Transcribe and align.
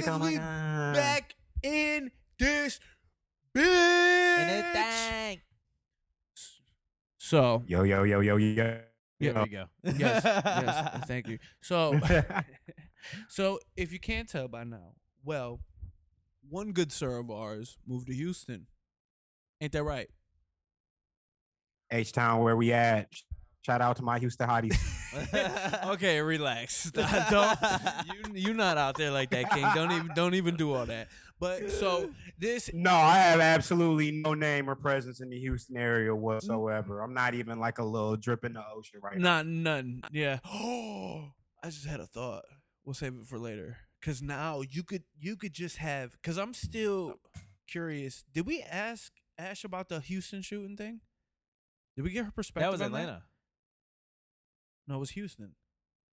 Detroit. 0.00 0.04
motherfuckers, 0.04 0.14
Oh 0.14 0.18
my 0.18 0.30
we 0.30 0.36
god. 0.38 0.94
back 0.94 1.34
in 1.62 2.10
this 2.38 2.80
bitch. 3.54 3.64
And 4.38 4.50
it 4.50 4.72
dang. 4.74 5.40
So 7.18 7.64
Yo 7.66 7.82
yo 7.82 8.04
yo 8.04 8.20
yo 8.20 8.36
yo. 8.36 8.54
There 9.18 9.32
yo. 9.32 9.42
we 9.42 9.48
go. 9.48 9.64
yes, 9.82 10.22
yes, 10.24 11.04
thank 11.06 11.26
you. 11.26 11.38
So 11.62 11.98
so 13.28 13.58
if 13.76 13.92
you 13.92 13.98
can't 13.98 14.28
tell 14.28 14.46
by 14.46 14.64
now, 14.64 14.92
well, 15.24 15.60
one 16.48 16.72
good 16.72 16.92
sir 16.92 17.18
of 17.18 17.30
ours 17.30 17.78
moved 17.86 18.06
to 18.08 18.14
Houston. 18.14 18.66
Ain't 19.60 19.72
that 19.72 19.82
right? 19.84 20.08
H 21.90 22.12
Town, 22.12 22.42
where 22.42 22.56
we 22.56 22.72
at? 22.72 23.08
Shout 23.66 23.80
out 23.80 23.96
to 23.96 24.04
my 24.04 24.20
Houston 24.20 24.48
hotties. 24.48 24.78
okay, 25.94 26.20
relax. 26.20 26.88
don't 27.30 27.58
you 28.06 28.48
you 28.48 28.54
not 28.54 28.78
out 28.78 28.96
there 28.96 29.10
like 29.10 29.30
that, 29.30 29.50
King. 29.50 29.66
Don't 29.74 29.90
even 29.90 30.10
don't 30.14 30.34
even 30.34 30.54
do 30.54 30.72
all 30.72 30.86
that. 30.86 31.08
But 31.40 31.72
so 31.72 32.10
this 32.38 32.70
No, 32.72 32.92
I 32.92 33.16
have 33.16 33.40
absolutely 33.40 34.12
no 34.12 34.34
name 34.34 34.70
or 34.70 34.76
presence 34.76 35.20
in 35.20 35.30
the 35.30 35.38
Houston 35.40 35.76
area 35.76 36.14
whatsoever. 36.14 37.00
I'm 37.00 37.12
not 37.12 37.34
even 37.34 37.58
like 37.58 37.78
a 37.78 37.84
little 37.84 38.16
drip 38.16 38.44
in 38.44 38.52
the 38.52 38.62
ocean 38.72 39.00
right 39.02 39.18
now. 39.18 39.38
Not 39.38 39.46
none. 39.46 40.02
Yeah. 40.12 40.38
Oh, 40.48 41.32
I 41.64 41.70
just 41.70 41.86
had 41.86 41.98
a 41.98 42.06
thought. 42.06 42.44
We'll 42.84 42.94
save 42.94 43.14
it 43.14 43.26
for 43.26 43.36
later. 43.36 43.78
Cause 44.00 44.22
now 44.22 44.60
you 44.60 44.84
could 44.84 45.02
you 45.18 45.34
could 45.34 45.52
just 45.52 45.78
have. 45.78 46.16
Cause 46.22 46.38
I'm 46.38 46.54
still 46.54 47.14
curious. 47.66 48.24
Did 48.32 48.46
we 48.46 48.62
ask 48.62 49.10
Ash 49.36 49.64
about 49.64 49.88
the 49.88 49.98
Houston 49.98 50.42
shooting 50.42 50.76
thing? 50.76 51.00
Did 51.96 52.02
we 52.02 52.10
get 52.10 52.26
her 52.26 52.30
perspective? 52.30 52.62
that 52.62 52.70
was 52.70 52.80
on 52.80 52.94
Atlanta. 52.94 53.24
No, 54.86 54.96
it 54.96 54.98
was 55.00 55.10
Houston. 55.10 55.52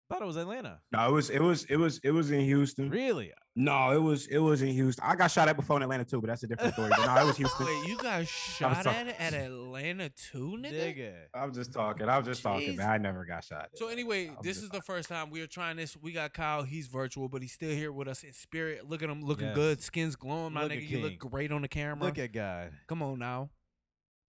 I 0.09 0.15
thought 0.15 0.23
it 0.23 0.27
was 0.27 0.37
Atlanta. 0.37 0.79
No, 0.91 1.07
it 1.07 1.11
was 1.11 1.29
it 1.29 1.41
was 1.41 1.63
it 1.65 1.77
was 1.77 1.99
it 2.03 2.11
was 2.11 2.29
in 2.29 2.41
Houston. 2.41 2.89
Really? 2.89 3.31
No, 3.55 3.91
it 3.91 4.01
was 4.01 4.27
it 4.27 4.37
was 4.37 4.61
in 4.61 4.67
Houston. 4.69 5.03
I 5.07 5.15
got 5.15 5.31
shot 5.31 5.47
at 5.47 5.55
before 5.55 5.77
in 5.77 5.83
Atlanta 5.83 6.03
too, 6.03 6.19
but 6.19 6.27
that's 6.27 6.43
a 6.43 6.47
different 6.47 6.73
story. 6.73 6.89
But 6.95 7.05
no, 7.05 7.21
it 7.23 7.25
was 7.25 7.37
Houston. 7.37 7.65
Wait, 7.65 7.87
you 7.87 7.97
got 7.97 8.27
shot 8.27 8.85
at 8.85 9.07
it 9.07 9.15
at 9.17 9.33
Atlanta 9.33 10.09
too, 10.09 10.57
nigga? 10.59 10.95
Nigga. 10.97 11.13
I'm 11.33 11.53
just 11.53 11.71
talking. 11.73 12.09
I'm 12.09 12.23
just 12.25 12.43
talking, 12.43 12.75
man. 12.75 12.89
I 12.89 12.97
never 12.97 13.25
got 13.25 13.43
shot. 13.43 13.69
So 13.75 13.87
anyway, 13.87 14.27
I'm 14.27 14.35
this 14.43 14.57
just 14.57 14.65
is 14.65 14.69
the 14.71 14.81
first 14.81 15.07
time 15.07 15.29
we 15.31 15.41
are 15.41 15.47
trying 15.47 15.77
this. 15.77 15.95
We 15.95 16.11
got 16.11 16.33
Kyle. 16.33 16.63
He's 16.63 16.87
virtual, 16.87 17.29
but 17.29 17.41
he's 17.41 17.53
still 17.53 17.71
here 17.71 17.91
with 17.91 18.07
us 18.07 18.23
in 18.23 18.33
spirit. 18.33 18.87
Look 18.89 19.01
at 19.03 19.09
him, 19.09 19.21
looking 19.23 19.47
Yes. 19.47 19.55
good. 19.55 19.81
Skin's 19.81 20.15
glowing. 20.15 20.53
My 20.53 20.63
Look 20.63 20.73
nigga, 20.73 20.87
you 20.89 20.99
look 20.99 21.17
great 21.17 21.51
on 21.51 21.61
the 21.61 21.67
camera. 21.69 22.05
Look 22.05 22.19
at 22.19 22.33
God. 22.33 22.71
Come 22.87 23.01
on 23.01 23.19
now. 23.19 23.49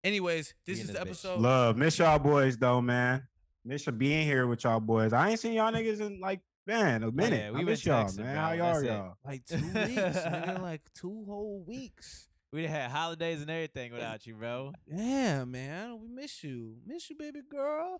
Anyways, 0.03 0.53
this 0.65 0.77
He 0.77 0.81
is 0.81 0.87
the 0.87 0.93
this 0.93 1.01
bitch. 1.01 1.05
episode. 1.07 1.39
Love, 1.41 1.77
miss 1.77 1.97
y'all 1.97 2.19
boys 2.19 2.57
though, 2.57 2.81
man. 2.81 3.27
Miss 3.65 3.85
you 3.85 3.91
being 3.93 4.25
here 4.25 4.45
with 4.47 4.63
y'all 4.63 4.79
boys. 4.79 5.13
I 5.13 5.29
ain't 5.29 5.39
seen 5.39 5.53
y'all 5.53 5.71
niggas 5.71 6.01
in 6.01 6.19
like 6.19 6.41
man 6.67 7.03
a 7.03 7.07
oh, 7.07 7.11
minute. 7.11 7.39
yeah, 7.39 7.51
we 7.51 7.61
I 7.61 7.63
miss 7.63 7.85
y'all, 7.85 8.05
texting, 8.05 8.19
man. 8.19 8.35
bro. 8.35 8.41
How 8.43 8.51
y'all 8.51 8.73
That's 8.73 8.85
y'all? 8.85 9.17
Like 9.25 9.45
two 9.47 9.55
weeks, 9.55 10.17
nigga. 10.17 10.61
Like 10.61 10.81
two 10.93 11.25
whole 11.27 11.63
weeks. 11.65 12.27
We 12.51 12.61
done 12.61 12.71
had 12.71 12.91
holidays 12.91 13.41
and 13.41 13.49
everything 13.49 13.93
without 13.93 14.27
you, 14.27 14.35
bro. 14.35 14.73
Yeah, 14.85 15.43
man. 15.45 15.99
We 16.01 16.07
miss 16.07 16.43
you. 16.43 16.75
Miss 16.85 17.09
you, 17.09 17.15
baby 17.17 17.39
girl. 17.49 17.99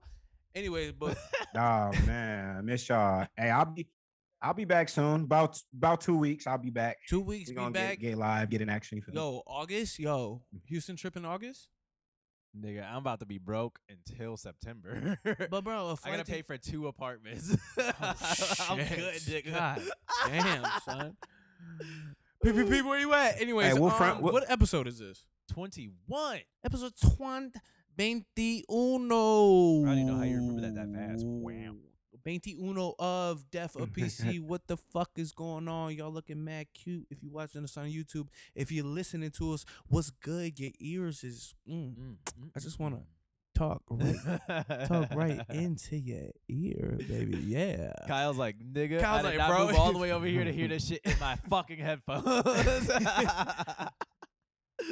Anyways, 0.53 0.91
but 0.91 1.17
Oh 1.55 1.91
man, 2.05 2.57
I 2.57 2.61
miss 2.61 2.87
y'all. 2.87 3.25
Hey, 3.35 3.49
I'll 3.49 3.65
be 3.65 3.87
I'll 4.41 4.53
be 4.53 4.65
back 4.65 4.89
soon. 4.89 5.21
About 5.21 5.57
about 5.75 6.01
two 6.01 6.17
weeks. 6.17 6.45
I'll 6.45 6.57
be 6.57 6.69
back. 6.69 6.97
two 7.07 7.21
weeks 7.21 7.49
We 7.49 7.53
be 7.53 7.57
gonna 7.57 7.71
back. 7.71 7.99
get, 7.99 8.09
get 8.09 8.17
live, 8.17 8.49
get 8.49 8.61
an 8.61 8.69
action. 8.69 8.97
you? 8.97 9.13
Yo, 9.13 9.41
August. 9.47 9.97
Yo, 9.97 10.41
mm. 10.53 10.59
Houston 10.67 10.97
trip 10.97 11.15
in 11.15 11.23
August. 11.23 11.69
Nigga, 12.59 12.87
I'm 12.87 12.97
about 12.97 13.19
to 13.21 13.25
be 13.25 13.39
broke 13.39 13.79
until 13.89 14.37
September. 14.37 15.17
But 15.49 15.63
bro, 15.63 15.87
a 15.89 15.93
I 15.93 15.95
flight 15.95 16.17
gotta 16.17 16.31
pay 16.31 16.41
for 16.43 16.57
two 16.57 16.87
apartments. 16.87 17.55
I'm 18.69 18.77
good, 18.77 19.15
shit. 19.21 19.45
nigga. 19.45 19.53
God 19.53 19.81
damn, 20.27 20.65
son. 20.85 21.17
PPP, 22.45 22.83
where 22.85 22.99
you 22.99 23.13
at? 23.13 23.41
Anyways, 23.41 23.73
we'll 23.75 23.89
um, 23.89 23.97
front- 23.97 24.21
we'll- 24.21 24.33
what 24.33 24.49
episode 24.49 24.87
is 24.87 24.99
this? 24.99 25.25
21. 25.53 26.39
Episode 26.63 26.93
20, 27.17 27.51
21. 27.97 28.65
I 29.11 29.11
don't 29.89 29.97
even 29.97 30.07
know 30.07 30.17
how 30.17 30.23
you 30.23 30.35
remember 30.37 30.61
that 30.61 30.75
that 30.75 30.93
fast. 30.93 31.25
Wow. 31.25 31.75
21 32.23 32.93
of 32.99 33.49
Death 33.51 33.75
of 33.75 33.89
PC. 33.89 34.39
what 34.41 34.67
the 34.67 34.77
fuck 34.77 35.11
is 35.17 35.31
going 35.31 35.67
on? 35.67 35.93
Y'all 35.93 36.11
looking 36.11 36.43
mad 36.43 36.67
cute 36.73 37.05
if 37.09 37.21
you're 37.21 37.31
watching 37.31 37.63
us 37.63 37.77
on 37.77 37.85
YouTube. 37.85 38.27
If 38.55 38.71
you're 38.71 38.85
listening 38.85 39.31
to 39.31 39.53
us, 39.53 39.65
what's 39.87 40.09
good? 40.09 40.59
Your 40.59 40.71
ears 40.79 41.23
is 41.23 41.55
mm, 41.69 41.93
Mm, 41.93 42.15
I 42.55 42.59
just 42.59 42.79
wanna 42.79 43.01
talk 43.55 43.81
right 43.89 44.15
mm. 44.15 44.87
talk 44.87 45.13
right 45.13 45.41
into 45.49 45.97
your 45.97 46.29
ear, 46.47 46.97
baby. 47.07 47.37
Yeah. 47.37 47.93
Kyle's 48.07 48.37
like, 48.37 48.55
nigga, 48.59 49.01
Kyle's 49.01 49.25
I 49.25 49.35
like, 49.35 49.47
bro. 49.49 49.67
move 49.67 49.75
all 49.75 49.93
the 49.93 49.99
way 49.99 50.11
over 50.11 50.25
here 50.25 50.43
to 50.43 50.51
hear 50.51 50.67
this 50.67 50.87
shit 50.89 51.01
in 51.03 51.15
my 51.19 51.35
fucking 51.49 51.79
headphones. 51.79 52.89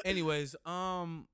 Anyways, 0.06 0.56
um 0.66 1.28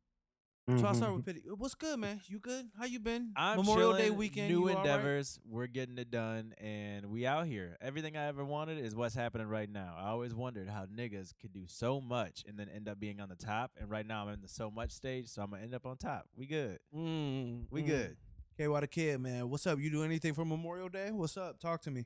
so 0.67 0.85
I'll 0.85 0.93
start 0.93 1.13
Mhm. 1.13 1.15
with 1.17 1.25
pity. 1.25 1.39
What's 1.49 1.75
good, 1.75 1.97
man? 1.97 2.19
You 2.27 2.39
good? 2.39 2.69
How 2.77 2.83
you 2.85 2.99
been? 2.99 3.31
I'm 3.37 3.55
Memorial 3.57 3.93
Day 3.93 4.09
weekend. 4.11 4.49
New 4.49 4.55
you 4.55 4.69
all 4.69 4.75
right? 4.75 4.77
endeavors. 4.77 5.39
We're 5.45 5.67
getting 5.67 5.97
it 5.97 6.11
done, 6.11 6.53
and 6.57 7.05
we 7.05 7.25
out 7.25 7.47
here. 7.47 7.77
Everything 7.79 8.17
I 8.17 8.25
ever 8.25 8.43
wanted 8.43 8.77
is 8.83 8.93
what's 8.93 9.15
happening 9.15 9.47
right 9.47 9.69
now. 9.69 9.95
I 9.97 10.07
always 10.09 10.33
wondered 10.35 10.67
how 10.67 10.85
niggas 10.85 11.33
could 11.39 11.53
do 11.53 11.67
so 11.67 12.01
much 12.01 12.43
and 12.45 12.59
then 12.59 12.67
end 12.67 12.89
up 12.89 12.99
being 12.99 13.21
on 13.21 13.29
the 13.29 13.35
top. 13.37 13.71
And 13.77 13.89
right 13.89 14.05
now 14.05 14.23
I'm 14.27 14.33
in 14.33 14.41
the 14.41 14.49
so 14.49 14.69
much 14.69 14.91
stage, 14.91 15.29
so 15.29 15.41
I'm 15.41 15.51
gonna 15.51 15.63
end 15.63 15.73
up 15.73 15.85
on 15.85 15.95
top. 15.97 16.27
We 16.35 16.45
good. 16.47 16.79
Mm, 16.93 17.67
We 17.71 17.81
mm. 17.83 17.87
good. 17.87 18.17
Okay, 18.55 18.67
why 18.67 18.81
the 18.81 18.87
kid, 18.87 19.21
man? 19.21 19.49
What's 19.49 19.65
up? 19.67 19.79
You 19.79 19.89
do 19.89 20.03
anything 20.03 20.33
for 20.33 20.43
Memorial 20.43 20.89
Day? 20.89 21.11
What's 21.11 21.37
up? 21.37 21.59
Talk 21.59 21.81
to 21.83 21.91
me. 21.91 22.05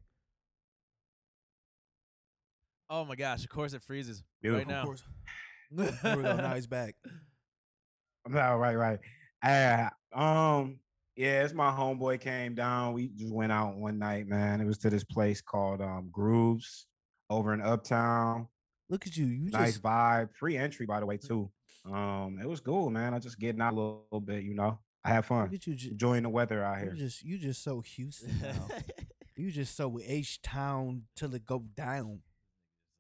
Oh 2.90 3.06
my 3.06 3.16
gosh! 3.16 3.44
Of 3.44 3.50
course 3.50 3.74
it 3.74 3.82
freezes 3.82 4.22
Beautiful. 4.42 4.60
right 4.60 4.68
now. 4.68 4.82
Of 4.82 4.86
course. 4.86 5.04
Here 6.02 6.18
we 6.18 6.24
go. 6.24 6.36
Now 6.36 6.54
he's 6.56 6.68
back. 6.68 6.96
No, 8.28 8.56
right, 8.58 8.76
right. 8.76 9.00
Uh, 9.44 9.90
um, 10.18 10.80
yeah, 11.16 11.44
it's 11.44 11.54
my 11.54 11.72
homeboy 11.72 12.20
came 12.22 12.56
down. 12.56 12.94
We 12.94 13.08
just 13.10 13.34
went 13.34 13.52
out 13.52 13.76
one 13.76 14.00
night, 14.00 14.28
man. 14.28 14.62
It 14.62 14.66
was 14.66 14.78
to 14.80 14.90
this 14.90 15.04
place 15.04 15.42
called 15.42 15.82
um 15.82 16.10
Grooves 16.12 16.88
over 17.30 17.54
in 17.54 17.62
Uptown. 17.62 18.48
Look 18.90 19.08
at 19.08 19.16
you. 19.18 19.26
You 19.26 19.50
nice 19.52 19.72
just 19.74 19.84
vibe. 19.84 20.30
Free 20.36 20.58
entry, 20.58 20.86
by 20.86 21.00
the 21.00 21.06
way, 21.06 21.18
too. 21.18 21.50
Um, 21.92 22.38
it 22.42 22.48
was 22.48 22.60
cool, 22.60 22.90
man. 22.90 23.14
I 23.14 23.20
just 23.20 23.40
getting 23.40 23.62
out 23.62 23.74
a 23.74 23.76
little, 23.76 24.06
little 24.12 24.22
bit, 24.22 24.44
you 24.44 24.54
know. 24.54 24.80
I 25.04 25.10
had 25.10 25.18
look 25.18 25.26
fun. 25.26 25.50
at 25.54 25.66
you. 25.66 25.74
ju- 25.76 25.90
Enjoying 25.92 26.24
the 26.24 26.30
weather 26.30 26.64
out 26.64 26.78
You 26.80 26.86
here. 26.86 26.94
just 26.96 27.24
you 27.24 27.38
just 27.40 27.64
so 27.64 27.82
Houston 27.96 28.40
now. 28.42 28.68
you 29.36 29.50
just 29.52 29.76
so 29.76 29.98
H 30.06 30.42
Town 30.44 31.04
till 31.16 31.34
it 31.34 31.46
go 31.46 31.64
down. 31.76 32.20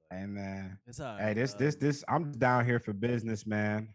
Hey 0.09 0.25
man. 0.25 0.79
It's 0.87 0.99
all 0.99 1.15
Hey, 1.17 1.33
this 1.33 1.53
uh, 1.53 1.57
this 1.59 1.75
this 1.75 2.03
I'm 2.09 2.31
down 2.33 2.65
here 2.65 2.79
for 2.79 2.91
business, 2.93 3.45
man. 3.45 3.89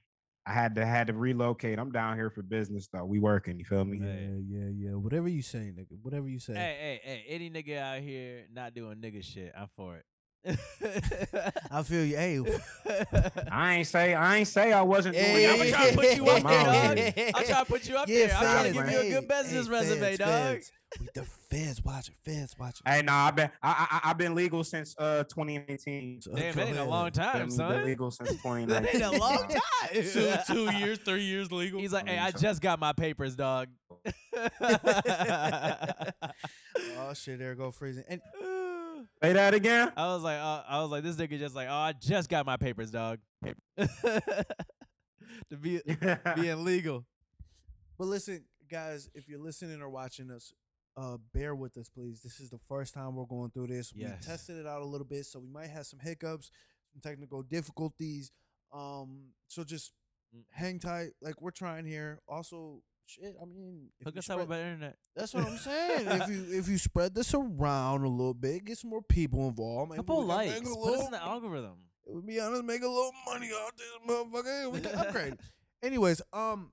I 0.46 0.52
had 0.52 0.76
to 0.76 0.86
had 0.86 1.08
to 1.08 1.12
relocate. 1.12 1.78
I'm 1.78 1.90
down 1.90 2.16
here 2.16 2.30
for 2.30 2.42
business 2.42 2.88
though. 2.92 3.04
We 3.04 3.18
working, 3.18 3.58
you 3.58 3.64
feel 3.64 3.84
me? 3.84 3.98
Yeah, 3.98 4.38
yeah, 4.48 4.90
yeah. 4.90 4.90
Whatever 4.94 5.28
you 5.28 5.42
say, 5.42 5.72
nigga. 5.76 5.98
Whatever 6.02 6.28
you 6.28 6.38
say. 6.38 6.54
Hey, 6.54 6.76
hey, 6.78 7.00
hey! 7.02 7.24
Any 7.28 7.50
nigga 7.50 7.78
out 7.78 8.00
here 8.00 8.44
not 8.52 8.72
doing 8.72 8.98
nigga 8.98 9.24
shit, 9.24 9.52
I'm 9.58 9.68
for 9.74 9.96
it. 9.96 10.04
I 11.70 11.82
feel 11.82 12.04
you. 12.04 12.16
Hey, 12.16 12.40
I 13.50 13.74
ain't 13.74 13.86
say 13.86 14.14
I 14.14 14.36
ain't 14.36 14.48
say 14.48 14.72
I 14.72 14.82
wasn't 14.82 15.14
doing 15.16 15.26
Hey, 15.26 15.50
I'm 15.50 15.58
nigga 15.58 15.70
trying 15.70 15.90
to 15.90 15.96
put 15.96 16.16
you 16.16 16.26
up 16.28 16.36
I'm 16.36 16.42
there, 16.44 16.60
out 16.60 16.96
dog. 16.96 17.14
I'm 17.34 17.44
trying 17.46 17.64
to 17.64 17.72
put 17.72 17.88
you 17.88 17.96
up 17.96 18.08
Yeah, 18.08 18.26
there. 18.26 18.36
I'm 18.36 18.42
trying 18.42 18.72
to 18.72 18.78
feds, 18.80 18.90
give 18.90 19.04
you 19.04 19.16
a 19.16 19.20
good 19.20 19.28
business 19.28 19.66
hey, 19.66 19.72
resume, 19.72 20.00
feds, 20.00 20.18
dog. 20.18 20.28
feds. 20.28 20.72
We 21.00 21.08
the 21.14 21.24
feds 21.24 21.82
watching, 21.84 22.14
feds 22.24 22.54
watching. 22.58 22.82
Hey, 22.86 23.02
nah, 23.02 23.26
I've 23.26 23.34
been 23.36 23.50
I, 23.62 24.00
I 24.04 24.10
I've 24.10 24.18
been 24.18 24.34
legal 24.36 24.62
since 24.62 24.94
uh 24.98 25.24
2019. 25.24 26.22
So, 26.22 26.32
Damn, 26.32 26.54
go 26.54 26.60
that 26.64 26.68
ain't 26.68 26.78
a 26.78 26.84
long 26.84 27.10
time, 27.10 27.48
Been, 27.48 27.56
been 27.56 27.84
legal 27.84 28.10
since 28.12 28.30
That 28.30 28.36
2019. 28.42 29.02
ain't 29.02 29.14
a 29.14 29.18
long 29.18 29.48
time. 29.48 29.60
two, 29.92 30.32
two 30.46 30.70
years, 30.78 30.98
three 30.98 31.24
years 31.24 31.50
legal. 31.50 31.80
He's 31.80 31.92
like, 31.92 32.06
hey, 32.08 32.18
I 32.18 32.22
I 32.22 32.24
mean, 32.26 32.32
so- 32.34 32.38
just 32.38 32.60
got 32.62 32.78
my 32.78 32.92
papers, 32.92 33.34
dog. 33.34 33.68
oh 34.60 34.68
shit, 37.14 37.38
there 37.38 37.54
go 37.56 37.70
freezing. 37.72 38.04
And 38.08 38.20
Say 39.22 39.32
that 39.32 39.54
again. 39.54 39.92
I 39.96 40.06
was 40.14 40.22
like, 40.22 40.38
uh, 40.38 40.62
I 40.68 40.80
was 40.82 40.90
like, 40.90 41.02
this 41.02 41.16
nigga 41.16 41.38
just 41.38 41.54
like, 41.54 41.68
oh, 41.70 41.74
I 41.74 41.92
just 41.92 42.28
got 42.28 42.44
my 42.46 42.56
papers, 42.56 42.90
dog. 42.90 43.18
to 45.50 45.56
be 45.60 45.80
being 46.36 46.64
legal. 46.64 47.04
but 47.98 48.06
listen, 48.06 48.44
guys, 48.70 49.08
if 49.14 49.28
you're 49.28 49.38
listening 49.40 49.80
or 49.80 49.88
watching 49.88 50.30
us, 50.30 50.52
uh, 50.96 51.16
bear 51.34 51.54
with 51.54 51.76
us, 51.76 51.88
please. 51.88 52.20
This 52.22 52.40
is 52.40 52.50
the 52.50 52.58
first 52.68 52.94
time 52.94 53.14
we're 53.16 53.24
going 53.26 53.50
through 53.50 53.66
this. 53.68 53.92
Yes. 53.94 54.18
We 54.20 54.26
tested 54.26 54.56
it 54.58 54.66
out 54.66 54.80
a 54.80 54.86
little 54.86 55.06
bit, 55.06 55.26
so 55.26 55.38
we 55.40 55.48
might 55.48 55.68
have 55.68 55.86
some 55.86 55.98
hiccups, 55.98 56.50
some 56.92 57.00
technical 57.02 57.42
difficulties. 57.42 58.32
Um, 58.72 59.28
so 59.48 59.64
just 59.64 59.92
Mm. 60.34 60.42
hang 60.50 60.78
tight. 60.80 61.10
Like 61.22 61.40
we're 61.40 61.52
trying 61.52 61.84
here. 61.86 62.18
Also, 62.26 62.82
shit. 63.06 63.34
I 63.40 63.44
mean, 63.44 63.88
if 64.00 64.06
Hook 64.06 64.14
you 64.14 64.18
us 64.20 64.30
up 64.30 64.38
with 64.40 64.48
better 64.48 64.64
internet. 64.64 64.96
That's 65.14 65.32
what 65.34 65.46
I'm 65.46 65.56
saying. 65.58 66.06
if 66.08 66.28
you 66.28 66.44
if 66.58 66.68
you 66.68 66.78
spread 66.78 67.14
this 67.14 67.32
around 67.34 68.04
a 68.04 68.08
little 68.08 68.34
bit, 68.34 68.64
get 68.64 68.78
some 68.78 68.90
more 68.90 69.02
people 69.02 69.48
involved. 69.48 69.90
Maybe 69.90 69.98
Couple 69.98 70.24
likes. 70.24 70.60
make 70.60 70.70
a 70.70 70.74
Put 70.74 70.94
us 71.00 71.04
in 71.06 71.10
the 71.12 71.22
algorithm. 71.22 71.76
to 72.06 72.22
be 72.22 72.40
honest, 72.40 72.64
make 72.64 72.82
a 72.82 72.88
little 72.88 73.12
money 73.26 73.48
off 73.48 73.72
this 73.76 73.86
motherfucker. 74.08 74.72
We 74.72 74.80
can 74.80 74.94
upgrade. 74.98 75.34
Anyways, 75.82 76.22
um, 76.32 76.70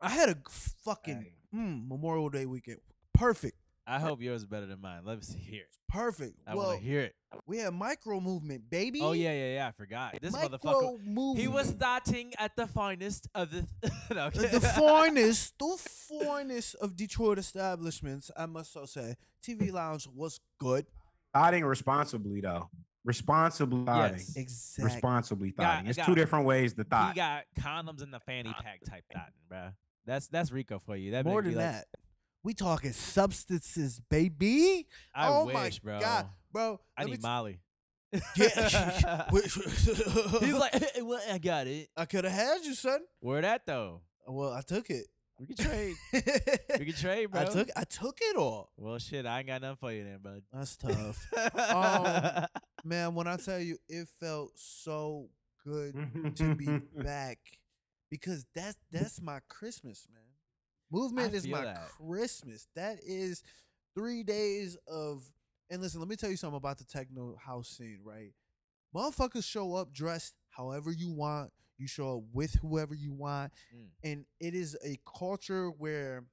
I 0.00 0.10
had 0.10 0.28
a 0.28 0.36
fucking 0.84 1.26
mm, 1.54 1.88
Memorial 1.88 2.28
Day 2.28 2.46
weekend. 2.46 2.78
Perfect, 3.14 3.56
I 3.86 3.98
hope 3.98 4.20
yours 4.22 4.42
is 4.42 4.46
better 4.46 4.66
than 4.66 4.80
mine. 4.80 5.02
Let 5.04 5.18
me 5.18 5.22
see 5.24 5.38
here. 5.38 5.64
Perfect. 5.88 6.38
I 6.46 6.54
well, 6.54 6.68
want 6.68 6.80
to 6.80 6.84
hear 6.84 7.00
it. 7.00 7.14
we 7.46 7.58
have 7.58 7.74
micro 7.74 8.20
movement, 8.20 8.70
baby. 8.70 9.00
Oh 9.02 9.12
yeah, 9.12 9.32
yeah, 9.32 9.54
yeah. 9.54 9.68
I 9.68 9.72
forgot. 9.72 10.16
This 10.22 10.32
micro 10.32 10.48
motherfucker. 10.58 11.04
movement. 11.04 11.38
He 11.40 11.48
was 11.48 11.68
starting 11.68 12.32
at 12.38 12.54
the 12.56 12.66
finest 12.66 13.28
of 13.34 13.50
the. 13.50 13.66
no, 14.14 14.30
the, 14.30 14.46
the 14.46 14.60
finest, 14.78 15.54
the 15.58 15.76
finest 16.20 16.76
of 16.76 16.96
Detroit 16.96 17.38
establishments. 17.38 18.30
I 18.36 18.46
must 18.46 18.72
so 18.72 18.84
say, 18.86 19.16
TV 19.44 19.72
Lounge 19.72 20.06
was 20.14 20.40
good. 20.58 20.86
Thotting 21.34 21.64
responsibly 21.64 22.40
though. 22.40 22.68
Responsibly 23.04 23.84
thotting. 23.84 24.18
Yes. 24.18 24.36
Exactly. 24.36 24.84
Responsibly 24.94 25.50
Got- 25.50 25.64
thotting. 25.64 25.86
It's 25.88 25.96
got- 25.96 26.06
two 26.06 26.14
different 26.14 26.46
ways 26.46 26.72
to 26.74 26.82
He 26.82 26.88
thought. 26.88 27.14
got 27.16 27.44
condoms 27.58 28.02
in 28.02 28.10
the 28.12 28.20
fanny 28.20 28.52
pack 28.62 28.80
type 28.88 29.04
thotting, 29.12 29.32
bro. 29.48 29.70
That's 30.06 30.28
that's 30.28 30.52
Rico 30.52 30.80
for 30.84 30.96
you. 30.96 31.10
That 31.12 31.24
More 31.24 31.42
make 31.42 31.44
than 31.44 31.52
you 31.52 31.58
like- 31.58 31.72
that, 31.72 31.86
we 32.42 32.54
talking 32.54 32.92
substances, 32.92 34.00
baby. 34.10 34.86
I 35.14 35.28
oh 35.28 35.46
wish, 35.46 35.54
my 35.54 35.70
bro. 35.82 36.00
god, 36.00 36.28
bro. 36.52 36.80
I 36.96 37.04
need 37.04 37.16
t- 37.16 37.22
Molly. 37.22 37.60
Yeah. 38.36 39.26
He's 39.32 40.52
like, 40.52 40.74
well, 41.02 41.20
I 41.30 41.38
got 41.38 41.66
it. 41.66 41.88
I 41.96 42.04
could 42.04 42.24
have 42.24 42.32
had 42.34 42.62
you, 42.62 42.74
son. 42.74 43.00
Where 43.20 43.40
that 43.40 43.64
though? 43.66 44.02
Well, 44.26 44.52
I 44.52 44.60
took 44.60 44.90
it. 44.90 45.06
We 45.38 45.46
can 45.46 45.56
trade. 45.56 45.94
we 46.12 46.84
can 46.84 46.94
trade, 46.94 47.30
bro. 47.30 47.40
I 47.40 47.44
took 47.46 47.68
I 47.74 47.84
took 47.84 48.18
it 48.20 48.36
all. 48.36 48.70
Well, 48.76 48.98
shit, 48.98 49.24
I 49.24 49.38
ain't 49.38 49.46
got 49.48 49.62
nothing 49.62 49.76
for 49.76 49.92
you 49.92 50.04
then, 50.04 50.18
bud. 50.22 50.42
That's 50.52 50.76
tough. 50.76 51.26
Um, 51.56 52.46
Man, 52.84 53.14
when 53.14 53.26
I 53.26 53.36
tell 53.36 53.58
you 53.60 53.78
it 53.88 54.08
felt 54.20 54.52
so 54.56 55.28
good 55.64 55.94
to 56.36 56.54
be 56.54 56.66
back 57.02 57.38
because 58.10 58.44
that's 58.54 58.76
that's 58.90 59.22
my 59.22 59.38
Christmas, 59.48 60.06
man. 60.12 60.21
Movement 60.92 61.32
I 61.32 61.36
is 61.36 61.46
my 61.48 61.62
that. 61.62 61.88
Christmas. 61.98 62.68
That 62.76 62.98
is 63.06 63.42
three 63.96 64.22
days 64.22 64.76
of 64.86 65.22
and 65.70 65.80
listen, 65.80 66.00
let 66.00 66.08
me 66.08 66.16
tell 66.16 66.30
you 66.30 66.36
something 66.36 66.56
about 66.58 66.78
the 66.78 66.84
techno 66.84 67.34
house 67.44 67.68
scene, 67.68 68.00
right? 68.04 68.32
Motherfuckers 68.94 69.44
show 69.44 69.74
up 69.74 69.92
dressed 69.92 70.34
however 70.50 70.92
you 70.92 71.10
want. 71.10 71.50
You 71.78 71.86
show 71.88 72.18
up 72.18 72.24
with 72.32 72.54
whoever 72.60 72.94
you 72.94 73.12
want. 73.12 73.52
Mm. 73.74 73.86
And 74.04 74.24
it 74.38 74.54
is 74.54 74.76
a 74.84 74.98
culture 75.18 75.70
where 75.70 76.24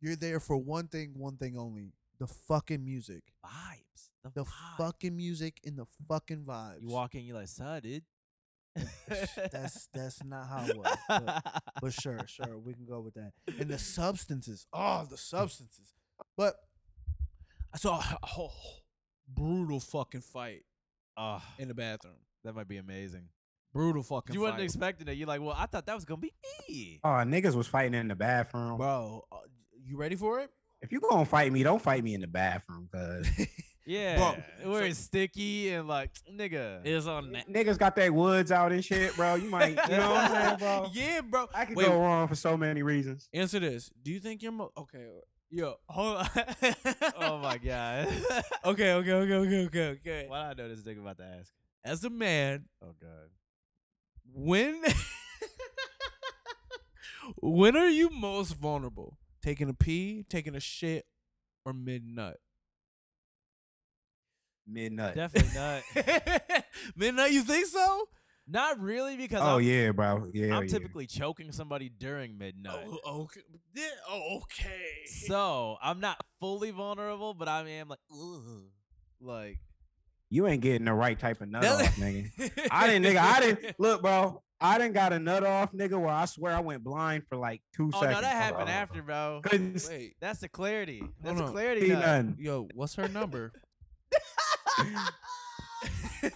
you're 0.00 0.16
there 0.16 0.40
for 0.40 0.56
one 0.56 0.88
thing, 0.88 1.12
one 1.16 1.36
thing 1.36 1.56
only. 1.56 1.92
The 2.18 2.26
fucking 2.26 2.84
music. 2.84 3.22
vibes. 3.44 4.10
The, 4.24 4.30
The 4.34 4.44
vibes. 4.44 4.76
fucking 4.76 5.16
music 5.16 5.60
and 5.64 5.78
the 5.78 5.86
fucking 6.08 6.44
vibes. 6.44 6.82
You 6.82 6.88
walk 6.88 7.14
in, 7.14 7.22
you're 7.24 7.36
like, 7.36 7.48
son, 7.48 7.80
dude. 7.82 8.02
that's 9.52 9.88
that's 9.92 10.24
not 10.24 10.46
how 10.46 10.64
it 10.66 10.76
was. 10.76 10.96
But, 11.08 11.62
but 11.82 11.92
sure, 11.92 12.20
sure, 12.26 12.58
we 12.58 12.74
can 12.74 12.86
go 12.86 13.00
with 13.00 13.14
that. 13.14 13.32
And 13.58 13.68
the 13.68 13.78
substances, 13.78 14.66
oh, 14.72 15.06
the 15.10 15.16
substances. 15.16 15.94
But 16.36 16.54
I 17.74 17.78
saw 17.78 17.98
a 17.98 18.26
whole 18.26 18.52
brutal 19.28 19.80
fucking 19.80 20.22
fight 20.22 20.64
oh, 21.16 21.42
in 21.58 21.68
the 21.68 21.74
bathroom. 21.74 22.14
that 22.44 22.54
might 22.54 22.68
be 22.68 22.76
amazing. 22.76 23.28
Brutal 23.72 24.02
fucking 24.02 24.34
You 24.34 24.40
fight, 24.40 24.52
wasn't 24.52 24.62
expecting 24.62 25.08
it. 25.08 25.12
You're 25.12 25.28
like, 25.28 25.40
well, 25.40 25.54
I 25.56 25.66
thought 25.66 25.86
that 25.86 25.94
was 25.94 26.04
gonna 26.04 26.20
be 26.20 26.32
me. 26.68 27.00
Oh, 27.04 27.08
niggas 27.08 27.54
was 27.54 27.66
fighting 27.66 27.94
in 27.94 28.08
the 28.08 28.16
bathroom. 28.16 28.76
bro. 28.76 29.24
uh, 29.30 29.36
you 29.84 29.96
ready 29.96 30.16
for 30.16 30.40
it? 30.40 30.50
If 30.82 30.92
you 30.92 31.00
gonna 31.00 31.24
fight 31.24 31.52
me, 31.52 31.62
don't 31.62 31.80
fight 31.80 32.02
me 32.02 32.14
in 32.14 32.20
the 32.20 32.26
bathroom, 32.26 32.88
cause 32.92 33.28
Yeah, 33.86 34.16
Bro, 34.62 34.70
where 34.72 34.82
so- 34.82 34.86
it's 34.86 34.98
sticky 34.98 35.70
and 35.72 35.88
like, 35.88 36.10
nigga. 36.32 36.80
It's 36.84 37.06
on 37.06 37.32
That. 37.32 37.48
Niggas 37.48 37.78
got 37.78 37.96
their 37.96 38.12
woods 38.12 38.52
out 38.52 38.72
and 38.72 38.84
shit, 38.84 39.16
bro. 39.16 39.34
You 39.36 39.48
might, 39.50 39.70
you 39.70 39.96
know 39.96 40.10
what 40.10 40.30
I'm 40.30 40.30
saying, 40.30 40.58
bro? 40.58 40.90
yeah, 40.92 41.20
bro. 41.22 41.46
I 41.54 41.64
could 41.64 41.76
Wait, 41.76 41.86
go 41.86 41.98
wrong 42.00 42.28
for 42.28 42.34
so 42.34 42.56
many 42.56 42.82
reasons. 42.82 43.28
answer 43.32 43.58
this. 43.58 43.90
Do 44.02 44.10
you 44.12 44.20
think 44.20 44.42
you're 44.42 44.52
mo- 44.52 44.70
okay? 44.76 45.06
Yo, 45.50 45.74
hold 45.88 46.18
on. 46.18 46.28
oh 47.20 47.38
my 47.38 47.58
god. 47.58 48.06
okay, 48.66 48.92
okay, 48.92 49.12
okay, 49.12 49.34
okay, 49.34 49.64
okay, 49.66 49.86
okay. 49.88 50.24
Why 50.28 50.50
did 50.54 50.60
I 50.60 50.62
know 50.62 50.74
this 50.74 50.84
nigga 50.84 51.00
about 51.00 51.16
to 51.18 51.24
ask? 51.24 51.50
As 51.84 52.04
a 52.04 52.10
man, 52.10 52.66
Oh 52.84 52.94
god. 53.00 53.30
when 54.32 54.82
when 57.40 57.76
are 57.76 57.88
you 57.88 58.10
most 58.10 58.52
vulnerable? 58.56 59.18
Taking 59.42 59.68
a 59.68 59.74
pee, 59.74 60.24
taking 60.28 60.54
a 60.54 60.60
shit, 60.60 61.06
or 61.64 61.72
mid 61.72 62.04
nut? 62.04 62.36
Midnight. 64.72 65.14
Definitely 65.14 65.50
not. 65.54 66.64
Midnight, 66.96 67.32
you 67.32 67.42
think 67.42 67.66
so? 67.66 68.08
Not 68.52 68.80
really 68.80 69.16
because 69.16 69.40
Oh 69.42 69.58
I'm, 69.58 69.62
yeah, 69.62 69.92
bro. 69.92 70.26
Yeah, 70.32 70.56
I'm 70.56 70.64
yeah. 70.64 70.68
typically 70.68 71.06
choking 71.06 71.52
somebody 71.52 71.88
during 71.88 72.36
midnight. 72.36 72.84
Oh, 73.04 73.22
okay. 73.22 73.40
Yeah, 73.76 73.84
oh, 74.08 74.38
okay. 74.42 75.04
So 75.28 75.76
I'm 75.80 76.00
not 76.00 76.16
fully 76.40 76.72
vulnerable, 76.72 77.32
but 77.32 77.46
I 77.46 77.68
am 77.68 77.88
like, 77.88 78.00
Ugh. 78.12 78.64
like 79.20 79.60
You 80.30 80.48
ain't 80.48 80.62
getting 80.62 80.86
the 80.86 80.92
right 80.94 81.16
type 81.18 81.40
of 81.40 81.48
nut 81.48 81.64
off, 81.64 81.94
nigga. 81.96 82.30
I 82.72 82.88
didn't, 82.88 83.04
nigga. 83.14 83.18
I 83.20 83.40
didn't 83.40 83.74
look, 83.78 84.02
bro. 84.02 84.42
I 84.60 84.78
didn't 84.78 84.94
got 84.94 85.12
a 85.12 85.18
nut 85.20 85.44
off, 85.44 85.72
nigga. 85.72 85.98
Where 86.00 86.10
I 86.12 86.24
swear 86.24 86.52
I 86.52 86.60
went 86.60 86.82
blind 86.82 87.22
for 87.28 87.36
like 87.36 87.62
two 87.74 87.90
oh 87.94 88.00
seconds. 88.00 88.16
no, 88.16 88.20
that 88.22 88.32
bro. 88.50 88.58
happened 88.58 88.70
after, 88.70 89.02
bro. 89.02 89.42
Wait, 89.52 90.16
That's 90.20 90.40
the 90.40 90.48
clarity. 90.48 91.02
That's 91.22 91.38
the 91.40 91.46
clarity. 91.46 91.88
nut. 91.88 92.26
yo, 92.38 92.68
what's 92.74 92.96
her 92.96 93.06
number? 93.08 93.52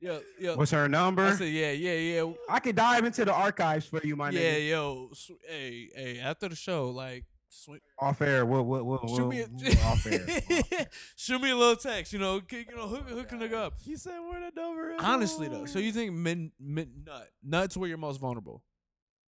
yo, 0.00 0.20
yo. 0.38 0.56
What's 0.56 0.70
her 0.70 0.84
I 0.84 0.86
number? 0.88 1.34
said, 1.36 1.48
yeah, 1.48 1.72
yeah, 1.72 1.92
yeah. 2.22 2.32
I 2.48 2.60
could 2.60 2.76
dive 2.76 3.04
into 3.04 3.24
the 3.24 3.32
archives 3.32 3.86
for 3.86 4.00
you, 4.04 4.16
my 4.16 4.30
nigga. 4.30 4.34
yeah, 4.34 4.54
nigga. 4.54 4.68
yo. 4.70 5.10
sw- 5.12 5.30
hey, 5.48 5.88
hey, 5.94 6.18
after 6.20 6.48
the 6.48 6.56
show, 6.56 6.90
like, 6.90 7.24
sw- 7.48 7.80
Off 7.98 8.20
air. 8.22 8.44
What? 8.46 8.64
What? 8.66 8.84
What? 8.84 9.08
shoot 9.08 9.20
what, 9.20 9.28
me, 9.28 9.40
a, 9.40 9.46
what- 9.46 9.84
off 9.84 10.06
air. 10.06 10.86
shoot 11.16 11.40
me 11.40 11.50
a 11.50 11.56
little 11.56 11.76
text. 11.76 12.12
You 12.12 12.18
know, 12.18 12.40
you 12.50 12.64
know, 12.76 12.88
hook, 12.88 13.08
hooking 13.08 13.42
it 13.42 13.54
up. 13.54 13.74
He 13.82 13.96
said 13.96 14.18
where 14.20 14.40
the 14.40 14.60
number 14.60 14.92
is. 14.92 15.00
Honestly, 15.02 15.48
though, 15.48 15.66
so 15.66 15.78
you 15.78 15.92
think 15.92 16.12
mid, 16.12 16.50
mid 16.60 17.06
nut 17.06 17.28
nuts 17.42 17.76
where 17.76 17.88
you're 17.88 17.98
most 17.98 18.20
vulnerable? 18.20 18.62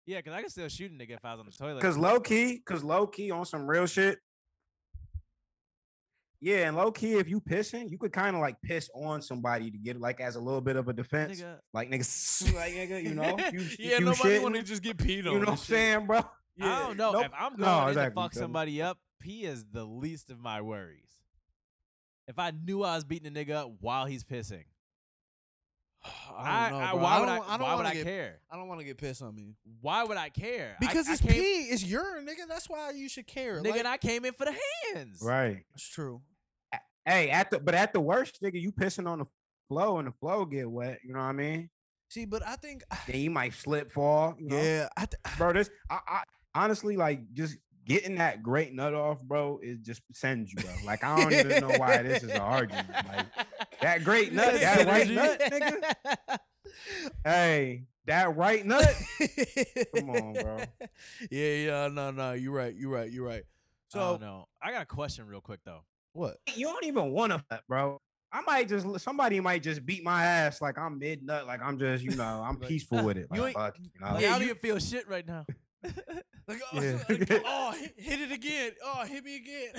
Yeah, 0.06 0.18
because 0.18 0.32
I 0.32 0.40
can 0.40 0.48
still 0.48 0.68
shoot 0.68 0.90
a 0.90 0.94
nigga 0.94 1.10
if 1.16 1.24
I 1.24 1.32
was 1.32 1.40
on 1.40 1.46
the 1.46 1.52
toilet. 1.52 1.82
Cause 1.82 1.98
low 1.98 2.18
key, 2.18 2.62
cause 2.64 2.82
low 2.82 3.06
key 3.06 3.30
on 3.30 3.44
some 3.44 3.66
real 3.66 3.84
shit. 3.86 4.18
Yeah, 6.40 6.68
and 6.68 6.76
low 6.76 6.92
key, 6.92 7.14
if 7.14 7.28
you 7.28 7.40
pissing, 7.40 7.90
you 7.90 7.98
could 7.98 8.12
kind 8.12 8.36
of 8.36 8.40
like 8.40 8.60
piss 8.62 8.88
on 8.94 9.22
somebody 9.22 9.70
to 9.72 9.78
get 9.78 10.00
like 10.00 10.20
as 10.20 10.36
a 10.36 10.40
little 10.40 10.60
bit 10.60 10.76
of 10.76 10.86
a 10.88 10.92
defense. 10.92 11.40
nigga, 11.40 11.58
Like 11.74 11.90
niggas, 11.90 12.54
like 12.56 12.74
nigga, 12.74 13.02
you 13.02 13.14
know, 13.14 13.36
you, 13.52 13.66
yeah, 13.78 13.98
you 13.98 14.04
nobody 14.04 14.38
want 14.38 14.54
to 14.54 14.62
just 14.62 14.82
get 14.82 14.96
peed 14.96 15.26
on. 15.26 15.32
You 15.32 15.38
know 15.40 15.46
what 15.46 15.48
I'm 15.48 15.56
saying, 15.56 16.06
bro? 16.06 16.20
I 16.60 16.78
don't 16.86 16.96
know. 16.96 17.12
Nope. 17.12 17.26
If 17.26 17.32
I'm 17.38 17.52
No, 17.56 17.64
going 17.66 17.82
in 17.82 17.88
exactly, 17.90 18.10
to 18.22 18.22
fuck 18.28 18.34
somebody 18.34 18.82
up, 18.82 18.98
pee 19.20 19.44
is 19.44 19.64
the 19.72 19.84
least 19.84 20.30
of 20.30 20.38
my 20.38 20.60
worries. 20.60 21.02
If 22.28 22.38
I 22.38 22.52
knew 22.52 22.82
I 22.84 22.94
was 22.94 23.04
beating 23.04 23.34
a 23.36 23.44
nigga 23.44 23.52
up 23.54 23.72
while 23.80 24.06
he's 24.06 24.22
pissing, 24.22 24.64
I 26.04 26.70
don't 26.70 26.78
know, 26.78 26.84
I- 26.86 26.90
bro. 26.92 27.02
why 27.02 27.10
I 27.16 27.20
would 27.20 27.26
don't, 27.26 27.34
I, 27.50 27.54
I 27.54 27.56
don't 27.56 27.60
why 27.66 27.74
would 27.74 27.76
wanna 27.78 27.88
I 27.88 27.94
get, 27.94 28.04
care? 28.04 28.40
I 28.50 28.56
don't 28.56 28.68
want 28.68 28.80
to 28.80 28.86
get 28.86 28.98
pissed 28.98 29.22
on 29.22 29.34
me 29.34 29.54
Why 29.80 30.04
would 30.04 30.16
I 30.16 30.28
care? 30.28 30.76
Because 30.80 31.08
I 31.08 31.12
it's 31.12 31.20
came- 31.20 31.32
pee, 31.32 31.62
it's 31.70 31.84
urine, 31.84 32.26
nigga. 32.26 32.46
That's 32.48 32.68
why 32.68 32.90
you 32.92 33.08
should 33.08 33.26
care. 33.26 33.60
Nigga, 33.60 33.70
like, 33.70 33.78
and 33.80 33.88
I 33.88 33.96
came 33.96 34.24
in 34.24 34.32
for 34.34 34.44
the 34.44 34.54
hands. 34.94 35.20
Right. 35.22 35.64
it's 35.74 35.88
true. 35.88 36.22
Hey, 37.04 37.30
at 37.30 37.50
the 37.50 37.58
but 37.58 37.74
at 37.74 37.92
the 37.92 38.00
worst, 38.00 38.40
nigga, 38.42 38.60
you 38.60 38.70
pissing 38.70 39.08
on 39.08 39.20
the 39.20 39.24
flow 39.68 39.98
and 39.98 40.06
the 40.08 40.12
flow 40.12 40.44
get 40.44 40.70
wet. 40.70 40.98
You 41.04 41.14
know 41.14 41.20
what 41.20 41.24
I 41.26 41.32
mean? 41.32 41.70
See, 42.10 42.24
but 42.26 42.46
I 42.46 42.56
think, 42.56 42.82
Then 43.06 43.20
you 43.20 43.30
might 43.30 43.54
slip, 43.54 43.90
fall. 43.90 44.34
You 44.38 44.48
know? 44.48 44.56
yeah, 44.56 44.88
I 44.96 45.06
th- 45.06 45.36
bro. 45.38 45.52
This 45.54 45.70
I, 45.90 45.98
I 46.06 46.22
honestly 46.54 46.96
like 46.96 47.20
just 47.32 47.56
getting 47.86 48.16
that 48.16 48.42
great 48.42 48.74
nut 48.74 48.92
off, 48.94 49.22
bro. 49.22 49.58
It 49.62 49.82
just 49.82 50.02
sends 50.12 50.52
you, 50.52 50.62
bro. 50.62 50.70
Like 50.84 51.02
I 51.02 51.18
don't 51.20 51.32
even 51.32 51.66
know 51.66 51.78
why 51.78 52.02
this 52.02 52.22
is 52.22 52.30
an 52.30 52.40
argument. 52.40 52.88
Like 52.92 53.26
that 53.80 54.04
great 54.04 54.32
nut, 54.32 54.54
that 54.60 54.86
right 54.86 55.08
nut, 55.08 55.40
nigga. 55.40 56.38
Hey, 57.24 57.84
that 58.06 58.36
right 58.36 58.64
nut. 58.64 58.94
Come 59.96 60.10
on, 60.10 60.32
bro. 60.34 60.58
Yeah, 61.30 61.52
yeah, 61.54 61.88
no, 61.88 62.10
no, 62.10 62.32
you're 62.32 62.52
right, 62.52 62.74
you're 62.74 62.90
right, 62.90 63.10
you're 63.10 63.26
right. 63.26 63.42
So 63.88 64.18
So 64.18 64.24
no, 64.24 64.48
I 64.62 64.72
got 64.72 64.82
a 64.82 64.86
question 64.86 65.26
real 65.26 65.40
quick 65.40 65.60
though. 65.64 65.82
what? 66.12 66.36
You 66.54 66.66
don't 66.66 66.84
even 66.84 67.10
want 67.12 67.32
to, 67.32 67.42
bro. 67.68 68.00
I 68.30 68.42
might 68.42 68.68
just 68.68 68.86
somebody 69.00 69.40
might 69.40 69.62
just 69.62 69.86
beat 69.86 70.04
my 70.04 70.22
ass 70.24 70.60
like 70.60 70.76
I'm 70.78 70.98
mid 70.98 71.22
nut, 71.24 71.46
like 71.46 71.62
I'm 71.62 71.78
just 71.78 72.04
you 72.04 72.10
know 72.10 72.44
I'm 72.46 72.58
Like, 72.60 72.68
peaceful 72.68 73.02
with 73.02 73.16
it. 73.16 73.26
you 73.32 73.40
Like, 73.40 73.48
ain't- 73.48 73.56
fuck, 73.56 73.78
you 73.78 73.88
know? 74.00 74.12
Like, 74.12 74.20
Yeah, 74.22 74.28
I 74.28 74.32
don't 74.32 74.40
you- 74.42 74.46
even 74.48 74.58
feel 74.58 74.78
shit 74.78 75.08
right 75.08 75.26
now. 75.26 75.46
Like, 76.48 76.60
oh, 76.72 76.80
Yeah. 76.82 76.98
so- 76.98 77.14
like, 77.14 77.42
oh, 77.46 77.72
hit, 77.78 77.94
hit 77.98 78.20
it 78.20 78.32
again. 78.32 78.72
Oh, 78.84 79.04
hit 79.04 79.22
me 79.24 79.36
again. 79.36 79.72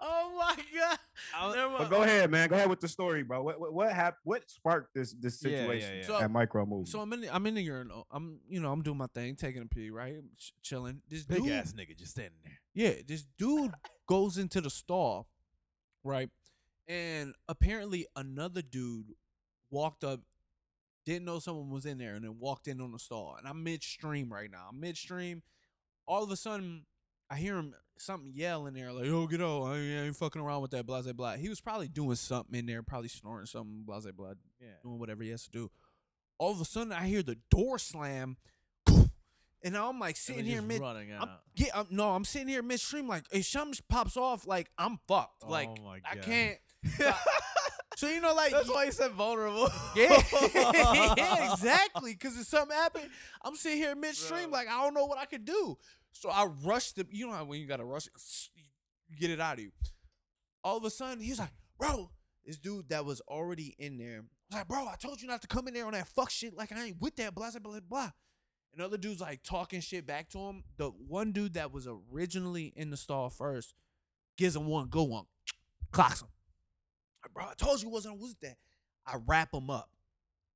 Oh 0.00 0.34
my 0.38 0.56
god. 0.78 0.98
I'll- 1.34 1.52
but 1.52 1.78
mind. 1.78 1.90
go 1.90 2.02
ahead, 2.02 2.30
man. 2.30 2.48
Go 2.48 2.56
ahead 2.56 2.70
with 2.70 2.80
the 2.80 2.88
story, 2.88 3.22
bro. 3.22 3.42
What 3.42 3.58
what 3.60 3.72
what 3.72 3.92
happened? 3.92 4.20
What 4.24 4.48
sparked 4.50 4.94
this 4.94 5.12
this 5.14 5.42
Yeah, 5.42 5.50
yeah, 5.50 5.56
situation 5.62 5.96
yeah. 5.98 6.06
So- 6.06 6.20
at 6.20 6.30
micro 6.30 6.64
movie? 6.66 6.90
So 6.90 7.00
I'm 7.00 7.12
in 7.12 7.20
the, 7.22 7.34
I'm 7.34 7.46
in 7.46 7.54
the 7.54 7.62
urinal. 7.62 8.06
I'm 8.10 8.40
you 8.48 8.60
know 8.60 8.70
I'm 8.72 8.82
doing 8.82 8.98
my 8.98 9.08
thing, 9.08 9.34
taking 9.36 9.62
a 9.62 9.66
pee, 9.66 9.90
right? 9.90 10.16
Ch- 10.36 10.52
chilling. 10.62 11.02
This 11.08 11.24
Big 11.24 11.38
dude, 11.42 11.52
ass 11.52 11.72
nigga 11.72 11.96
just 11.96 12.12
standing 12.12 12.38
there. 12.44 12.60
yeah, 12.74 12.94
this 13.06 13.24
dude 13.38 13.72
goes 14.06 14.38
into 14.38 14.60
the 14.60 14.70
stall, 14.70 15.26
right? 16.04 16.30
And 16.86 17.34
apparently 17.48 18.06
another 18.16 18.62
dude 18.62 19.06
walked 19.70 20.04
up, 20.04 20.20
didn't 21.04 21.26
know 21.26 21.38
someone 21.38 21.68
was 21.70 21.84
in 21.84 21.98
there, 21.98 22.14
and 22.14 22.24
then 22.24 22.38
walked 22.38 22.66
in 22.68 22.80
on 22.80 22.92
the 22.92 22.98
stall. 22.98 23.34
And 23.38 23.46
I'm 23.46 23.62
midstream 23.62 24.32
right 24.32 24.50
now. 24.50 24.68
I'm 24.70 24.80
midstream. 24.80 25.42
All 26.06 26.24
of 26.24 26.30
a 26.30 26.36
sudden, 26.36 26.86
I 27.30 27.36
hear 27.36 27.56
him 27.56 27.74
something 27.98 28.32
yell 28.34 28.66
in 28.66 28.74
there 28.74 28.92
like, 28.92 29.06
"Yo, 29.06 29.26
get 29.26 29.40
out! 29.42 29.64
I 29.64 29.76
ain't, 29.78 29.98
I 30.00 30.02
ain't 30.06 30.16
fucking 30.16 30.40
around 30.40 30.62
with 30.62 30.70
that." 30.72 30.86
Blah 30.86 31.02
blah 31.02 31.12
blah. 31.12 31.36
He 31.36 31.48
was 31.48 31.60
probably 31.60 31.88
doing 31.88 32.14
something 32.16 32.58
in 32.58 32.66
there, 32.66 32.82
probably 32.82 33.08
snoring 33.08 33.46
something. 33.46 33.82
Blah 33.84 34.00
blah 34.00 34.12
blah, 34.12 34.32
Yeah. 34.60 34.68
doing 34.82 34.98
whatever 34.98 35.22
he 35.22 35.30
has 35.30 35.44
to 35.44 35.50
do. 35.50 35.70
All 36.38 36.52
of 36.52 36.60
a 36.60 36.64
sudden, 36.64 36.92
I 36.92 37.06
hear 37.06 37.22
the 37.22 37.36
door 37.50 37.78
slam, 37.78 38.36
and 39.62 39.76
I'm 39.76 39.98
like 39.98 40.16
sitting 40.16 40.44
here 40.44 40.62
mid. 40.62 40.80
running 40.80 41.12
I'm, 41.12 41.22
out. 41.22 41.40
yeah, 41.56 41.66
I'm, 41.74 41.86
no, 41.90 42.10
I'm 42.10 42.24
sitting 42.24 42.48
here 42.48 42.62
midstream 42.62 43.08
like 43.08 43.24
if 43.32 43.44
something 43.46 43.78
pops 43.88 44.16
off, 44.16 44.46
like 44.46 44.70
I'm 44.78 44.98
fucked. 45.08 45.42
Oh 45.44 45.50
like 45.50 45.68
oh 45.68 45.82
my 45.84 46.00
I 46.10 46.16
can't. 46.16 46.58
So, 46.96 48.06
so, 48.06 48.08
you 48.08 48.20
know, 48.20 48.32
like 48.32 48.52
That's 48.52 48.68
why 48.70 48.84
you 48.84 48.92
said 48.92 49.10
vulnerable. 49.10 49.68
yeah, 49.96 50.22
yeah, 51.16 51.52
exactly. 51.52 52.12
Because 52.12 52.38
if 52.38 52.46
something 52.46 52.76
happened, 52.76 53.10
I'm 53.42 53.56
sitting 53.56 53.78
here 53.78 53.96
midstream, 53.96 54.50
Bro. 54.50 54.58
like 54.60 54.68
I 54.68 54.84
don't 54.84 54.94
know 54.94 55.06
what 55.06 55.18
I 55.18 55.24
could 55.24 55.44
do. 55.44 55.76
So 56.12 56.30
I 56.30 56.46
rushed 56.64 56.96
the. 56.96 57.06
You 57.10 57.26
know 57.26 57.32
how 57.32 57.44
when 57.44 57.60
you 57.60 57.66
gotta 57.66 57.84
rush, 57.84 58.08
you 59.08 59.16
get 59.18 59.30
it 59.30 59.40
out 59.40 59.54
of 59.54 59.60
you. 59.60 59.72
All 60.64 60.76
of 60.76 60.84
a 60.84 60.90
sudden, 60.90 61.22
he's 61.22 61.38
like, 61.38 61.52
"Bro, 61.78 62.10
this 62.44 62.58
dude 62.58 62.88
that 62.88 63.04
was 63.04 63.20
already 63.22 63.74
in 63.78 63.98
there." 63.98 64.22
Was 64.50 64.58
like, 64.58 64.68
"Bro, 64.68 64.88
I 64.88 64.96
told 64.96 65.20
you 65.20 65.28
not 65.28 65.42
to 65.42 65.48
come 65.48 65.68
in 65.68 65.74
there 65.74 65.86
on 65.86 65.92
that 65.92 66.08
fuck 66.08 66.30
shit. 66.30 66.54
Like 66.54 66.72
I 66.72 66.86
ain't 66.86 67.00
with 67.00 67.16
that." 67.16 67.34
Blah 67.34 67.50
blah 67.50 67.60
blah 67.60 67.80
blah. 67.80 68.10
And 68.72 68.82
other 68.82 68.98
dudes 68.98 69.20
like 69.20 69.42
talking 69.42 69.80
shit 69.80 70.06
back 70.06 70.28
to 70.30 70.38
him. 70.38 70.64
The 70.76 70.88
one 70.90 71.32
dude 71.32 71.54
that 71.54 71.72
was 71.72 71.88
originally 72.12 72.72
in 72.76 72.90
the 72.90 72.96
stall 72.96 73.30
first 73.30 73.74
gives 74.36 74.56
him 74.56 74.66
one 74.66 74.88
good 74.88 75.08
one, 75.08 75.24
clocks 75.92 76.22
him. 76.22 76.28
Bro, 77.34 77.44
I 77.44 77.54
told 77.54 77.82
you 77.82 77.88
wasn't 77.88 78.20
with 78.20 78.38
that. 78.40 78.56
I 79.06 79.16
wrap 79.26 79.52
him 79.52 79.70
up. 79.70 79.90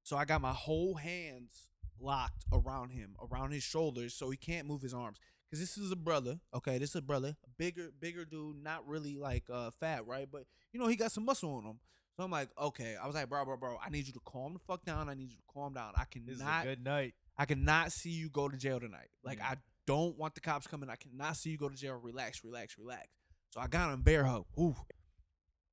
So 0.02 0.16
I 0.16 0.25
got 0.25 0.40
my 0.40 0.52
whole 0.52 0.94
hands 0.94 1.68
locked 2.00 2.44
around 2.52 2.90
him, 2.90 3.16
around 3.21 3.52
his 3.52 3.62
shoulders, 3.62 4.14
so 4.14 4.30
he 4.30 4.37
can't 4.37 4.66
move 4.66 4.82
his 4.82 4.94
arms. 4.94 5.18
Cause 5.52 5.61
this 5.61 5.76
is 5.76 5.92
a 5.92 5.97
brother, 5.97 6.40
okay? 6.54 6.78
This 6.78 6.90
is 6.90 6.97
a 6.97 7.02
brother, 7.02 7.37
a 7.44 7.50
bigger, 7.59 7.90
bigger 8.00 8.25
dude, 8.25 8.62
not 8.62 8.88
really 8.88 9.18
like 9.18 9.44
uh 9.52 9.71
fat, 9.71 10.06
right? 10.06 10.26
But 10.30 10.44
you 10.73 10.80
know 10.80 10.87
he 10.87 10.97
got 10.97 11.12
some 11.12 11.26
muscle 11.26 11.54
on 11.54 11.64
him. 11.64 11.78
So 12.16 12.25
I'm 12.25 12.30
like, 12.30 12.49
okay. 12.59 12.97
I 12.97 13.06
was 13.06 13.14
like, 13.14 13.28
bro, 13.28 13.44
bro, 13.44 13.59
bro, 13.59 13.78
I 13.85 13.90
need 13.90 14.06
you 14.06 14.14
to 14.14 14.21
calm 14.25 14.54
the 14.54 14.61
fuck 14.61 14.85
down. 14.85 15.11
I 15.11 15.14
need 15.14 15.30
you 15.30 15.37
to 15.37 15.52
calm 15.52 15.75
down. 15.75 15.92
I 15.94 16.04
cannot. 16.04 16.26
This 16.26 16.37
is 16.37 16.42
a 16.42 16.62
good 16.64 16.85
night. 16.85 17.14
I 17.37 17.44
cannot 17.44 17.92
see 17.92 18.11
you 18.11 18.30
go 18.30 18.49
to 18.49 18.56
jail 18.56 18.80
tonight. 18.80 19.09
Like 19.23 19.40
Mm. 19.40 19.50
I 19.50 19.56
don't 19.87 20.16
want 20.16 20.35
the 20.35 20.40
cops 20.40 20.66
coming. 20.66 20.88
I 20.88 20.97
cannot 20.97 21.37
see 21.37 21.50
you 21.50 21.59
go 21.59 21.68
to 21.68 21.76
jail. 21.76 22.00
Relax, 22.02 22.42
relax, 22.44 22.78
relax. 22.78 23.09
So 23.50 23.61
I 23.61 23.66
got 23.66 23.92
him 23.92 24.00
bear 24.00 24.25
hug. 24.25 24.47
Ooh. 24.59 24.75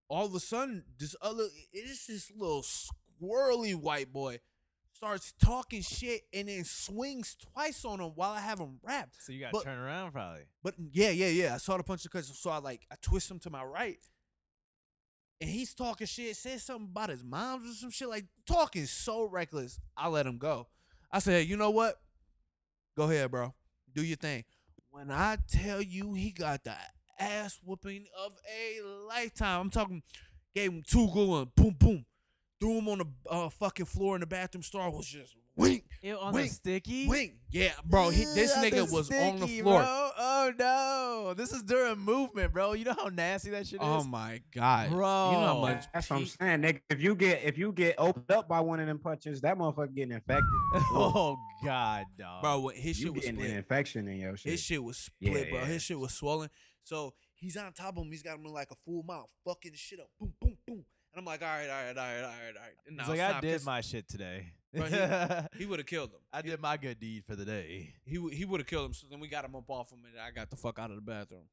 All 0.10 0.26
of 0.26 0.36
a 0.36 0.40
sudden, 0.42 0.84
this 0.98 1.16
other 1.22 1.46
it's 1.72 2.08
this 2.08 2.32
little 2.36 2.64
squirrely 2.64 3.76
white 3.76 4.12
boy 4.12 4.40
starts 5.00 5.34
talking 5.42 5.82
shit 5.82 6.24
and 6.34 6.50
then 6.50 6.66
swings 6.66 7.38
twice 7.54 7.86
on 7.86 8.02
him 8.02 8.12
while 8.16 8.32
I 8.32 8.42
have 8.42 8.60
him 8.60 8.80
wrapped. 8.84 9.16
So 9.24 9.32
you 9.32 9.40
got 9.40 9.54
to 9.54 9.64
turn 9.64 9.80
around 9.80 10.12
probably. 10.12 10.42
But 10.62 10.80
mm, 10.80 10.90
yeah, 10.92 11.12
yeah, 11.12 11.28
yeah. 11.28 11.54
I 11.56 11.58
saw 11.58 11.78
the 11.78 11.84
punch 11.84 12.04
because 12.04 12.30
so 12.38 12.50
I 12.50 12.58
like 12.58 12.82
I 12.92 12.96
twist 13.02 13.32
him 13.32 13.40
to 13.40 13.50
my 13.50 13.64
right. 13.64 13.98
And 15.40 15.50
he's 15.50 15.74
talking 15.74 16.06
shit, 16.06 16.36
says 16.36 16.64
something 16.64 16.90
about 16.92 17.12
his 17.12 17.24
mom 17.24 17.64
or 17.64 17.74
some 17.74 17.92
shit, 17.92 18.10
like 18.10 18.26
talking 18.46 18.86
so 18.86 19.24
reckless. 19.24 19.80
I 19.96 20.10
let 20.10 20.26
him 20.26 20.38
go. 20.38 20.68
I 21.10 21.20
said, 21.20 21.48
you 21.48 21.56
know 21.56 21.70
what? 21.70 21.96
Go 22.98 23.06
ahead, 23.10 23.32
bro. 23.32 23.54
Do 23.96 24.04
your 24.04 24.18
thing. 24.18 24.44
When 24.90 25.12
I 25.12 25.38
tell 25.50 25.82
you 25.82 26.14
he 26.14 26.32
got 26.32 26.66
the 26.66 26.74
ass 27.18 27.58
whooping 27.64 28.06
of 28.26 28.34
a 28.54 28.82
lifetime, 29.08 29.62
I'm 29.62 29.70
talking 29.70 30.04
gave 30.54 30.74
him 30.74 30.84
two 30.86 31.08
good 31.14 31.30
ones, 31.30 31.48
boom, 31.56 31.76
boom. 31.80 32.06
Threw 32.60 32.78
him 32.80 32.90
on 32.90 32.98
the 33.00 33.06
uh, 33.30 33.50
fucking 33.50 33.86
floor 33.86 34.16
in 34.16 34.22
the 34.22 34.28
bathroom. 34.28 34.64
Star 34.64 34.90
was 34.92 35.06
just 35.08 35.34
wink, 35.56 35.86
Ew, 36.02 36.18
on 36.18 36.34
Wink, 36.34 36.50
the 36.50 36.54
sticky. 36.56 37.08
wink. 37.08 37.34
Yeah, 37.50 37.72
bro. 37.86 38.10
He, 38.10 38.24
this 38.26 38.54
Ugh, 38.56 38.66
nigga 38.66 38.88
the 38.88 38.94
was 38.94 39.10
on 39.12 39.40
the 39.40 39.48
floor. 39.48 39.80
Bro. 39.82 40.10
Oh 40.18 40.54
no! 40.58 41.34
This 41.36 41.54
is 41.54 41.64
during 41.64 42.00
movement, 42.00 42.52
bro. 42.54 42.74
You 42.74 42.86
know 42.86 42.96
how 42.98 43.08
nasty 43.08 43.50
that 43.52 43.66
shit 43.68 43.82
is, 43.82 43.88
Oh 43.88 44.04
my 44.04 44.42
god, 44.54 44.90
bro. 44.90 45.32
You 45.32 45.38
know 45.38 45.46
how 45.48 45.62
much 45.62 45.86
That's 45.94 46.10
what 46.10 46.18
I'm 46.18 46.26
saying, 46.26 46.62
nigga. 46.62 46.82
If 46.90 47.02
you 47.02 47.16
get 47.16 47.44
if 47.44 47.58
you 47.58 47.72
get 47.72 47.96
opened 47.98 48.30
up 48.32 48.48
by 48.50 48.60
one 48.60 48.80
of 48.82 48.88
them 48.88 49.00
punches, 49.00 49.40
that 49.42 49.58
motherfucker 49.58 49.96
getting 49.96 50.12
infected. 50.14 50.44
oh 50.92 51.38
god, 51.64 52.06
dog. 52.18 52.42
bro. 52.42 52.60
What 52.60 52.76
his 52.76 53.00
you 53.00 53.06
shit 53.08 53.14
was 53.16 53.24
getting 53.26 53.42
an 53.42 53.52
infection 53.58 54.08
in 54.10 54.18
your 54.20 54.36
shit. 54.38 54.52
His 54.54 54.62
shit 54.62 54.84
was 54.84 54.98
split, 54.98 55.46
Yeah, 55.46 55.50
bro. 55.52 55.60
yeah. 55.60 55.66
His 55.66 55.82
shit 55.84 56.00
was 56.00 56.14
swollen. 56.14 56.50
So 56.84 57.14
he's 57.36 57.56
on 57.58 57.72
top 57.74 57.98
of 57.98 58.04
him. 58.04 58.12
He's 58.12 58.24
got 58.24 58.38
him 58.38 58.46
in 58.46 58.52
like 58.54 58.72
a 58.72 58.76
full 58.86 59.04
mouth, 59.04 59.30
fucking 59.46 59.74
shit 59.76 60.00
up. 60.00 60.08
Boom, 60.20 60.34
boom, 60.42 60.58
boom. 60.68 60.86
And 61.14 61.20
I'm 61.20 61.26
like, 61.26 61.42
all 61.42 61.48
right, 61.48 61.70
all 61.70 61.84
right, 61.86 61.98
all 61.98 62.04
right, 62.04 62.24
all 62.24 62.30
right, 62.30 62.56
all 62.56 62.62
right. 62.62 62.74
And 62.88 63.08
like, 63.08 63.20
I 63.20 63.42
did 63.42 63.64
my 63.66 63.82
shit 63.82 64.08
today. 64.08 64.54
Bro, 64.74 64.86
He 65.58 65.66
would 65.66 65.80
have 65.80 65.88
killed 65.88 66.12
him. 66.12 66.20
I 66.32 66.42
did 66.42 66.62
my 66.62 66.78
good 66.78 67.00
deed 67.00 67.24
for 67.26 67.36
the 67.36 67.46
day. 67.46 67.96
He 68.06 68.20
he 68.32 68.46
would 68.46 68.60
have 68.60 68.68
killed 68.68 68.86
him. 68.86 68.94
So 68.94 69.08
then 69.10 69.20
we 69.20 69.28
got 69.28 69.44
him 69.46 69.56
up 69.56 69.70
off 69.70 69.92
him, 69.92 70.00
and 70.06 70.20
I 70.20 70.32
got 70.32 70.50
the 70.50 70.56
fuck 70.56 70.78
out 70.78 70.92
of 70.92 70.96
the 70.96 71.02
bathroom. 71.02 71.46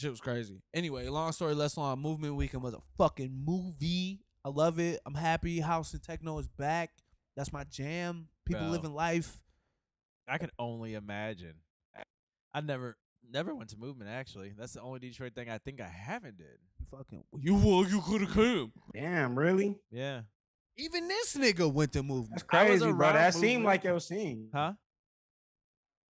Shit 0.00 0.10
was 0.10 0.20
crazy. 0.20 0.62
Anyway, 0.72 1.08
long 1.08 1.32
story 1.32 1.54
less 1.54 1.76
long. 1.76 1.98
Movement 1.98 2.36
Weekend 2.36 2.62
was 2.62 2.74
a 2.74 2.80
fucking 2.96 3.32
movie. 3.44 4.20
I 4.44 4.50
love 4.50 4.78
it. 4.78 5.00
I'm 5.04 5.14
happy. 5.14 5.58
House 5.58 5.92
and 5.92 6.02
techno 6.02 6.38
is 6.38 6.46
back. 6.46 6.90
That's 7.36 7.52
my 7.52 7.64
jam. 7.64 8.28
People 8.46 8.62
Bro. 8.62 8.70
living 8.70 8.94
life. 8.94 9.40
I 10.28 10.38
can 10.38 10.50
only 10.58 10.94
imagine. 10.94 11.54
I 12.54 12.60
never, 12.60 12.96
never 13.32 13.54
went 13.54 13.70
to 13.70 13.76
movement. 13.78 14.10
Actually, 14.10 14.52
that's 14.56 14.72
the 14.72 14.80
only 14.80 14.98
Detroit 15.00 15.34
thing 15.34 15.48
I 15.50 15.58
think 15.58 15.80
I 15.80 15.88
haven't 15.88 16.36
did. 16.38 16.58
You 16.78 16.86
fucking 16.90 17.24
you 17.40 17.54
well, 17.54 17.84
you 17.88 18.00
could 18.00 18.22
have 18.22 18.32
came. 18.34 18.72
Damn, 18.94 19.38
really? 19.38 19.76
Yeah. 19.90 20.22
Even 20.76 21.08
this 21.08 21.36
nigga 21.36 21.72
went 21.72 21.92
to 21.94 22.02
movement. 22.02 22.30
That's 22.30 22.42
crazy, 22.44 22.78
bro. 22.78 22.90
around 22.92 23.14
That 23.14 23.34
seemed 23.34 23.44
movement. 23.62 23.64
like 23.64 23.84
your 23.84 24.00
scene. 24.00 24.48
Huh? 24.54 24.74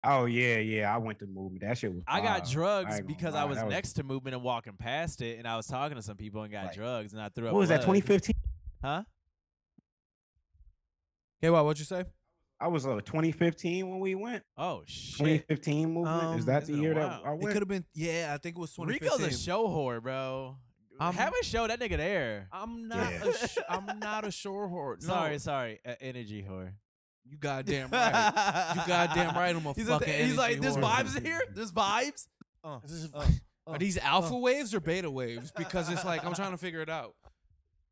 Oh 0.06 0.26
yeah, 0.26 0.58
yeah. 0.58 0.94
I 0.94 0.98
went 0.98 1.20
to 1.20 1.28
movement. 1.28 1.62
That 1.62 1.78
shit 1.78 1.94
was. 1.94 2.04
I 2.08 2.22
got 2.22 2.50
drugs 2.50 2.94
ain't 2.96 3.08
gonna 3.08 3.16
because 3.16 3.36
I 3.36 3.44
lie, 3.44 3.46
was 3.50 3.58
that 3.58 3.70
next 3.70 3.94
to 3.94 4.04
movement 4.04 4.36
and 4.36 4.44
walking 4.44 4.74
past 4.74 5.22
it, 5.22 5.38
and 5.38 5.48
I 5.48 5.56
was 5.58 5.66
talking 5.68 5.96
to 5.96 6.02
some 6.02 6.18
people 6.18 6.44
and 6.44 6.52
got 6.52 6.66
Right. 6.68 6.76
drugs, 6.76 7.14
and 7.14 7.22
I 7.22 7.30
threw 7.30 7.48
up. 7.48 7.54
What 7.54 7.60
was 7.60 7.70
that? 7.70 7.82
2015. 7.82 8.34
Huh? 8.82 9.04
Okay, 11.42 11.50
what 11.50 11.64
what'd 11.66 11.80
you 11.80 11.86
say? 11.86 12.06
I 12.64 12.68
was 12.68 12.86
uh 12.86 13.02
2015 13.02 13.90
when 13.90 14.00
we 14.00 14.16
went. 14.16 14.42
Oh 14.58 14.84
shit. 14.86 15.18
2015 15.48 15.94
movement. 15.94 16.24
Um, 16.24 16.40
Is 16.40 16.46
that 16.46 16.66
the 16.66 16.74
year 16.74 16.94
that 16.94 17.22
while. 17.24 17.34
I 17.34 17.36
It 17.36 17.52
could 17.52 17.62
have 17.62 17.68
been 17.68 17.86
yeah, 17.94 18.32
I 18.34 18.38
think 18.38 18.56
it 18.56 18.60
was 18.60 18.74
2015. 18.74 19.20
Rico's 19.20 19.36
a 19.36 19.38
show 19.38 19.68
whore, 19.68 20.02
bro. 20.02 20.56
I'm- 21.00 21.14
Have 21.16 21.34
a 21.40 21.44
show 21.44 21.68
that 21.68 21.80
nigga 21.80 21.98
there. 21.98 22.48
I'm 22.54 22.88
not 22.88 23.12
Yeah. 23.12 23.24
a 23.26 23.34
sh- 23.48 23.58
I'm 23.68 24.00
not 24.00 24.26
a 24.26 24.32
shore 24.32 24.70
whore. 24.70 25.02
No, 25.02 25.08
Sorry, 25.08 25.40
sorry. 25.40 25.80
Uh, 25.86 25.96
energy 26.00 26.46
whore. 26.48 26.72
you 27.26 27.36
goddamn 27.38 27.90
right. 27.92 28.74
You 28.76 28.82
goddamn 28.88 29.36
right. 29.36 29.56
I'm 29.56 29.66
a 29.66 29.74
He's, 29.76 29.90
at 29.90 30.00
the- 30.00 30.06
he's 30.06 30.38
like, 30.38 30.58
energy 30.58 30.62
there's 30.62 30.78
vibes 30.78 31.18
in 31.18 31.26
here. 31.26 31.42
There's 31.54 31.72
vibes. 31.74 32.28
Uh, 32.64 32.80
This 32.86 33.10
uh, 33.14 33.28
Are 33.68 33.78
these 33.78 33.98
alpha 33.98 34.38
waves 34.38 34.74
or 34.74 34.80
beta 34.80 35.12
waves? 35.12 35.52
Because 35.52 35.90
it's 35.90 36.06
like 36.06 36.24
I'm 36.26 36.34
trying 36.34 36.52
to 36.52 36.58
figure 36.58 36.82
it 36.82 36.90
out. 36.90 37.14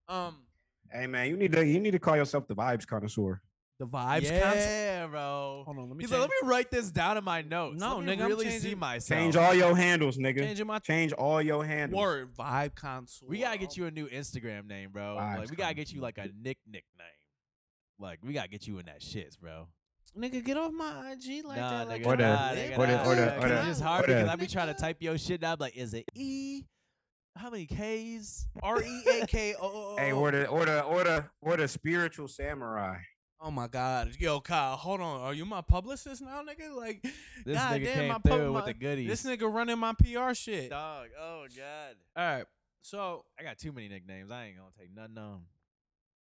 Um, 0.08 0.46
Hey 0.94 1.08
man, 1.08 1.28
you 1.30 1.36
need 1.38 1.52
to 1.54 1.66
you 1.66 1.80
need 1.80 1.92
to 1.92 2.00
call 2.00 2.16
yourself 2.16 2.48
the 2.48 2.56
vibes 2.56 2.86
connoisseur. 2.88 3.42
The 3.82 3.88
vibes. 3.88 4.22
yeah, 4.22 4.42
concept. 4.44 5.12
bro. 5.12 5.64
Hold 5.66 5.78
on, 5.80 5.88
let 5.90 5.98
me 5.98 6.04
He's 6.04 6.10
change. 6.12 6.22
like, 6.22 6.30
let 6.30 6.44
me 6.44 6.50
write 6.50 6.72
this 6.72 6.92
down 6.92 7.18
in 7.18 7.24
my 7.24 7.42
notes. 7.42 7.80
No, 7.80 7.98
Let 7.98 8.06
me 8.06 8.16
nigga, 8.16 8.26
I'm 8.32 8.38
see 8.40 8.44
changing- 8.46 8.80
myself. 8.80 9.20
Change 9.20 9.36
all 9.36 9.54
your 9.54 9.76
handles, 9.76 10.18
nigga. 10.18 10.40
changing 10.40 10.68
my 10.68 10.80
Change 10.80 11.14
all 11.14 11.42
your 11.42 11.66
handles. 11.66 12.00
word 12.00 12.30
vibe 12.38 12.76
console. 12.76 13.28
We 13.30 13.40
gotta 13.40 13.58
get 13.58 13.76
you 13.78 13.86
a 13.88 13.92
new 13.92 14.08
Instagram 14.08 14.68
name, 14.68 14.92
bro. 14.92 15.18
Vibes 15.20 15.38
Like 15.40 15.50
we 15.50 15.56
gotta 15.56 15.74
get 15.74 15.92
you 15.92 16.00
like 16.02 16.18
a 16.18 16.30
nick 16.42 16.58
nickname. 16.68 17.08
Like 18.00 18.20
we 18.24 18.34
gotta 18.34 18.50
get 18.50 18.68
you 18.68 18.78
in 18.80 18.86
that 18.86 19.02
shits, 19.02 19.40
bro. 19.40 19.68
nigga. 20.18 20.44
Get 20.44 20.58
off 20.58 20.72
my 20.74 21.12
IG 21.14 21.44
like 21.46 21.58
nah, 21.58 21.70
that. 21.70 21.88
Like 21.88 22.02
nigga, 22.04 22.06
Or 22.08 22.18
the- 22.18 22.24
nah, 22.24 22.54
that. 22.54 22.58
nigga, 22.72 22.78
or 22.78 22.86
the- 22.88 22.96
nah, 22.98 23.04
or 23.12 23.16
the- 23.16 23.26
nah, 23.26 23.32
or 23.32 23.40
'cause 23.40 23.50
the- 23.50 23.58
it's 23.58 23.66
just 23.68 23.82
hard 23.82 24.04
or 24.04 24.08
the- 24.08 24.14
because 24.20 24.30
I 24.30 24.36
be 24.36 24.48
trying 24.48 24.68
to 24.68 24.74
type 24.80 24.98
your 25.02 25.18
shit 25.18 25.42
down. 25.42 25.58
Like, 25.60 25.76
is 25.76 25.94
it 25.94 26.06
E? 26.16 26.64
How 27.38 27.50
many 27.50 27.66
K's? 27.66 28.48
R 28.62 28.84
E 28.84 29.04
A 29.22 29.26
K 29.26 29.56
O. 29.60 29.96
Hey, 29.98 30.12
or 30.12 30.32
the 30.32 30.48
or 30.48 30.66
the 30.66 30.82
or 30.84 31.04
the 31.06 31.26
or 31.42 31.56
the 31.58 31.68
spiritual 31.68 32.28
samurai. 32.28 32.98
Oh 33.44 33.50
my 33.50 33.68
God, 33.68 34.16
yo, 34.20 34.40
Kyle, 34.40 34.76
hold 34.76 35.02
on. 35.02 35.22
Are 35.22 35.34
you 35.34 35.46
my 35.46 35.62
publicist 35.62 36.22
now, 36.22 36.44
nigga? 36.44 36.76
Like, 36.76 37.02
This 37.44 37.58
God 37.58 37.74
nigga 37.82 37.86
damn, 37.86 37.96
came 37.96 38.08
my 38.10 38.20
through 38.20 38.32
pub- 38.32 38.42
with 38.42 38.54
my- 38.54 38.66
the 38.66 38.74
goodies. 38.76 39.08
this 39.08 39.24
nigga 39.24 39.52
running 39.52 39.80
my 39.80 39.94
PR 39.94 40.34
shit. 40.36 40.70
Dog. 40.70 41.08
Oh 41.20 41.46
god. 41.58 41.96
All 42.16 42.24
right. 42.38 42.46
so 42.84 43.26
I 43.40 43.44
got 43.44 43.58
too 43.58 43.72
many 43.72 43.88
nicknames. 43.90 44.30
I 44.30 44.46
ain't 44.46 44.58
gonna 44.58 44.70
take 44.80 44.94
none 44.94 45.06
of 45.12 45.16
them. 45.16 45.46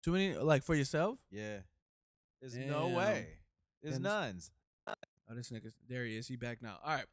too 0.04 0.12
many 0.12 0.34
like 0.36 0.62
for 0.62 0.76
yourself. 0.76 1.18
Yeah. 1.30 1.58
There's 2.40 2.56
no 2.56 2.88
way. 2.88 3.26
There's 3.82 3.94
Then 3.94 4.02
this- 4.04 4.12
nones. 4.12 4.50
Oh, 5.30 5.34
this 5.34 5.50
nigga, 5.50 5.72
there 5.88 6.04
he 6.04 6.16
is. 6.16 6.28
He 6.28 6.36
back 6.36 6.62
now. 6.62 6.78
All 6.84 6.94
right. 6.94 7.04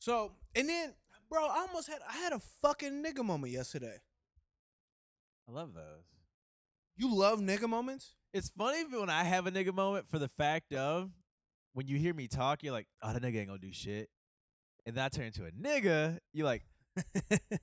So 0.00 0.32
and 0.56 0.68
then, 0.68 0.92
bro, 1.30 1.46
I 1.46 1.60
almost 1.68 1.88
had 1.88 2.00
I 2.08 2.14
had 2.14 2.32
a 2.32 2.40
fucking 2.40 3.02
nigga 3.02 3.24
moment 3.24 3.52
yesterday. 3.52 3.98
I 5.48 5.52
love 5.52 5.72
those. 5.72 6.04
You 6.96 7.14
love 7.14 7.38
nigga 7.38 7.68
moments? 7.68 8.14
It's 8.34 8.50
funny 8.58 8.84
when 8.90 9.08
I 9.08 9.22
have 9.22 9.46
a 9.46 9.52
nigga 9.52 9.72
moment 9.72 10.06
for 10.10 10.18
the 10.18 10.28
fact 10.36 10.74
of 10.74 11.08
when 11.72 11.86
you 11.86 11.96
hear 11.98 12.12
me 12.12 12.26
talk, 12.26 12.62
you're 12.64 12.72
like, 12.72 12.88
oh, 13.00 13.12
that 13.12 13.22
nigga 13.22 13.36
ain't 13.38 13.46
gonna 13.46 13.60
do 13.60 13.72
shit. 13.72 14.08
And 14.84 14.96
then 14.96 15.04
I 15.04 15.08
turn 15.08 15.26
into 15.26 15.44
a 15.46 15.50
nigga, 15.52 16.18
you're 16.32 16.44
like, 16.44 16.64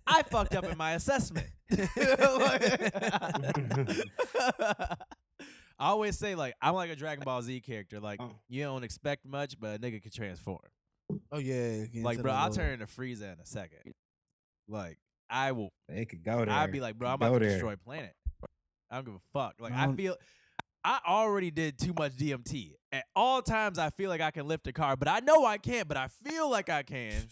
I 0.07 0.23
fucked 0.23 0.55
up 0.55 0.63
in 0.63 0.77
my 0.77 0.93
assessment. 0.93 1.47
I 4.49 4.95
always 5.79 6.17
say, 6.17 6.35
like, 6.35 6.53
I'm 6.61 6.73
like 6.75 6.89
a 6.91 6.95
Dragon 6.95 7.23
Ball 7.25 7.41
Z 7.41 7.59
character. 7.61 7.99
Like, 7.99 8.21
Oh. 8.21 8.31
you 8.49 8.63
don't 8.63 8.83
expect 8.83 9.25
much, 9.25 9.59
but 9.59 9.75
a 9.75 9.79
nigga 9.79 10.01
can 10.01 10.11
transform. 10.11 10.59
Oh 11.31 11.37
yeah, 11.39 11.85
Like, 12.01 12.21
bro, 12.21 12.31
I'll 12.31 12.51
turn 12.51 12.73
into 12.73 12.85
Frieza 12.85 13.33
in 13.33 13.39
a 13.41 13.45
second. 13.45 13.93
Like, 14.69 14.97
I 15.29 15.51
will. 15.51 15.69
They 15.89 16.05
could 16.05 16.23
go 16.23 16.45
there. 16.45 16.53
I'd 16.53 16.71
be 16.71 16.79
like, 16.79 16.95
bro, 16.97 17.09
I'm 17.09 17.19
Go 17.19 17.27
about 17.27 17.39
to 17.39 17.45
there. 17.45 17.49
destroy 17.55 17.75
planet. 17.75 18.13
I 18.89 18.95
don't 18.95 19.05
give 19.05 19.15
a 19.15 19.21
fuck. 19.33 19.55
Like, 19.59 19.73
I 19.73 19.87
I 19.87 19.93
feel. 19.93 20.15
I 20.83 20.99
already 21.07 21.51
did 21.51 21.77
too 21.77 21.93
much 21.97 22.13
DMT. 22.17 22.73
At 22.91 23.05
all 23.15 23.41
times, 23.41 23.77
I 23.79 23.89
feel 23.91 24.09
like 24.09 24.19
I 24.21 24.31
can 24.31 24.47
lift 24.47 24.67
a 24.67 24.73
car, 24.73 24.95
but 24.97 25.07
I 25.07 25.19
know 25.19 25.45
I 25.45 25.57
can't. 25.57 25.87
But 25.87 25.97
I 25.97 26.07
feel 26.07 26.49
like 26.49 26.69
I 26.69 26.83
can. 26.83 27.13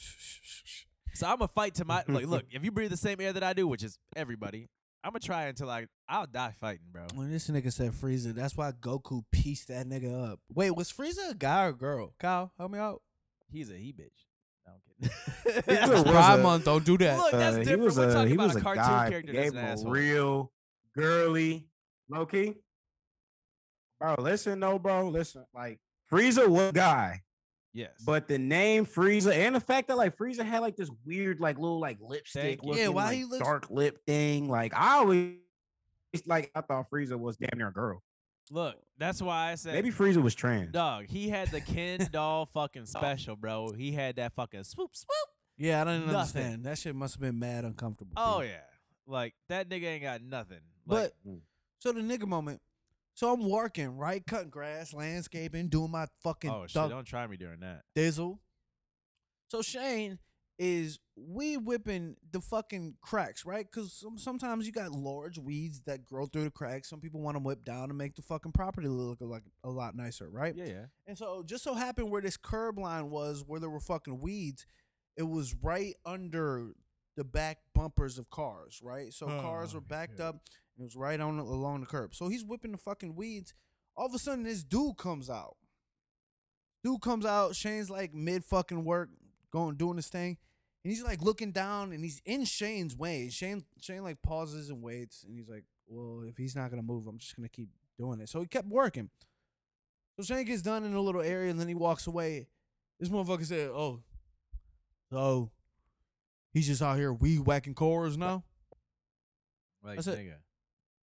So 1.16 1.28
I'm 1.28 1.38
gonna 1.38 1.50
fight 1.50 1.76
to 1.76 1.86
my 1.86 2.04
like. 2.08 2.28
Look, 2.28 2.46
if 2.52 2.64
you 2.64 2.72
breathe 2.72 2.92
the 2.92 2.96
same 2.98 3.20
air 3.20 3.34
that 3.34 3.44
I 3.44 3.52
do, 3.52 3.68
which 3.68 3.84
is 3.84 3.98
everybody, 4.16 4.70
I'm 5.04 5.10
gonna 5.12 5.20
try 5.20 5.46
until 5.48 5.70
I 5.70 5.88
I'll 6.08 6.28
die 6.28 6.54
fighting, 6.62 6.86
bro. 6.94 7.08
When 7.14 7.30
this 7.30 7.50
nigga 7.50 7.74
said 7.74 7.92
Frieza, 7.92 8.34
that's 8.34 8.56
why 8.56 8.72
Goku 8.72 9.24
pieced 9.30 9.68
that 9.68 9.86
nigga 9.86 10.32
up. 10.32 10.40
Wait, 10.54 10.72
was 10.72 10.94
Frieza 10.94 11.32
a 11.32 11.36
guy 11.36 11.66
or 11.66 11.74
girl? 11.74 12.14
Kyle, 12.20 12.54
help 12.58 12.72
me 12.72 12.80
out. 12.80 13.02
He's 13.52 13.70
a 13.70 13.74
he 13.74 13.92
bitch. 13.92 14.28
No, 14.66 14.74
I'm 14.74 15.10
Frieza 15.10 15.66
kidding. 15.66 15.90
was 15.92 16.04
Pride 16.04 16.42
month, 16.42 16.64
don't 16.66 16.86
do 16.86 16.98
that. 17.00 17.18
Look, 17.18 17.32
that's 17.32 17.56
Uh, 17.56 17.60
he 17.60 17.66
different. 17.66 17.84
was 17.84 17.98
We're 17.98 18.10
a 18.10 18.14
talking 18.14 18.28
he 18.30 18.34
about 18.36 18.48
was 18.48 18.56
a 18.56 18.60
a 18.60 18.62
cartoon 18.62 18.84
guy. 18.84 19.10
character 19.10 19.34
that's 19.34 19.44
Gave 19.50 19.60
an 19.60 19.66
a 19.66 19.72
asshole. 19.72 19.92
real 19.92 20.52
girly, 20.96 21.66
low 22.08 22.26
key. 22.28 22.54
Bro, 24.00 24.16
listen, 24.20 24.60
no, 24.60 24.80
bro, 24.80 25.10
listen. 25.10 25.46
Like 25.54 25.80
Frieza 26.12 26.48
was 26.48 26.70
a 26.70 26.74
guy, 26.74 27.22
yes, 27.74 27.92
but 28.06 28.28
the 28.28 28.38
name 28.38 28.86
Frieza 28.86 29.34
and 29.34 29.56
the 29.56 29.60
fact 29.60 29.88
that 29.90 29.98
like 29.98 30.18
Frieza 30.18 30.46
had 30.46 30.60
like 30.60 30.76
this 30.78 30.90
weird 31.06 31.40
like 31.40 31.58
little 31.60 31.80
like 31.80 31.98
lipstick 32.02 32.64
looking 32.64 32.82
Yeah, 32.84 32.88
why 32.90 33.06
like, 33.06 33.18
he 33.18 33.26
looks- 33.26 33.44
dark 33.44 33.70
lip 33.70 34.00
thing. 34.08 34.48
Like 34.50 34.74
I 34.76 34.98
always 35.00 35.36
like 36.26 36.52
I 36.56 36.62
thought 36.62 36.90
Frieza 36.90 37.18
was 37.20 37.38
damn 37.38 37.58
near 37.58 37.68
a 37.68 37.74
girl. 37.74 38.02
look, 38.50 38.76
that's 38.98 39.22
why 39.22 39.52
I 39.52 39.56
said 39.56 39.74
Maybe 39.76 39.92
Frieza 39.92 40.22
was 40.24 40.34
trans. 40.34 40.72
Dog, 40.72 41.06
he 41.08 41.30
had 41.30 41.52
the 41.52 41.62
Ken 41.62 42.00
doll 42.12 42.46
fucking 42.48 42.86
special, 42.86 43.36
bro. 43.36 43.72
He 43.74 43.92
had 43.92 44.16
that 44.16 44.34
fucking 44.34 44.64
swoop 44.64 44.96
swoop. 44.96 45.10
yeah, 45.58 45.82
I 45.82 45.84
don't 45.84 46.00
Nothing. 46.08 46.16
understand. 46.16 46.64
That 46.64 46.78
shit 46.78 46.96
must 46.96 47.16
have 47.16 47.22
been 47.22 47.38
mad 47.38 47.66
uncomfortable. 47.66 48.14
Oh 48.16 48.40
dude. 48.40 48.50
yeah, 48.52 48.62
like 49.06 49.34
that 49.50 49.68
nigga 49.70 49.84
ain't 49.84 50.04
got 50.04 50.22
nothing. 50.24 50.62
Like, 50.88 51.12
But 51.26 51.30
Mm. 51.30 51.42
so 51.80 51.92
the 51.92 52.00
nigga 52.02 52.26
moment. 52.28 52.62
So 53.20 53.34
I'm 53.34 53.50
working, 53.50 53.98
right? 53.98 54.26
Cutting 54.26 54.50
grass, 54.50 54.94
landscaping, 54.94 55.68
doing 55.68 55.92
my 55.92 56.06
fucking 56.24 56.50
oh 56.50 56.68
shit, 56.68 56.90
don't 56.90 57.04
try 57.04 57.28
me 57.28 57.36
during 57.36 57.60
that. 57.60 57.82
dizzle. 57.94 58.40
So 59.50 59.62
Shane 59.62 60.20
is 60.58 61.00
we 61.18 61.58
whipping 61.58 62.16
the 62.32 62.40
fucking 62.40 62.96
cracks, 63.02 63.46
right? 63.46 63.66
Because 63.70 63.92
some, 63.92 64.18
sometimes 64.18 64.66
you 64.66 64.72
got 64.72 64.92
large 64.94 65.38
weeds 65.38 65.82
that 65.86 66.06
grow 66.06 66.28
through 66.28 66.46
the 66.46 66.50
cracks. 66.50 66.90
Some 66.90 67.02
people 67.02 67.20
want 67.20 67.36
to 67.36 67.44
whip 67.44 67.66
down 67.66 67.90
to 67.90 67.94
make 67.94 68.16
the 68.16 68.22
fucking 68.22 68.54
property 68.54 68.88
look 68.88 69.18
like 69.20 69.44
a 69.66 69.70
lot 69.70 69.98
nicer, 69.98 70.30
right? 70.30 70.56
Yeah, 70.56 70.66
yeah. 70.68 70.86
And 71.06 71.18
so 71.18 71.44
just 71.46 71.66
so 71.66 71.74
happened 71.74 72.12
where 72.12 72.22
this 72.22 72.38
curb 72.38 72.80
line 72.80 73.10
was, 73.10 73.44
where 73.46 73.60
there 73.60 73.70
were 73.70 73.82
fucking 73.82 74.22
weeds, 74.22 74.66
it 75.18 75.24
was 75.28 75.54
right 75.62 75.96
under 76.06 76.72
the 77.18 77.26
back 77.26 77.58
bumpers 77.76 78.18
of 78.18 78.30
cars, 78.30 78.80
right? 78.82 79.12
So 79.12 79.26
cars 79.26 79.72
Oh, 79.74 79.80
were 79.80 79.82
backed 79.82 80.20
shit. 80.20 80.22
up. 80.22 80.38
It 80.80 80.84
was 80.84 80.96
right 80.96 81.20
on 81.20 81.38
along 81.40 81.82
the 81.82 81.88
curb. 81.88 82.16
So 82.16 82.30
he's 82.30 82.46
whipping 82.46 82.72
the 82.72 82.78
fucking 82.78 83.16
weeds. 83.16 83.54
All 83.98 84.06
of 84.06 84.14
a 84.14 84.20
sudden, 84.20 84.44
this 84.44 84.64
dude 84.64 84.98
comes 84.98 85.30
out. 85.30 85.58
Dude 86.84 87.02
comes 87.02 87.26
out. 87.26 87.56
Shane's 87.56 87.90
like 87.90 88.14
mid 88.14 88.46
fucking 88.46 88.86
work, 88.86 89.10
going 89.52 89.76
doing 89.76 89.98
his 89.98 90.08
thing, 90.08 90.38
and 90.84 90.92
he's 90.92 91.04
like 91.04 91.22
looking 91.22 91.52
down, 91.52 91.92
and 91.92 92.02
he's 92.02 92.22
in 92.26 92.46
Shane's 92.46 92.96
way. 92.96 93.30
Shane 93.30 93.66
Shane 93.82 94.04
like 94.04 94.22
pauses 94.22 94.70
and 94.70 94.82
waits, 94.82 95.24
and 95.24 95.36
he's 95.36 95.50
like, 95.50 95.66
"Well, 95.86 96.24
if 96.26 96.38
he's 96.38 96.56
not 96.56 96.70
gonna 96.70 96.82
move, 96.82 97.08
I'm 97.08 97.18
just 97.18 97.36
gonna 97.36 97.50
keep 97.50 97.68
doing 97.98 98.22
it." 98.22 98.30
So 98.30 98.40
he 98.40 98.48
kept 98.48 98.70
working. 98.70 99.10
So 100.16 100.24
Shane 100.24 100.46
gets 100.46 100.62
done 100.62 100.86
in 100.86 100.94
a 100.94 101.02
little 101.02 101.22
area, 101.22 101.52
and 101.52 101.60
then 101.60 101.68
he 101.68 101.76
walks 101.76 102.08
away. 102.08 102.48
This 103.02 103.10
motherfucker 103.10 103.46
said, 103.46 103.70
"Oh, 103.72 104.02
so 105.12 105.52
he's 106.54 106.68
just 106.68 106.82
out 106.82 106.98
here 106.98 107.12
weed 107.12 107.40
whacking 107.40 107.76
cars 107.76 108.18
now." 108.18 108.46
Like 109.84 110.00
I 110.00 110.02
said, 110.02 110.18
nigga. 110.18 110.36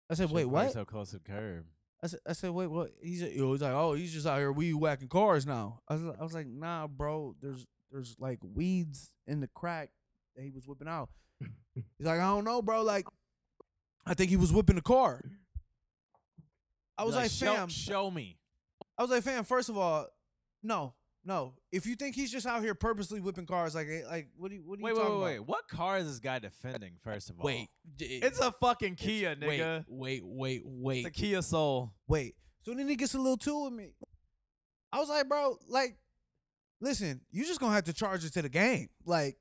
I 0.09 0.15
said, 0.15 0.29
shit, 0.29 0.35
"Wait, 0.35 0.45
what?" 0.45 0.71
So 0.71 0.85
close 0.85 1.11
to 1.11 1.17
the 1.17 1.23
curb. 1.23 1.65
I 2.03 2.07
said, 2.07 2.19
I 2.27 2.33
said, 2.33 2.51
wait, 2.51 2.67
what? 2.67 2.91
He's 3.01 3.21
he 3.21 3.41
was 3.41 3.61
like, 3.61 3.71
oh, 3.71 3.93
he's 3.93 4.11
just 4.11 4.27
out 4.27 4.37
here 4.37 4.51
weed 4.51 4.73
whacking 4.73 5.07
cars 5.07 5.47
now. 5.47 5.79
I 5.87 5.93
was, 5.93 6.03
I 6.19 6.23
was 6.23 6.33
like, 6.33 6.47
nah, 6.47 6.85
bro. 6.87 7.33
There's 7.41 7.65
there's 7.91 8.17
like 8.19 8.39
weeds 8.43 9.13
in 9.25 9.39
the 9.39 9.47
crack 9.47 9.89
that 10.35 10.43
he 10.43 10.51
was 10.51 10.67
whipping 10.67 10.89
out. 10.89 11.09
He's 11.75 12.07
like, 12.07 12.19
I 12.19 12.23
don't 12.23 12.43
know, 12.43 12.61
bro. 12.61 12.83
Like, 12.83 13.05
I 14.05 14.13
think 14.15 14.29
he 14.29 14.35
was 14.35 14.51
whipping 14.51 14.75
the 14.75 14.81
car. 14.81 15.21
I 16.97 17.03
was 17.05 17.15
like, 17.15 17.31
show, 17.31 17.55
fam. 17.55 17.69
show 17.69 18.11
me. 18.11 18.37
I 18.97 19.03
was 19.03 19.11
like, 19.11 19.23
fam. 19.23 19.43
First 19.43 19.69
of 19.69 19.77
all, 19.77 20.07
no, 20.61 20.93
no. 21.25 21.53
If 21.71 21.85
you 21.85 21.95
think 21.95 22.15
he's 22.15 22.31
just 22.31 22.45
out 22.45 22.61
here 22.61 22.75
purposely 22.75 23.19
whipping 23.19 23.45
cars, 23.45 23.75
like, 23.75 23.87
eh, 23.89 24.01
like, 24.07 24.27
what 24.37 24.49
do 24.49 24.55
you, 24.55 24.63
what 24.65 24.77
are 24.77 24.79
you 24.79 24.85
Wait, 24.85 24.93
wait, 24.95 25.01
talking 25.01 25.15
wait, 25.19 25.23
wait. 25.23 25.35
about? 25.37 25.47
What 25.47 25.67
car 25.67 25.97
is 25.97 26.07
this 26.07 26.19
guy 26.19 26.39
defending? 26.39 26.93
First 27.03 27.29
of 27.29 27.39
all, 27.39 27.45
Wait, 27.45 27.69
it's 27.99 28.39
a 28.39 28.51
fucking 28.61 28.95
Kia, 28.95 29.35
nigga. 29.35 29.85
Wait, 29.87 30.21
wait, 30.25 30.61
wait, 30.65 30.97
It's 31.05 31.07
a 31.07 31.11
Kia 31.11 31.41
Soul. 31.41 31.93
wait. 32.07 32.35
So 32.65 32.73
then 32.73 32.87
he 32.87 32.95
gets 32.95 33.13
a 33.13 33.17
little 33.19 33.37
too 33.37 33.63
with 33.65 33.73
me. 33.73 33.93
I 34.91 34.99
was 34.99 35.09
like, 35.09 35.27
bro, 35.27 35.57
like, 35.67 35.97
listen, 36.79 37.21
you 37.31 37.45
just 37.45 37.59
gonna 37.59 37.73
have 37.73 37.83
to 37.85 37.93
charge 37.93 38.23
it 38.23 38.33
to 38.33 38.41
the 38.41 38.49
game. 38.49 38.89
Like, 39.05 39.37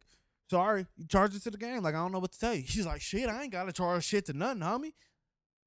sorry, 0.51 0.87
you 0.97 1.07
charge 1.07 1.35
it 1.37 1.43
to 1.45 1.51
the 1.51 1.59
game. 1.59 1.83
Like, 1.83 1.95
I 1.95 1.99
don't 1.99 2.11
know 2.13 2.19
what 2.19 2.33
to 2.33 2.39
tell 2.39 2.55
you. 2.55 2.65
She's 2.67 2.87
like, 2.87 3.01
shit, 3.01 3.29
I 3.29 3.43
ain't 3.43 3.53
gotta 3.53 3.73
charge 3.73 4.05
shit 4.05 4.27
to 4.27 4.33
nothing, 4.33 4.63
homie. 4.63 4.93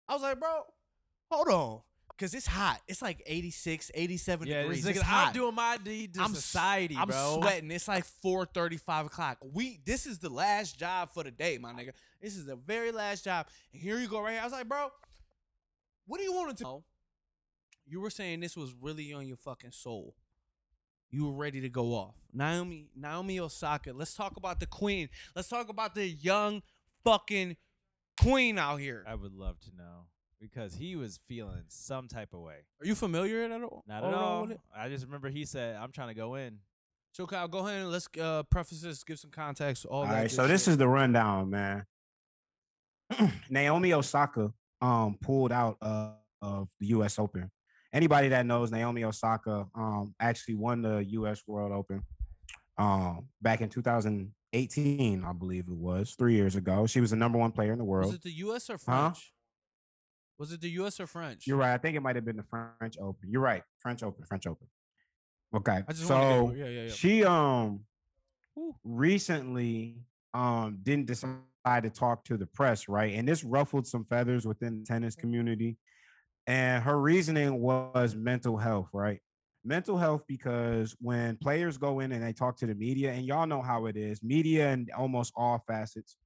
I 0.07 0.13
was 0.13 0.21
like, 0.21 0.39
bro, 0.39 0.63
hold 1.31 1.47
on. 1.49 1.81
Cause 2.17 2.33
it's 2.33 2.47
hot. 2.47 2.79
It's 2.87 3.01
like 3.01 3.21
86, 3.25 3.91
87 3.93 4.47
Yeah, 4.47 4.61
degrees. 4.61 4.83
this 4.85 4.95
It's 4.95 5.05
hot. 5.05 5.27
I'm 5.27 5.33
doing 5.33 5.53
my 5.53 5.75
deed 5.77 6.13
to 6.13 6.21
I'm 6.21 6.31
s- 6.31 6.43
society, 6.45 6.95
I'm 6.97 7.09
bro. 7.09 7.39
sweating. 7.41 7.69
It's 7.71 7.89
like 7.89 8.05
4:30, 8.05 8.79
5 8.79 9.07
o'clock. 9.07 9.37
We 9.53 9.81
this 9.85 10.05
is 10.05 10.19
the 10.19 10.29
last 10.29 10.79
job 10.79 11.09
for 11.13 11.23
the 11.23 11.31
day, 11.31 11.57
my 11.57 11.73
nigga. 11.73 11.91
This 12.21 12.37
is 12.37 12.45
the 12.45 12.55
very 12.55 12.91
last 12.93 13.25
job. 13.25 13.47
And 13.73 13.81
here 13.81 13.99
you 13.99 14.07
go 14.07 14.21
right 14.21 14.31
here. 14.31 14.41
I 14.41 14.45
was 14.45 14.53
like, 14.53 14.69
bro, 14.69 14.87
what 16.07 16.17
do 16.19 16.23
you 16.23 16.31
want 16.33 16.57
to 16.57 16.63
know? 16.63 16.83
You 17.85 17.99
were 17.99 18.09
saying 18.09 18.39
this 18.39 18.55
was 18.55 18.73
really 18.79 19.11
on 19.13 19.27
your 19.27 19.37
fucking 19.37 19.71
soul. 19.73 20.15
You 21.11 21.25
were 21.25 21.33
ready 21.33 21.59
to 21.61 21.69
go 21.69 21.93
off. 21.93 22.15
Naomi, 22.33 22.87
Naomi 22.95 23.39
Osaka. 23.41 23.91
Let's 23.93 24.15
talk 24.15 24.37
about 24.37 24.59
the 24.61 24.65
queen. 24.67 25.09
Let's 25.35 25.49
talk 25.49 25.67
about 25.69 25.95
the 25.95 26.07
young 26.07 26.63
fucking 27.03 27.57
queen 28.21 28.57
out 28.57 28.77
here. 28.79 29.03
I 29.07 29.15
would 29.15 29.33
love 29.33 29.59
to 29.61 29.75
know 29.75 30.07
because 30.39 30.75
he 30.75 30.95
was 30.95 31.19
feeling 31.27 31.63
some 31.67 32.07
type 32.07 32.33
of 32.33 32.41
way. 32.41 32.65
Are 32.81 32.85
you 32.85 32.95
familiar 32.95 33.43
at 33.43 33.51
all? 33.63 33.83
Not 33.87 34.03
at 34.03 34.09
at 34.09 34.13
all. 34.13 34.47
I 34.75 34.89
just 34.89 35.05
remember 35.05 35.29
he 35.29 35.45
said, 35.45 35.75
"I'm 35.75 35.91
trying 35.91 36.09
to 36.09 36.13
go 36.13 36.35
in." 36.35 36.59
So 37.13 37.25
Kyle, 37.25 37.47
go 37.47 37.59
ahead 37.59 37.81
and 37.81 37.91
let's 37.91 38.09
uh, 38.21 38.43
preface 38.43 38.81
this, 38.81 39.03
give 39.03 39.17
some 39.19 39.31
context. 39.31 39.85
All, 39.85 39.99
All 40.01 40.07
that 40.07 40.13
right, 40.13 40.29
good 40.29 40.35
so 40.35 40.47
this 40.47 40.67
is 40.67 40.77
the 40.77 40.87
rundown, 40.87 41.49
man. 41.49 41.85
Naomi 43.49 43.93
Osaka 43.93 44.51
um 44.81 45.17
pulled 45.21 45.51
out 45.51 45.77
uh, 45.81 46.11
of 46.41 46.69
the 46.79 46.87
U.S. 46.87 47.17
Open. 47.19 47.49
Anybody 47.93 48.29
that 48.29 48.45
knows 48.45 48.71
Naomi 48.71 49.03
Osaka 49.05 49.67
um 49.75 50.13
actually 50.19 50.55
won 50.55 50.81
the 50.81 51.05
U.S. 51.09 51.41
World 51.47 51.71
Open 51.71 52.03
um 52.77 53.27
back 53.41 53.61
in 53.61 53.69
2018, 53.69 55.23
I 55.23 55.31
believe 55.33 55.69
it 55.69 55.77
was 55.77 56.15
three 56.17 56.35
years 56.35 56.55
ago. 56.55 56.85
She 56.87 56.99
was 56.99 57.11
the 57.11 57.15
number 57.15 57.37
one 57.37 57.51
player 57.51 57.71
in 57.71 57.77
the 57.77 57.85
world. 57.85 58.07
Was 58.07 58.15
it 58.15 58.23
the 58.23 58.31
U.S. 58.31 58.69
or 58.69 58.77
Huh? 58.85 59.13
Was 60.37 60.51
it 60.51 60.61
the 60.61 60.69
U.S. 60.71 60.99
or 60.99 61.07
French? 61.07 61.47
You're 61.47 61.57
right. 61.57 61.73
I 61.73 61.77
think 61.77 61.95
it 61.95 62.01
might 62.01 62.15
have 62.15 62.25
been 62.25 62.37
the 62.37 62.43
French 62.43 62.97
Open. 62.99 63.29
You're 63.29 63.41
right. 63.41 63.63
French 63.79 64.03
Open. 64.03 64.25
French 64.25 64.47
Open. 64.47 64.67
Okay. 65.55 65.83
So 65.93 66.53
yeah, 66.55 66.65
yeah, 66.65 66.81
yeah. 66.83 66.89
she 66.89 67.23
um 67.23 67.81
Woo. 68.55 68.75
recently 68.83 70.01
um 70.33 70.79
didn't 70.83 71.05
decide 71.05 71.83
to 71.83 71.89
talk 71.89 72.25
to 72.25 72.37
the 72.37 72.47
press, 72.47 72.89
right? 72.89 73.13
And 73.13 73.27
this 73.27 73.43
ruffled 73.43 73.87
some 73.87 74.03
feathers 74.03 74.45
within 74.45 74.79
the 74.79 74.85
tennis 74.85 75.15
community. 75.15 75.77
And 76.47 76.83
her 76.83 76.99
reasoning 76.99 77.59
was 77.61 78.15
mental 78.15 78.57
health, 78.57 78.89
right? 78.93 79.19
Mental 79.63 79.97
health 79.97 80.23
because 80.27 80.95
when 80.99 81.37
players 81.37 81.77
go 81.77 82.01
in 82.01 82.11
and 82.11 82.23
they 82.23 82.33
talk 82.33 82.57
to 82.57 82.67
the 82.67 82.75
media, 82.75 83.13
and 83.13 83.25
y'all 83.25 83.47
know 83.47 83.63
how 83.63 83.87
it 83.87 83.97
is, 83.97 84.21
media 84.21 84.69
and 84.69 84.91
almost 84.95 85.33
all 85.35 85.63
facets, 85.67 86.17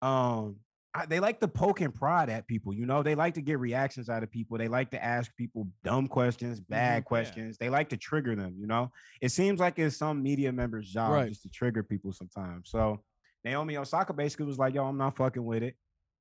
um, 0.00 0.56
I- 0.94 1.06
they 1.06 1.20
like 1.20 1.40
to 1.40 1.48
poke 1.48 1.80
and 1.80 1.94
prod 1.94 2.28
at 2.28 2.46
people. 2.46 2.74
You 2.74 2.84
know, 2.84 3.02
they 3.02 3.14
like 3.14 3.34
to 3.34 3.40
get 3.42 3.58
reactions 3.58 4.08
out 4.10 4.22
of 4.22 4.30
people. 4.30 4.58
They 4.58 4.68
like 4.68 4.90
to 4.90 5.02
ask 5.02 5.34
people 5.36 5.68
dumb 5.84 6.06
questions, 6.06 6.60
bad 6.60 6.96
yeah. 6.96 7.00
questions. 7.00 7.56
They 7.58 7.70
like 7.70 7.88
to 7.90 7.96
trigger 7.96 8.36
them. 8.36 8.56
You 8.58 8.66
know, 8.66 8.90
it 9.20 9.30
seems 9.30 9.58
like 9.58 9.78
it's 9.78 9.96
some 9.96 10.22
media 10.22 10.52
members' 10.52 10.90
job 10.90 11.12
Right. 11.12 11.28
just 11.28 11.42
to 11.42 11.48
trigger 11.48 11.82
people 11.82 12.12
sometimes. 12.12 12.70
So 12.70 13.02
Naomi 13.44 13.76
Osaka 13.76 14.12
basically 14.12 14.46
was 14.46 14.58
like, 14.58 14.74
"Yo, 14.74 14.84
I'm 14.84 14.98
not 14.98 15.16
fucking 15.16 15.44
with 15.44 15.62
it. 15.62 15.76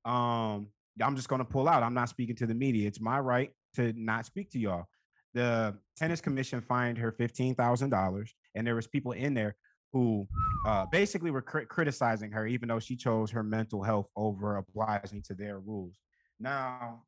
Um, 0.06 0.68
I'm 1.02 1.16
just 1.16 1.28
gonna 1.30 1.46
pull 1.46 1.68
out. 1.68 1.84
I'm 1.84 1.94
not 1.94 2.10
speaking 2.10 2.36
to 2.38 2.48
the 2.48 2.56
media. 2.56 2.88
It's 2.88 3.02
my 3.02 3.20
right 3.20 3.52
to 3.76 3.94
not 3.94 4.26
speak 4.26 4.52
to 4.52 4.60
y'all." 4.60 4.86
The 5.34 5.78
tennis 5.98 6.20
commission 6.22 6.62
fined 6.62 6.98
her 6.98 7.12
fifteen 7.12 7.56
thousand 7.56 7.90
dollars, 7.90 8.34
and 8.56 8.66
there 8.66 8.76
was 8.76 8.88
people 8.88 9.12
in 9.12 9.34
there 9.34 9.56
who 9.94 10.28
uh, 10.66 10.86
basically 10.92 11.32
were 11.32 11.42
cri- 11.42 11.66
criticizing 11.66 12.32
her, 12.32 12.48
even 12.48 12.70
though 12.70 12.80
she 12.80 12.96
chose 12.96 13.30
her 13.32 13.44
mental 13.44 13.84
health 13.84 14.08
over 14.16 14.58
obliging 14.58 15.22
to 15.24 15.34
their 15.34 15.60
rules. 15.60 15.98
Now, 16.40 17.04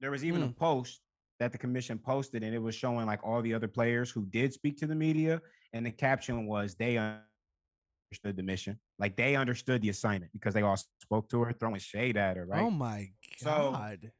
there 0.00 0.10
was 0.10 0.24
even 0.24 0.42
a 0.42 0.48
Mm. 0.48 0.56
post 0.56 1.00
that 1.38 1.52
the 1.52 1.58
commission 1.58 1.98
posted, 1.98 2.42
and 2.42 2.54
it 2.54 2.58
was 2.58 2.74
showing 2.74 3.06
like 3.06 3.20
all 3.24 3.40
the 3.42 3.54
other 3.54 3.68
players 3.68 4.10
who 4.10 4.26
did 4.26 4.52
speak 4.52 4.76
to 4.78 4.86
the 4.86 4.94
media, 4.94 5.40
and 5.72 5.86
the 5.86 5.90
caption 5.92 6.46
was 6.46 6.74
they 6.74 6.96
understood 6.98 8.36
the 8.36 8.42
mission, 8.42 8.78
like 8.98 9.16
they 9.16 9.36
understood 9.36 9.80
the 9.82 9.88
assignment 9.90 10.32
because 10.32 10.54
they 10.54 10.62
all 10.62 10.76
spoke 11.00 11.28
to 11.28 11.42
her, 11.42 11.52
throwing 11.52 11.78
shade 11.78 12.16
at 12.16 12.36
her, 12.36 12.46
right? 12.46 12.62
Oh 12.62 12.70
my 12.70 13.10
So- 13.36 13.72
god. 13.72 14.10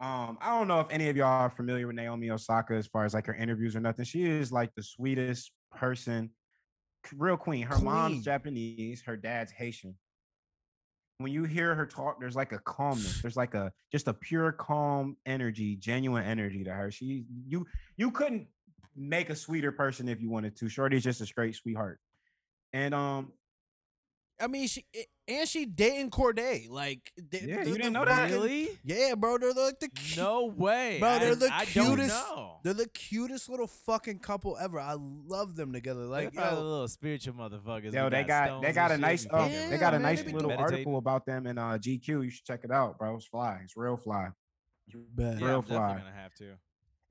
Um, 0.00 0.36
I 0.40 0.58
don't 0.58 0.66
know 0.66 0.80
if 0.80 0.88
any 0.90 1.08
of 1.08 1.16
y'all 1.16 1.28
are 1.28 1.50
familiar 1.50 1.86
with 1.86 1.94
Naomi 1.96 2.28
Osaka 2.28 2.74
as 2.74 2.88
far 2.88 3.04
as 3.04 3.14
like 3.14 3.26
her 3.26 3.34
interviews 3.34 3.76
or 3.76 3.80
nothing. 3.80 4.04
She 4.04 4.24
is 4.24 4.50
like 4.50 4.74
the 4.74 4.82
sweetest 4.82 5.52
person, 5.70 6.30
real 7.16 7.36
queen. 7.36 7.62
Her 7.66 7.74
Queen. 7.74 7.84
mom's 7.84 8.24
Japanese, 8.24 9.02
her 9.02 9.16
dad's 9.16 9.52
Haitian. 9.52 9.94
When 11.18 11.32
you 11.32 11.44
hear 11.44 11.74
her 11.74 11.86
talk, 11.86 12.18
there's 12.20 12.34
like 12.36 12.52
a 12.52 12.58
calmness. 12.58 13.18
There's 13.22 13.36
like 13.36 13.54
a 13.54 13.72
just 13.92 14.08
a 14.08 14.12
pure 14.14 14.50
calm 14.52 15.16
energy, 15.24 15.76
genuine 15.76 16.24
energy 16.24 16.64
to 16.64 16.72
her. 16.72 16.90
She 16.90 17.24
you 17.46 17.66
you 17.96 18.10
couldn't 18.10 18.48
make 18.96 19.30
a 19.30 19.36
sweeter 19.36 19.70
person 19.72 20.08
if 20.08 20.20
you 20.20 20.28
wanted 20.30 20.56
to. 20.56 20.68
Shorty's 20.68 21.04
just 21.04 21.20
a 21.20 21.26
straight 21.26 21.54
sweetheart. 21.54 22.00
And 22.72 22.92
um, 22.94 23.32
I 24.40 24.48
mean, 24.48 24.66
she 24.66 24.84
i- 24.96 25.04
and 25.28 25.48
she 25.48 25.64
dating 25.66 26.10
Cordae. 26.10 26.68
Like, 26.68 27.12
they, 27.30 27.40
Yeah, 27.42 27.62
you 27.64 27.76
didn't 27.76 27.92
know 27.92 28.04
that? 28.04 28.30
Really? 28.32 28.70
Yeah, 28.84 29.14
bro. 29.14 29.38
They're 29.38 29.52
like 29.52 29.78
the 29.78 29.88
cu- 29.88 30.20
No 30.20 30.46
way. 30.46 30.98
Bro, 30.98 31.18
they're 31.20 31.30
I- 31.32 31.34
the 31.36 31.50
I 31.54 31.64
don't 31.66 31.96
cutest- 31.96 32.08
know. 32.08 32.53
They're 32.64 32.72
the 32.74 32.88
cutest 32.88 33.48
little 33.50 33.66
fucking 33.68 34.18
couple 34.20 34.56
ever. 34.58 34.80
I 34.80 34.96
love 34.98 35.54
them 35.54 35.72
together. 35.72 36.06
Like, 36.06 36.34
Like, 36.34 36.50
the 36.50 36.54
little 36.56 36.88
spiritual 36.88 37.34
motherfuckers. 37.34 37.92
Yo, 37.92 38.08
they 38.08 38.24
got 38.24 38.62
they 38.62 38.72
got 38.72 38.90
a 38.90 38.94
and 38.94 39.02
nice 39.02 39.22
shit. 39.22 39.32
uh, 39.34 39.44
We 39.46 39.52
Yeah, 39.52 39.68
they 39.70 39.78
got 39.78 39.94
a 39.94 39.98
man, 40.00 40.02
nice 40.16 40.24
little 40.24 40.48
doing- 40.48 40.58
article 40.58 40.96
about 40.96 41.26
them 41.26 41.46
in 41.46 41.58
uh 41.58 41.78
GQ. 41.78 42.22
You 42.24 42.30
should 42.30 42.44
check 42.44 42.64
it 42.64 42.70
out, 42.72 42.98
bro. 42.98 43.14
It's 43.16 43.26
fly. 43.26 43.60
It's 43.62 43.76
real 43.76 43.96
fly. 43.98 44.30
bet. 45.14 45.38
Yeah, 45.38 45.46
real 45.46 45.56
I'm 45.58 45.62
fly. 45.64 45.98
gonna 45.98 46.10
have 46.12 46.34
to. 46.34 46.54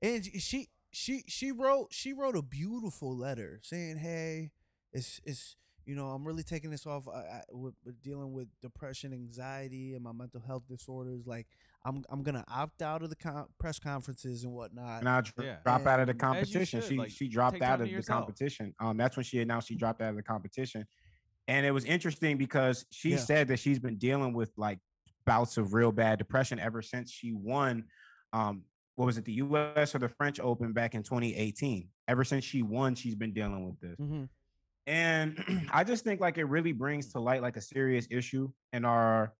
and 0.02 0.24
she 0.42 0.68
she 0.90 1.22
she 1.28 1.50
wrote 1.52 1.88
she 1.92 2.12
wrote 2.12 2.36
a 2.36 2.42
beautiful 2.42 3.16
letter 3.16 3.58
saying 3.62 3.96
hey 3.96 4.50
it's 4.92 5.20
it's 5.24 5.56
you 5.84 5.94
know 5.96 6.06
i'm 6.10 6.24
really 6.24 6.44
taking 6.44 6.70
this 6.70 6.86
off 6.86 7.08
I, 7.08 7.18
I, 7.18 7.42
with, 7.50 7.74
with 7.84 8.00
dealing 8.00 8.32
with 8.32 8.46
depression 8.62 9.12
anxiety 9.12 9.94
and 9.94 10.04
my 10.04 10.12
mental 10.12 10.40
health 10.40 10.62
disorders 10.68 11.26
like 11.26 11.46
i'm 11.84 12.02
i'm 12.08 12.22
gonna 12.22 12.44
opt 12.48 12.82
out 12.82 13.02
of 13.02 13.10
the 13.10 13.16
con- 13.16 13.46
press 13.58 13.78
conferences 13.78 14.44
and 14.44 14.52
whatnot 14.52 15.00
And 15.00 15.08
I 15.08 15.20
dr- 15.20 15.46
Yeah. 15.46 15.56
drop 15.64 15.86
out 15.86 16.00
of 16.00 16.06
the 16.06 16.14
competition. 16.14 16.80
should, 16.80 16.88
She 16.88 16.96
like, 16.96 17.10
she 17.10 17.28
dropped 17.28 17.60
out 17.62 17.80
of 17.80 17.88
to 17.88 17.96
the 17.96 18.02
competition. 18.02 18.74
Um, 18.80 18.96
that's 18.96 19.16
when 19.16 19.24
she 19.24 19.40
announced 19.40 19.68
she 19.68 19.74
dropped 19.76 20.00
out 20.00 20.10
of 20.10 20.16
the 20.16 20.22
competition, 20.22 20.86
and 21.48 21.66
it 21.66 21.70
was 21.72 21.84
interesting 21.84 22.36
because 22.38 22.86
she 22.90 23.10
Yeah. 23.10 23.16
said 23.18 23.48
that 23.48 23.58
she's 23.58 23.78
been 23.78 23.96
dealing 23.98 24.32
with 24.32 24.52
like 24.56 24.78
bouts 25.26 25.56
of 25.56 25.74
real 25.74 25.92
bad 25.92 26.18
depression 26.18 26.58
ever 26.58 26.82
since 26.82 27.10
she 27.10 27.32
won. 27.32 27.84
Um, 28.32 28.64
what 28.96 29.06
was 29.06 29.18
it, 29.18 29.24
the 29.24 29.32
U.S. 29.34 29.94
or 29.94 29.98
the 29.98 30.08
French 30.08 30.38
Open 30.40 30.72
back 30.72 30.94
in 30.94 31.02
2018? 31.02 31.88
Ever 32.08 32.24
since 32.24 32.44
she 32.44 32.62
won, 32.62 32.94
she's 32.94 33.14
been 33.14 33.32
dealing 33.32 33.66
with 33.66 33.80
this. 33.80 33.98
Mhm. 33.98 34.28
And 34.86 35.36
I 35.72 35.84
just 35.84 36.04
think 36.04 36.20
like 36.20 36.38
it 36.38 36.44
really 36.44 36.72
brings 36.72 37.12
to 37.12 37.20
light 37.20 37.42
like 37.42 37.56
a 37.56 37.60
serious 37.60 38.06
issue 38.10 38.50
in 38.72 38.84
our 38.84 39.32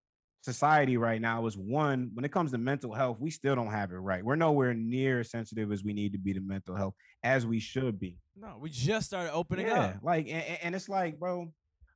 society 0.48 0.98
right 0.98 1.20
now 1.20 1.46
is 1.46 1.56
one, 1.56 2.10
when 2.12 2.24
it 2.24 2.30
comes 2.30 2.52
to 2.52 2.58
mental 2.58 2.92
health, 2.92 3.16
we 3.18 3.30
still 3.30 3.54
don't 3.54 3.70
have 3.70 3.90
it 3.92 3.96
right. 3.96 4.22
We're 4.22 4.36
nowhere 4.36 4.74
near 4.74 5.20
as 5.20 5.30
sensitive 5.30 5.72
as 5.72 5.82
we 5.82 5.94
need 5.94 6.12
to 6.12 6.18
be 6.18 6.34
to 6.34 6.40
mental 6.40 6.76
health 6.76 6.94
as 7.22 7.46
we 7.46 7.58
should 7.58 7.98
be. 7.98 8.18
No, 8.36 8.58
we 8.60 8.68
just 8.68 9.06
started 9.06 9.32
opening 9.32 9.68
yeah, 9.68 9.80
up. 9.80 9.96
like 10.02 10.26
and, 10.28 10.44
and- 10.62 10.74
it's 10.74 10.88
like, 10.88 11.18
bro, 11.18 11.50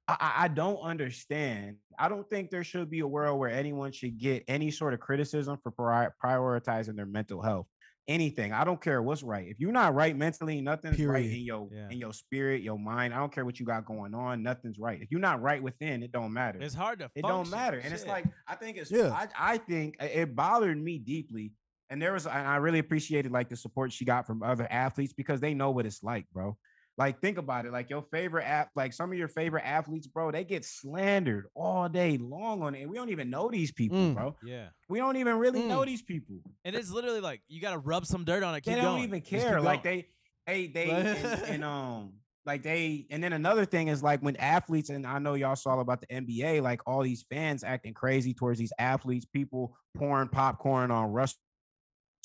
I, 0.09 0.33
I- 0.39 0.49
don't 0.49 0.79
understand. 0.81 1.77
I 1.99 2.09
don't 2.09 2.29
think 2.31 2.51
there 2.51 2.65
should 2.65 2.89
be 2.89 3.01
a 3.01 3.07
world 3.07 3.39
where 3.39 3.51
anyone 3.51 3.93
should 3.93 4.17
get 4.19 4.45
any 4.49 4.71
sort 4.71 4.95
of 4.95 5.01
criticism 5.01 5.59
for 5.63 5.71
pri- 5.71 6.09
prioritizing 6.25 6.97
their 6.97 7.07
mental 7.07 7.43
health. 7.43 7.67
Anything. 8.09 8.55
I 8.55 8.65
don't 8.65 8.81
care 8.81 9.03
what's 9.03 9.23
right. 9.23 9.47
If 9.49 9.61
you're 9.61 9.71
not 9.71 9.95
right 9.95 10.17
mentally, 10.17 10.63
nothing's 10.63 10.99
right 11.05 11.27
in 11.27 11.43
your 11.43 11.69
Yeah. 11.71 11.89
in 11.91 11.99
your 11.99 12.15
spirit, 12.15 12.63
your 12.63 12.79
mind. 12.79 13.13
I 13.13 13.19
don't 13.19 13.31
care 13.31 13.45
what 13.45 13.61
you 13.61 13.67
got 13.67 13.85
going 13.85 14.15
on. 14.15 14.43
Nothing's 14.43 14.79
right. 14.79 14.99
If 15.03 15.11
you're 15.11 15.21
not 15.21 15.43
right 15.43 15.63
within, 15.63 16.03
it 16.03 16.11
don't 16.11 16.33
matter. 16.33 16.59
It's 16.59 16.75
hard 16.75 17.01
to. 17.01 17.11
it 17.15 17.21
don't 17.21 17.45
function, 17.45 17.51
matter. 17.59 17.79
And 17.79 17.93
it's 17.93 18.07
like 18.07 18.25
I 18.47 18.55
think 18.55 18.79
it's 18.79 18.91
Yeah. 18.91 19.11
I, 19.13 19.29
I 19.39 19.59
think 19.59 19.97
it 20.01 20.35
bothered 20.35 20.83
me 20.83 20.99
deeply. 20.99 21.53
And 21.91 22.01
there 22.01 22.13
was 22.15 22.27
and 22.27 22.47
I 22.47 22.57
really 22.57 22.79
appreciated 22.79 23.31
like 23.31 23.51
the 23.51 23.57
support 23.57 23.93
she 23.93 24.05
got 24.07 24.27
from 24.27 24.43
other 24.43 24.67
athletes 24.71 25.13
because 25.13 25.41
they 25.41 25.53
know 25.53 25.71
what 25.71 25.85
it's 25.85 26.03
like, 26.03 26.25
bro. 26.33 26.57
Like 26.99 27.21
think 27.21 27.39
about 27.39 27.65
it. 27.65 27.73
Like 27.73 27.89
your 27.91 28.03
favorite 28.11 28.43
app, 28.45 28.71
like 28.75 28.93
some 28.93 29.13
of 29.13 29.17
your 29.19 29.29
favorite 29.29 29.63
athletes, 29.65 30.09
bro, 30.09 30.33
they 30.33 30.43
get 30.45 30.65
slandered 30.65 31.47
all 31.55 31.89
day 31.89 32.19
long 32.19 32.61
on 32.63 32.75
it. 32.75 32.83
And 32.83 32.91
we 32.91 32.97
don't 32.97 33.11
even 33.11 33.31
know 33.31 33.49
these 33.49 33.71
people, 33.73 33.97
Mm. 33.97 34.15
bro. 34.15 34.37
yeah, 34.45 34.69
We 34.89 34.99
don't 34.99 35.17
even 35.17 35.37
really 35.39 35.63
know 35.63 35.81
Mm. 35.83 35.87
these 35.87 36.03
people. 36.03 36.37
and 36.65 36.75
it's 36.75 36.91
literally 36.91 37.21
like 37.21 37.41
you 37.49 37.61
got 37.61 37.71
to 37.71 37.79
rub 37.79 38.05
some 38.05 38.25
dirt 38.25 38.43
on 38.43 38.55
it. 38.57 38.63
Keep 38.63 38.75
they 38.75 38.81
don't 38.81 38.97
going. 38.97 39.05
even 39.05 39.21
care. 39.21 39.61
Like 39.61 39.85
they, 39.85 40.09
they, 40.47 40.67
they, 40.67 40.91
and, 40.91 41.43
and 41.45 41.65
um, 41.73 42.15
like 42.45 42.63
they, 42.65 43.07
and 43.11 43.23
then 43.23 43.33
another 43.33 43.65
thing 43.65 43.89
is 43.89 44.03
like 44.03 44.21
when 44.21 44.35
athletes, 44.37 44.89
and 44.91 45.07
I 45.07 45.19
know 45.21 45.35
y'all 45.35 45.55
saw 45.55 45.79
about 45.79 46.01
the 46.01 46.07
NBA, 46.09 46.63
like 46.63 46.81
all 46.87 47.03
these 47.03 47.25
fans 47.31 47.63
acting 47.63 47.95
crazy 47.95 48.35
towards 48.35 48.59
these 48.59 48.73
athletes, 48.79 49.25
people 49.27 49.77
pouring 49.97 50.29
popcorn 50.29 50.91
on 50.91 51.13
Russell 51.13 51.37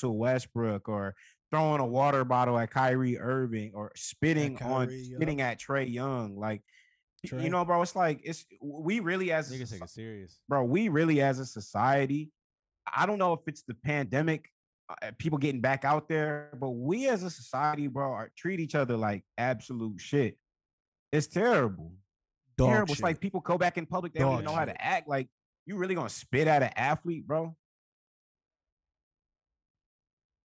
Westbrook 0.03 0.89
or 0.89 1.15
throwing 1.53 1.79
a 1.79 1.85
water 1.85 2.25
bottle 2.25 2.57
at 2.57 2.71
Kyrie 2.71 3.19
Irving 3.19 3.73
or 3.75 3.91
spitting 3.95 4.53
on 4.61 4.87
Kyrie, 4.87 5.01
yup. 5.03 5.17
spitting 5.17 5.41
at 5.41 5.59
Trae 5.59 5.91
Young, 5.91 6.37
like. 6.37 6.61
Trae. 7.25 7.41
You 7.41 7.49
know, 7.49 7.63
bro, 7.63 7.81
it's 7.81 7.95
like 7.95 8.19
it's 8.25 8.45
we 8.61 8.99
really 8.99 9.31
as 9.31 9.49
a 9.49 9.57
take 9.57 9.81
it 9.81 9.89
serious. 9.89 10.39
bro, 10.49 10.65
we 10.65 10.89
really 10.89 11.21
as 11.21 11.39
a 11.39 11.45
society, 11.45 12.31
I 12.93 13.05
don't 13.05 13.17
know 13.17 13.31
if 13.31 13.39
it's 13.47 13.63
the 13.63 13.75
pandemic, 13.75 14.49
uh, 14.89 15.11
people 15.17 15.37
getting 15.37 15.61
back 15.61 15.85
out 15.85 16.09
there, 16.09 16.49
but 16.59 16.71
we 16.71 17.07
as 17.07 17.23
a 17.23 17.29
society, 17.29 17.87
bro, 17.87 18.11
are, 18.11 18.31
treat 18.35 18.59
each 18.59 18.75
other 18.75 18.97
like 18.97 19.23
absolute 19.37 20.01
shit. 20.01 20.37
It's 21.13 21.27
terrible. 21.27 21.93
Dog 22.57 22.69
terrible. 22.69 22.91
It's 22.91 23.01
like 23.01 23.21
people 23.21 23.39
go 23.39 23.57
back 23.57 23.77
in 23.77 23.85
public, 23.85 24.13
they 24.13 24.19
don't 24.19 24.33
even 24.33 24.45
know 24.45 24.51
how 24.51 24.65
to 24.65 24.83
act. 24.85 25.07
Like, 25.07 25.29
you 25.65 25.77
really 25.77 25.95
gonna 25.95 26.09
spit 26.09 26.47
at 26.47 26.61
an 26.61 26.71
athlete, 26.75 27.25
bro? 27.25 27.55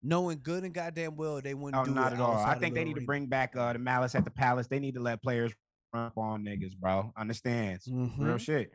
Knowing 0.04 0.40
good 0.44 0.64
and 0.64 0.74
goddamn 0.74 1.16
well 1.16 1.42
they 1.42 1.54
wouldn't 1.54 1.82
No, 1.82 1.86
do 1.86 1.94
not 1.96 2.12
it 2.12 2.16
at 2.16 2.22
all. 2.22 2.38
I 2.38 2.58
think 2.60 2.76
they 2.76 2.84
need 2.84 2.96
to 2.96 3.02
bring 3.06 3.26
back 3.28 3.56
uh, 3.56 3.74
the 3.74 3.80
malice 3.80 4.16
at 4.16 4.24
the 4.26 4.32
palace. 4.32 4.68
They 4.68 4.80
need 4.80 4.94
to 4.96 5.02
let 5.02 5.22
players 5.24 5.52
run 5.94 6.06
up 6.08 6.18
on 6.18 6.44
niggas, 6.44 6.76
bro. 6.78 7.12
Understands? 7.18 7.88
Real 7.88 8.36
Mhm. 8.36 8.40
shit. 8.40 8.74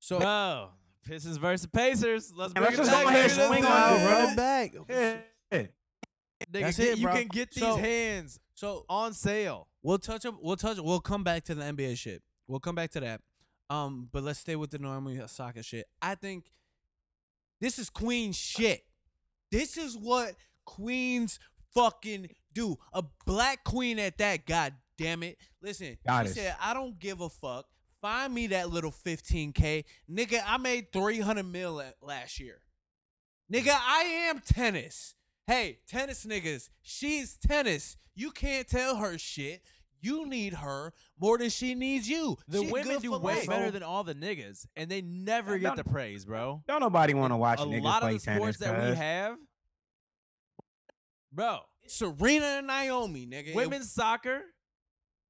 So 0.00 0.18
Bro, 0.18 0.70
Pistons 1.04 1.36
versus 1.36 1.66
Pacers. 1.66 2.32
Let's 2.34 2.52
bring 2.52 2.64
let's 2.64 2.74
it 2.74 2.78
just 2.78 2.90
back 2.90 3.02
go 3.04 3.08
ahead 3.10 3.30
and 3.30 3.32
swing 3.32 3.62
time, 3.62 3.92
on 3.94 4.00
it, 4.00 4.04
bro. 4.04 4.06
bro. 4.08 4.18
Run 4.22 4.32
it 4.32 4.36
back. 4.36 4.72
Yeah. 4.88 5.16
Nigga, 5.52 5.68
That's 6.50 6.76
get- 6.76 6.88
it, 6.88 6.98
you 6.98 7.06
bro. 7.06 7.14
can 7.14 7.28
get 7.28 7.50
these 7.52 7.62
So- 7.64 7.76
hands 7.76 8.40
So 8.54 8.84
on 8.88 9.14
sale. 9.14 9.68
We'll 9.82 9.98
touch 9.98 10.24
up. 10.26 10.36
We'll 10.40 10.56
touch. 10.56 10.78
We'll 10.78 11.00
come 11.00 11.22
back 11.24 11.44
to 11.44 11.54
the 11.54 11.62
NBA 11.64 11.96
shit. 11.96 12.22
We'll 12.46 12.60
come 12.60 12.74
back 12.74 12.90
to 12.92 13.00
that. 13.00 13.20
Um, 13.70 14.08
but 14.12 14.22
let's 14.22 14.38
stay 14.40 14.54
with 14.56 14.70
the 14.70 14.78
normal 14.78 15.26
soccer 15.28 15.62
shit. 15.62 15.86
I 16.02 16.14
think 16.14 16.52
this 17.60 17.78
is 17.78 17.88
queen 17.90 18.32
shit. 18.32 18.84
This 19.50 19.76
is 19.76 19.96
what 19.96 20.34
queens 20.64 21.38
fucking 21.74 22.28
do. 22.52 22.76
A 22.92 23.04
black 23.24 23.64
queen 23.64 23.98
at 23.98 24.18
that. 24.18 24.46
God 24.46 24.74
damn 24.98 25.22
it. 25.22 25.38
Listen, 25.62 25.96
Goddess. 26.06 26.34
she 26.34 26.40
said, 26.40 26.56
"I 26.60 26.74
don't 26.74 26.98
give 26.98 27.20
a 27.20 27.28
fuck. 27.28 27.66
Find 28.00 28.32
me 28.34 28.48
that 28.48 28.70
little 28.70 28.92
15k, 28.92 29.84
nigga. 30.10 30.42
I 30.46 30.58
made 30.58 30.92
300 30.92 31.42
mil 31.44 31.82
last 32.02 32.38
year. 32.38 32.60
Nigga, 33.52 33.76
I 33.78 34.02
am 34.28 34.40
tennis. 34.40 35.14
Hey, 35.46 35.78
tennis 35.86 36.26
niggas, 36.26 36.68
she's 36.82 37.36
tennis. 37.36 37.96
You 38.14 38.30
can't 38.32 38.66
tell 38.66 38.96
her 38.96 39.16
shit. 39.18 39.62
You 40.00 40.26
need 40.26 40.54
her 40.54 40.92
more 41.18 41.38
than 41.38 41.50
she 41.50 41.74
needs 41.74 42.08
you. 42.08 42.36
The 42.48 42.60
She 42.60 42.70
women 42.70 43.00
do 43.00 43.12
way 43.18 43.36
life. 43.36 43.46
better 43.48 43.70
than 43.70 43.82
all 43.82 44.04
the 44.04 44.14
niggas, 44.14 44.66
and 44.76 44.90
they 44.90 45.00
never 45.02 45.56
Yeah, 45.56 45.74
get 45.74 45.84
the 45.84 45.90
praise, 45.90 46.24
bro. 46.24 46.62
Don't 46.68 46.80
nobody 46.80 47.14
want 47.14 47.32
to 47.32 47.36
watch 47.36 47.60
a 47.60 47.64
niggas 47.64 47.82
lot 47.82 48.02
play 48.02 48.14
of 48.16 48.20
the 48.20 48.24
tennis. 48.24 48.40
sports 48.40 48.58
that 48.58 48.88
we 48.90 48.94
have, 48.96 49.36
bro. 51.32 51.58
Serena 51.86 52.46
and 52.46 52.66
Naomi, 52.66 53.26
nigga. 53.26 53.54
Women's 53.54 53.90
soccer. 53.92 54.40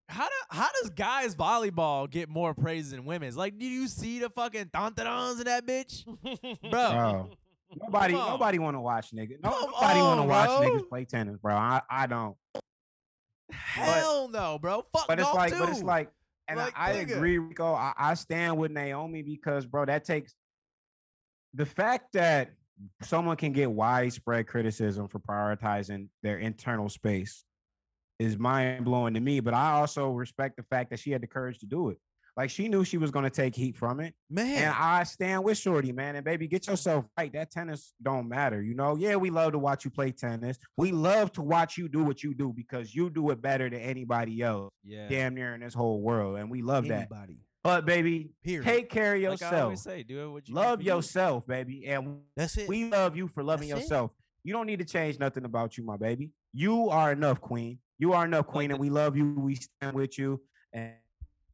How 0.09 0.25
do 0.27 0.33
how 0.51 0.69
does 0.81 0.91
guys 0.91 1.35
volleyball 1.35 2.09
get 2.09 2.29
more 2.29 2.55
praise 2.55 2.93
than 2.93 3.05
women's? 3.05 3.37
Like, 3.37 3.59
do 3.59 3.67
you 3.67 3.89
see 3.89 4.21
the 4.21 4.31
fucking 4.31 4.67
tantarons 4.67 5.39
in 5.39 5.45
that 5.47 5.67
bitch, 5.67 6.05
bro? 6.71 6.71
Bro, 6.71 7.31
nobody, 7.83 8.15
nobody 8.15 8.59
want 8.61 8.77
to 8.77 8.81
watch 8.81 9.11
niggas. 9.13 9.43
No, 9.43 9.51
nobody 9.51 10.01
want 10.01 10.21
to 10.21 10.27
watch 10.27 10.49
niggas 10.51 10.89
play 10.89 11.05
tennis, 11.07 11.37
bro. 11.39 11.57
I, 11.57 11.83
I 11.91 12.07
don't. 12.07 12.37
Hell 13.51 14.29
no, 14.29 14.59
bro. 14.59 14.85
Fuck 14.93 15.09
But 15.09 15.21
it's 15.21 15.33
like, 15.33 15.53
too. 15.53 15.59
but 15.59 15.69
it's 15.69 15.83
like, 15.83 16.11
and 16.49 16.59
Like, 16.59 16.75
I, 16.77 16.91
I 16.91 16.95
agree, 16.95 17.39
Rico. 17.39 17.73
I, 17.75 17.93
I 17.97 18.15
stand 18.15 18.57
with 18.57 18.71
Naomi 18.71 19.23
because, 19.23 19.67
bro, 19.67 19.85
that 19.87 20.05
takes 20.05 20.35
the 21.55 21.67
fact 21.67 22.13
that 22.13 22.51
someone 23.03 23.37
can 23.37 23.53
get 23.53 23.71
widespread 23.71 24.47
criticism 24.47 25.09
for 25.09 25.19
prioritizing 25.19 26.09
their 26.23 26.39
internal 26.39 26.89
space 26.89 27.45
is 28.19 28.39
mind 28.39 28.85
blowing 28.85 29.15
to 29.15 29.21
me. 29.21 29.41
But 29.41 29.55
I 29.55 29.73
also 29.73 30.11
respect 30.11 30.57
the 30.57 30.63
fact 30.63 30.91
that 30.91 31.01
she 31.01 31.11
had 31.11 31.23
the 31.23 31.27
courage 31.27 31.59
to 31.61 31.67
do 31.67 31.91
it. 31.91 31.99
Like 32.37 32.51
she 32.51 32.69
knew 32.69 32.85
she 32.85 32.99
was 32.99 33.11
gonna 33.11 33.31
take 33.31 33.55
heat 33.55 33.77
from 33.77 33.99
it. 34.01 34.15
Man, 34.29 34.65
And 34.65 34.75
I 34.79 35.05
stand 35.05 35.43
with 35.45 35.57
Shorty, 35.57 35.93
man. 35.93 36.17
And 36.17 36.25
baby, 36.25 36.47
get 36.47 36.67
yourself 36.67 37.07
right. 37.17 37.33
That 37.33 37.51
tennis 37.51 37.95
don't 38.03 38.29
matter. 38.29 38.61
You 38.63 38.75
know, 38.75 38.97
yeah, 38.97 39.17
we 39.17 39.31
love 39.31 39.53
to 39.53 39.59
watch 39.59 39.85
you 39.87 39.91
play 39.91 40.13
tennis. 40.13 40.59
We 40.77 40.93
love 40.93 41.33
to 41.33 41.43
watch 41.43 41.79
you 41.79 41.89
do 41.89 42.05
what 42.05 42.23
you 42.23 42.35
do 42.35 42.53
because 42.55 42.95
you 42.95 43.09
do 43.09 43.31
it 43.31 43.41
better 43.41 43.71
than 43.71 43.81
anybody 43.81 44.43
else, 44.43 44.71
Yeah. 44.85 45.09
damn 45.09 45.35
near 45.35 45.55
in 45.55 45.61
this 45.63 45.73
whole 45.75 46.03
world. 46.03 46.39
And 46.39 46.51
we 46.51 46.61
love 46.63 46.87
that. 46.89 47.09
But 47.65 47.85
baby, 47.87 48.31
Period. 48.45 48.65
take 48.65 48.91
care 48.91 49.15
of 49.17 49.21
yourself. 49.21 49.53
Like 49.53 49.59
I 49.61 49.63
always 49.65 49.83
say, 49.83 50.03
do 50.05 50.29
it 50.29 50.31
what 50.31 50.47
you 50.49 50.55
love 50.55 50.83
you. 50.83 50.93
yourself, 50.93 51.47
baby. 51.47 51.87
And 51.87 52.19
That's 52.37 52.57
it. 52.59 52.69
we 52.69 52.89
love 52.91 53.17
you 53.17 53.27
for 53.29 53.43
loving 53.43 53.71
That's 53.71 53.81
it. 53.81 53.85
yourself. 53.85 54.13
You 54.45 54.53
don't 54.53 54.67
need 54.67 54.79
to 54.79 54.85
change 54.85 55.19
nothing 55.19 55.45
about 55.45 55.77
you, 55.77 55.83
my 55.85 55.97
baby. 55.97 56.31
You 56.53 56.91
are 56.91 57.11
enough, 57.11 57.41
queen. 57.41 57.79
You 57.99 58.13
are 58.13 58.25
enough, 58.25 58.47
queen, 58.47 58.71
and 58.71 58.79
we 58.79 58.89
love 58.91 59.17
you. 59.17 59.33
We 59.33 59.57
stand 59.57 59.97
with 59.97 60.17
you. 60.17 60.41
And 60.73 60.93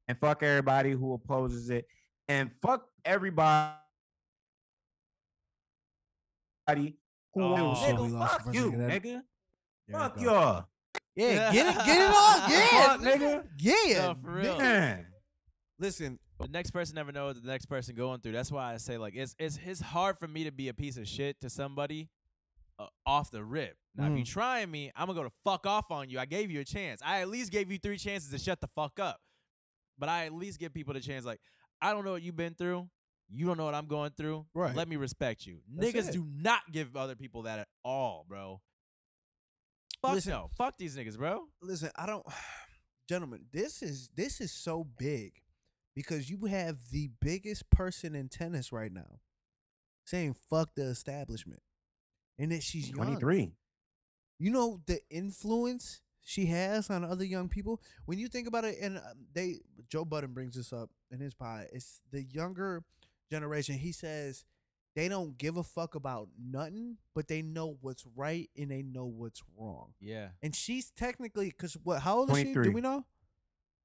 and 0.08 0.18
fuck 0.18 0.42
everybody 0.42 0.92
who 0.92 1.14
opposes 1.14 1.70
it. 1.70 1.86
And 2.28 2.50
fuck 2.60 2.86
everybody 3.04 3.74
who 7.34 7.42
Oh. 7.42 7.52
wants 7.52 7.80
Shit, 7.80 7.96
nigga, 7.96 8.28
fuck 8.28 8.54
you, 8.54 8.60
second 8.62 8.80
of 8.82 8.88
that. 8.90 9.02
nigga. 9.02 9.22
There 9.88 9.98
Fuck 10.00 10.20
y'all. 10.20 10.66
Yeah, 11.14 11.52
get 11.52 11.66
it, 11.66 11.84
get 11.84 12.00
it 12.00 12.14
on. 12.14 12.50
Yeah, 12.50 12.86
Fuck, 12.86 13.00
nigga. 13.00 13.48
Yeah, 13.58 14.06
No, 14.06 14.14
for 14.22 14.30
real. 14.30 14.58
Man. 14.58 15.06
Listen, 15.78 16.18
the 16.38 16.48
next 16.48 16.70
person 16.70 16.94
never 16.94 17.12
knows 17.12 17.40
the 17.40 17.46
next 17.46 17.66
person 17.66 17.94
going 17.94 18.20
through. 18.20 18.32
That's 18.32 18.52
why 18.52 18.72
I 18.72 18.76
say 18.78 18.98
like 18.98 19.14
it's 19.16 19.34
it's 19.38 19.58
it's 19.64 19.80
hard 19.80 20.18
for 20.18 20.28
me 20.28 20.44
to 20.44 20.52
be 20.52 20.68
a 20.68 20.74
piece 20.74 20.96
of 20.96 21.06
shit 21.08 21.40
to 21.40 21.50
somebody 21.50 22.08
uh, 22.78 22.86
off 23.04 23.30
the 23.30 23.42
rip. 23.44 23.76
Now 23.96 24.06
if 24.06 24.16
you 24.16 24.24
Mhm. 24.24 24.28
trying 24.28 24.70
me, 24.70 24.92
I'm 24.96 25.06
gonna 25.06 25.18
go 25.18 25.24
to 25.24 25.32
fuck 25.44 25.66
off 25.66 25.90
on 25.90 26.08
you. 26.08 26.18
I 26.18 26.24
gave 26.26 26.50
you 26.50 26.60
a 26.60 26.64
chance. 26.64 27.00
I 27.04 27.20
at 27.20 27.28
least 27.28 27.50
gave 27.52 27.70
you 27.70 27.78
three 27.78 27.98
chances 27.98 28.30
to 28.30 28.38
shut 28.38 28.60
the 28.60 28.68
fuck 28.68 28.98
up. 29.00 29.20
But 30.02 30.08
I 30.08 30.26
at 30.26 30.34
least 30.34 30.58
give 30.58 30.74
people 30.74 30.94
the 30.94 31.00
chance. 31.00 31.24
Like 31.24 31.38
I 31.80 31.92
don't 31.92 32.04
know 32.04 32.10
what 32.10 32.22
you've 32.22 32.34
been 32.36 32.54
through. 32.54 32.88
You 33.32 33.46
don't 33.46 33.56
know 33.56 33.64
what 33.64 33.76
I'm 33.76 33.86
going 33.86 34.10
through. 34.16 34.46
Right. 34.52 34.74
Let 34.74 34.88
me 34.88 34.96
respect 34.96 35.46
you. 35.46 35.58
That's 35.72 35.92
niggas 35.92 36.08
it. 36.08 36.12
do 36.14 36.26
not 36.28 36.62
give 36.72 36.96
other 36.96 37.14
people 37.14 37.42
that 37.42 37.60
at 37.60 37.68
all, 37.84 38.26
bro. 38.28 38.60
Fuck 40.02 40.14
Listen. 40.14 40.32
no. 40.32 40.50
Fuck 40.58 40.76
these 40.76 40.96
niggas, 40.96 41.16
bro. 41.16 41.44
listen, 41.62 41.90
I 41.94 42.06
don't 42.06 42.26
gentlemen, 43.08 43.44
this 43.52 43.80
is 43.80 44.10
this 44.16 44.40
is 44.40 44.50
so 44.50 44.82
big 44.98 45.34
because 45.94 46.28
you 46.28 46.46
have 46.46 46.78
the 46.90 47.08
biggest 47.20 47.70
person 47.70 48.16
in 48.16 48.28
tennis 48.28 48.72
right 48.72 48.92
now 48.92 49.20
saying 50.04 50.34
fuck 50.50 50.74
the 50.74 50.82
establishment. 50.82 51.62
And 52.40 52.50
that 52.50 52.64
she's 52.64 52.88
young. 52.88 53.06
23. 53.06 53.52
You 54.40 54.50
know 54.50 54.80
the 54.84 54.98
influence 55.10 56.00
she 56.22 56.46
has 56.46 56.90
on 56.90 57.04
other 57.04 57.24
young 57.24 57.48
people. 57.48 57.80
When 58.06 58.18
you 58.18 58.28
think 58.28 58.46
about 58.48 58.64
it, 58.64 58.76
and 58.80 58.98
um, 58.98 59.26
they 59.34 59.60
Joe 59.88 60.04
Budden 60.04 60.32
brings 60.32 60.56
this 60.56 60.72
up 60.72 60.90
in 61.10 61.20
his 61.20 61.34
pod. 61.34 61.66
It's 61.72 62.00
the 62.10 62.22
younger 62.22 62.84
generation. 63.30 63.76
He 63.76 63.92
says 63.92 64.44
they 64.94 65.08
don't 65.08 65.36
give 65.38 65.56
a 65.56 65.62
fuck 65.62 65.94
about 65.94 66.28
nothing, 66.38 66.98
but 67.14 67.28
they 67.28 67.42
know 67.42 67.76
what's 67.80 68.04
right 68.14 68.50
and 68.56 68.70
they 68.70 68.82
know 68.82 69.06
what's 69.06 69.42
wrong. 69.56 69.94
Yeah. 70.00 70.28
And 70.42 70.54
she's 70.54 70.90
technically 70.90 71.48
because 71.48 71.76
what? 71.82 72.02
How 72.02 72.18
old 72.18 72.30
is 72.30 72.38
she? 72.38 72.52
Do 72.54 72.72
we 72.72 72.80
know? 72.80 73.04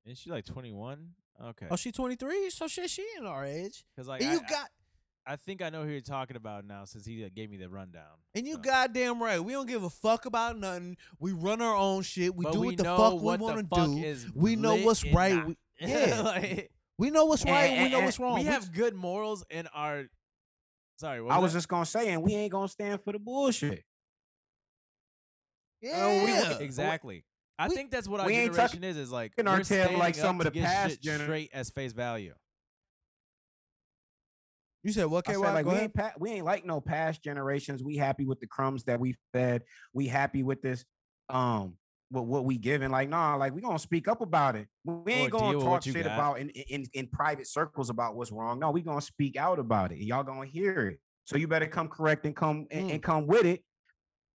Isn't 0.06 0.17
she 0.17 0.30
like 0.30 0.45
21? 0.45 1.10
Okay. 1.43 1.67
Oh, 1.69 1.76
she's 1.76 1.93
twenty 1.93 2.15
three. 2.15 2.50
So 2.50 2.67
shit, 2.67 2.89
she 2.89 3.06
in 3.19 3.26
our 3.26 3.45
age. 3.45 3.86
Because 3.95 4.08
like 4.08 4.21
and 4.21 4.32
I, 4.32 4.34
you 4.34 4.39
got 4.50 4.69
I 5.29 5.35
think 5.35 5.61
I 5.61 5.69
know 5.69 5.83
who 5.83 5.91
you're 5.91 5.99
talking 6.01 6.37
about 6.37 6.65
now 6.65 6.85
since 6.85 7.05
he 7.05 7.23
uh, 7.25 7.29
gave 7.35 7.49
me 7.49 7.57
the 7.57 7.69
rundown. 7.69 8.05
and 8.33 8.47
you 8.47 8.53
So- 8.55 8.59
goddamn 8.61 9.21
right. 9.21 9.43
We 9.43 9.51
don't 9.53 9.67
give 9.67 9.83
a 9.83 9.89
fuck 9.89 10.25
about 10.25 10.57
nothing. 10.57 10.95
We 11.19 11.33
run 11.33 11.61
our 11.61 11.75
own 11.75 12.03
shit. 12.03 12.33
We 12.33 12.45
But 12.45 12.53
do 12.53 12.59
we 12.61 12.67
what 12.67 12.77
the 12.77 12.83
fuck 12.85 13.13
we 13.15 13.19
what 13.19 13.39
the 13.39 13.43
want 13.45 13.69
to 13.69 13.85
do. 13.87 13.97
is 14.05 14.25
We 14.33 14.55
know 14.55 14.75
what's 14.77 15.03
right. 15.11 15.45
We- 15.45 15.57
yeah. 15.81 16.21
Like, 16.21 16.71
We 16.97 17.09
know 17.11 17.25
what's 17.25 17.43
right. 17.45 17.65
and 17.71 17.83
we 17.83 17.89
know 17.89 17.99
what's 18.05 18.19
wrong. 18.19 18.35
we 18.35 18.41
We 18.41 18.45
have 18.47 18.61
just- 18.63 18.73
good 18.73 18.95
morals 18.95 19.43
in 19.49 19.67
our. 19.67 20.05
Sorry, 20.99 21.21
what 21.21 21.31
I 21.33 21.39
was 21.39 21.51
that? 21.53 21.57
just 21.59 21.67
gonna 21.67 21.85
say, 21.85 22.09
and 22.11 22.23
we 22.23 22.33
ain't 22.33 22.51
gonna 22.51 22.67
stand 22.67 23.03
for 23.03 23.11
the 23.13 23.19
bullshit. 23.19 23.83
yeah. 25.81 26.05
Oh, 26.05 26.57
we- 26.59 26.65
exactly. 26.65 27.23
I 27.59 27.69
think 27.69 27.91
that's 27.91 28.07
what 28.07 28.19
our 28.19 28.29
generation 28.29 28.83
is. 28.83 28.97
Is 28.97 29.11
like 29.11 29.33
in 29.37 29.47
our 29.47 29.57
we're 29.57 29.63
tail 29.63 29.97
like 29.97 30.15
some 30.15 30.35
up 30.39 30.47
of 30.47 30.53
to 30.53 30.59
the 30.59 30.59
get 30.61 30.65
past 30.65 30.91
shit 30.91 31.01
gener- 31.01 31.23
straight 31.23 31.49
as 31.53 31.69
face 31.69 31.91
value. 31.93 32.33
You 34.88 34.93
said 34.93 35.08
what? 35.08 35.28
I 35.28 35.34
Okay, 35.34 35.41
go 35.41 35.54
like 35.54 35.65
we 35.65 35.73
ain't 35.73 35.93
pa- 35.93 36.13
we 36.17 36.30
ain't 36.32 36.45
like 36.45 36.65
no 36.65 36.80
past 36.80 37.21
generations. 37.21 37.84
We 37.84 37.97
happy 37.97 38.23
with 38.26 38.39
the 38.39 38.47
crumbs 38.47 38.86
that 38.86 39.02
we 39.02 39.17
fed. 39.34 39.63
We 39.91 40.08
happy 40.08 40.43
with 40.43 40.62
this 40.62 40.86
um 41.28 41.73
what 42.10 42.26
what 42.26 42.45
we 42.45 42.58
giving. 42.58 42.89
Like 42.89 43.10
nah, 43.10 43.36
like 43.36 43.54
we 43.54 43.60
gonna 43.60 43.80
speak 43.80 44.08
up 44.08 44.21
about 44.21 44.56
it. 44.56 44.69
We 44.86 45.12
ain't 45.12 45.32
deal 45.34 45.41
gonna 45.41 45.60
talk 45.60 45.84
shit 45.84 45.93
got. 46.06 46.06
about 46.06 46.39
in, 46.39 46.52
in 46.52 46.86
in 46.93 47.08
private 47.08 47.47
circles 47.47 47.89
about 47.89 48.15
what's 48.15 48.32
wrong. 48.32 48.60
No, 48.60 48.71
we 48.71 48.82
gonna 48.82 49.02
speak 49.02 49.36
out 49.36 49.60
about 49.60 49.91
it. 49.91 49.97
Y'all 49.97 50.23
gonna 50.23 50.45
hear 50.47 50.88
it. 50.88 51.00
So 51.26 51.36
you 51.38 51.50
better 51.50 51.67
come 51.67 51.89
correct 51.89 52.26
and 52.26 52.34
come 52.34 52.65
and, 52.71 52.88
Mm. 52.89 52.93
and 52.93 53.04
come 53.04 53.28
with 53.28 53.45
it 53.45 53.65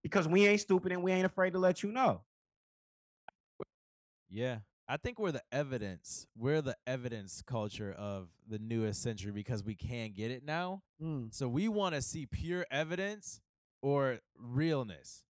because 0.03 0.29
we 0.29 0.47
ain't 0.47 0.61
stupid 0.61 0.93
and 0.93 1.03
we 1.03 1.13
ain't 1.13 1.25
afraid 1.25 1.55
to 1.55 1.59
let 1.59 1.83
you 1.83 1.93
know. 1.93 2.25
Yeah. 4.29 4.59
I 4.93 4.99
think 4.99 5.19
we're 5.19 5.33
the 5.33 5.43
evidence. 5.51 6.27
We're 6.37 6.61
the 6.61 6.77
evidence 6.87 7.43
culture 7.47 7.95
of 7.97 8.29
the 8.47 8.59
newest 8.59 9.03
century 9.03 9.33
because 9.33 9.65
we 9.65 9.75
can 9.75 10.13
get 10.13 10.31
it 10.31 10.45
now. 10.45 10.83
Mm. 11.03 11.33
So 11.33 11.49
we 11.49 11.67
want 11.67 11.95
to 11.95 12.03
see 12.03 12.27
pure 12.27 12.67
evidence 12.71 13.41
or 13.81 14.19
realness. 14.37 15.25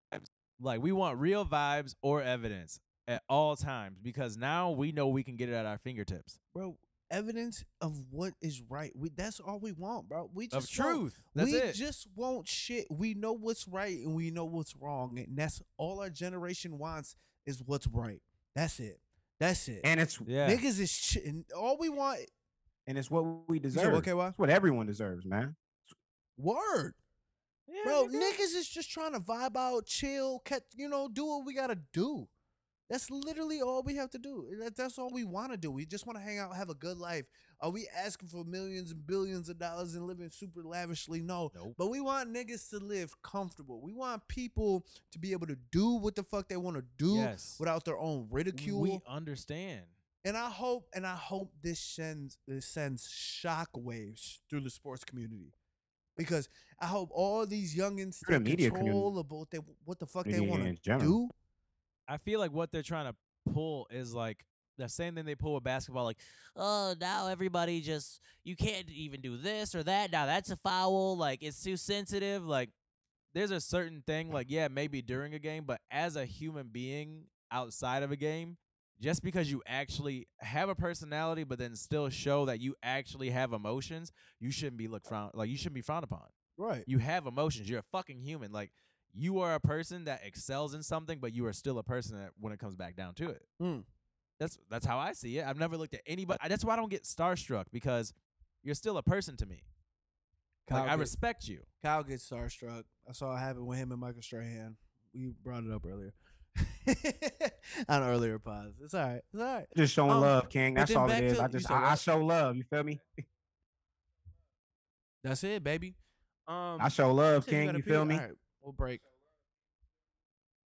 Like 0.61 0.83
we 0.83 0.91
want 0.91 1.21
real 1.21 1.45
vibes 1.45 1.95
or 2.03 2.25
evidence 2.25 2.81
at 3.07 3.23
all 3.29 3.55
times 3.55 4.01
because 4.03 4.37
now 4.37 4.73
we 4.73 4.91
know 4.91 5.07
we 5.07 5.23
can 5.23 5.37
get 5.37 5.49
it 5.49 5.53
at 5.53 5.65
our 5.65 5.79
fingertips. 5.79 6.41
bro. 6.53 6.77
Evidence 7.09 7.65
of 7.81 8.03
what 8.11 8.33
is 8.41 8.61
right. 8.69 8.91
We 8.97 9.11
that's 9.11 9.39
all 9.39 9.61
we 9.61 9.71
want, 9.71 10.09
bro. 10.09 10.29
We 10.35 10.49
just 10.49 10.77
want- 10.77 10.91
truth. 10.91 11.23
That's 11.37 11.53
we 11.53 11.59
it. 11.59 11.75
just 11.77 12.09
want 12.17 12.49
shit. 12.49 12.87
We 12.91 13.15
know 13.15 13.33
what's 13.33 13.69
right 13.69 13.97
and 13.99 14.17
we 14.17 14.33
know 14.33 14.45
what's 14.47 14.75
wrong, 14.75 15.19
and 15.19 15.39
that's 15.39 15.63
all 15.77 16.01
our 16.01 16.11
generation 16.11 16.79
wants 16.79 17.15
is 17.47 17.63
what's 17.63 17.87
right. 17.87 18.23
That's 18.57 18.81
it. 18.81 18.99
That's 19.43 19.67
it. 19.69 19.81
And 19.83 19.99
it's 19.99 20.21
yeah. 20.25 20.49
Niggas 20.55 20.79
is 20.79 20.91
shit. 20.91 21.25
And 21.25 21.45
all 21.57 21.77
we 21.77 21.89
want. 21.89 22.21
and 22.87 22.97
it's 22.97 23.11
what 23.11 23.49
we 23.49 23.59
deserve. 23.59 23.95
okay, 23.95 24.13
why? 24.13 24.29
It's 24.29 24.39
what 24.39 24.51
everyone 24.51 24.87
deserves, 24.87 25.27
man. 25.27 25.57
Word, 26.39 26.95
Yeah, 27.69 27.81
bro. 27.85 28.07
Niggas 28.07 28.55
is 28.57 28.69
just 28.69 28.91
trying 28.91 29.13
to 29.15 29.21
vibe 29.21 29.57
out, 29.57 29.87
chill, 29.87 30.41
catch. 30.45 30.63
You 30.75 30.89
know, 30.89 31.09
do 31.09 31.27
what 31.27 31.45
we 31.45 31.55
gotta 31.55 31.79
do. 31.93 32.29
That's 32.89 33.11
literally 33.11 33.61
all 33.61 33.83
we 33.83 33.97
have 33.97 34.11
to 34.11 34.19
do. 34.19 34.47
That- 34.61 34.77
That's 34.77 34.97
all 34.99 35.11
we 35.13 35.25
want 35.25 35.51
to 35.53 35.57
do. 35.59 35.71
We 35.71 35.87
just 35.87 36.07
want 36.07 36.19
to 36.19 36.23
hang 36.23 36.39
out, 36.39 36.55
have 36.57 36.71
a 36.71 36.75
good 36.75 36.99
life. 36.99 37.25
Are 37.63 37.71
we 37.71 37.89
asking 37.97 38.29
for 38.29 38.45
millions 38.45 38.91
and 38.91 39.07
billions 39.07 39.49
of 39.49 39.57
dollars 39.59 39.95
and 39.95 40.05
living 40.05 40.29
super 40.31 40.65
lavishly? 40.65 41.21
No. 41.23 41.53
Nope. 41.55 41.75
But 41.79 41.91
we 41.91 42.01
want 42.01 42.35
niggas 42.35 42.69
to 42.71 42.79
live 42.79 43.15
comfortable. 43.23 43.81
We 43.81 43.93
want 43.93 44.27
people 44.27 44.85
to 45.13 45.19
be 45.21 45.31
able 45.31 45.47
to 45.47 45.57
do 45.71 45.91
what 45.95 46.17
the 46.17 46.25
fuck 46.25 46.49
they 46.49 46.57
want 46.57 46.77
to 46.77 46.85
do 46.99 47.15
Yes. 47.15 47.57
without 47.61 47.85
their 47.85 47.99
own 47.99 48.27
ridicule. 48.31 48.81
We 48.81 48.99
understand. 49.07 49.87
and 50.25 50.37
I 50.37 50.51
hope, 50.51 50.89
and 50.95 51.05
I 51.07 51.17
hope 51.17 51.53
this 51.63 51.81
sends 51.81 52.37
this 52.47 52.67
sends 52.67 53.09
shockwaves 53.09 54.39
through 54.51 54.61
the 54.61 54.71
sports 54.71 55.05
community. 55.05 55.53
Because 56.17 56.49
I 56.81 56.87
hope 56.87 57.11
all 57.13 57.47
these 57.47 57.75
youngins 57.77 58.19
take 58.21 58.35
the 58.39 58.41
media 58.41 58.71
control 58.71 59.19
of 59.19 59.31
what 59.31 59.51
they 59.51 59.59
what 59.85 59.99
the 59.99 60.07
fuck 60.07 60.27
they 60.27 60.41
want 60.41 60.83
to 60.83 60.99
do. 60.99 61.29
I 62.09 62.19
feel 62.19 62.39
like 62.41 62.53
what 62.53 62.71
they're 62.73 62.83
trying 62.83 63.07
to 63.13 63.53
pull 63.53 63.87
is 63.91 64.15
like 64.15 64.45
the 64.79 64.89
same 64.89 65.15
thing 65.15 65.25
they 65.25 65.35
pull 65.35 65.55
with 65.55 65.65
basketball. 65.65 66.05
Like, 66.05 66.19
oh, 66.57 66.95
now 67.01 67.29
everybody 67.29 67.81
just 67.81 68.21
you 68.45 68.57
can't 68.57 68.89
even 68.91 69.21
do 69.21 69.37
this 69.37 69.75
or 69.75 69.83
that. 69.83 70.13
Now 70.13 70.27
that's 70.27 70.51
a 70.51 70.57
foul. 70.57 71.17
Like 71.17 71.43
it's 71.43 71.63
too 71.63 71.77
sensitive. 71.77 72.47
Like 72.47 72.71
there's 73.35 73.51
a 73.51 73.61
certain 73.61 74.03
thing. 74.07 74.31
Like 74.31 74.47
yeah, 74.49 74.69
maybe 74.69 75.03
during 75.03 75.35
a 75.35 75.39
game, 75.39 75.65
but 75.65 75.81
as 75.91 76.17
a 76.17 76.25
human 76.25 76.69
being 76.69 77.25
outside 77.51 78.03
of 78.03 78.11
a 78.11 78.17
game, 78.17 78.57
just 79.01 79.23
because 79.23 79.51
you 79.51 79.63
actually 79.67 80.29
have 80.39 80.69
a 80.69 80.75
personality, 80.75 81.45
but 81.45 81.59
then 81.59 81.75
still 81.77 82.09
show 82.09 82.47
that 82.47 82.61
you 82.61 82.75
actually 82.83 83.31
have 83.31 83.53
emotions, 83.53 84.13
you 84.41 84.51
shouldn't 84.51 84.79
be 84.79 84.89
looked 84.89 85.07
frown 85.07 85.31
like 85.35 85.49
you 85.49 85.57
shouldn't 85.57 85.75
be 85.75 85.81
frowned 85.81 86.05
upon. 86.05 86.27
Right. 86.57 86.85
You 86.87 86.99
have 86.99 87.27
emotions. 87.27 87.69
You're 87.69 87.81
a 87.81 87.85
fucking 87.93 88.21
human. 88.21 88.53
Like 88.53 88.71
you 89.15 89.41
are 89.41 89.55
a 89.55 89.61
person 89.61 90.05
that 90.05 90.21
excels 90.25 90.75
in 90.75 90.83
something, 90.83 91.19
but 91.21 91.35
you 91.35 91.47
are 91.47 91.53
still 91.53 91.79
a 91.79 91.83
person 91.83 92.19
that 92.19 92.31
when 92.39 92.53
it 92.53 92.59
comes 92.59 92.77
back 92.77 92.97
down 92.97 93.15
to 93.15 93.31
it. 93.31 93.43
Mm. 93.61 93.85
That's 94.43 94.59
that's 94.69 94.85
how 94.85 94.99
I 94.99 95.13
see 95.13 95.39
it. 95.39 95.47
I've 95.47 95.57
never 95.57 95.77
looked 95.77 95.95
at 95.95 96.01
anybody. 96.05 96.41
That's 96.49 96.65
why 96.65 96.73
I 96.73 96.77
don't 96.77 96.91
get 96.91 97.05
starstruck 97.05 97.67
because 97.73 98.13
you're 98.65 98.75
still 98.75 98.97
a 98.99 99.03
person 99.03 99.37
to 99.37 99.47
me. 99.47 99.63
Like 100.69 100.83
I 100.83 100.87
get- 100.89 100.99
respect 100.99 101.47
you. 101.47 101.61
Kyle 101.81 102.03
gets 102.03 102.29
starstruck. 102.29 102.83
I 103.09 103.13
saw 103.13 103.37
it 103.37 103.39
happen 103.39 103.65
with 103.67 103.79
him 103.79 103.93
and 103.93 104.01
Michael 104.01 104.21
Strahan. 104.21 104.77
We 105.15 105.33
brought 105.45 105.63
it 105.63 105.71
up 105.71 105.85
earlier. 105.87 106.13
On 107.89 108.03
earlier 108.03 108.41
pause. 108.41 108.73
It's 108.83 108.95
all 108.95 109.07
right. 109.07 109.21
It's 109.33 109.41
all 109.41 109.55
right. 109.55 109.67
Just 109.77 109.95
showing 109.95 110.11
Um, 110.11 110.21
love, 110.21 110.49
King. 110.49 110.75
That's 110.75 110.95
all 110.97 111.09
it 111.09 111.23
is. 111.23 111.37
to- 111.39 111.45
I 111.45 111.49
just 111.49 111.71
I, 111.71 111.93
I 111.93 111.95
show 111.95 112.19
love. 112.19 112.57
You 112.57 112.65
feel 112.65 112.83
me? 112.83 113.01
That's 115.23 115.45
it, 115.45 115.63
baby. 115.63 115.95
Um, 116.49 116.79
I 116.81 116.89
show 116.89 117.13
love, 117.15 117.45
said 117.45 117.53
you 117.53 117.67
King. 117.67 117.77
You 117.77 117.83
feel 117.83 118.05
me? 118.05 118.17
All 118.17 118.21
right, 118.23 118.31
we'll 118.61 118.73
break. 118.73 119.01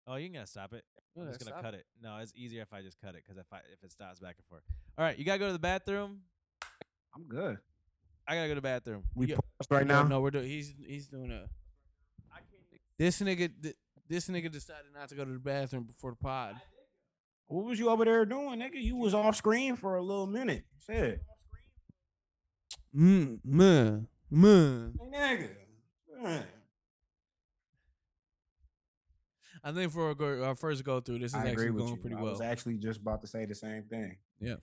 Oh, 0.08 0.16
you 0.16 0.30
gonna 0.30 0.46
stop 0.48 0.74
it? 0.74 0.84
I'm 1.18 1.24
Yeah, 1.26 1.32
just 1.34 1.46
gonna 1.46 1.62
cut 1.62 1.74
it. 1.74 1.86
No, 2.02 2.18
it's 2.18 2.34
easier 2.36 2.62
if 2.62 2.74
I 2.74 2.82
just 2.82 3.00
cut 3.00 3.16
it 3.16 3.24
because 3.24 3.38
if 3.38 3.46
I 3.52 3.58
if 3.72 3.84
it 3.84 3.92
stops 3.92 4.20
back 4.20 4.36
and 4.38 4.46
forth. 4.48 4.64
All 4.98 5.06
right, 5.06 5.18
you 5.18 5.24
gotta 5.26 5.40
go 5.40 5.48
to 5.48 5.54
the 5.54 5.60
bathroom. 5.60 6.22
I'm 7.16 7.24
good. 7.28 7.58
I 8.28 8.36
gotta 8.36 8.48
go 8.48 8.52
to 8.56 8.56
the 8.56 8.62
bathroom. 8.62 9.04
We 9.16 9.28
Yeah. 9.28 9.36
paused 9.60 9.72
right 9.72 9.86
No, 9.88 10.02
now. 10.04 10.08
no, 10.08 10.22
we're 10.22 10.32
doing. 10.32 10.48
He's 10.48 10.74
he's 10.86 11.08
doing 11.08 11.32
a. 11.32 11.48
This 12.98 13.20
nigga, 13.22 13.52
this 14.08 14.28
nigga 14.30 14.52
decided 14.52 14.94
not 14.94 15.10
to 15.10 15.16
go 15.16 15.26
to 15.26 15.32
the 15.32 15.40
bathroom 15.40 15.84
before 15.84 16.12
the 16.12 16.18
pod. 16.18 16.56
What 17.48 17.66
was 17.66 17.80
you 17.80 17.90
over 17.90 18.06
there 18.06 18.24
doing, 18.26 18.60
nigga? 18.60 18.82
You 18.82 18.96
was 18.96 19.14
off 19.14 19.36
screen 19.36 19.76
for 19.76 19.96
a 19.96 20.02
little 20.02 20.28
minute. 20.28 20.64
Said, 20.78 21.20
Mm, 22.96 23.40
man, 23.44 24.08
man. 24.30 24.94
nigga. 25.12 25.50
man. 26.22 26.46
I 29.64 29.72
think 29.72 29.92
for 29.94 30.08
our, 30.08 30.14
go, 30.14 30.44
our 30.44 30.56
first 30.56 30.84
go 30.84 31.00
through, 31.00 31.20
this 31.20 31.32
is 31.32 31.36
I 31.36 31.48
actually 31.50 31.72
going 31.72 31.88
you. 31.96 31.96
pretty 31.98 32.16
I 32.18 32.22
well. 32.22 32.32
was 32.32 32.42
actually 32.42 32.78
just 32.78 33.00
about 33.00 33.22
to 33.22 33.28
say 33.28 33.46
the 33.46 33.56
same 33.56 33.84
thing. 33.84 34.18
Yeah. 34.40 34.56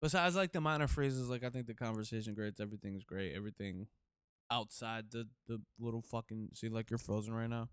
Besides, 0.00 0.36
like 0.36 0.52
the 0.52 0.60
minor 0.60 0.86
phrases, 0.86 1.28
like 1.28 1.42
I 1.42 1.50
think 1.50 1.66
the 1.66 1.74
conversation 1.74 2.34
great. 2.34 2.54
Everything's 2.60 3.02
great. 3.02 3.34
Everything 3.34 3.88
outside 4.50 5.06
the 5.10 5.26
the 5.48 5.60
little 5.80 6.02
fucking 6.02 6.50
see, 6.54 6.68
like 6.68 6.88
you're 6.90 6.98
frozen 6.98 7.34
right 7.34 7.50
now, 7.50 7.68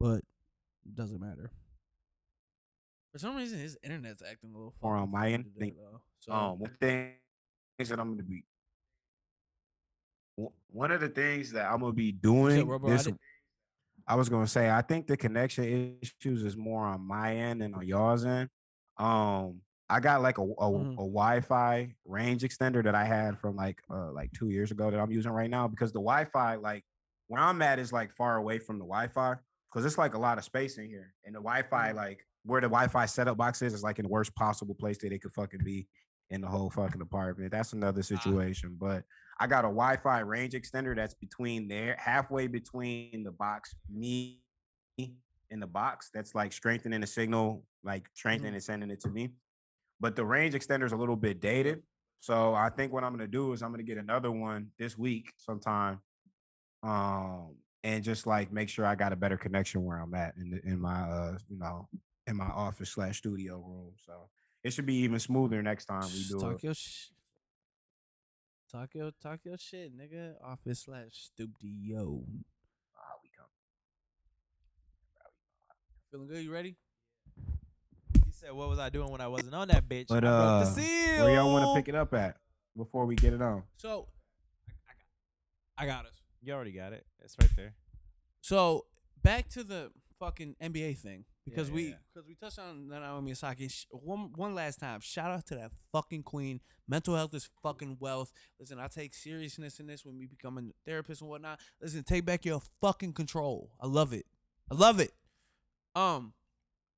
but 0.00 0.22
it 0.86 0.94
doesn't 0.94 1.20
matter. 1.20 1.50
For 3.12 3.18
some 3.18 3.36
reason, 3.36 3.58
his 3.58 3.76
internet's 3.82 4.22
acting 4.22 4.50
a 4.54 4.56
little. 4.56 4.74
Or 4.80 4.96
on 4.96 5.10
my 5.10 5.32
end, 5.32 5.44
today, 5.52 5.74
though. 5.76 6.00
So 6.20 6.32
Um, 6.32 6.58
one 6.60 6.70
thing 6.80 7.12
that 7.78 7.90
I'm 8.00 8.12
gonna 8.12 8.22
be. 8.22 8.44
one- 10.70 10.90
of 10.92 11.00
the 11.02 11.08
things 11.10 11.50
that 11.52 11.70
I'm 11.70 11.80
gonna 11.80 11.92
be 11.92 12.12
doing 12.12 12.70
I 12.72 12.78
this, 12.88 13.06
I 14.06 14.14
was 14.16 14.28
gonna 14.28 14.46
say, 14.46 14.70
I 14.70 14.82
think 14.82 15.06
the 15.06 15.16
connection 15.16 15.98
issues 16.02 16.44
is 16.44 16.56
more 16.56 16.84
on 16.84 17.00
my 17.06 17.34
end 17.36 17.62
than 17.62 17.74
on 17.74 17.86
y'all's 17.86 18.24
end. 18.24 18.48
Um, 18.98 19.62
I 19.88 20.00
got 20.00 20.22
like 20.22 20.38
a 20.38 20.42
a, 20.42 20.46
Mhm. 20.70 20.92
a 20.92 20.96
Wi-Fi 20.96 21.94
range 22.04 22.42
extender 22.42 22.82
that 22.84 22.94
I 22.94 23.04
had 23.04 23.38
from 23.38 23.56
like 23.56 23.80
uh 23.90 24.12
like 24.12 24.30
two 24.32 24.50
years 24.50 24.70
ago 24.70 24.90
that 24.90 25.00
I'm 25.00 25.10
using 25.10 25.32
right 25.32 25.50
now 25.50 25.68
because 25.68 25.92
the 25.92 26.00
Wi-Fi 26.00 26.56
like 26.56 26.84
where 27.28 27.40
I'm 27.42 27.60
at 27.62 27.78
is 27.78 27.92
like 27.92 28.12
far 28.12 28.36
away 28.36 28.58
from 28.58 28.78
the 28.78 28.84
Wi-Fi 28.84 29.36
because 29.72 29.84
it's 29.84 29.98
like 29.98 30.14
a 30.14 30.18
lot 30.18 30.38
of 30.38 30.44
space 30.44 30.78
in 30.78 30.86
here 30.86 31.14
and 31.24 31.34
the 31.34 31.40
Wi-Fi 31.40 31.92
like 31.92 32.24
where 32.44 32.60
the 32.60 32.68
Wi-Fi 32.68 33.06
setup 33.06 33.36
box 33.36 33.62
is 33.62 33.74
is 33.74 33.82
like 33.82 33.98
in 33.98 34.04
the 34.04 34.08
worst 34.10 34.34
possible 34.34 34.74
place 34.74 34.98
that 34.98 35.12
it 35.12 35.20
could 35.22 35.32
fucking 35.32 35.62
be 35.64 35.88
in 36.30 36.40
the 36.40 36.46
whole 36.48 36.70
fucking 36.70 37.00
apartment. 37.00 37.50
That's 37.50 37.72
another 37.72 38.02
situation. 38.04 38.76
But 38.78 39.04
I 39.40 39.46
got 39.46 39.64
a 39.64 39.68
Wi-Fi 39.68 40.20
range 40.20 40.52
extender 40.52 40.94
that's 40.94 41.14
between 41.14 41.66
there, 41.66 41.96
halfway 41.98 42.46
between 42.46 43.24
the 43.24 43.32
box, 43.32 43.74
me 43.90 44.42
in 44.98 45.60
the 45.60 45.66
box. 45.66 46.10
That's 46.12 46.34
like 46.34 46.52
strengthening 46.52 47.00
the 47.00 47.06
signal, 47.06 47.64
like 47.82 48.06
strengthening 48.14 48.52
and 48.52 48.62
sending 48.62 48.90
it 48.90 49.00
to 49.00 49.08
me. 49.08 49.30
But 49.98 50.14
the 50.14 50.24
range 50.26 50.54
extender 50.54 50.84
is 50.84 50.92
a 50.92 50.96
little 50.96 51.16
bit 51.16 51.40
dated. 51.40 51.82
So 52.20 52.54
I 52.54 52.68
think 52.68 52.92
what 52.92 53.02
I'm 53.02 53.12
gonna 53.12 53.26
do 53.26 53.54
is 53.54 53.62
I'm 53.62 53.70
gonna 53.70 53.82
get 53.82 53.96
another 53.96 54.30
one 54.30 54.68
this 54.78 54.98
week 54.98 55.32
sometime. 55.38 56.00
Um 56.82 57.56
and 57.82 58.04
just 58.04 58.26
like 58.26 58.52
make 58.52 58.68
sure 58.68 58.84
I 58.84 58.94
got 58.94 59.14
a 59.14 59.16
better 59.16 59.38
connection 59.38 59.82
where 59.84 59.98
I'm 59.98 60.12
at 60.14 60.34
in 60.36 60.50
the, 60.50 60.60
in 60.66 60.78
my 60.78 61.00
uh 61.00 61.38
you 61.48 61.58
know 61.58 61.88
in 62.26 62.36
my 62.36 62.46
office 62.46 62.90
slash 62.90 63.18
studio 63.18 63.56
room. 63.56 63.92
So 64.04 64.28
it 64.62 64.74
should 64.74 64.84
be 64.84 64.96
even 64.96 65.18
smoother 65.18 65.62
next 65.62 65.86
time 65.86 66.04
we 66.12 66.24
do 66.28 66.38
talk 66.38 66.56
it. 66.56 66.62
your 66.62 66.74
sh- 66.74 67.08
talk 68.70 68.94
your 68.94 69.10
talk 69.22 69.40
your 69.44 69.58
shit, 69.58 69.92
nigga. 69.96 70.34
Office 70.44 70.84
slash 70.84 71.12
studio. 71.12 72.22
Ah, 72.96 73.16
we 73.22 73.30
come. 73.36 73.46
Feeling 76.10 76.28
good? 76.28 76.44
You 76.44 76.52
ready? 76.52 76.76
He 78.24 78.32
said, 78.32 78.52
"What 78.52 78.68
was 78.68 78.78
I 78.78 78.88
doing 78.90 79.10
when 79.10 79.20
I 79.20 79.28
wasn't 79.28 79.54
on 79.54 79.68
that 79.68 79.88
bitch?" 79.88 80.08
But 80.08 80.18
I 80.24 80.28
broke 80.28 80.32
uh, 80.32 80.60
the 80.60 80.66
seal. 80.66 81.24
where 81.24 81.34
y'all 81.34 81.52
want 81.52 81.64
to 81.64 81.74
pick 81.74 81.88
it 81.88 81.94
up 81.94 82.14
at 82.14 82.36
before 82.76 83.06
we 83.06 83.14
get 83.14 83.32
it 83.32 83.42
on? 83.42 83.62
So, 83.76 84.08
I 85.76 85.86
got 85.86 86.06
us. 86.06 86.20
You 86.42 86.52
already 86.52 86.72
got 86.72 86.92
it. 86.92 87.04
It's 87.22 87.36
right 87.40 87.50
there. 87.56 87.74
So 88.40 88.86
back 89.22 89.48
to 89.50 89.64
the 89.64 89.90
fucking 90.18 90.56
NBA 90.62 90.98
thing 90.98 91.24
because 91.50 91.68
yeah, 91.68 91.74
we 91.74 91.94
because 92.14 92.28
we 92.28 92.34
touched 92.34 92.58
on 92.58 92.88
Naomi 92.88 93.32
Osaka 93.32 93.68
Sh- 93.68 93.86
one 93.90 94.32
one 94.34 94.54
last 94.54 94.80
time. 94.80 95.00
Shout 95.00 95.30
out 95.30 95.46
to 95.46 95.56
that 95.56 95.70
fucking 95.92 96.22
queen. 96.22 96.60
Mental 96.88 97.14
health 97.14 97.34
is 97.34 97.48
fucking 97.62 97.98
wealth. 98.00 98.32
Listen, 98.58 98.78
I 98.78 98.88
take 98.88 99.14
seriousness 99.14 99.78
in 99.80 99.86
this 99.86 100.04
when 100.04 100.18
we 100.18 100.26
become 100.26 100.58
a 100.58 100.62
therapist 100.88 101.20
and 101.20 101.30
whatnot. 101.30 101.60
Listen, 101.80 102.02
take 102.02 102.24
back 102.24 102.44
your 102.44 102.60
fucking 102.80 103.12
control. 103.12 103.70
I 103.80 103.86
love 103.86 104.12
it. 104.12 104.26
I 104.70 104.74
love 104.74 105.00
it. 105.00 105.12
Um, 105.94 106.32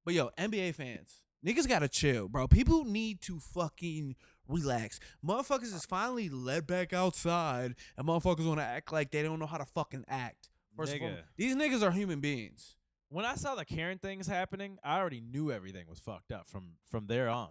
but 0.04 0.14
yo, 0.14 0.30
NBA 0.38 0.74
fans, 0.74 1.22
niggas 1.46 1.68
gotta 1.68 1.88
chill, 1.88 2.28
bro. 2.28 2.46
People 2.48 2.84
need 2.84 3.20
to 3.22 3.38
fucking 3.40 4.16
relax. 4.48 5.00
Motherfuckers 5.24 5.74
is 5.74 5.84
finally 5.86 6.28
led 6.28 6.66
back 6.66 6.92
outside, 6.92 7.74
and 7.96 8.06
motherfuckers 8.06 8.46
want 8.46 8.60
to 8.60 8.64
act 8.64 8.92
like 8.92 9.10
they 9.10 9.22
don't 9.22 9.38
know 9.38 9.46
how 9.46 9.58
to 9.58 9.64
fucking 9.64 10.04
act. 10.08 10.50
First 10.76 10.94
of 10.94 11.02
all, 11.02 11.08
these 11.36 11.54
niggas 11.54 11.82
are 11.82 11.90
human 11.90 12.20
beings. 12.20 12.76
When 13.12 13.26
I 13.26 13.34
saw 13.34 13.54
the 13.54 13.64
Karen 13.66 13.98
things 13.98 14.26
happening, 14.26 14.78
I 14.82 14.98
already 14.98 15.20
knew 15.20 15.52
everything 15.52 15.84
was 15.86 15.98
fucked 15.98 16.32
up 16.32 16.48
from 16.48 16.76
from 16.90 17.06
there 17.08 17.28
on. 17.28 17.50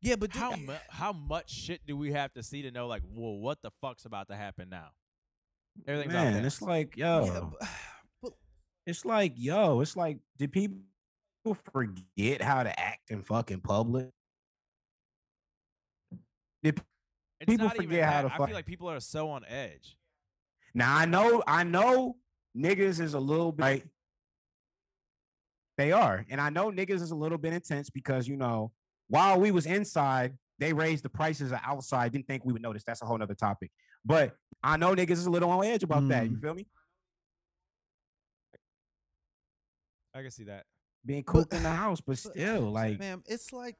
Yeah, 0.00 0.16
but 0.16 0.32
How 0.32 0.56
mu- 0.56 0.72
how 0.90 1.12
much 1.12 1.50
shit 1.50 1.86
do 1.86 1.96
we 1.96 2.12
have 2.12 2.32
to 2.34 2.42
see 2.42 2.62
to 2.62 2.70
know 2.72 2.86
like, 2.88 3.02
whoa, 3.02 3.32
what 3.34 3.58
the 3.62 3.70
fuck's 3.80 4.04
about 4.04 4.28
to 4.28 4.36
happen 4.36 4.68
now? 4.68 4.88
Everything's 5.86 6.14
out 6.14 6.24
Man, 6.24 6.32
there. 6.34 6.46
it's 6.46 6.60
like 6.60 6.96
yo, 6.96 7.24
Yeah, 7.24 7.50
but- 8.22 8.32
it's 8.86 9.04
like 9.04 9.34
yo, 9.36 9.80
it's 9.80 9.96
like 9.96 10.18
did 10.38 10.50
people 10.50 10.80
forget 11.72 12.42
how 12.42 12.64
to 12.64 12.80
act 12.80 13.10
in 13.10 13.22
fucking 13.22 13.60
public? 13.60 14.10
Did, 16.62 16.80
It's 17.40 17.48
people 17.50 17.66
not 17.66 17.76
even 17.76 17.86
forget 17.86 18.04
how 18.12 18.22
that. 18.22 18.28
to 18.28 18.34
I 18.34 18.36
fuck- 18.38 18.48
feel 18.48 18.56
like 18.56 18.66
people 18.66 18.90
are 18.90 18.98
so 19.00 19.30
on 19.30 19.44
edge. 19.46 19.96
now 20.74 20.96
I 20.96 21.04
know, 21.06 21.42
I 21.46 21.62
know, 21.62 22.16
niggas 22.56 23.00
is 23.00 23.14
a 23.14 23.20
little 23.20 23.52
bit. 23.52 23.62
Right? 23.62 23.84
They 25.78 25.92
are, 25.92 26.26
and 26.28 26.40
I 26.40 26.50
know 26.50 26.72
niggas 26.72 27.00
is 27.00 27.12
a 27.12 27.14
little 27.14 27.38
bit 27.38 27.52
intense 27.52 27.88
because 27.88 28.26
you 28.26 28.36
know 28.36 28.72
while 29.06 29.40
we 29.40 29.52
was 29.52 29.64
inside, 29.64 30.36
they 30.58 30.72
raised 30.72 31.04
the 31.04 31.08
prices 31.08 31.52
outside. 31.52 32.10
Didn't 32.12 32.26
think 32.26 32.44
we 32.44 32.52
would 32.52 32.60
notice. 32.62 32.82
That's 32.84 33.00
a 33.00 33.06
whole 33.06 33.16
nother 33.16 33.36
topic. 33.36 33.70
But 34.04 34.36
I 34.62 34.76
know 34.76 34.94
niggas 34.96 35.12
is 35.12 35.26
a 35.26 35.30
little 35.30 35.48
on 35.50 35.64
edge 35.64 35.84
about 35.84 36.08
that. 36.08 36.24
You 36.28 36.36
Mm. 36.36 36.40
feel 36.40 36.54
me? 36.54 36.66
I 40.14 40.22
can 40.22 40.30
see 40.32 40.44
that. 40.44 40.66
Being 41.06 41.22
cooked 41.22 41.54
in 41.54 41.62
the 41.62 41.70
house, 41.70 42.00
but 42.00 42.18
still, 42.18 42.72
like 42.72 42.98
Ma'am, 42.98 43.22
it's 43.26 43.52
like, 43.52 43.76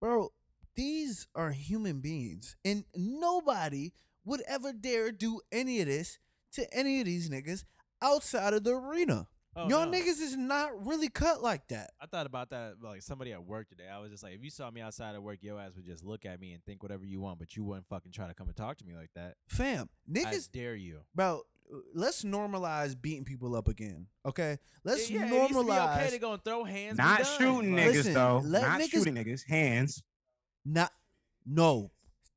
bro, 0.00 0.32
these 0.76 1.26
are 1.34 1.50
human 1.50 2.00
beings, 2.00 2.54
and 2.64 2.84
nobody 2.94 3.92
would 4.24 4.42
ever 4.42 4.72
dare 4.72 5.10
do 5.10 5.40
any 5.50 5.80
of 5.80 5.88
this 5.88 6.18
to 6.52 6.72
any 6.72 7.00
of 7.00 7.06
these 7.06 7.28
niggas 7.28 7.64
outside 8.00 8.54
of 8.54 8.62
the 8.62 8.76
arena. 8.76 9.26
Oh, 9.56 9.68
Y'all 9.68 9.84
no. 9.86 9.90
niggas 9.98 10.20
is 10.20 10.36
not 10.36 10.86
really 10.86 11.08
cut 11.08 11.42
like 11.42 11.66
that. 11.68 11.90
I 12.00 12.06
thought 12.06 12.26
about 12.26 12.50
that 12.50 12.74
like 12.82 13.02
somebody 13.02 13.32
at 13.32 13.44
work 13.44 13.68
today. 13.68 13.88
I 13.92 13.98
was 13.98 14.10
just 14.12 14.22
like, 14.22 14.34
if 14.34 14.44
you 14.44 14.50
saw 14.50 14.70
me 14.70 14.80
outside 14.80 15.14
at 15.16 15.22
work, 15.22 15.38
your 15.42 15.58
ass 15.58 15.72
would 15.74 15.84
just 15.86 16.04
look 16.04 16.24
at 16.24 16.40
me 16.40 16.52
and 16.52 16.64
think 16.64 16.82
whatever 16.84 17.04
you 17.04 17.20
want, 17.20 17.38
but 17.40 17.56
you 17.56 17.64
wouldn't 17.64 17.88
fucking 17.88 18.12
try 18.12 18.28
to 18.28 18.34
come 18.34 18.46
and 18.46 18.56
talk 18.56 18.76
to 18.78 18.84
me 18.86 18.94
like 18.94 19.10
that. 19.16 19.34
Fam, 19.48 19.88
I 20.08 20.18
niggas, 20.18 20.50
dare 20.52 20.76
you. 20.76 21.00
bro, 21.16 21.42
let's 21.94 22.22
normalize 22.22 22.94
beating 23.00 23.24
people 23.24 23.56
up 23.56 23.66
again, 23.66 24.06
okay? 24.24 24.58
Let's 24.84 25.10
yeah, 25.10 25.20
yeah, 25.20 25.26
it 25.26 25.30
needs 25.30 25.48
to 25.48 25.54
be 25.54 25.60
normalize 25.68 25.96
okay 25.96 26.10
to 26.10 26.18
go 26.20 26.32
and 26.34 26.44
throw 26.44 26.62
hands. 26.64 26.96
not 26.98 27.26
shooting 27.26 27.72
niggas 27.74 27.92
Listen, 27.94 28.14
though. 28.14 28.42
let 28.44 28.62
Not 28.62 28.80
niggas- 28.80 28.90
shooting 28.90 29.14
niggas. 29.14 29.46
Hands. 29.48 30.02
not, 30.64 30.92
no, 31.44 31.90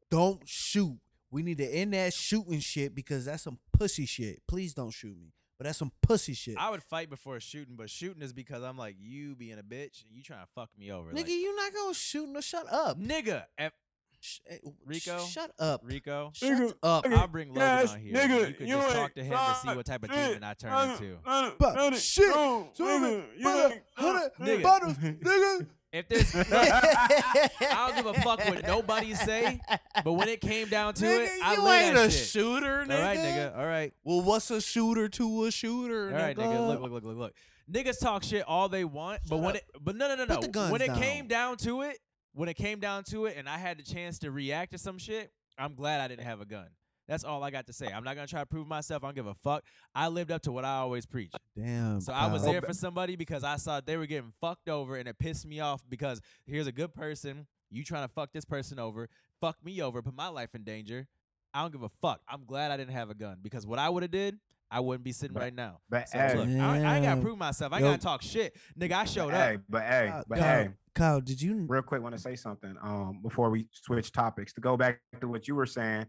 don't 0.09 0.41
shoot. 0.45 0.97
We 1.29 1.43
need 1.43 1.57
to 1.57 1.65
end 1.67 1.93
that 1.93 2.13
shooting 2.13 2.59
shit 2.59 2.93
because 2.95 3.25
that's 3.25 3.43
some 3.43 3.59
pussy 3.71 4.05
shit. 4.07 4.41
Please 4.47 4.73
don't 4.73 4.91
shoot 4.91 5.15
me, 5.19 5.31
but 5.63 5.69
that's 5.69 5.77
some 5.79 5.91
pussy 6.01 6.33
shit. 6.33 6.55
I 6.57 6.69
would 6.69 6.83
fight 6.83 7.09
before 7.09 7.39
shooting, 7.39 7.75
but 7.77 7.89
shooting 7.89 8.21
is 8.21 8.33
because 8.33 8.63
I'm 8.63 8.77
like 8.77 8.97
you 8.99 9.33
being 9.35 9.57
a 9.59 9.63
bitch 9.63 10.03
and 10.05 10.11
you 10.11 10.21
trying 10.21 10.41
to 10.41 10.47
fuck 10.53 10.69
me 10.77 10.91
over. 10.91 11.09
Nigga, 11.11 11.15
like, 11.19 11.29
you 11.29 11.55
not 11.55 11.73
gonna 11.73 11.93
shoot 11.93 12.27
no 12.27 12.41
shut 12.41 12.71
up. 12.71 12.99
nigga, 12.99 13.45
if, 13.57 13.71
Sh- 14.19 14.39
eh, 14.49 14.57
sh- 14.63 14.67
Rico? 14.85 15.19
shut 15.25 15.51
up. 15.59 15.81
Rico, 15.83 16.31
Shut 16.33 16.49
Nigga, 16.51 16.73
up. 16.83 17.03
nigga, 17.05 17.17
I'll 17.17 17.27
bring 17.27 17.49
Logan 17.49 17.61
yes, 17.61 17.93
on 17.93 17.99
here. 18.01 18.13
nigga, 18.13 18.47
you 18.49 18.53
could 18.55 18.67
you 18.67 18.75
just 18.75 18.95
talk 18.95 19.13
to 19.15 19.23
him 19.23 19.31
to 19.37 19.55
see 19.61 19.67
what 19.75 19.85
type 19.85 20.03
of 20.03 20.11
shit. 20.11 20.27
demon 20.27 20.43
I 20.43 20.53
turn 20.53 20.89
into. 20.91 21.17
But 21.59 21.95
shit, 21.95 22.33
nigga, 22.33 22.75
nigga, 22.77 23.23
you 23.37 23.43
brother, 23.43 23.73
ain't- 23.73 23.83
hundred 23.95 24.95
nigga. 25.19 25.67
Nigga. 25.93 25.99
If 25.99 26.07
there's, 26.09 26.35
look, 26.35 26.47
I 26.51 27.49
don't 27.87 27.95
give 27.95 28.05
a 28.07 28.21
fuck 28.21 28.39
what 28.47 28.65
nobody 28.65 29.13
say, 29.13 29.59
but 30.03 30.13
when 30.13 30.27
it 30.27 30.41
came 30.41 30.67
down 30.67 30.93
to 30.95 31.05
it, 31.05 31.29
Nigga, 31.29 31.43
I 31.43 31.53
you 31.53 31.67
ain't 31.67 31.97
a 31.97 32.09
shit. 32.11 32.27
shooter, 32.27 32.79
All 32.81 32.85
nigga. 32.85 33.01
right, 33.01 33.17
nigga. 33.19 33.57
All 33.57 33.65
right. 33.65 33.93
Well, 34.03 34.21
what's 34.21 34.49
a 34.51 34.59
shooter 34.61 35.07
to 35.09 35.45
a 35.45 35.51
shooter? 35.51 36.07
All 36.07 36.13
right, 36.13 36.35
nigga. 36.35 36.67
Look, 36.67 36.81
look, 36.81 36.91
look, 36.91 37.03
look, 37.03 37.17
look. 37.17 37.33
Niggas 37.71 37.99
talk 37.99 38.23
shit 38.23 38.43
all 38.47 38.67
they 38.69 38.83
want, 38.83 39.21
but 39.29 39.37
when 39.37 39.51
up. 39.51 39.55
it, 39.57 39.65
but 39.79 39.95
no, 39.95 40.07
no, 40.09 40.15
no, 40.15 40.25
no. 40.25 40.35
Put 40.35 40.41
the 40.45 40.47
guns 40.49 40.71
when 40.71 40.81
it 40.81 40.87
down. 40.87 40.99
came 40.99 41.27
down 41.27 41.57
to 41.57 41.81
it, 41.83 41.97
when 42.33 42.49
it 42.49 42.55
came 42.55 42.79
down 42.79 43.03
to 43.05 43.25
it, 43.27 43.35
and 43.37 43.47
I 43.47 43.57
had 43.57 43.77
the 43.77 43.83
chance 43.83 44.19
to 44.19 44.31
react 44.31 44.71
to 44.73 44.77
some 44.77 44.97
shit, 44.97 45.31
I'm 45.57 45.75
glad 45.75 46.01
I 46.01 46.07
didn't 46.07 46.25
have 46.25 46.41
a 46.41 46.45
gun. 46.45 46.67
That's 47.07 47.23
all 47.23 47.43
I 47.43 47.51
got 47.51 47.67
to 47.67 47.73
say. 47.73 47.87
I'm 47.87 48.03
not 48.03 48.15
gonna 48.15 48.27
try 48.27 48.39
to 48.39 48.45
prove 48.45 48.67
myself. 48.67 49.03
I 49.03 49.07
don't 49.07 49.15
give 49.15 49.27
a 49.27 49.33
fuck. 49.33 49.63
I 49.93 50.07
lived 50.07 50.31
up 50.31 50.41
to 50.43 50.51
what 50.51 50.63
I 50.65 50.77
always 50.77 51.05
preach. 51.05 51.31
Damn. 51.57 51.99
So 52.01 52.13
I 52.13 52.31
was 52.31 52.43
there 52.43 52.61
for 52.61 52.73
somebody 52.73 53.15
because 53.15 53.43
I 53.43 53.57
saw 53.57 53.81
they 53.81 53.97
were 53.97 54.05
getting 54.05 54.31
fucked 54.39 54.69
over, 54.69 54.95
and 54.95 55.07
it 55.07 55.19
pissed 55.19 55.45
me 55.45 55.59
off 55.59 55.81
because 55.89 56.21
here's 56.45 56.67
a 56.67 56.71
good 56.71 56.93
person. 56.93 57.47
You 57.69 57.83
trying 57.83 58.07
to 58.07 58.13
fuck 58.13 58.31
this 58.31 58.45
person 58.45 58.79
over, 58.79 59.09
fuck 59.41 59.57
me 59.63 59.81
over, 59.81 60.01
put 60.01 60.15
my 60.15 60.27
life 60.27 60.53
in 60.55 60.63
danger. 60.63 61.07
I 61.53 61.61
don't 61.61 61.71
give 61.71 61.83
a 61.83 61.89
fuck. 62.01 62.21
I'm 62.27 62.45
glad 62.45 62.71
I 62.71 62.77
didn't 62.77 62.93
have 62.93 63.09
a 63.09 63.15
gun 63.15 63.37
because 63.41 63.65
what 63.67 63.79
I 63.79 63.89
would 63.89 64.03
have 64.03 64.11
did, 64.11 64.37
I 64.71 64.79
wouldn't 64.79 65.03
be 65.03 65.11
sitting 65.11 65.33
But- 65.33 65.43
right 65.43 65.53
now. 65.53 65.79
But 65.89 66.09
So 66.09 66.17
hey, 66.17 66.35
look, 66.35 66.47
I, 66.47 66.81
I 66.83 66.95
ain't 66.97 67.05
gotta 67.05 67.21
prove 67.21 67.37
myself. 67.37 67.73
I 67.73 67.77
ain't 67.77 67.85
Yo. 67.85 67.91
gotta 67.91 68.01
talk 68.01 68.21
shit, 68.21 68.55
nigga. 68.79 68.93
I 68.93 69.05
showed 69.05 69.31
but 69.31 69.35
up. 69.35 69.49
hey, 69.49 69.57
but 69.69 69.81
hey, 69.83 70.13
but 70.27 70.37
Kyle, 70.39 70.63
hey, 70.63 70.69
Kyle, 70.95 71.21
did 71.21 71.41
you? 71.41 71.65
real 71.67 71.81
quick, 71.81 72.01
want 72.01 72.15
to 72.15 72.21
say 72.21 72.35
something 72.35 72.75
um 72.81 73.19
before 73.21 73.49
we 73.49 73.67
switch 73.71 74.11
topics 74.11 74.53
to 74.53 74.61
go 74.61 74.77
back 74.77 74.99
to 75.19 75.27
what 75.27 75.47
you 75.47 75.55
were 75.55 75.65
saying 75.67 76.05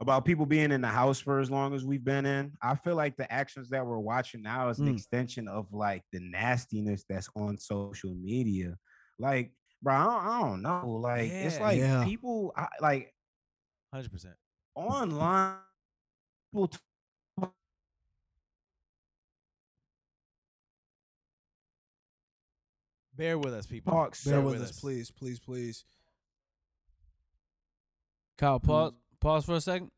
about 0.00 0.24
people 0.24 0.44
being 0.44 0.72
in 0.72 0.80
the 0.82 0.88
house 0.88 1.18
for 1.20 1.40
as 1.40 1.50
long 1.50 1.74
as 1.74 1.84
we've 1.84 2.04
been 2.04 2.26
in. 2.26 2.52
I 2.62 2.74
feel 2.74 2.96
like 2.96 3.16
the 3.16 3.30
actions 3.32 3.70
that 3.70 3.84
we're 3.86 3.98
watching 3.98 4.42
now 4.42 4.68
is 4.68 4.78
an 4.78 4.88
Mm. 4.88 4.94
extension 4.96 5.48
of 5.48 5.72
like 5.72 6.02
the 6.12 6.20
nastiness 6.20 7.04
that's 7.08 7.30
on 7.34 7.56
social 7.58 8.14
media. 8.14 8.76
Like, 9.18 9.52
bro, 9.82 9.94
I 9.94 10.04
don't, 10.04 10.26
I 10.26 10.40
don't 10.40 10.62
know. 10.62 10.90
Like, 10.90 11.30
it's 11.32 11.58
like 11.60 11.78
Yeah. 11.78 12.04
people 12.04 12.52
I, 12.56 12.68
like 12.80 13.12
Hundred 13.92 14.12
percent. 14.12 14.34
online. 14.74 15.56
People 16.52 16.68
t- 16.68 16.78
Bear 23.16 23.38
with 23.38 23.54
us, 23.54 23.66
people. 23.66 23.92
talk 23.92 24.10
Bear 24.24 24.34
so 24.34 24.40
with 24.42 24.60
us, 24.60 24.78
please, 24.78 25.10
please, 25.10 25.38
please. 25.38 25.84
Kyle, 28.36 28.60
pause. 28.60 28.92
Pause 29.20 29.44
for 29.44 29.54
a 29.54 29.60
second. 29.60 29.90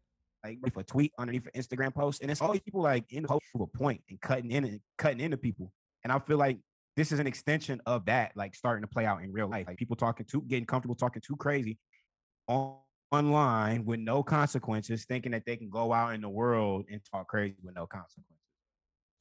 like 0.45 0.59
if 0.65 0.77
a 0.77 0.83
tweet 0.83 1.13
underneath 1.19 1.47
an 1.53 1.61
Instagram 1.61 1.95
post, 1.95 2.23
and 2.23 2.31
it's 2.31 2.41
always 2.41 2.61
people 2.61 2.83
like 2.83 3.05
in 3.11 3.23
the 3.23 3.29
post 3.29 3.45
to 3.57 3.63
a 3.63 3.67
point 3.67 4.03
and 4.09 4.21
cutting 4.21 4.51
in 4.51 4.65
and 4.65 4.81
cutting 4.97 5.21
into 5.21 5.37
people. 5.37 5.73
And 6.05 6.13
I 6.13 6.19
feel 6.21 6.39
like 6.39 6.59
this 6.97 7.13
is 7.13 7.19
an 7.19 7.27
extension 7.27 7.81
of 7.87 8.07
that, 8.07 8.33
like 8.37 8.55
starting 8.55 8.83
to 8.83 8.89
play 8.89 9.07
out 9.07 9.23
in 9.23 9.33
real 9.33 9.49
life. 9.49 9.67
Like 9.67 9.77
people 9.77 9.97
talking 9.97 10.27
too, 10.27 10.43
getting 10.43 10.67
comfortable 10.67 10.95
talking 10.95 11.23
too 11.25 11.37
crazy 11.37 11.79
on 12.47 12.77
online 13.11 13.85
with 13.85 14.01
no 14.01 14.23
consequences, 14.23 15.05
thinking 15.05 15.33
that 15.33 15.45
they 15.47 15.57
can 15.57 15.71
go 15.71 15.93
out 15.93 16.15
in 16.15 16.21
the 16.21 16.29
world 16.29 16.85
and 16.91 17.01
talk 17.11 17.29
crazy 17.29 17.57
with 17.63 17.75
no 17.75 17.87
consequences. 17.87 18.35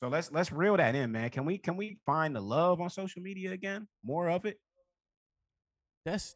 So 0.01 0.09
let's 0.09 0.31
let's 0.31 0.51
reel 0.51 0.77
that 0.77 0.95
in, 0.95 1.11
man. 1.11 1.29
Can 1.29 1.45
we 1.45 1.57
can 1.57 1.75
we 1.75 1.97
find 2.05 2.35
the 2.35 2.41
love 2.41 2.81
on 2.81 2.89
social 2.89 3.21
media 3.21 3.51
again? 3.51 3.87
More 4.03 4.29
of 4.29 4.45
it? 4.45 4.59
That's 6.05 6.35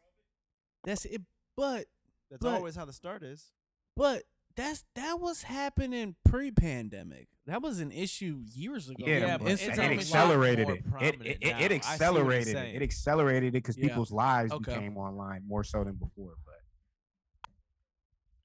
that's 0.84 1.06
it. 1.06 1.22
But 1.56 1.86
That's 2.32 2.42
But- 2.42 2.54
always 2.56 2.76
how 2.76 2.86
the 2.86 2.94
start 2.94 3.22
is. 3.24 3.52
but 3.96 4.24
that's 4.56 4.84
that 4.96 5.20
was 5.20 5.44
happening 5.44 6.16
pre-pandemic. 6.26 7.28
That 7.46 7.62
was 7.62 7.80
an 7.80 7.92
issue 7.92 8.42
years 8.54 8.90
ago. 8.90 9.04
Yeah, 9.06 9.18
Yeah, 9.20 9.38
but 9.38 9.44
but 9.46 9.52
it, 9.52 9.54
it's 9.68 9.78
it 9.78 9.80
accelerated 9.80 10.70
it. 10.70 10.84
It, 11.00 11.16
it, 11.22 11.38
it, 11.42 11.42
I 11.42 11.48
see 11.48 11.52
what 11.52 11.70
you're 11.72 11.74
accelerated 11.78 12.56
it. 12.56 12.76
It 12.76 12.82
accelerated 12.82 13.48
it 13.50 13.52
because 13.54 13.78
Yeah. 13.78 13.88
people's 13.88 14.12
lives 14.12 14.52
Okay. 14.52 14.74
became 14.74 14.98
online 14.98 15.44
more 15.48 15.64
so 15.64 15.84
than 15.86 15.96
before. 15.96 16.34
But 16.46 17.50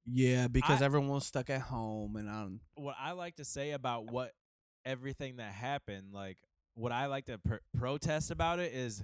Yeah, 0.06 0.46
because 0.48 0.82
I- 0.82 0.84
everyone's 0.84 1.26
stuck 1.26 1.50
at 1.50 1.62
home 1.62 2.16
and 2.16 2.28
I'm 2.30 2.60
what 2.76 2.94
I 2.98 3.12
like 3.12 3.36
to 3.36 3.44
say 3.44 3.72
about 3.72 4.10
what 4.10 4.32
everything 4.84 5.36
that 5.36 5.52
happened, 5.52 6.12
like 6.12 6.38
what 6.74 6.92
I 6.92 7.06
like 7.06 7.26
to 7.26 7.38
pr- 7.38 7.54
protest 7.76 8.30
about 8.30 8.60
it 8.60 8.72
is, 8.72 9.02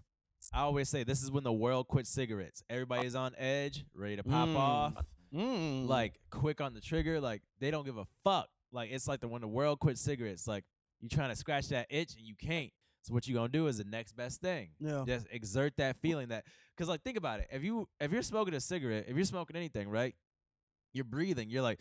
I 0.52 0.60
always 0.62 0.88
say 0.88 1.04
this 1.04 1.22
is 1.22 1.30
when 1.30 1.44
the 1.44 1.52
world 1.52 1.88
quit 1.88 2.06
cigarettes. 2.06 2.62
Everybody's 2.68 3.14
on 3.14 3.34
edge, 3.38 3.84
ready 3.94 4.16
to 4.16 4.22
pop 4.22 4.48
Mm. 4.48 4.56
off, 4.56 4.94
mm, 5.34 5.86
like 5.88 6.14
quick 6.30 6.60
on 6.60 6.74
the 6.74 6.80
trigger. 6.80 7.20
Like 7.20 7.42
they 7.60 7.70
don't 7.70 7.84
give 7.84 7.96
a 7.96 8.06
fuck. 8.24 8.48
Like 8.70 8.90
it's 8.90 9.08
like 9.08 9.20
the 9.20 9.28
when 9.28 9.40
the 9.40 9.48
world 9.48 9.80
quit 9.80 9.98
cigarettes. 9.98 10.46
Like 10.46 10.64
you 11.00 11.08
trying 11.08 11.30
to 11.30 11.36
scratch 11.36 11.68
that 11.68 11.86
itch 11.90 12.14
and 12.16 12.26
you 12.26 12.34
can't. 12.34 12.70
So 13.02 13.14
what 13.14 13.26
you 13.26 13.34
gonna 13.34 13.48
do 13.48 13.66
is 13.66 13.78
the 13.78 13.84
next 13.84 14.12
best 14.12 14.40
thing. 14.40 14.70
yeah. 14.78 15.04
Just 15.06 15.26
exert 15.32 15.76
that 15.78 15.96
feeling 15.96 16.28
that, 16.28 16.44
cause 16.78 16.86
like 16.88 17.02
think 17.02 17.16
about 17.16 17.40
it. 17.40 17.48
If 17.50 17.64
you 17.64 17.88
if 18.00 18.12
you're 18.12 18.22
smoking 18.22 18.54
a 18.54 18.60
cigarette, 18.60 19.06
if 19.08 19.16
you're 19.16 19.24
smoking 19.24 19.56
anything, 19.56 19.88
right? 19.88 20.14
You're 20.92 21.04
breathing. 21.04 21.48
You're 21.50 21.62
like, 21.62 21.80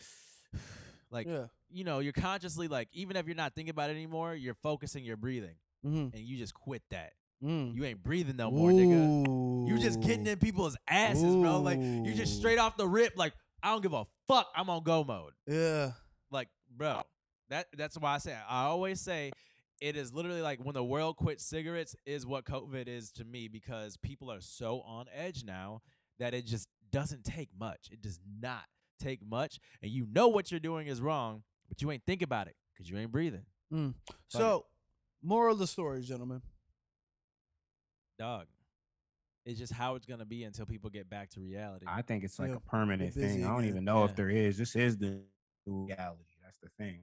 like 1.12 1.28
yeah. 1.28 1.46
you 1.70 1.84
know, 1.84 2.00
you're 2.00 2.14
consciously 2.14 2.68
like, 2.68 2.88
even 2.94 3.16
if 3.18 3.28
you're 3.28 3.36
not 3.36 3.54
thinking 3.54 3.70
about 3.72 3.90
it 3.90 3.94
anymore, 3.94 4.34
you're 4.34 4.54
focusing 4.56 5.04
your 5.04 5.18
breathing, 5.18 5.56
Mm-hmm. 5.86 6.16
and 6.16 6.20
you 6.26 6.38
just 6.38 6.54
quit 6.54 6.84
that. 6.92 7.14
Mm. 7.44 7.76
You 7.76 7.86
ain't 7.86 8.04
breathing 8.04 8.38
no 8.38 8.52
more, 8.52 8.70
nigga. 8.70 9.68
You 9.68 9.78
just 9.80 10.00
getting 10.02 10.28
in 10.28 10.38
people's 10.38 10.78
asses, 10.88 11.36
bro. 11.36 11.60
Like 11.62 11.80
you 11.80 12.14
just 12.14 12.38
straight 12.38 12.60
off 12.60 12.78
the 12.78 12.88
rip, 12.88 13.14
like 13.16 13.34
I 13.64 13.72
don't 13.72 13.82
give 13.82 13.94
a 13.94 14.06
fuck. 14.28 14.48
I'm 14.56 14.70
on 14.70 14.84
go 14.84 15.04
mode. 15.04 15.34
Yeah. 15.48 15.92
Like, 16.30 16.50
bro, 16.76 17.02
that 17.50 17.68
that's 17.76 17.98
why 17.98 18.16
I 18.16 18.18
say 18.20 18.36
I 18.48 18.64
always 18.66 19.02
say 19.02 19.32
it 19.82 19.96
is 19.96 20.14
literally 20.14 20.42
like 20.42 20.60
when 20.64 20.76
the 20.76 20.84
world 20.84 21.18
quit 21.18 21.42
cigarettes 21.42 21.96
is 22.06 22.26
what 22.26 22.46
COVID 22.46 22.88
is 22.88 23.12
to 23.14 23.26
me 23.26 23.48
because 23.48 23.98
people 23.98 24.32
are 24.32 24.42
so 24.42 24.82
on 24.82 25.08
edge 25.14 25.44
now 25.44 25.82
that 26.20 26.34
it 26.34 26.46
just 26.46 26.68
doesn't 26.92 27.24
take 27.24 27.50
much. 27.60 27.90
It 27.92 28.02
does 28.02 28.20
not 28.40 28.64
take 29.00 29.20
much, 29.28 29.60
and 29.82 29.92
you 29.92 30.08
know 30.12 30.28
what 30.28 30.52
you're 30.52 30.60
doing 30.60 30.88
is 30.88 31.02
wrong, 31.02 31.44
but 31.68 31.82
you 31.82 31.90
ain't 31.92 32.04
think 32.06 32.22
about 32.22 32.48
it 32.48 32.56
because 32.74 32.90
you 32.90 32.98
ain't 32.98 33.12
breathing. 33.12 33.46
Mm. 33.74 33.96
So, 34.28 34.66
moral 35.24 35.54
of 35.54 35.60
the 35.60 35.68
story, 35.68 36.02
gentlemen. 36.02 36.42
Dog. 38.22 38.46
It's 39.46 39.58
just 39.58 39.74
how 39.74 39.96
it's 39.96 40.06
gonna 40.06 40.26
be 40.26 40.44
until 40.44 40.66
people 40.68 40.90
get 40.92 41.10
back 41.10 41.30
to 41.32 41.40
reality. 41.42 41.86
I 41.90 42.04
think 42.04 42.24
it's 42.24 42.38
like 42.38 42.50
Yeah, 42.50 42.58
a 42.58 42.60
permanent 42.60 43.16
busy 43.16 43.28
thing. 43.38 43.46
I 43.46 43.48
don't 43.50 43.60
again. 43.60 43.70
even 43.70 43.86
know 43.86 44.00
Yeah. 44.04 44.10
if 44.10 44.16
there 44.16 44.30
is. 44.30 44.58
This 44.58 44.76
is 44.76 44.98
the 44.98 45.24
reality. 45.66 46.36
That's 46.44 46.60
the 46.60 46.70
thing. 46.78 47.02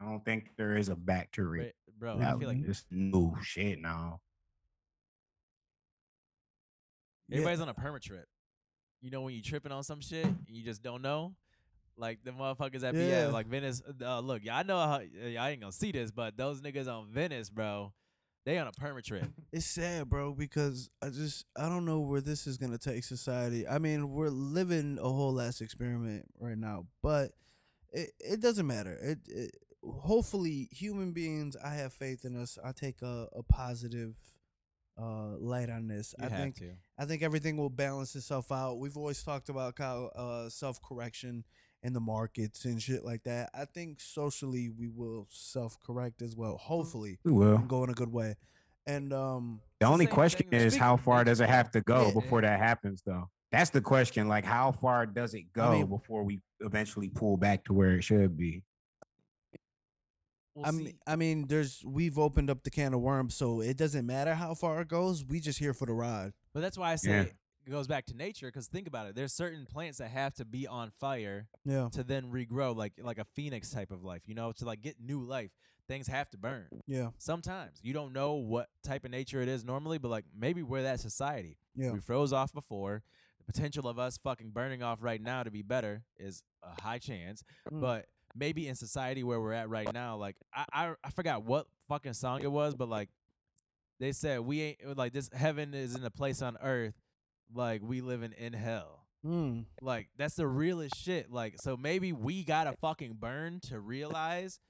I 0.00 0.04
don't 0.04 0.24
think 0.24 0.56
there 0.56 0.76
is 0.76 0.88
a 0.88 0.96
back 0.96 1.30
to 1.32 1.42
Bro, 1.42 1.50
re- 1.52 1.72
bro, 1.96 2.18
I 2.18 2.36
feel 2.38 2.48
like 2.48 2.64
this 2.66 2.84
new 2.90 3.36
shit 3.42 3.80
now. 3.80 4.20
everybody's 7.30 7.60
on 7.60 7.68
a 7.68 7.74
perma 7.74 8.00
trip. 8.00 8.26
You 9.00 9.10
know 9.10 9.20
when 9.22 9.34
you 9.34 9.42
tripping 9.42 9.70
on 9.72 9.82
some 9.84 10.00
shit 10.00 10.24
and 10.26 10.38
you 10.48 10.64
just 10.64 10.82
don't 10.82 11.02
know, 11.02 11.34
like 11.96 12.18
the 12.24 12.30
motherfuckers 12.32 12.80
that 12.80 12.94
be 12.94 13.00
Yeah. 13.06 13.26
at 13.26 13.32
like 13.32 13.46
Venice. 13.46 13.82
Uh, 14.00 14.20
look, 14.20 14.44
y'all 14.44 14.64
know 14.64 14.78
how 14.78 14.98
y'all 15.00 15.46
ain't 15.46 15.60
gonna 15.60 15.70
see 15.72 15.92
this, 15.92 16.10
but 16.10 16.36
those 16.36 16.60
niggas 16.60 16.88
on 16.88 17.08
Venice, 17.12 17.50
bro, 17.50 17.92
they 18.48 18.58
on 18.58 18.66
a 18.66 18.72
perma 18.72 19.02
trip. 19.02 19.24
It's 19.52 19.66
sad, 19.66 20.08
bro, 20.08 20.32
because 20.32 20.88
I 21.02 21.10
just 21.10 21.44
I 21.56 21.68
don't 21.68 21.84
know 21.84 22.00
where 22.00 22.22
this 22.22 22.46
is 22.46 22.56
gonna 22.56 22.78
take 22.78 23.04
society. 23.04 23.68
I 23.68 23.78
mean, 23.78 24.10
we're 24.10 24.30
living 24.30 24.98
a 24.98 25.08
whole 25.08 25.34
last 25.34 25.60
experiment 25.60 26.24
right 26.40 26.56
now, 26.56 26.86
but 27.02 27.32
it 27.92 28.10
it 28.18 28.40
doesn't 28.40 28.66
matter. 28.66 28.98
It, 29.02 29.18
it 29.26 29.50
hopefully 29.82 30.68
human 30.70 31.12
beings. 31.12 31.56
I 31.62 31.74
have 31.74 31.92
faith 31.92 32.24
in 32.24 32.40
us. 32.40 32.58
I 32.64 32.72
take 32.72 33.02
a, 33.02 33.28
a 33.36 33.42
positive 33.42 34.14
uh 34.98 35.36
light 35.38 35.68
on 35.68 35.86
this. 35.86 36.14
You 36.18 36.26
I 36.26 36.28
think 36.30 36.56
to. 36.56 36.72
I 36.98 37.04
think 37.04 37.22
everything 37.22 37.58
will 37.58 37.70
balance 37.70 38.16
itself 38.16 38.50
out. 38.50 38.78
We've 38.78 38.96
always 38.96 39.22
talked 39.22 39.50
about 39.50 39.74
how 39.76 40.06
uh, 40.16 40.48
self 40.48 40.80
correction 40.82 41.44
in 41.82 41.92
the 41.92 42.00
markets 42.00 42.64
and 42.64 42.82
shit 42.82 43.04
like 43.04 43.22
that. 43.24 43.50
I 43.54 43.64
think 43.64 44.00
socially 44.00 44.68
we 44.68 44.88
will 44.88 45.26
self 45.30 45.78
correct 45.80 46.22
as 46.22 46.34
well. 46.36 46.56
Hopefully, 46.56 47.18
We 47.24 47.32
will. 47.32 47.58
go 47.58 47.84
in 47.84 47.90
a 47.90 47.94
good 47.94 48.12
way. 48.12 48.36
And 48.86 49.12
um, 49.12 49.60
The 49.80 49.86
the 49.86 49.92
only 49.92 50.06
same 50.06 50.14
question 50.14 50.48
is 50.52 50.74
how 50.76 50.96
far 50.96 51.22
does 51.24 51.40
it 51.40 51.48
have 51.48 51.70
to 51.72 51.80
go 51.82 52.06
Yeah. 52.06 52.12
before 52.14 52.40
that 52.42 52.58
happens, 52.58 53.02
though? 53.04 53.28
That's 53.52 53.70
the 53.70 53.80
question. 53.80 54.28
Like, 54.28 54.44
how 54.44 54.72
far 54.72 55.06
does 55.06 55.34
it 55.34 55.52
go 55.52 55.72
mean- 55.72 55.86
before 55.86 56.22
we 56.24 56.40
eventually 56.60 57.08
pull 57.10 57.36
back 57.36 57.64
to 57.66 57.72
where 57.72 57.92
it 57.92 58.02
should 58.02 58.36
be? 58.36 58.64
We'll 60.54 60.66
I 60.66 60.70
see. 60.70 60.76
mean, 60.76 60.98
I 61.06 61.16
mean, 61.16 61.46
there's 61.46 61.82
we've 61.86 62.18
opened 62.18 62.50
up 62.50 62.64
the 62.64 62.70
can 62.70 62.92
of 62.94 63.00
worms, 63.00 63.34
so 63.36 63.60
it 63.60 63.76
doesn't 63.76 64.06
matter 64.06 64.34
how 64.34 64.54
far 64.54 64.80
it 64.80 64.88
goes. 64.88 65.24
We 65.24 65.38
just 65.40 65.58
here 65.58 65.74
for 65.74 65.86
the 65.86 65.92
ride. 65.92 66.32
but 66.52 66.60
that's 66.60 66.76
why 66.78 66.92
I 66.92 66.96
say 66.96 67.10
Yeah. 67.10 67.24
It 67.68 67.70
goes 67.70 67.86
back 67.86 68.06
to 68.06 68.16
nature. 68.16 68.46
Because 68.48 68.66
think 68.66 68.88
about 68.88 69.06
it, 69.06 69.14
there's 69.14 69.32
certain 69.32 69.66
plants 69.66 69.98
that 69.98 70.08
have 70.10 70.34
to 70.34 70.44
be 70.44 70.66
on 70.66 70.90
fire 70.98 71.46
Yeah, 71.64 71.88
to 71.92 72.02
then 72.02 72.32
regrow, 72.32 72.74
like 72.74 72.94
like 73.02 73.18
a 73.18 73.26
phoenix 73.36 73.70
type 73.70 73.90
of 73.90 74.02
life. 74.02 74.22
You 74.26 74.34
know, 74.34 74.52
to 74.52 74.64
like 74.64 74.80
get 74.80 74.96
new 75.00 75.22
life, 75.22 75.50
things 75.86 76.06
have 76.08 76.30
to 76.30 76.38
burn. 76.38 76.66
yeah, 76.86 77.10
Sometimes 77.18 77.78
you 77.82 77.92
don't 77.92 78.12
know 78.12 78.34
what 78.34 78.68
type 78.82 79.04
of 79.04 79.10
nature 79.10 79.40
it 79.42 79.48
is 79.48 79.64
normally, 79.64 79.98
but 79.98 80.08
like 80.10 80.24
maybe 80.36 80.62
we're 80.62 80.82
that 80.82 81.00
society. 81.00 81.58
yeah. 81.76 81.92
We 81.92 82.00
froze 82.00 82.32
off 82.32 82.52
before. 82.52 83.02
The 83.38 83.52
potential 83.52 83.86
of 83.88 83.98
us 83.98 84.18
fucking 84.18 84.50
burning 84.50 84.82
off 84.82 84.98
right 85.02 85.20
now 85.22 85.42
to 85.42 85.50
be 85.50 85.62
better 85.62 86.02
is 86.18 86.42
a 86.62 86.82
high 86.82 86.98
chance. 86.98 87.42
Mm. 87.72 87.80
But 87.80 88.06
maybe 88.34 88.68
in 88.68 88.74
society 88.74 89.22
where 89.24 89.40
we're 89.40 89.52
at 89.54 89.68
right 89.70 89.90
now, 89.92 90.16
like 90.16 90.36
I, 90.54 90.64
I 90.72 90.94
I 91.04 91.10
forgot 91.10 91.44
what 91.44 91.66
fucking 91.88 92.12
song 92.14 92.42
it 92.42 92.50
was, 92.52 92.74
but 92.74 92.88
like 92.88 93.08
they 94.00 94.12
said 94.12 94.40
we 94.40 94.60
ain't 94.62 94.96
like 94.96 95.12
this 95.12 95.28
heaven 95.32 95.74
is 95.74 95.94
in 95.94 96.04
a 96.04 96.10
place 96.10 96.40
on 96.42 96.56
earth, 96.62 96.94
like 97.54 97.82
we 97.82 98.00
living 98.00 98.34
in 98.36 98.52
hell. 98.52 99.06
Mm. 99.26 99.64
Like 99.82 100.08
that's 100.16 100.34
the 100.34 100.46
realest 100.46 100.96
shit. 100.96 101.30
Like 101.30 101.56
so 101.60 101.76
maybe 101.76 102.12
we 102.12 102.44
gotta 102.44 102.72
fucking 102.80 103.14
burn 103.14 103.60
to 103.68 103.80
realize 103.80 104.60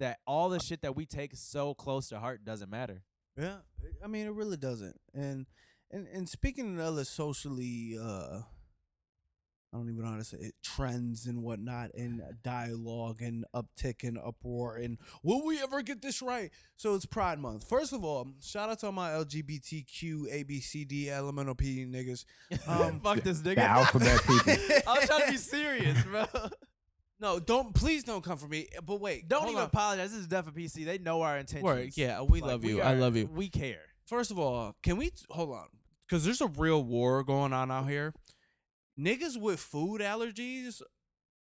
that 0.00 0.18
all 0.26 0.48
the 0.48 0.60
shit 0.60 0.82
that 0.82 0.94
we 0.94 1.06
take 1.06 1.34
so 1.34 1.74
close 1.74 2.08
to 2.10 2.20
heart 2.20 2.44
doesn't 2.44 2.70
matter. 2.70 3.02
Yeah, 3.36 3.58
I 4.02 4.06
mean, 4.06 4.26
it 4.26 4.32
really 4.32 4.56
doesn't. 4.56 4.96
And 5.14 5.46
and 5.90 6.06
and 6.08 6.28
speaking 6.28 6.78
of 6.78 6.84
other 6.84 7.04
socially, 7.04 7.96
uh, 8.00 8.40
I 9.76 9.78
don't 9.78 9.90
even 9.90 10.04
know 10.04 10.10
how 10.12 10.16
to 10.16 10.24
say 10.24 10.38
it, 10.38 10.54
trends 10.62 11.26
and 11.26 11.42
whatnot, 11.42 11.90
and 11.94 12.22
dialogue 12.42 13.20
and 13.20 13.44
uptick 13.54 14.04
and 14.08 14.16
uproar. 14.18 14.76
And 14.76 14.96
will 15.22 15.44
we 15.44 15.60
ever 15.62 15.82
get 15.82 16.00
this 16.00 16.22
right? 16.22 16.50
So 16.76 16.94
it's 16.94 17.04
Pride 17.04 17.38
Month. 17.38 17.68
First 17.68 17.92
of 17.92 18.02
all, 18.02 18.26
shout 18.42 18.70
out 18.70 18.78
to 18.80 18.86
all 18.86 18.92
my 18.92 19.10
LGBTQ, 19.10 20.32
ABCD, 20.44 21.08
elemental 21.08 21.54
P 21.54 21.84
niggas. 21.84 22.24
Um, 22.66 23.00
Fuck 23.00 23.20
this 23.20 23.40
The 23.40 23.50
nigga. 23.54 23.58
alphabet 23.58 24.20
people. 24.26 24.52
I 24.88 24.98
was 24.98 25.06
trying 25.06 25.24
to 25.26 25.30
be 25.32 25.36
serious, 25.36 26.02
bro. 26.04 26.24
no, 27.20 27.38
don't 27.38 27.74
please 27.74 28.02
don't 28.02 28.24
come 28.24 28.38
for 28.38 28.48
me. 28.48 28.68
But 28.84 29.00
wait, 29.00 29.28
Don't 29.28 29.40
hold 29.40 29.50
even 29.52 29.60
on. 29.62 29.66
apologize. 29.68 30.10
This 30.12 30.20
is 30.20 30.26
Deaf 30.26 30.46
and 30.46 30.56
PC. 30.56 30.84
They 30.86 30.96
know 30.98 31.20
our 31.22 31.36
intentions. 31.36 31.62
Word, 31.64 31.90
yeah, 31.96 32.22
we 32.22 32.40
Like, 32.40 32.50
love 32.50 32.64
you. 32.64 32.80
I 32.80 32.94
love 32.94 33.14
you. 33.16 33.26
We 33.26 33.48
care. 33.50 33.80
First 34.06 34.30
of 34.30 34.38
all, 34.38 34.74
can 34.82 34.96
we 34.96 35.10
hold 35.28 35.50
on? 35.50 35.66
Because 36.08 36.24
there's 36.24 36.40
a 36.40 36.46
real 36.46 36.82
war 36.84 37.24
going 37.24 37.52
on 37.52 37.70
out 37.70 37.88
here. 37.88 38.14
Niggas 38.98 39.40
with 39.40 39.60
food 39.60 40.00
allergies 40.00 40.80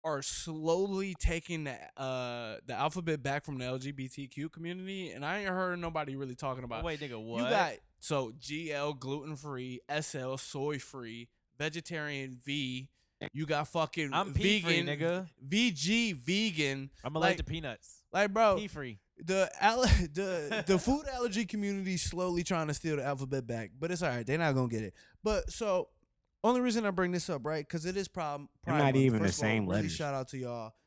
are 0.04 0.22
slowly 0.22 1.16
taking 1.20 1.64
the 1.64 1.76
uh 2.02 2.58
the 2.68 2.74
alphabet 2.74 3.24
back 3.24 3.44
from 3.44 3.58
the 3.58 3.66
LGBTQ 3.66 4.52
community, 4.52 5.12
and 5.12 5.26
I 5.26 5.40
ain't 5.40 5.50
heard 5.50 5.80
nobody 5.80 6.16
really 6.16 6.36
talking 6.36 6.64
about. 6.64 6.80
It. 6.80 6.86
Wait, 6.86 7.00
nigga, 7.00 7.22
what? 7.24 7.44
You 7.44 7.50
got 7.50 7.74
so 8.00 8.32
GL 8.40 9.00
gluten 9.00 9.36
free, 9.36 9.82
SL 10.00 10.36
soy 10.36 10.80
free, 10.80 11.28
vegetarian 11.58 12.38
V. 12.46 12.90
You 13.34 13.46
got 13.46 13.68
fucking 13.70 14.14
I'm 14.14 14.34
pea 14.34 14.60
free, 14.62 14.82
vegan, 14.84 15.00
nigga. 15.00 15.28
VG 15.48 16.14
vegan. 16.16 16.92
I'm 17.04 17.16
allergic 17.16 17.38
like- 17.40 17.46
to 17.46 17.52
peanuts. 17.52 18.02
Like 18.12 18.32
bro, 18.32 18.56
Pea 18.58 18.68
free. 18.68 19.00
the 19.26 19.50
al- 19.60 19.82
the 20.14 20.64
the 20.68 20.78
food 20.80 21.06
allergy 21.14 21.46
community 21.46 21.98
slowly 21.98 22.44
trying 22.44 22.68
to 22.68 22.74
steal 22.74 22.98
the 22.98 23.04
alphabet 23.04 23.46
back, 23.48 23.72
but 23.80 23.90
it's 23.92 24.02
all 24.04 24.10
right. 24.10 24.26
They're 24.26 24.38
not 24.38 24.54
gonna 24.56 24.68
get 24.70 24.84
it. 24.84 24.94
But 25.24 25.52
so, 25.52 25.90
only 26.48 26.62
reason 26.62 26.86
I 26.86 26.92
bring 26.92 27.12
this 27.12 27.30
up, 27.30 27.46
right? 27.46 27.66
Because 27.68 27.86
it 27.86 27.98
is 27.98 28.08
problem. 28.08 28.50
They're 28.66 28.74
Pride 28.74 28.78
not 28.80 28.86
Month. 28.94 28.96
even 28.98 29.20
the 29.22 29.28
First 29.28 29.40
of 29.40 29.44
all, 29.44 29.50
same 29.50 29.64
really 29.66 29.76
letters. 29.78 29.92
Shout 29.96 30.14
out 30.14 30.28
to 30.30 30.38
y'all. 30.38 30.74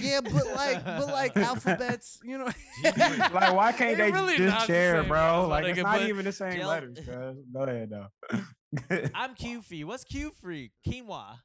Yeah, 0.00 0.20
but 0.22 0.46
like, 0.54 0.84
but 0.84 1.06
like 1.08 1.36
alphabets, 1.36 2.18
you 2.24 2.38
know. 2.38 2.44
like, 2.84 3.52
why 3.54 3.72
can't 3.76 3.96
They're 3.98 4.06
they 4.06 4.12
really 4.12 4.38
not 4.38 4.50
just 4.54 4.66
the 4.68 4.72
share, 4.72 5.00
same 5.02 5.08
bro? 5.08 5.48
letters, 5.48 5.48
Like, 5.50 5.64
it's 5.66 5.78
nigga, 5.78 5.82
not 5.82 5.98
but- 5.98 6.08
even 6.08 6.24
the 6.24 6.32
same 6.32 6.52
Jill- 6.52 6.68
letters, 6.68 6.98
cuz. 6.98 7.36
Go 7.52 7.62
ahead, 7.62 7.90
though. 7.90 9.10
I'm 9.14 9.34
Q 9.34 9.60
free. 9.62 9.84
What's 9.84 10.04
Q 10.04 10.30
free? 10.40 10.70
Quinoa. 10.86 11.38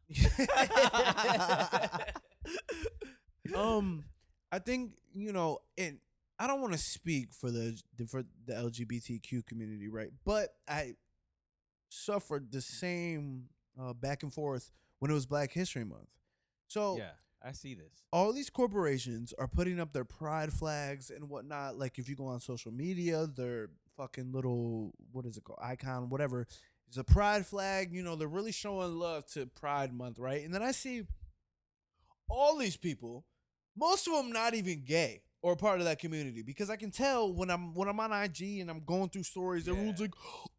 um, 3.55 4.05
I 4.51 4.59
think 4.59 4.91
you 5.13 5.31
know, 5.33 5.59
and 5.77 5.97
I 6.39 6.47
don't 6.47 6.61
want 6.61 6.73
to 6.73 6.79
speak 6.79 7.33
for 7.33 7.51
the 7.51 7.77
the- 7.97 8.07
for 8.07 8.23
the 8.45 8.53
LGBTQ 8.53 9.45
community, 9.45 9.87
right? 9.89 10.09
But 10.25 10.49
I 10.67 10.93
suffered 11.91 12.51
the 12.51 12.61
same 12.61 13.43
uh, 13.79 13.93
back 13.93 14.23
and 14.23 14.33
forth 14.33 14.71
when 14.99 15.11
it 15.11 15.13
was 15.13 15.25
Black 15.25 15.51
History 15.51 15.83
Month. 15.83 16.09
So 16.67 16.97
yeah, 16.97 17.11
I 17.43 17.51
see 17.51 17.73
this. 17.73 17.91
all 18.13 18.31
these 18.33 18.49
corporations 18.49 19.33
are 19.37 19.47
putting 19.47 19.79
up 19.79 19.91
their 19.93 20.05
pride 20.05 20.53
flags 20.53 21.09
and 21.09 21.29
whatnot. 21.29 21.77
Like 21.77 21.99
if 21.99 22.07
you 22.07 22.15
go 22.15 22.27
on 22.27 22.39
social 22.39 22.71
media, 22.71 23.27
their 23.27 23.69
fucking 23.97 24.31
little 24.31 24.93
what 25.11 25.25
is 25.25 25.37
it 25.37 25.43
called 25.43 25.59
icon, 25.61 26.09
whatever, 26.09 26.47
is 26.89 26.97
a 26.97 27.03
pride 27.03 27.45
flag. 27.45 27.93
You 27.93 28.03
know, 28.03 28.15
they're 28.15 28.27
really 28.27 28.53
showing 28.53 28.97
love 28.97 29.25
to 29.33 29.45
Pride 29.47 29.93
Month, 29.93 30.17
right? 30.17 30.43
And 30.43 30.53
then 30.53 30.63
I 30.63 30.71
see 30.71 31.03
all 32.29 32.57
these 32.57 32.77
people, 32.77 33.25
most 33.75 34.07
of 34.07 34.13
them 34.13 34.31
not 34.31 34.53
even 34.53 34.83
gay 34.85 35.23
or 35.43 35.55
part 35.55 35.79
of 35.79 35.85
that 35.85 35.97
community, 35.99 36.41
because 36.43 36.69
I 36.69 36.75
can 36.75 36.91
tell 36.91 37.33
when 37.33 37.49
I'm 37.49 37.73
when 37.73 37.87
I'm 37.87 37.99
on 37.99 38.11
IG 38.13 38.59
and 38.59 38.69
I'm 38.69 38.81
going 38.85 39.09
through 39.09 39.23
stories, 39.23 39.67
everyone's 39.67 39.99
like, 39.99 40.13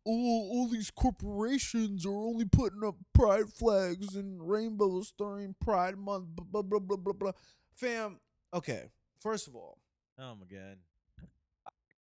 "Oh, 0.06 0.48
all 0.50 0.68
these 0.68 0.90
corporations 0.90 2.04
are 2.04 2.10
only 2.12 2.44
putting 2.46 2.82
up 2.84 2.96
pride 3.14 3.48
flags 3.52 4.16
and 4.16 4.46
rainbows 4.48 5.12
during 5.16 5.54
Pride 5.60 5.96
Month." 5.96 6.26
Blah 6.34 6.62
blah 6.62 6.80
blah 6.80 6.96
blah 6.96 7.12
blah. 7.12 7.32
Fam, 7.74 8.18
okay. 8.52 8.90
First 9.20 9.46
of 9.48 9.54
all, 9.54 9.78
Oh 10.18 10.34
my 10.34 10.46
god. 10.46 10.78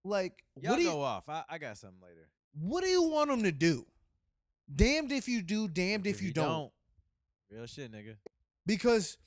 like, 0.04 0.44
Y'all 0.60 0.72
what 0.72 0.80
do 0.80 0.86
go 0.86 0.92
you 0.98 1.02
off. 1.04 1.30
I, 1.30 1.44
I 1.50 1.58
got 1.60 1.78
something 1.78 2.00
later. 2.02 2.30
what 2.54 2.84
do 2.84 2.90
you 2.90 3.04
want 3.04 3.30
them 3.30 3.44
to 3.44 3.52
do? 3.52 3.86
Damned 4.74 5.12
if 5.12 5.28
you 5.28 5.42
do, 5.42 5.68
damned 5.68 6.08
if, 6.08 6.22
you, 6.22 6.32
don't. 6.32 6.72
Real 7.52 7.66
shit, 7.68 7.92
nigga. 7.92 8.16
because 8.66 9.18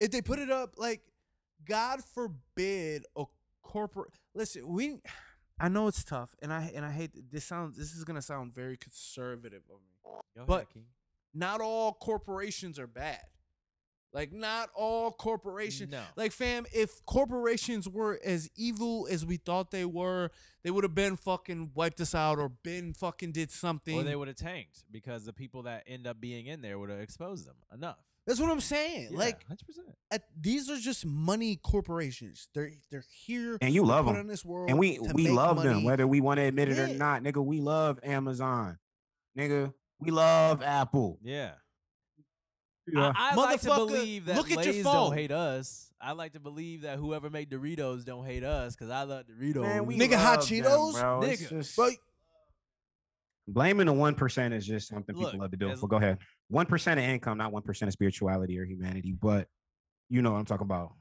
if 0.00 0.10
they 0.10 0.22
put 0.22 0.38
it 0.38 0.50
up 0.50 0.74
like 0.78 1.02
god 1.66 2.00
forbid 2.14 3.04
a 3.16 3.24
corporate 3.62 4.10
listen 4.34 4.66
we 4.66 5.00
i 5.58 5.68
know 5.68 5.86
it's 5.86 6.02
tough 6.04 6.34
and 6.42 6.52
i 6.52 6.70
and 6.74 6.84
i 6.84 6.90
hate 6.90 7.10
this 7.30 7.44
sounds 7.44 7.76
this 7.76 7.92
is 7.94 8.04
gonna 8.04 8.22
sound 8.22 8.52
very 8.54 8.76
conservative 8.76 9.62
of 9.72 9.80
me 9.80 10.44
But- 10.46 10.66
not 11.32 11.60
all 11.60 11.92
corporations 11.92 12.78
are 12.78 12.86
bad 12.88 13.20
like 14.12 14.32
not 14.32 14.70
all 14.74 15.12
corporations 15.12 15.92
No. 15.92 16.02
like 16.16 16.32
fam 16.32 16.66
if 16.74 17.04
corporations 17.06 17.88
were 17.88 18.18
as 18.24 18.50
evil 18.56 19.06
as 19.08 19.24
we 19.24 19.36
thought 19.36 19.70
they 19.70 19.84
were 19.84 20.30
they 20.64 20.72
would 20.72 20.82
have 20.82 20.96
been 20.96 21.14
fucking 21.16 21.70
wiped 21.76 22.00
us 22.00 22.12
out 22.16 22.40
or 22.40 22.48
been 22.48 22.92
fucking 22.92 23.30
did 23.30 23.52
something 23.52 24.00
Or 24.00 24.02
they 24.02 24.16
would 24.16 24.26
have 24.26 24.36
tanked 24.36 24.82
because 24.90 25.24
the 25.26 25.32
people 25.32 25.62
that 25.62 25.84
end 25.86 26.08
up 26.08 26.20
being 26.20 26.46
in 26.48 26.60
there 26.60 26.76
would 26.80 26.90
have 26.90 26.98
exposed 26.98 27.46
them 27.46 27.54
enough. 27.72 27.98
That's 28.26 28.40
what 28.40 28.50
i'm 28.50 28.60
saying 28.60 29.08
Yeah, 29.12 29.18
like 29.18 29.46
100%. 29.48 29.54
at, 30.12 30.22
these 30.40 30.68
are 30.70 30.76
just 30.78 31.04
money 31.06 31.56
corporations. 31.56 32.48
They're 32.54 32.70
they're 32.90 33.04
here 33.24 33.58
And 33.60 33.72
you 33.74 33.84
love 33.84 34.04
put 34.06 34.12
them. 34.12 34.20
on 34.22 34.26
this 34.26 34.44
world 34.44 34.68
And 34.70 34.78
we 34.78 34.98
we 35.14 35.24
make 35.24 35.32
love 35.32 35.62
them, 35.62 35.84
whether 35.84 36.06
we 36.06 36.20
want 36.20 36.38
to 36.38 36.44
admit 36.44 36.68
it 36.68 36.78
or 36.78 36.88
not, 36.88 37.22
nigga. 37.22 37.44
We 37.44 37.60
love 37.60 37.98
Amazon, 38.02 38.78
nigga. 39.38 39.72
We 40.00 40.10
love 40.10 40.62
Apple. 40.62 41.18
Yeah. 41.22 41.52
Yeah. 42.92 43.12
I, 43.14 43.30
I 43.32 43.34
like 43.36 43.60
to 43.60 43.68
Motherfucker, 43.68 43.76
believe 43.76 44.24
that 44.26 44.36
look 44.36 44.50
at 44.50 44.64
your 44.64 44.82
phone. 44.82 45.10
don't 45.10 45.14
hate 45.14 45.30
us. 45.30 45.92
I 46.00 46.12
like 46.12 46.32
to 46.32 46.40
believe 46.40 46.82
that 46.82 46.98
whoever 46.98 47.28
made 47.30 47.50
Doritos 47.50 48.04
don't 48.04 48.24
hate 48.24 48.42
us 48.42 48.74
because 48.74 48.90
I 48.90 49.02
love 49.02 49.26
Doritos. 49.26 49.62
Man, 49.62 49.86
we 49.86 49.98
Nigga, 49.98 50.14
Hot 50.14 50.38
love 50.38 50.48
them, 50.48 50.58
Cheetos? 50.64 50.92
bro. 50.94 51.20
Nigga, 51.22 51.48
just- 51.50 51.76
But 51.76 51.92
blaming 53.52 53.86
the 53.86 53.92
one 53.92 54.14
percent 54.14 54.54
is 54.54 54.66
just 54.66 54.88
something 54.88 55.14
Look, 55.16 55.26
people 55.32 55.40
love 55.40 55.50
to 55.50 55.56
do. 55.56 55.70
as- 55.70 55.80
So 55.80 55.86
go 55.86 55.96
ahead. 55.96 56.18
One 56.48 56.66
percent 56.66 56.98
of 57.00 57.04
income, 57.04 57.38
not 57.38 57.52
one 57.52 57.62
percent 57.62 57.88
of 57.88 57.92
spirituality 57.92 58.58
or 58.58 58.64
humanity, 58.64 59.12
but 59.12 59.48
you 60.08 60.22
know 60.22 60.32
what 60.32 60.38
I'm 60.38 60.44
talking 60.46 60.66
about. 60.66 60.94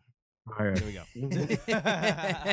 All 0.58 0.66
right. 0.66 0.78
Here 0.80 0.88
we 0.88 0.93
go. 0.93 1.04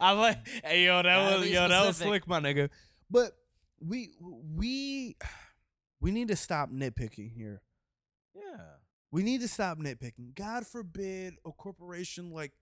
I'm 0.00 0.18
like, 0.18 0.46
hey 0.64 0.84
yo, 0.84 0.96
that 1.02 1.04
Gotta 1.04 1.36
was 1.38 1.46
be 1.46 1.52
yo, 1.52 1.68
that 1.68 1.86
was 1.86 1.96
slick, 1.96 2.26
my 2.26 2.40
nigga. 2.40 2.70
But 3.10 3.32
we 3.80 4.10
we 4.20 5.16
we 6.00 6.10
need 6.10 6.28
to 6.28 6.36
stop 6.36 6.70
nitpicking 6.70 7.32
here. 7.34 7.62
yeah. 8.34 8.42
We 9.12 9.22
need 9.22 9.40
to 9.42 9.48
stop 9.48 9.78
nitpicking. 9.78 10.34
God 10.34 10.66
forbid 10.66 11.34
a 11.46 11.52
corporation 11.52 12.32
like 12.32 12.52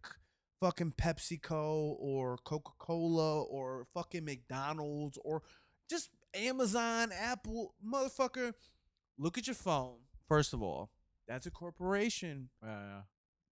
fucking 0.61 0.93
PepsiCo 0.93 1.97
or 1.99 2.37
Coca 2.45 2.73
Cola 2.79 3.43
or 3.43 3.85
fucking 3.95 4.25
McDonald's 4.25 5.19
or 5.25 5.43
just 5.91 6.11
Amazon, 6.35 7.11
Apple, 7.13 7.75
motherfucker. 7.87 8.53
Look 9.19 9.39
at 9.39 9.47
your 9.47 9.55
phone. 9.55 9.97
First 10.29 10.53
of 10.55 10.63
all, 10.63 10.91
that's 11.29 11.47
a 11.47 11.51
corporation. 11.51 12.49
Uh, 12.67 13.03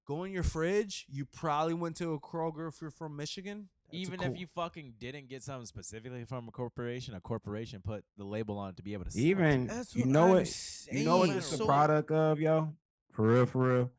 Go 0.05 0.25
in 0.25 0.33
your 0.33 0.43
fridge. 0.43 1.07
You 1.09 1.25
probably 1.25 1.75
went 1.75 1.97
to 1.99 2.13
a 2.15 2.19
Kroger 2.21 2.67
if 2.69 2.81
you're 2.83 2.91
from 2.91 3.15
Michigan. 3.15 3.69
That's 3.87 3.99
even 3.99 4.19
cool- 4.19 4.33
if 4.33 4.41
you 4.41 4.49
fucking 4.53 4.95
didn't 4.99 5.29
get 5.29 5.45
something 5.45 5.65
specifically 5.67 6.25
from 6.25 6.49
a 6.49 6.51
corporation, 6.51 7.15
a 7.15 7.21
corporation 7.21 7.83
put 7.85 8.05
the 8.17 8.25
label 8.25 8.59
on 8.59 8.71
it 8.71 8.77
to 8.79 8.83
be 8.83 8.95
able 8.95 9.05
to 9.05 9.13
sell. 9.13 9.23
Even 9.23 9.69
That's 9.69 9.95
you 9.95 10.05
know 10.07 10.25
I'm 10.25 10.31
what 10.31 10.87
you 10.91 11.05
know 11.05 11.19
what 11.19 11.27
saying. 11.29 11.39
it's 11.39 11.53
a 11.61 11.65
product 11.65 12.11
of, 12.11 12.41
yo. 12.41 12.75
For 13.13 13.29
real, 13.29 13.47
for 13.47 13.75
real. 13.77 13.91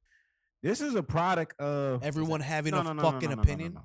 This 0.61 0.81
is 0.81 0.93
a 0.95 1.03
product 1.03 1.57
of 1.59 2.03
everyone 2.03 2.41
having 2.41 2.71
No, 2.71 2.81
a 2.81 2.83
no, 2.83 2.93
no, 2.93 3.01
no, 3.01 3.11
fucking 3.11 3.29
no, 3.29 3.35
no, 3.35 3.41
no, 3.41 3.41
opinion. 3.43 3.77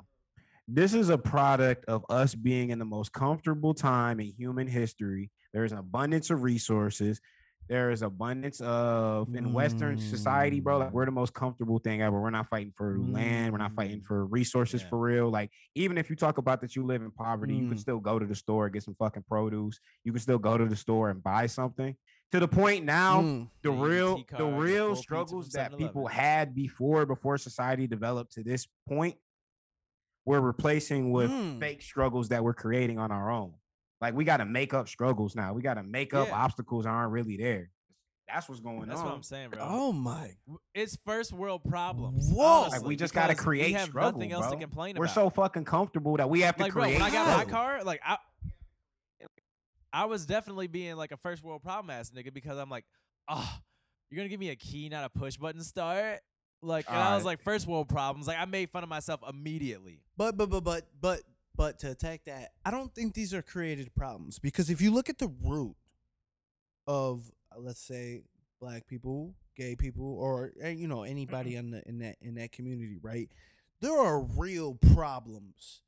This 0.71 0.93
is 0.93 1.09
a 1.09 1.17
product 1.17 1.87
of 1.87 2.05
us 2.11 2.35
being 2.35 2.69
in 2.71 2.79
the 2.79 2.85
most 2.85 3.13
comfortable 3.13 3.73
time 3.73 4.21
in 4.21 4.27
human 4.27 4.67
history. 4.67 5.31
There 5.55 5.65
is 5.65 5.73
an 5.73 5.79
abundance 5.79 6.29
of 6.29 6.43
resources. 6.43 7.21
There 7.71 7.91
is 7.91 8.03
abundance 8.03 8.61
of 8.61 9.35
in 9.35 9.53
Western 9.55 9.99
society, 9.99 10.61
bro. 10.61 10.79
Like 10.79 10.93
we're 10.93 11.05
the 11.07 11.11
most 11.11 11.33
comfortable 11.35 11.79
thing 11.79 12.01
ever. 12.03 12.21
We're 12.21 12.31
not 12.31 12.49
fighting 12.49 12.73
for 12.77 12.99
land. 12.99 13.53
We're 13.53 13.59
not 13.59 13.75
fighting 13.75 14.01
Mm. 14.01 14.05
for 14.05 14.27
resources 14.27 14.83
Yeah. 14.83 14.89
for 14.89 14.99
real. 14.99 15.31
Like 15.31 15.51
even 15.75 15.97
if 15.99 16.09
you 16.11 16.17
talk 16.17 16.37
about 16.39 16.61
that 16.63 16.77
you 16.77 16.85
live 16.85 17.03
in 17.03 17.11
poverty, 17.11 17.55
you 17.55 17.69
can 17.69 17.77
Mm. 17.77 17.81
still 17.81 17.99
go 18.01 18.19
to 18.19 18.25
the 18.27 18.35
store 18.35 18.69
get 18.71 18.83
some 18.83 18.95
fucking 18.95 19.25
produce. 19.29 19.81
You 20.05 20.13
can 20.13 20.21
still 20.21 20.39
go 20.39 20.57
to 20.59 20.65
the 20.67 20.77
store 20.77 21.11
and 21.11 21.23
buy 21.23 21.47
something. 21.47 21.95
To 22.33 22.41
the 22.41 22.49
point 22.49 22.85
now, 22.87 23.23
Mm. 23.23 23.51
the 23.63 23.71
real 23.71 24.17
the 24.19 24.25
cards, 24.25 24.43
a 24.43 24.47
full 24.51 24.59
real 24.59 24.97
struggles 24.97 25.51
that 25.51 25.77
people 25.79 26.07
had 26.07 26.55
before 26.55 27.05
before 27.07 27.37
society 27.39 27.87
developed 27.87 28.33
to 28.33 28.43
this 28.43 28.67
point 28.87 29.17
we're 30.29 30.41
replacing 30.41 31.11
with 31.11 31.31
Mm. 31.31 31.59
fake 31.59 31.83
struggles 31.83 32.29
that 32.29 32.45
we're 32.45 32.55
creating 32.55 32.99
on 32.99 33.11
our 33.11 33.31
own 33.31 33.55
like 34.01 34.15
we 34.15 34.25
got 34.25 34.37
to 34.37 34.45
make 34.47 34.73
up 34.75 34.89
struggles 34.89 35.35
now 35.35 35.53
we 35.55 35.63
got 35.63 35.75
to 35.75 35.83
make 35.83 36.15
up 36.15 36.29
Yeah. 36.29 36.35
obstacles 36.45 36.85
that 36.85 36.91
aren't 36.91 37.13
really 37.13 37.37
there 37.37 37.71
that's 38.31 38.47
what's 38.47 38.61
going 38.61 38.81
That's 38.81 38.91
on 38.91 38.97
That's 38.97 39.03
what 39.05 39.15
I'm 39.15 39.23
saying, 39.23 39.51
bro. 39.53 39.61
Oh 39.63 39.91
my 39.91 40.33
It's 40.75 40.99
first 41.07 41.33
world 41.33 41.63
problems. 41.65 42.29
Whoa. 42.31 42.69
Like, 42.69 42.85
we 42.85 42.95
just 42.95 43.15
gotta 43.15 43.35
create 43.35 43.69
We 43.69 43.73
have 43.73 43.89
struggle, 43.89 44.19
nothing 44.21 44.33
else 44.33 44.45
to 44.49 44.51
bro. 44.51 44.59
complain 44.61 44.97
we're 44.99 45.07
about. 45.07 45.15
so 45.15 45.31
fucking 45.31 45.65
comfortable 45.65 46.15
that 46.19 46.29
we 46.29 46.43
have 46.43 46.55
to 46.57 46.65
like, 46.65 46.75
bro, 46.75 46.83
create 46.83 47.01
when 47.01 47.03
I 47.05 47.11
got 47.11 47.39
my 47.39 47.51
car, 47.51 47.83
like 47.85 48.03
I, 48.05 48.19
I 49.93 50.05
was 50.05 50.27
definitely 50.27 50.67
being 50.67 50.97
like 50.97 51.13
a 51.13 51.17
first 51.17 51.43
world 51.43 51.63
problem 51.63 51.89
ass 51.91 52.11
nigga 52.11 52.33
because 52.33 52.59
I'm 52.59 52.69
like, 52.69 52.85
oh, 53.29 53.51
you're 54.11 54.19
gonna 54.19 54.29
give 54.29 54.41
me 54.41 54.51
a 54.51 54.57
key, 54.57 54.91
not 54.91 55.05
a 55.05 55.09
push 55.09 55.37
button 55.39 55.63
start. 55.63 56.21
Like, 56.61 56.87
and 56.89 56.97
I 56.97 57.15
was 57.15 57.25
like, 57.25 57.41
first 57.41 57.67
world 57.67 57.89
problems. 57.89 58.27
Like, 58.27 58.39
I 58.39 58.45
made 58.45 58.71
fun 58.71 58.83
of 58.83 58.89
myself 58.89 59.21
immediately. 59.29 60.01
But 60.17 60.37
but 60.37 60.51
but 60.51 60.65
but 60.65 60.87
but 61.01 61.21
but 61.57 61.79
to 61.81 61.91
attack 61.91 62.25
that, 62.25 62.53
I 62.65 62.71
don't 62.71 62.93
think 62.95 63.15
these 63.15 63.33
are 63.33 63.43
created 63.43 63.95
problems 63.95 64.39
because 64.39 64.71
if 64.71 64.81
you 64.81 64.93
look 64.93 65.09
at 65.09 65.19
the 65.19 65.33
root 65.45 65.77
of 66.87 67.31
uh, 67.55 67.61
let's 67.61 67.81
say 67.81 68.23
black 68.61 68.87
people, 68.87 69.35
gay 69.57 69.77
people, 69.77 70.19
or 70.19 70.53
eh, 70.61 70.71
you 70.71 70.89
know 70.89 71.03
anybody 71.05 71.57
in 71.57 71.71
the 71.71 71.83
in 71.89 71.99
that 71.99 72.17
in 72.21 72.35
that 72.37 72.53
community, 72.53 72.99
right? 73.03 73.29
There 73.81 73.97
are 73.97 74.21
real 74.21 74.75
problems 74.75 75.83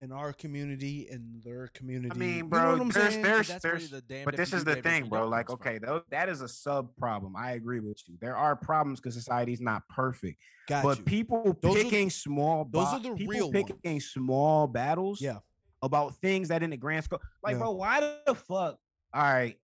in 0.00 0.12
our 0.12 0.32
community 0.32 1.08
and 1.10 1.42
their 1.42 1.68
community. 1.74 2.12
I 2.12 2.14
mean, 2.18 2.36
You 2.36 2.42
know 2.44 2.48
bro, 2.48 2.72
what 2.72 2.80
I'm 2.80 2.88
there's 2.90 3.12
saying? 3.14 3.22
there's 3.22 3.48
where 3.48 3.58
there's 3.62 3.90
the 3.90 4.22
but 4.24 4.36
this 4.36 4.52
is 4.52 4.62
the 4.64 4.76
do, 4.76 4.80
damn 4.82 4.92
if 4.94 5.00
thing, 5.02 5.08
bro. 5.10 5.28
Like, 5.28 5.50
okay, 5.50 5.78
tho- 5.78 6.02
that 6.10 6.28
is 6.28 6.40
a 6.40 6.48
sub 6.48 6.94
problem. 6.96 7.34
I 7.36 7.52
agree 7.52 7.80
with 7.80 8.00
you. 8.06 8.16
There 8.20 8.36
are 8.36 8.54
problems 8.54 9.00
because 9.00 9.14
society's 9.14 9.60
not 9.60 9.88
perfect. 9.88 10.38
Got 10.68 10.84
but 10.84 10.98
you. 10.98 11.04
people 11.04 11.56
Those 11.60 11.74
are 11.74 11.78
the- 11.78 11.84
picking 11.84 12.10
small, 12.10 12.64
those 12.64 12.84
bo- 12.84 12.90
are 12.92 13.00
the 13.00 13.14
people 13.14 13.32
real 13.34 13.50
picking 13.52 13.76
ones. 13.84 14.06
small 14.06 14.66
battles. 14.68 15.20
Yeah. 15.20 15.38
About 15.82 16.16
things 16.16 16.48
that 16.48 16.62
in 16.62 16.70
the 16.70 16.76
grand 16.76 17.04
scope, 17.04 17.22
like, 17.42 17.52
Yeah. 17.54 17.58
bro, 17.60 17.70
why 17.72 18.00
the 18.26 18.34
fuck? 18.34 18.78
All 19.14 19.22
right, 19.22 19.56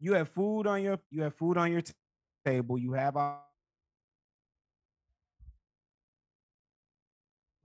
you 0.00 0.14
have 0.14 0.28
food 0.28 0.66
on 0.66 0.82
your 0.82 0.98
you 1.10 1.22
have 1.22 1.34
food 1.34 1.56
on 1.58 1.70
your 1.72 1.82
t- 1.82 1.92
table. 2.44 2.78
You 2.78 2.92
have 2.92 3.16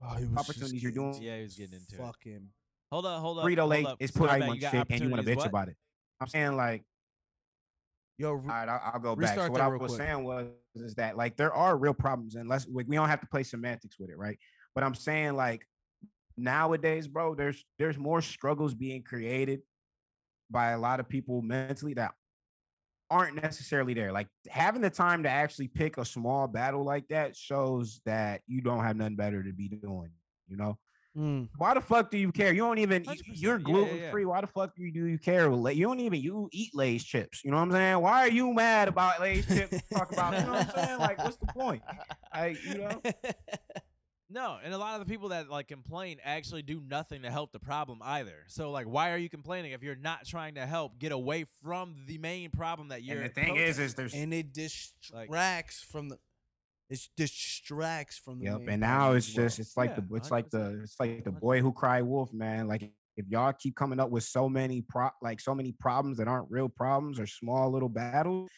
Oh, 0.06 0.14
he 0.16 0.24
was 0.26 0.34
just 0.34 0.50
opportunities 0.50 0.82
you're 0.82 0.92
doing. 0.92 1.20
Yeah, 1.20 1.36
he 1.38 1.42
was 1.42 1.54
getting 1.54 1.74
into 1.74 1.94
it. 1.94 2.04
fucking. 2.04 2.48
Hold 2.92 3.06
up, 3.06 3.20
hold 3.20 3.38
up. 3.38 3.44
Frito 3.46 3.86
up. 3.86 3.96
is 4.00 4.12
Sorry, 4.12 4.28
put 4.28 4.42
out 4.42 4.48
on 4.48 4.58
shit, 4.58 4.86
and 4.90 5.00
you 5.00 5.10
want 5.10 5.24
to 5.24 5.30
bitch 5.30 5.36
what? 5.36 5.46
about 5.46 5.68
it. 5.68 5.76
I'm 6.20 6.28
saying 6.28 6.56
like, 6.56 6.84
Yo, 8.16 8.28
all 8.30 8.36
right, 8.36 8.68
I'll, 8.68 8.92
I'll 8.94 9.00
go 9.00 9.16
back. 9.16 9.34
So 9.34 9.50
what 9.50 9.60
I 9.60 9.66
was 9.66 9.78
quick. 9.78 10.02
saying 10.02 10.22
was 10.22 10.46
is 10.76 10.94
that 10.94 11.16
like 11.16 11.36
there 11.36 11.52
are 11.52 11.76
real 11.76 11.94
problems, 11.94 12.36
and 12.36 12.48
let's 12.48 12.66
like, 12.72 12.86
we 12.88 12.96
don't 12.96 13.08
have 13.08 13.20
to 13.20 13.26
play 13.26 13.42
semantics 13.42 13.98
with 13.98 14.10
it, 14.10 14.16
right? 14.16 14.38
But 14.74 14.84
I'm 14.84 14.94
saying 14.94 15.34
like 15.34 15.66
nowadays, 16.36 17.08
bro, 17.08 17.34
there's 17.34 17.64
there's 17.78 17.98
more 17.98 18.22
struggles 18.22 18.74
being 18.74 19.02
created 19.02 19.62
by 20.50 20.70
a 20.70 20.78
lot 20.78 21.00
of 21.00 21.08
people 21.08 21.42
mentally 21.42 21.94
that 21.94 22.12
aren't 23.14 23.40
necessarily 23.40 23.94
there. 23.94 24.10
Like 24.12 24.26
having 24.48 24.82
the 24.82 24.90
time 24.90 25.22
to 25.22 25.28
actually 25.30 25.68
pick 25.68 25.98
a 25.98 26.04
small 26.04 26.48
battle 26.48 26.84
like 26.84 27.06
that 27.08 27.36
shows 27.36 28.00
that 28.04 28.40
you 28.46 28.60
don't 28.60 28.82
have 28.82 28.96
nothing 28.96 29.16
better 29.16 29.42
to 29.42 29.52
be 29.52 29.68
doing. 29.68 30.10
You 30.48 30.56
know, 30.56 30.78
Mm. 31.16 31.48
why 31.58 31.74
the 31.74 31.80
fuck 31.80 32.10
do 32.10 32.18
you 32.18 32.32
care? 32.32 32.52
You 32.52 32.62
don't 32.62 32.78
even. 32.78 33.04
You're 33.04 33.52
Yeah, 33.52 33.58
yeah, 33.58 33.58
gluten 33.62 33.98
yeah. 33.98 34.10
free. 34.10 34.24
Why 34.24 34.40
the 34.40 34.48
fuck 34.48 34.74
do 34.74 34.82
you 34.82 34.92
do 34.92 35.06
you 35.06 35.16
care? 35.16 35.44
You 35.48 35.86
don't 35.86 36.00
even 36.00 36.20
you 36.20 36.48
eat 36.50 36.74
Lay's 36.74 37.04
chips. 37.04 37.44
You 37.44 37.52
know 37.52 37.58
what 37.58 37.62
I'm 37.62 37.70
saying? 37.70 38.00
Why 38.00 38.22
are 38.26 38.30
you 38.30 38.52
mad 38.52 38.88
about 38.88 39.20
Lay's 39.20 39.46
chips? 39.46 39.80
Talk 39.92 40.12
about. 40.12 40.34
You 40.36 40.44
know 40.46 40.52
what 40.54 40.76
I'm 40.76 40.84
saying? 40.84 40.98
Like, 40.98 41.18
what's 41.22 41.36
the 41.36 41.46
point? 41.46 41.82
Like, 42.34 42.64
you 42.64 42.78
know. 42.78 43.00
No, 44.30 44.58
and 44.62 44.72
a 44.72 44.78
lot 44.78 44.98
of 44.98 45.06
the 45.06 45.12
people 45.12 45.28
that 45.28 45.48
like 45.50 45.68
complain 45.68 46.18
actually 46.24 46.62
do 46.62 46.80
nothing 46.80 47.22
to 47.22 47.30
help 47.30 47.52
the 47.52 47.60
problem 47.60 48.00
either. 48.02 48.44
So 48.48 48.70
like, 48.70 48.86
why 48.86 49.12
are 49.12 49.18
you 49.18 49.28
complaining 49.28 49.72
if 49.72 49.82
you're 49.82 49.94
not 49.96 50.26
trying 50.26 50.54
to 50.54 50.66
help 50.66 50.98
get 50.98 51.12
away 51.12 51.44
from 51.62 52.04
the 52.06 52.18
main 52.18 52.50
problem 52.50 52.88
that 52.88 53.02
you're? 53.02 53.22
And 53.22 53.30
the 53.30 53.34
thing 53.34 53.56
is, 53.56 53.78
is 53.78 53.94
there's 53.94 54.14
and 54.14 54.32
it 54.32 54.52
distracts 54.52 55.82
from 55.82 56.08
the 56.08 56.18
it 56.90 57.08
distracts 57.16 58.18
from 58.18 58.38
the 58.40 58.46
Yep. 58.46 58.62
main 58.62 58.68
And 58.68 58.80
now 58.80 59.12
as 59.12 59.16
it's 59.26 59.32
just 59.32 59.58
it's 59.58 59.76
like 59.76 59.90
Yeah, 59.90 59.96
the 59.96 60.08
it's 60.16 60.30
like 60.30 60.50
the 60.50 60.80
it's 60.82 60.98
like 60.98 61.24
the 61.24 61.30
boy 61.32 61.60
who 61.60 61.72
cried 61.72 62.02
wolf, 62.02 62.32
man. 62.32 62.66
Like 62.66 62.82
if 63.16 63.26
y'all 63.28 63.52
keep 63.52 63.76
coming 63.76 64.00
up 64.00 64.10
with 64.10 64.24
so 64.24 64.48
many 64.48 64.82
pro 64.82 65.10
like 65.22 65.40
so 65.40 65.54
many 65.54 65.72
problems 65.72 66.18
that 66.18 66.28
aren't 66.28 66.50
real 66.50 66.68
problems 66.68 67.20
or 67.20 67.26
small 67.26 67.70
little 67.70 67.88
battles, 67.88 68.50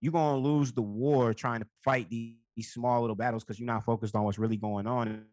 you're 0.00 0.12
gonna 0.12 0.38
lose 0.38 0.72
the 0.72 0.82
war 0.82 1.32
trying 1.34 1.60
to 1.60 1.68
fight 1.84 2.10
these, 2.10 2.36
these 2.56 2.72
small 2.72 3.00
little 3.00 3.16
battles 3.16 3.44
because 3.44 3.58
you're 3.58 3.66
not 3.66 3.84
focused 3.84 4.14
on 4.14 4.24
what's 4.24 4.38
really 4.38 4.56
going 4.56 4.86
on. 4.86 5.24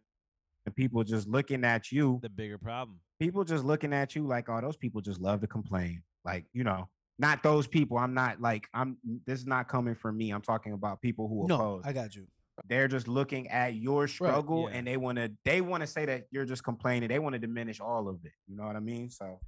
And 0.66 0.76
people 0.76 1.04
just 1.04 1.28
looking 1.28 1.64
at 1.64 1.92
you, 1.92 2.20
the 2.22 2.30
bigger 2.30 2.58
problem. 2.58 3.00
people 3.20 3.44
just 3.44 3.64
looking 3.64 3.94
at 3.94 4.16
you 4.16 4.28
like, 4.28 4.50
oh, 4.50 4.60
those 4.62 4.78
people 4.78 5.02
just 5.02 5.20
love 5.22 5.42
to 5.42 5.48
complain. 5.48 6.04
Like, 6.26 6.46
you 6.54 6.64
know, 6.64 6.90
not 7.20 7.44
those 7.44 7.68
people. 7.68 7.98
I'm 7.98 8.14
not 8.14 8.42
like 8.42 8.68
I'm 8.74 8.98
this 9.26 9.40
is 9.40 9.48
not 9.48 9.68
coming 9.68 9.96
from 9.96 10.18
me. 10.18 10.32
I'm 10.32 10.42
talking 10.42 10.74
about 10.74 11.02
people 11.02 11.28
who 11.28 11.48
no, 11.48 11.56
oppose 11.56 11.84
I 11.86 11.94
got 11.94 12.16
you. 12.16 12.28
they're 12.68 12.88
just 12.88 13.08
looking 13.08 13.48
at 13.48 13.76
your 13.76 14.08
struggle 14.08 14.68
yeah. 14.70 14.78
and 14.78 14.88
they 14.88 14.98
want 14.98 15.18
to 15.18 15.32
they 15.46 15.62
want 15.62 15.82
to 15.82 15.88
say 15.88 16.06
that 16.06 16.28
you're 16.32 16.46
just 16.46 16.64
complaining 16.64 17.10
they 17.10 17.20
want 17.20 17.34
to 17.34 17.40
diminish 17.40 17.80
all 17.80 18.08
of 18.08 18.24
it 18.24 18.32
you 18.48 18.56
know 18.56 18.66
what 18.66 18.76
i 18.76 18.80
mean 18.80 19.10
so 19.10 19.40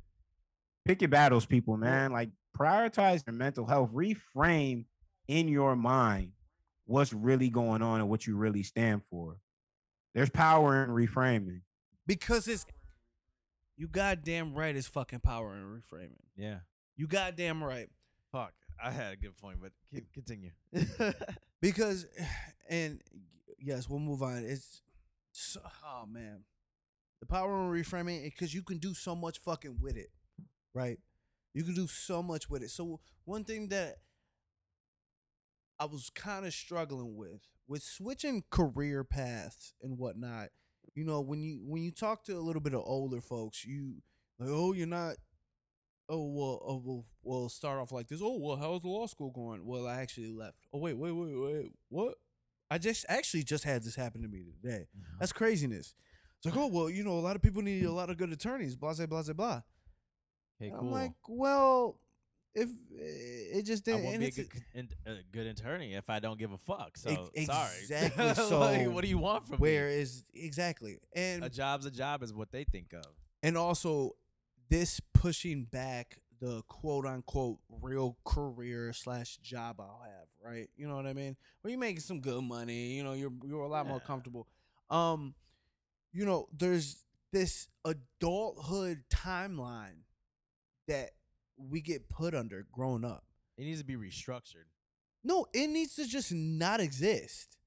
pick 0.86 1.02
your 1.02 1.10
battles 1.10 1.46
people 1.46 1.76
man 1.76 2.12
like 2.12 2.30
prioritize 2.58 3.24
your 3.26 3.34
mental 3.34 3.66
health 3.66 3.90
reframe 3.92 4.86
in 5.28 5.48
your 5.48 5.76
mind 5.76 6.32
what's 6.90 7.14
really 7.14 7.50
going 7.50 7.82
on 7.82 8.02
and 8.02 8.10
what 8.10 8.26
you 8.26 8.36
really 8.36 8.64
stand 8.64 9.02
for 9.12 9.38
there's 10.16 10.30
power 10.30 10.84
in 10.84 10.90
reframing 10.90 11.62
Because 12.08 12.48
it's 12.48 12.66
you 13.78 13.88
goddamn 13.88 14.54
right 14.56 14.76
it's 14.76 14.88
fucking 14.88 15.20
power 15.20 15.56
in 15.56 15.64
reframing. 15.64 16.20
Yeah. 16.36 16.58
You 16.98 17.08
goddamn 17.08 17.64
right. 17.64 17.88
Fuck. 18.32 18.54
I 18.84 18.92
had 18.92 19.14
a 19.14 19.16
good 19.16 19.38
point, 19.38 19.60
but 19.62 19.72
c- 19.94 20.06
continue. 20.14 20.52
Because 21.62 22.06
and 22.70 23.02
yes, 23.60 23.88
we'll 23.90 24.00
move 24.00 24.24
on. 24.24 24.44
It's 24.46 24.82
so, 25.32 25.62
oh 25.86 26.06
man. 26.08 26.44
The 27.20 27.26
power 27.26 27.52
in 27.54 27.84
reframing 27.84 28.22
eh, 28.26 28.30
because 28.30 28.54
you 28.54 28.64
can 28.64 28.78
do 28.78 28.94
so 28.94 29.16
much 29.16 29.40
fucking 29.40 29.78
with 29.82 29.96
it. 29.98 30.10
Right? 30.74 31.00
You 31.54 31.64
can 31.64 31.74
do 31.74 31.88
so 31.88 32.24
much 32.24 32.50
with 32.50 32.64
it. 32.64 32.72
So 32.72 33.00
one 33.26 33.44
thing 33.44 33.68
that 33.70 33.98
I 35.80 35.86
was 35.86 36.10
kind 36.14 36.46
of 36.46 36.54
struggling 36.54 37.16
with 37.16 37.48
with 37.68 37.84
switching 37.84 38.44
career 38.50 39.04
paths 39.04 39.74
and 39.82 39.98
whatnot. 39.98 40.50
You 40.96 41.06
know, 41.06 41.22
when 41.22 41.42
you 41.42 41.62
when 41.66 41.84
you 41.84 41.92
talk 41.92 42.24
to 42.26 42.34
a 42.34 42.40
little 42.42 42.62
bit 42.62 42.74
of 42.74 42.82
older 42.84 43.22
folks, 43.22 43.64
you 43.64 43.96
like, 44.40 44.50
oh, 44.52 44.74
you're 44.74 44.88
not. 44.88 45.16
Oh 46.12 46.26
well, 46.26 46.62
oh 46.66 46.82
well, 46.84 47.06
well, 47.22 47.50
start 47.50 47.80
off 47.80 47.92
like 47.92 48.08
this. 48.08 48.20
Oh 48.22 48.38
well, 48.40 48.56
how's 48.56 48.82
the 48.82 48.88
law 48.90 49.06
school 49.06 49.30
going? 49.30 49.66
Well, 49.66 49.86
I 49.86 50.02
actually 50.02 50.32
left. 50.32 50.68
Oh 50.74 50.80
wait, 50.80 50.98
wait, 50.98 51.12
wait, 51.12 51.36
wait, 51.36 51.72
what? 51.90 52.16
I 52.72 52.80
just 52.80 53.06
actually 53.08 53.44
just 53.44 53.64
had 53.64 53.84
this 53.84 53.96
happen 53.96 54.24
to 54.24 54.28
me 54.28 54.44
today. 54.44 54.88
Mm-hmm. 54.98 55.18
That's 55.20 55.32
craziness. 55.32 55.94
It's 56.38 56.46
like, 56.46 56.58
oh 56.58 56.68
well, 56.68 56.90
you 56.90 57.04
know, 57.04 57.14
a 57.14 57.22
lot 57.22 57.36
of 57.36 57.42
people 57.44 57.62
need 57.62 57.86
a 57.86 57.92
lot 57.92 58.10
of 58.10 58.18
good 58.18 58.32
attorneys. 58.32 58.76
Blah 58.76 58.96
blah 58.96 59.06
blah 59.06 59.22
blah 59.22 59.34
blah. 59.34 59.62
Okay, 60.62 60.74
I'm 60.78 60.92
like, 60.92 61.14
well, 61.28 62.00
if 62.56 62.70
eh, 62.70 63.58
it 63.60 63.66
just 63.66 63.86
didn't. 63.86 64.02
I 64.02 64.04
won't 64.06 64.20
be 64.20 64.26
a 64.28 64.32
good, 64.32 64.50
in- 64.74 64.90
a 65.06 65.16
good 65.32 65.48
attorney 65.48 65.94
if 65.94 66.10
I 66.10 66.20
don't 66.20 66.38
give 66.40 66.52
a 66.52 66.58
fuck. 66.58 66.98
So 66.98 67.30
Ex- 67.36 67.46
sorry. 67.48 67.72
exactly, 67.82 68.26
Like, 68.28 68.36
so 68.36 68.90
what 68.92 69.04
do 69.04 69.10
you 69.10 69.18
want 69.18 69.48
from 69.48 69.58
where 69.58 69.88
me? 69.88 69.96
is 69.96 70.24
exactly 70.34 70.98
and 71.14 71.44
A 71.44 71.50
job's 71.50 71.86
a 71.86 71.92
job 71.92 72.24
is 72.24 72.34
what 72.34 72.52
they 72.52 72.64
think 72.64 72.94
of. 72.94 73.06
and 73.44 73.58
also 73.58 74.16
this 74.70 75.00
pushing 75.14 75.64
back 75.66 76.18
the 76.42 76.62
quote 76.70 77.06
unquote 77.06 77.58
real 77.82 78.18
career 78.24 78.94
slash 78.94 79.38
job 79.38 79.80
I'll 79.80 80.02
have, 80.06 80.28
right? 80.42 80.70
You 80.78 80.88
know 80.88 80.96
what 80.96 81.06
I 81.06 81.14
mean? 81.14 81.36
Where 81.62 81.70
you're 81.72 81.80
making 81.80 82.00
some 82.02 82.20
good 82.22 82.44
money, 82.44 82.94
you 82.94 83.04
know, 83.04 83.14
you're 83.14 83.34
you're 83.46 83.64
a 83.64 83.68
lot 83.68 83.88
more 83.88 84.00
comfortable. 84.00 84.48
Um, 84.90 85.36
you 86.14 86.26
know, 86.26 86.48
there's 86.58 87.04
this 87.34 87.68
adulthood 87.86 89.04
timeline 89.14 90.04
that 90.88 91.12
we 91.70 91.82
get 91.82 92.10
put 92.10 92.34
under 92.34 92.66
growing 92.72 93.06
up. 93.06 93.26
It 93.58 93.64
needs 93.64 93.80
to 93.80 93.86
be 93.86 93.96
restructured. 93.96 94.68
No, 95.24 95.48
it 95.54 95.68
needs 95.68 95.96
to 95.96 96.08
just 96.08 96.32
not 96.34 96.80
exist. 96.80 97.58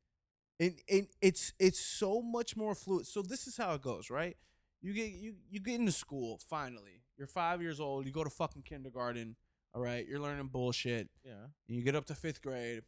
And, 0.58 0.76
and 0.88 1.06
it's 1.20 1.52
it's 1.58 1.80
so 1.80 2.22
much 2.22 2.56
more 2.56 2.74
fluid. 2.74 3.06
So 3.06 3.20
this 3.22 3.46
is 3.46 3.56
how 3.56 3.74
it 3.74 3.82
goes, 3.82 4.10
right? 4.10 4.36
You 4.80 4.92
get 4.92 5.10
you 5.10 5.34
you 5.50 5.60
get 5.60 5.80
into 5.80 5.92
school 5.92 6.40
finally. 6.48 7.02
You're 7.18 7.26
five 7.26 7.60
years 7.60 7.80
old. 7.80 8.06
You 8.06 8.12
go 8.12 8.24
to 8.24 8.30
fucking 8.30 8.62
kindergarten. 8.62 9.36
All 9.74 9.80
right, 9.80 10.06
you're 10.06 10.20
learning 10.20 10.48
bullshit. 10.48 11.08
Yeah. 11.24 11.46
And 11.68 11.76
you 11.76 11.82
get 11.82 11.94
up 11.94 12.04
to 12.06 12.14
fifth 12.14 12.42
grade. 12.42 12.82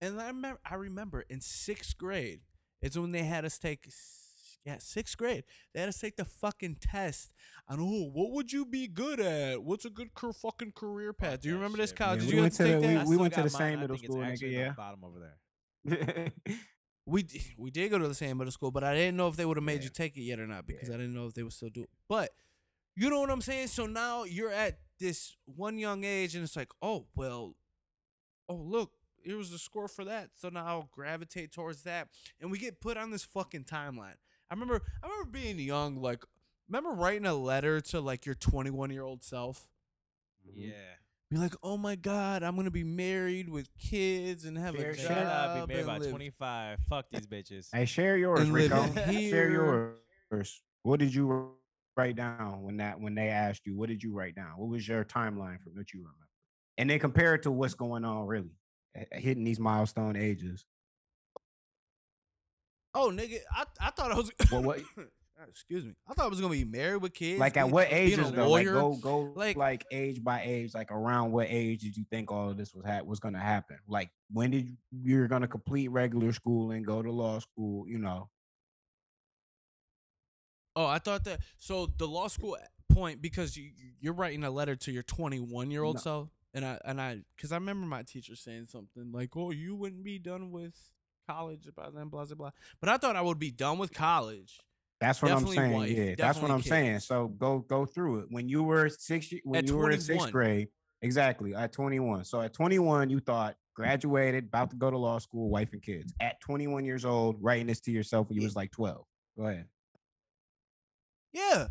And 0.00 0.20
I 0.20 0.28
remember 0.28 0.60
I 0.68 0.74
remember 0.74 1.24
in 1.28 1.40
sixth 1.40 1.96
grade, 1.98 2.40
it's 2.80 2.96
when 2.96 3.12
they 3.12 3.24
had 3.24 3.44
us 3.44 3.58
take 3.58 3.88
yeah, 4.64 4.76
sixth 4.78 5.16
grade. 5.16 5.44
They 5.74 5.80
had 5.80 5.88
us 5.88 5.98
take 5.98 6.16
the 6.16 6.24
fucking 6.24 6.76
test 6.80 7.32
on 7.68 7.80
oh, 7.80 8.10
what 8.12 8.30
would 8.32 8.52
you 8.52 8.64
be 8.64 8.86
good 8.88 9.20
at? 9.20 9.62
What's 9.62 9.84
a 9.84 9.90
good 9.90 10.14
car- 10.14 10.32
fucking 10.32 10.72
career 10.72 11.12
path? 11.12 11.40
Do 11.42 11.48
you 11.48 11.54
remember 11.56 11.78
this, 11.78 11.92
Kyle? 11.92 12.10
man. 12.10 12.18
Did 12.18 12.28
We 12.28 12.34
you 12.36 12.40
went 12.42 12.56
have 12.56 12.66
to 12.66 12.72
to 12.72 12.80
take 12.80 12.88
the- 12.88 12.94
that? 12.94 13.06
we- 13.06 13.06
still 13.14 13.20
went 13.20 13.34
to 13.34 13.36
got 13.40 13.42
the 13.44 13.50
same 13.50 13.60
mine. 13.60 13.72
I 13.72 13.80
middle 13.82 13.96
think 13.96 14.04
it's 14.04 14.12
school, 14.12 14.22
nigga, 14.24 14.32
actually 14.32 14.56
yeah. 14.56 14.68
the 14.68 14.74
bottom 14.74 15.04
over 15.04 15.18
there. 15.20 16.32
We 17.04 17.24
d- 17.24 17.42
we 17.58 17.72
did 17.72 17.90
go 17.90 17.98
to 17.98 18.06
the 18.06 18.14
same 18.14 18.38
middle 18.38 18.52
school, 18.52 18.70
but 18.70 18.84
I 18.84 18.94
didn't 18.94 19.16
know 19.16 19.26
if 19.26 19.34
they 19.34 19.44
would 19.44 19.56
have 19.56 19.64
made 19.64 19.78
Yeah. 19.80 19.84
you 19.84 19.90
take 19.90 20.16
it 20.16 20.20
yet 20.22 20.38
or 20.38 20.46
not 20.46 20.68
because 20.68 20.88
I 20.88 20.92
didn't 20.92 21.14
know 21.14 21.26
if 21.26 21.34
they 21.34 21.42
would 21.42 21.52
still 21.52 21.68
do 21.68 21.82
it. 21.82 21.90
But 22.08 22.30
you 22.94 23.10
know 23.10 23.18
what 23.18 23.28
I'm 23.30 23.40
saying? 23.40 23.66
So 23.68 23.86
now 23.86 24.22
you're 24.22 24.52
at 24.52 24.78
this 25.00 25.36
one 25.44 25.78
young 25.78 26.04
age, 26.04 26.36
and 26.36 26.44
it's 26.44 26.54
like, 26.54 26.68
oh 26.80 27.06
well, 27.16 27.56
oh 28.48 28.54
look, 28.54 28.92
here 29.24 29.36
was 29.36 29.50
the 29.50 29.58
score 29.58 29.88
for 29.88 30.04
that. 30.04 30.30
So 30.36 30.48
now 30.48 30.64
I'll 30.64 30.88
gravitate 30.92 31.50
towards 31.52 31.82
that, 31.82 32.06
and 32.40 32.52
we 32.52 32.58
get 32.58 32.80
put 32.80 32.96
on 32.96 33.10
this 33.10 33.24
fucking 33.24 33.64
timeline. 33.64 34.14
I 34.52 34.54
remember, 34.54 34.82
I 35.02 35.06
remember 35.08 35.30
being 35.30 35.58
young, 35.58 35.96
like, 35.96 36.22
remember 36.68 36.90
writing 36.90 37.24
a 37.24 37.32
letter 37.32 37.80
to 37.80 38.00
like 38.02 38.26
your 38.26 38.34
21 38.34 38.90
year 38.90 39.02
old 39.02 39.22
self. 39.24 39.66
Yeah. 40.54 40.72
Be 41.30 41.38
like, 41.38 41.54
oh 41.62 41.78
my 41.78 41.96
god, 41.96 42.42
I'm 42.42 42.54
gonna 42.56 42.70
be 42.70 42.84
married 42.84 43.48
with 43.48 43.66
kids 43.78 44.44
and 44.44 44.58
have 44.58 44.76
Share- 44.76 44.90
a 44.90 44.94
share. 44.96 45.06
Shut 45.06 45.16
job. 45.16 45.26
up. 45.62 45.68
Be 45.68 45.74
married 45.74 45.88
and 45.88 45.98
by 45.98 45.98
live- 46.04 46.10
25. 46.10 46.78
Fuck 46.90 47.06
these 47.10 47.26
bitches. 47.26 47.68
Hey, 47.72 47.86
share 47.86 48.18
yours, 48.18 48.40
And 48.40 48.52
live 48.52 48.70
Rico. 48.70 48.94
Share 48.94 49.48
here. 49.48 49.94
yours. 50.30 50.62
What 50.82 51.00
did 51.00 51.14
you 51.14 51.52
write 51.96 52.16
down 52.16 52.62
when 52.62 52.76
that 52.76 53.00
when 53.00 53.14
they 53.14 53.28
asked 53.28 53.64
you? 53.64 53.74
What 53.74 53.88
did 53.88 54.02
you 54.02 54.12
write 54.12 54.34
down? 54.34 54.58
What 54.58 54.68
was 54.68 54.86
your 54.86 55.02
timeline 55.02 55.62
from 55.62 55.76
what 55.76 55.94
you 55.94 56.00
remember? 56.00 56.28
And 56.76 56.90
then 56.90 56.98
compare 56.98 57.34
it 57.36 57.44
to 57.44 57.50
what's 57.50 57.72
going 57.74 58.04
on 58.04 58.26
really, 58.26 58.58
eh, 58.94 59.04
hitting 59.12 59.44
these 59.44 59.58
milestone 59.60 60.16
ages. 60.16 60.66
Oh 62.94 63.10
nigga, 63.10 63.38
I 63.50 63.64
I 63.80 63.90
thought 63.90 64.12
I 64.12 64.16
was. 64.16 64.30
Well, 64.50 64.62
what- 64.62 64.80
ah, 64.98 65.02
Excuse 65.48 65.84
me. 65.84 65.94
I 66.08 66.14
thought 66.14 66.26
I 66.26 66.28
was 66.28 66.40
gonna 66.40 66.52
be 66.52 66.64
married 66.64 67.02
with 67.02 67.14
kids. 67.14 67.40
like 67.40 67.56
at 67.56 67.68
what 67.70 67.88
ages 67.92 68.30
though? 68.32 68.50
Like 68.50 68.66
go 68.66 68.94
go 68.96 69.32
Like- 69.34 69.56
like, 69.56 69.84
age 69.90 70.22
by 70.22 70.42
age. 70.44 70.72
Like 70.74 70.92
around 70.92 71.32
what 71.32 71.46
age 71.50 71.80
did 71.82 71.96
you 71.96 72.04
think 72.10 72.30
all 72.30 72.50
of 72.50 72.56
this 72.56 72.74
was 72.74 72.84
ha- 72.84 73.02
was 73.04 73.18
gonna 73.18 73.40
happen? 73.40 73.78
Like 73.88 74.10
when 74.30 74.50
did 74.50 74.68
you, 74.68 74.76
you're 74.92 75.28
gonna 75.28 75.48
complete 75.48 75.88
regular 75.88 76.32
school 76.32 76.70
and 76.70 76.84
go 76.86 77.02
to 77.02 77.10
law 77.10 77.38
school? 77.40 77.88
You 77.88 77.98
know, 77.98 78.28
Oh, 80.74 80.86
I 80.86 80.98
thought 80.98 81.24
that. 81.24 81.40
So 81.58 81.86
the 81.98 82.06
law 82.08 82.28
school 82.28 82.56
point 82.88 83.20
because 83.22 83.56
you 83.56 83.70
you're 84.00 84.12
writing 84.14 84.44
a 84.44 84.50
letter 84.50 84.76
to 84.76 84.92
your 84.92 85.02
21 85.02 85.70
year 85.70 85.82
old 85.82 85.96
No. 85.96 86.00
self, 86.00 86.28
and 86.54 86.64
I 86.64 86.78
and 86.84 87.00
I 87.00 87.22
because 87.36 87.52
I 87.52 87.56
remember 87.56 87.86
my 87.86 88.02
teacher 88.02 88.36
saying 88.36 88.66
something 88.68 89.12
like, 89.12 89.36
"Oh, 89.36 89.50
you 89.50 89.74
wouldn't 89.74 90.04
be 90.04 90.18
done 90.18 90.50
with 90.50 90.91
college 91.28 91.68
by 91.76 91.88
then, 91.94 92.08
blah 92.08 92.24
blah 92.24 92.34
blah." 92.34 92.50
But 92.80 92.88
I 92.90 92.96
thought 92.96 93.16
I 93.16 93.22
would 93.22 93.38
be 93.38 93.50
done 93.50 93.78
with 93.78 93.92
college. 93.92 94.58
that's 95.00 95.20
what 95.20 95.28
Definitely 95.30 95.58
I'm 95.58 95.64
saying. 95.64 95.76
wife, 95.76 95.90
yeah, 95.90 96.14
that's 96.16 96.38
what 96.40 96.50
I'm 96.50 96.62
saying. 96.62 97.00
So 97.00 97.28
go 97.28 97.58
go 97.60 97.86
through 97.86 98.20
it. 98.20 98.26
When 98.30 98.48
you 98.48 98.62
were 98.62 98.88
six, 98.88 99.32
when 99.44 99.58
At 99.64 99.68
you 99.68 99.76
were 99.76 99.90
in 99.90 100.00
sixth 100.00 100.30
grade, 100.30 100.68
exactly 101.00 101.54
at 101.54 101.72
21. 101.72 102.24
So 102.24 102.40
at 102.40 102.52
21, 102.52 103.10
you 103.10 103.18
thought 103.20 103.56
graduated, 103.74 104.44
about 104.44 104.70
to 104.70 104.76
go 104.76 104.90
to 104.90 104.98
law 104.98 105.18
school, 105.18 105.48
wife 105.48 105.72
and 105.72 105.82
kids. 105.82 106.12
At 106.20 106.40
21 106.40 106.84
years 106.84 107.04
old, 107.04 107.36
writing 107.40 107.66
this 107.66 107.80
to 107.80 107.90
yourself 107.90 108.28
when 108.28 108.36
you 108.36 108.42
Yeah. 108.42 108.46
was 108.46 108.56
like 108.56 108.70
12. 108.70 109.04
Go 109.36 109.46
ahead. 109.46 109.66
Yeah, 111.32 111.68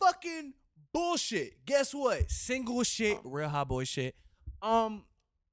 fucking 0.00 0.54
bullshit. 0.92 1.64
Guess 1.64 1.94
what? 1.94 2.28
Single 2.30 2.82
shit, 2.82 3.18
real 3.24 3.48
hot 3.48 3.68
boy 3.68 3.84
shit. 3.84 4.16
Um, 4.60 5.04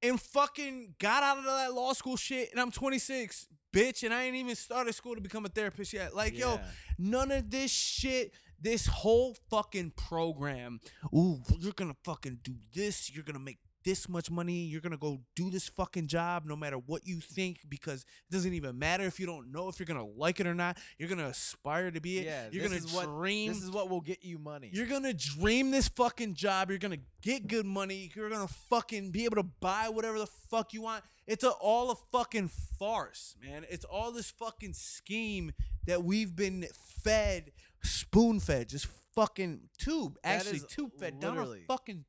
and 0.02 0.20
fucking 0.20 0.94
got 0.98 1.22
out 1.22 1.38
of 1.38 1.44
that 1.44 1.72
law 1.74 1.92
school 1.92 2.16
shit, 2.16 2.50
and 2.52 2.60
I'm 2.60 2.70
26, 2.70 3.46
bitch, 3.72 4.02
and 4.02 4.12
I 4.14 4.24
ain't 4.24 4.36
even 4.36 4.54
started 4.54 4.94
school 4.94 5.14
to 5.14 5.20
become 5.20 5.44
a 5.44 5.48
therapist 5.48 5.92
yet. 5.92 6.14
Like, 6.14 6.36
yo, 6.38 6.60
None 6.98 7.30
of 7.30 7.50
this 7.50 7.70
shit, 7.70 8.32
this 8.60 8.86
whole 8.86 9.36
fucking 9.50 9.92
program. 9.96 10.80
Ooh, 11.14 11.42
you're 11.58 11.72
gonna 11.72 11.96
fucking 12.04 12.40
do 12.42 12.54
this. 12.74 13.12
You're 13.14 13.24
gonna 13.24 13.38
make 13.38 13.58
this 13.86 14.08
much 14.08 14.30
money. 14.30 14.64
You're 14.66 14.82
gonna 14.82 14.98
go 14.98 15.20
do 15.34 15.48
this 15.48 15.68
fucking 15.68 16.08
job 16.08 16.44
no 16.44 16.56
matter 16.56 16.76
what 16.76 17.06
you 17.06 17.20
think 17.20 17.60
because 17.68 18.02
it 18.02 18.32
doesn't 18.34 18.52
even 18.52 18.78
matter 18.78 19.04
if 19.04 19.18
you 19.18 19.24
don't 19.24 19.50
know 19.52 19.68
if 19.68 19.78
you're 19.78 19.86
gonna 19.86 20.04
like 20.04 20.40
it 20.40 20.46
or 20.46 20.54
not. 20.54 20.76
You're 20.98 21.08
gonna 21.08 21.28
aspire 21.28 21.90
to 21.92 22.00
be 22.00 22.18
it. 22.18 22.26
Yeah, 22.26 22.48
you're 22.50 22.64
this 22.68 22.72
gonna 22.72 22.84
is 22.84 22.92
what- 22.92 23.06
dream. 23.06 23.52
This 23.52 23.62
is 23.62 23.70
what 23.70 23.88
will 23.88 24.00
get 24.02 24.22
you 24.24 24.38
money. 24.38 24.70
You're 24.74 24.86
gonna 24.86 25.14
dream 25.14 25.70
this 25.70 25.88
fucking 25.88 26.34
job. 26.34 26.68
You're 26.68 26.78
gonna 26.80 26.98
get 27.22 27.46
good 27.46 27.64
money. 27.64 28.10
You're 28.14 28.28
gonna 28.28 28.48
fucking 28.48 29.12
be 29.12 29.24
able 29.24 29.36
to 29.36 29.44
buy 29.44 29.88
whatever 29.88 30.18
the 30.18 30.26
fuck 30.26 30.74
you 30.74 30.82
want. 30.82 31.04
It's 31.28 31.44
a, 31.44 31.50
all 31.50 31.90
a 31.92 31.96
fucking 32.12 32.50
farce, 32.78 33.36
man. 33.40 33.64
It's 33.70 33.84
all 33.84 34.10
this 34.12 34.30
fucking 34.32 34.74
scheme 34.74 35.52
that 35.86 36.02
we've 36.02 36.34
been 36.34 36.66
fed, 37.02 37.52
spoon 37.84 38.40
fed, 38.40 38.68
just 38.68 38.86
fucking 39.14 39.68
tube. 39.78 40.18
Actually, 40.24 40.60
tube 40.68 40.90
fed 40.98 41.20
down 41.20 41.38
our 41.38 41.46
fucking, 41.68 42.04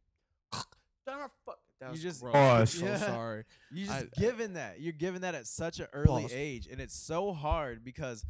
down 1.05 1.19
our 1.21 1.31
fuck. 1.45 1.59
That 1.79 1.87
You 1.87 1.91
was 1.91 2.01
just- 2.01 2.21
gross. 2.21 2.33
Pause. 2.33 2.81
I'm 2.83 2.97
so 2.99 3.05
sorry. 3.05 3.43
You 3.71 3.85
just 3.85 4.05
I- 4.17 4.19
given 4.19 4.53
that. 4.53 4.79
You're 4.81 4.93
given 4.93 5.21
that 5.21 5.35
at 5.35 5.45
such 5.47 5.79
an 5.79 5.87
early 5.93 6.23
Pause. 6.23 6.33
age, 6.33 6.67
and 6.71 6.81
it's 6.81 6.95
so 6.95 7.33
hard 7.33 7.83
because, 7.83 8.25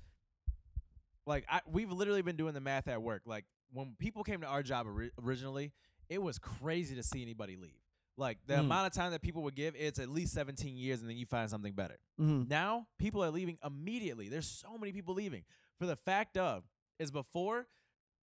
like, 1.26 1.46
I 1.50 1.62
we've 1.70 1.92
literally 1.92 2.22
been 2.22 2.38
doing 2.38 2.54
the 2.54 2.62
math 2.62 2.88
at 2.88 3.02
work. 3.02 3.24
Like, 3.26 3.46
when 3.72 3.96
people 4.00 4.24
came 4.24 4.42
to 4.42 4.48
our 4.48 4.64
job 4.64 4.88
ori- 4.88 5.12
originally, 5.22 5.72
it 6.10 6.22
was 6.22 6.40
crazy 6.40 6.96
to 6.96 7.04
see 7.04 7.22
anybody 7.22 7.58
leave. 7.58 7.80
Like 8.20 8.40
the 8.48 8.56
Mm. 8.56 8.60
amount 8.62 8.88
of 8.88 8.94
time 8.94 9.12
that 9.12 9.22
people 9.22 9.44
would 9.44 9.54
give, 9.56 9.76
it's 9.76 10.00
at 10.00 10.10
least 10.10 10.34
17 10.34 10.76
years, 10.76 11.02
and 11.02 11.10
then 11.10 11.18
you 11.18 11.26
find 11.28 11.50
something 11.50 11.74
better. 11.74 11.98
Mhm. 12.20 12.48
Now 12.50 12.88
people 12.98 13.24
are 13.24 13.30
leaving 13.30 13.60
immediately. 13.64 14.28
There's 14.28 14.48
so 14.48 14.76
many 14.78 14.92
people 14.92 15.14
leaving 15.14 15.44
for 15.78 15.86
the 15.86 15.96
fact 15.96 16.36
of 16.38 16.64
is 16.98 17.12
before 17.12 17.68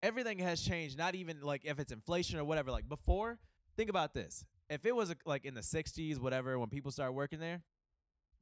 everything 0.02 0.38
has 0.40 0.62
changed. 0.62 0.98
Not 0.98 1.14
even 1.14 1.42
like 1.42 1.64
if 1.64 1.78
it's 1.78 1.92
inflation 1.92 2.38
or 2.40 2.44
whatever. 2.44 2.72
Like 2.72 2.88
before, 2.88 3.38
think 3.76 3.88
about 3.88 4.14
this. 4.14 4.44
If 4.70 4.86
it 4.86 4.94
was 4.94 5.14
like 5.26 5.44
in 5.44 5.54
the 5.54 5.60
60s, 5.60 6.18
whatever, 6.18 6.58
when 6.58 6.68
people 6.68 6.90
started 6.90 7.12
working 7.12 7.38
there, 7.38 7.62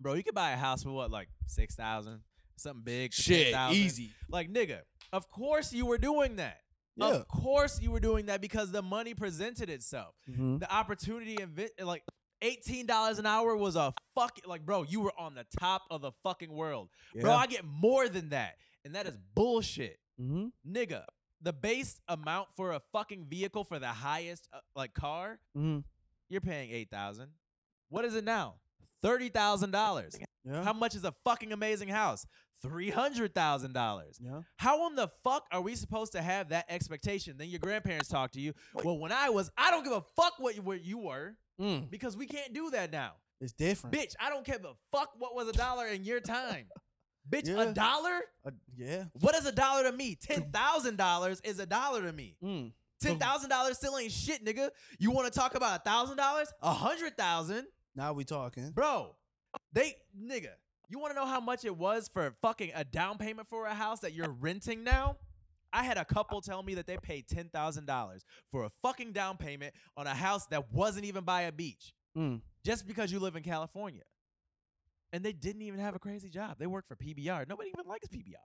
bro, 0.01 0.15
you 0.15 0.23
could 0.23 0.35
buy 0.35 0.53
a 0.53 0.57
house 0.57 0.83
for 0.83 0.91
what 0.91 1.11
like 1.11 1.29
six 1.47 1.75
thousand, 1.75 2.21
something 2.57 2.83
big. 2.85 3.13
Shit, 3.13 3.53
10,000. 3.53 3.77
easy. 3.77 4.11
Like 4.31 4.51
nigga, 4.53 4.81
of 5.13 5.29
course 5.29 5.73
you 5.73 5.87
were 5.87 5.99
doing 5.99 6.37
that. 6.37 6.59
Yeah. 6.97 7.07
Of 7.09 7.29
course 7.29 7.81
you 7.81 7.91
were 7.91 8.01
doing 8.01 8.27
that 8.27 8.41
because 8.41 8.71
the 8.71 8.83
money 8.83 9.15
presented 9.15 9.71
itself 9.71 10.15
Mhm. 10.29 10.61
the 10.61 10.71
opportunity 10.73 11.39
and 11.41 11.59
like 11.87 12.05
eighteen 12.43 12.87
dollars 12.87 13.19
an 13.19 13.25
hour 13.27 13.57
was 13.57 13.77
a 13.77 13.95
fucking 14.15 14.45
like 14.47 14.65
bro, 14.67 14.83
you 14.83 15.01
were 15.01 15.13
on 15.19 15.35
the 15.35 15.47
top 15.59 15.83
of 15.91 16.03
the 16.03 16.13
fucking 16.23 16.53
world, 16.53 16.89
bro. 17.21 17.33
I 17.33 17.47
get 17.47 17.65
more 17.65 18.09
than 18.09 18.29
that, 18.31 18.57
and 18.85 18.95
that 18.95 19.07
is 19.07 19.17
bullshit, 19.35 19.99
Mhm. 20.21 20.53
nigga. 20.67 21.05
The 21.41 21.53
base 21.53 21.99
amount 22.07 22.49
for 22.55 22.73
a 22.73 22.81
fucking 22.93 23.25
vehicle 23.27 23.65
for 23.65 23.79
the 23.81 23.89
highest 23.89 24.49
uh, 24.53 24.61
like 24.77 24.93
car, 24.95 25.41
Mhm. 25.57 25.85
You're 26.33 26.41
paying 26.41 26.71
eight 26.71 26.91
thousand. 26.91 27.29
What 27.89 28.05
is 28.05 28.15
it 28.15 28.25
now? 28.25 28.55
Thirty 29.03 29.29
thousand 29.29 29.71
dollars. 29.73 30.17
Yeah. 30.45 30.65
How 30.65 30.73
much 30.73 30.95
is 30.95 31.05
a 31.05 31.15
fucking 31.25 31.53
amazing 31.53 31.89
house? 31.89 32.27
Three 32.63 32.91
hundred 32.91 33.35
thousand 33.35 33.73
dollars. 33.75 34.19
yeah. 34.21 34.41
How 34.57 34.87
in 34.89 34.95
the 34.97 35.09
fuck 35.25 35.45
are 35.53 35.61
we 35.61 35.75
supposed 35.75 36.13
to 36.13 36.23
have 36.23 36.51
that 36.51 36.67
expectation? 36.69 37.37
Then 37.37 37.49
your 37.49 37.59
grandparents 37.61 38.09
talk 38.09 38.31
to 38.33 38.41
you. 38.41 38.53
Well, 38.85 38.99
when 38.99 39.11
I 39.13 39.31
was, 39.31 39.51
I 39.57 39.71
don't 39.71 39.83
give 39.85 39.93
a 39.93 40.03
fuck 40.17 40.35
what 40.39 40.57
you, 40.57 40.63
where 40.63 40.77
you 40.77 40.99
were 40.99 41.37
Mm. 41.61 41.91
because 41.91 42.17
we 42.17 42.27
can't 42.27 42.55
do 42.55 42.71
that 42.71 42.91
now. 42.91 43.13
It's 43.41 43.53
different. 43.53 43.95
Bitch, 43.95 44.15
I 44.19 44.31
don't 44.31 44.45
give 44.45 44.65
a 44.65 44.73
fuck 44.91 45.11
what 45.19 45.35
was 45.35 45.49
a 45.49 45.53
dollar 45.53 45.87
in 45.87 46.03
your 46.05 46.19
time. 46.21 46.67
Bitch, 47.31 47.47
Yeah. 47.47 47.63
a 47.63 47.73
dollar? 47.75 48.21
Uh, 48.45 48.51
yeah. 48.77 49.05
What 49.21 49.35
is 49.37 49.45
a 49.47 49.53
dollar 49.53 49.85
to 49.85 49.93
me? 49.93 50.17
Ten 50.21 50.51
thousand 50.51 50.97
dollars 50.97 51.41
is 51.45 51.59
a 51.61 51.67
dollar 51.67 52.03
to 52.03 52.13
me. 52.13 52.37
Mm. 52.43 52.73
Ten 53.03 53.19
thousand 53.19 53.51
dollars 53.51 53.77
still 53.77 53.97
ain't 53.99 54.13
shit, 54.13 54.45
nigga. 54.45 54.71
You 54.99 55.11
want 55.11 55.33
to 55.33 55.39
talk 55.39 55.55
about 55.55 55.81
a 55.81 55.83
thousand 55.83 56.17
dollars? 56.17 56.53
A 56.63 56.73
hundred 56.73 57.17
thousand, 57.17 57.67
Now 57.95 58.13
we 58.13 58.25
talking. 58.25 58.71
bro. 58.71 59.15
They 59.73 59.97
nigga. 60.19 60.51
You 60.89 60.99
want 60.99 61.13
to 61.15 61.19
know 61.21 61.27
how 61.27 61.41
much 61.41 61.65
it 61.65 61.77
was 61.77 62.09
for 62.13 62.35
fucking 62.43 62.73
a 62.75 62.85
down 62.85 63.17
payment 63.19 63.49
for 63.49 63.67
a 63.67 63.75
house 63.75 64.01
that 64.01 64.13
you're 64.13 64.31
renting 64.31 64.85
now? 64.85 65.17
I 65.73 65.85
had 65.85 65.97
a 65.97 66.05
couple 66.05 66.41
tell 66.43 66.63
me 66.63 66.75
that 66.75 66.87
they 66.87 66.99
paid 66.99 67.29
ten 67.29 67.49
thousand 67.49 67.87
dollars 67.87 68.25
for 68.51 68.65
a 68.65 68.71
fucking 68.83 69.13
down 69.13 69.37
payment 69.39 69.73
on 69.97 70.07
a 70.07 70.15
house 70.15 70.47
that 70.49 70.71
wasn't 70.73 71.07
even 71.07 71.25
by 71.25 71.43
a 71.43 71.53
beach. 71.53 71.93
Mm. 72.17 72.43
just 72.63 72.87
because 72.87 73.11
you 73.11 73.19
live 73.19 73.37
in 73.37 73.43
California. 73.43 74.03
And 75.15 75.25
they 75.25 75.33
didn't 75.33 75.63
even 75.63 75.81
have 75.81 75.95
a 75.95 75.99
crazy 75.99 76.29
job. 76.29 76.57
They 76.59 76.67
work 76.67 76.87
for 76.87 76.95
PBR. 76.95 77.49
Nobody 77.49 77.71
even 77.71 77.89
likes 77.89 78.09
PBR. 78.09 78.37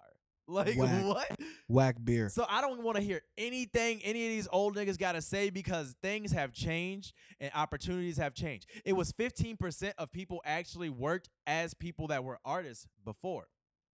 Like 0.48 0.78
Whack. 0.78 1.06
what? 1.06 1.40
Whack 1.68 1.96
beer. 2.04 2.30
So 2.30 2.46
I 2.50 2.62
don't 2.62 2.82
want 2.82 2.96
to 2.96 3.04
hear 3.04 3.22
anything 3.38 4.02
any 4.04 4.26
of 4.26 4.32
these 4.32 4.48
old 4.52 4.76
niggas 4.76 4.98
got 4.98 5.14
to 5.14 5.22
say 5.22 5.50
because 5.50 5.96
things 6.02 6.32
have 6.32 6.54
changed 6.54 7.14
and 7.40 7.52
opportunities 7.54 8.18
have 8.18 8.34
changed. 8.34 8.68
It 8.86 8.94
was 8.94 9.12
15% 9.12 9.94
of 9.98 10.12
people 10.12 10.42
actually 10.46 10.90
worked 10.90 11.30
as 11.46 11.74
people 11.74 12.08
that 12.08 12.24
were 12.24 12.40
artists 12.46 12.88
before. 13.04 13.48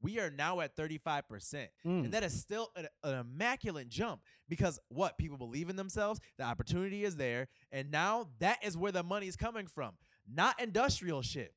We 0.01 0.19
are 0.19 0.29
now 0.29 0.59
at 0.61 0.75
35%. 0.75 1.23
Mm. 1.23 1.67
And 1.85 2.11
that 2.11 2.23
is 2.23 2.33
still 2.39 2.71
an, 2.75 2.87
an 3.03 3.19
immaculate 3.19 3.87
jump 3.87 4.21
because 4.49 4.79
what? 4.89 5.17
People 5.17 5.37
believe 5.37 5.69
in 5.69 5.75
themselves, 5.75 6.19
the 6.37 6.43
opportunity 6.43 7.05
is 7.05 7.15
there, 7.15 7.47
and 7.71 7.91
now 7.91 8.27
that 8.39 8.57
is 8.63 8.75
where 8.75 8.91
the 8.91 9.03
money 9.03 9.27
is 9.27 9.35
coming 9.35 9.67
from, 9.67 9.91
not 10.27 10.59
industrial 10.59 11.21
shit. 11.21 11.53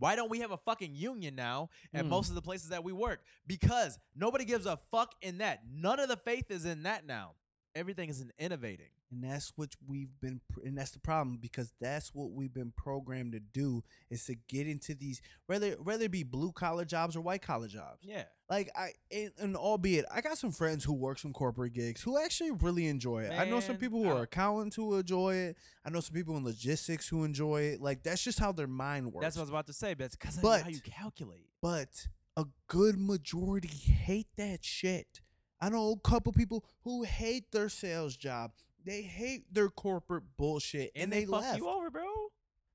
Why 0.00 0.16
don't 0.16 0.30
we 0.30 0.40
have 0.40 0.50
a 0.50 0.56
fucking 0.56 0.94
union 0.94 1.36
now 1.36 1.68
at 1.94 2.04
Mm. 2.04 2.08
most 2.08 2.30
of 2.30 2.34
the 2.34 2.42
places 2.42 2.70
that 2.70 2.82
we 2.82 2.92
work? 2.92 3.22
Because 3.46 3.98
nobody 4.16 4.44
gives 4.44 4.66
a 4.66 4.78
fuck 4.90 5.14
in 5.22 5.38
that. 5.38 5.60
None 5.70 6.00
of 6.00 6.08
the 6.08 6.16
faith 6.16 6.50
is 6.50 6.64
in 6.64 6.82
that 6.82 7.06
now. 7.06 7.34
Everything 7.74 8.08
is 8.08 8.20
in 8.20 8.32
innovating. 8.38 8.90
And 9.12 9.24
that's 9.24 9.52
what 9.56 9.70
we've 9.86 10.10
been 10.20 10.40
and 10.64 10.78
that's 10.78 10.92
the 10.92 10.98
problem 10.98 11.38
because 11.40 11.72
that's 11.80 12.14
what 12.14 12.30
we've 12.30 12.52
been 12.54 12.72
programmed 12.76 13.32
to 13.32 13.40
do 13.40 13.82
is 14.10 14.24
to 14.26 14.34
get 14.48 14.66
into 14.66 14.94
these 14.94 15.20
whether 15.46 15.72
whether 15.72 16.04
it 16.04 16.10
be 16.10 16.22
blue 16.22 16.52
collar 16.52 16.84
jobs 16.84 17.16
or 17.16 17.20
white 17.20 17.42
collar 17.42 17.66
jobs 17.68 17.98
Yeah. 18.02 18.24
like 18.48 18.70
i 18.76 18.90
and, 19.10 19.32
and 19.38 19.56
albeit 19.56 20.04
i 20.12 20.20
got 20.20 20.38
some 20.38 20.52
friends 20.52 20.84
who 20.84 20.92
work 20.92 21.18
some 21.18 21.32
corporate 21.32 21.72
gigs 21.72 22.02
who 22.02 22.18
actually 22.22 22.52
really 22.52 22.86
enjoy 22.86 23.22
it 23.24 23.32
i 23.38 23.44
know 23.44 23.60
some 23.60 23.76
people 23.76 24.02
who 24.02 24.08
I- 24.10 24.12
are 24.18 24.22
accountants 24.22 24.76
who 24.76 24.94
enjoy 24.96 25.34
it 25.34 25.56
i 25.84 25.90
know 25.90 26.00
some 26.00 26.14
people 26.14 26.36
in 26.36 26.44
logistics 26.44 27.08
who 27.08 27.24
enjoy 27.24 27.62
it 27.62 27.80
like 27.80 28.02
that's 28.02 28.22
just 28.22 28.38
how 28.38 28.52
their 28.52 28.66
mind 28.68 29.12
works 29.12 29.24
That's 29.24 29.36
what 29.36 29.42
I 29.42 29.44
was 29.44 29.50
about 29.50 29.66
to 29.66 29.72
say, 29.72 29.94
but 29.94 30.04
it's 30.04 30.16
because 30.16 30.36
how 30.40 30.68
you 30.68 30.80
calculate. 30.80 31.46
but 31.60 32.06
a 32.36 32.44
good 32.68 32.96
majority 32.98 33.68
hate 33.68 34.28
that 34.36 34.64
shit. 34.64 35.20
I 35.60 35.68
know 35.68 35.90
a 35.92 36.08
couple 36.08 36.32
people 36.32 36.64
who 36.84 37.02
hate 37.02 37.50
their 37.52 37.68
sales 37.68 38.16
job, 38.16 38.52
they 38.84 39.02
hate 39.02 39.52
their 39.52 39.68
corporate 39.68 40.24
bullshit, 40.36 40.90
and, 40.94 41.12
they, 41.12 41.24
fuck 41.24 41.42
left. 41.42 41.58
you 41.58 41.68
over, 41.68 41.90
bro. 41.90 42.04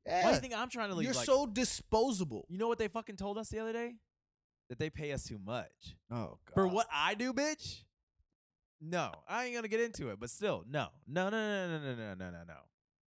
Yeah. 0.05 0.23
Why 0.23 0.29
do 0.29 0.35
you 0.35 0.41
think 0.41 0.53
I'm 0.55 0.69
trying 0.69 0.89
to 0.89 0.95
leave? 0.95 1.05
You're 1.05 1.15
Like, 1.15 1.25
so 1.25 1.45
disposable. 1.47 2.45
you 2.49 2.57
know 2.57 2.67
what 2.67 2.77
they 2.77 2.87
fucking 2.87 3.15
told 3.15 3.37
us 3.37 3.49
the 3.49 3.59
other 3.59 3.73
day? 3.73 3.95
That 4.69 4.79
they 4.79 4.89
pay 4.89 5.11
us 5.11 5.23
too 5.23 5.39
much 5.43 5.95
Oh 6.11 6.37
god. 6.45 6.53
for 6.55 6.67
what 6.67 6.87
I 6.93 7.13
do, 7.13 7.33
bitch. 7.33 7.83
No, 8.81 9.11
I 9.27 9.45
ain't 9.45 9.55
gonna 9.55 9.67
get 9.67 9.79
into 9.79 10.09
it, 10.09 10.19
but 10.19 10.29
still, 10.29 10.63
no, 10.69 10.87
no, 11.07 11.29
no, 11.29 11.67
no, 11.67 11.67
no, 11.79 11.79
no, 11.79 11.95
no, 11.95 12.13
no, 12.13 12.29
no, 12.31 12.43
no. 12.47 12.55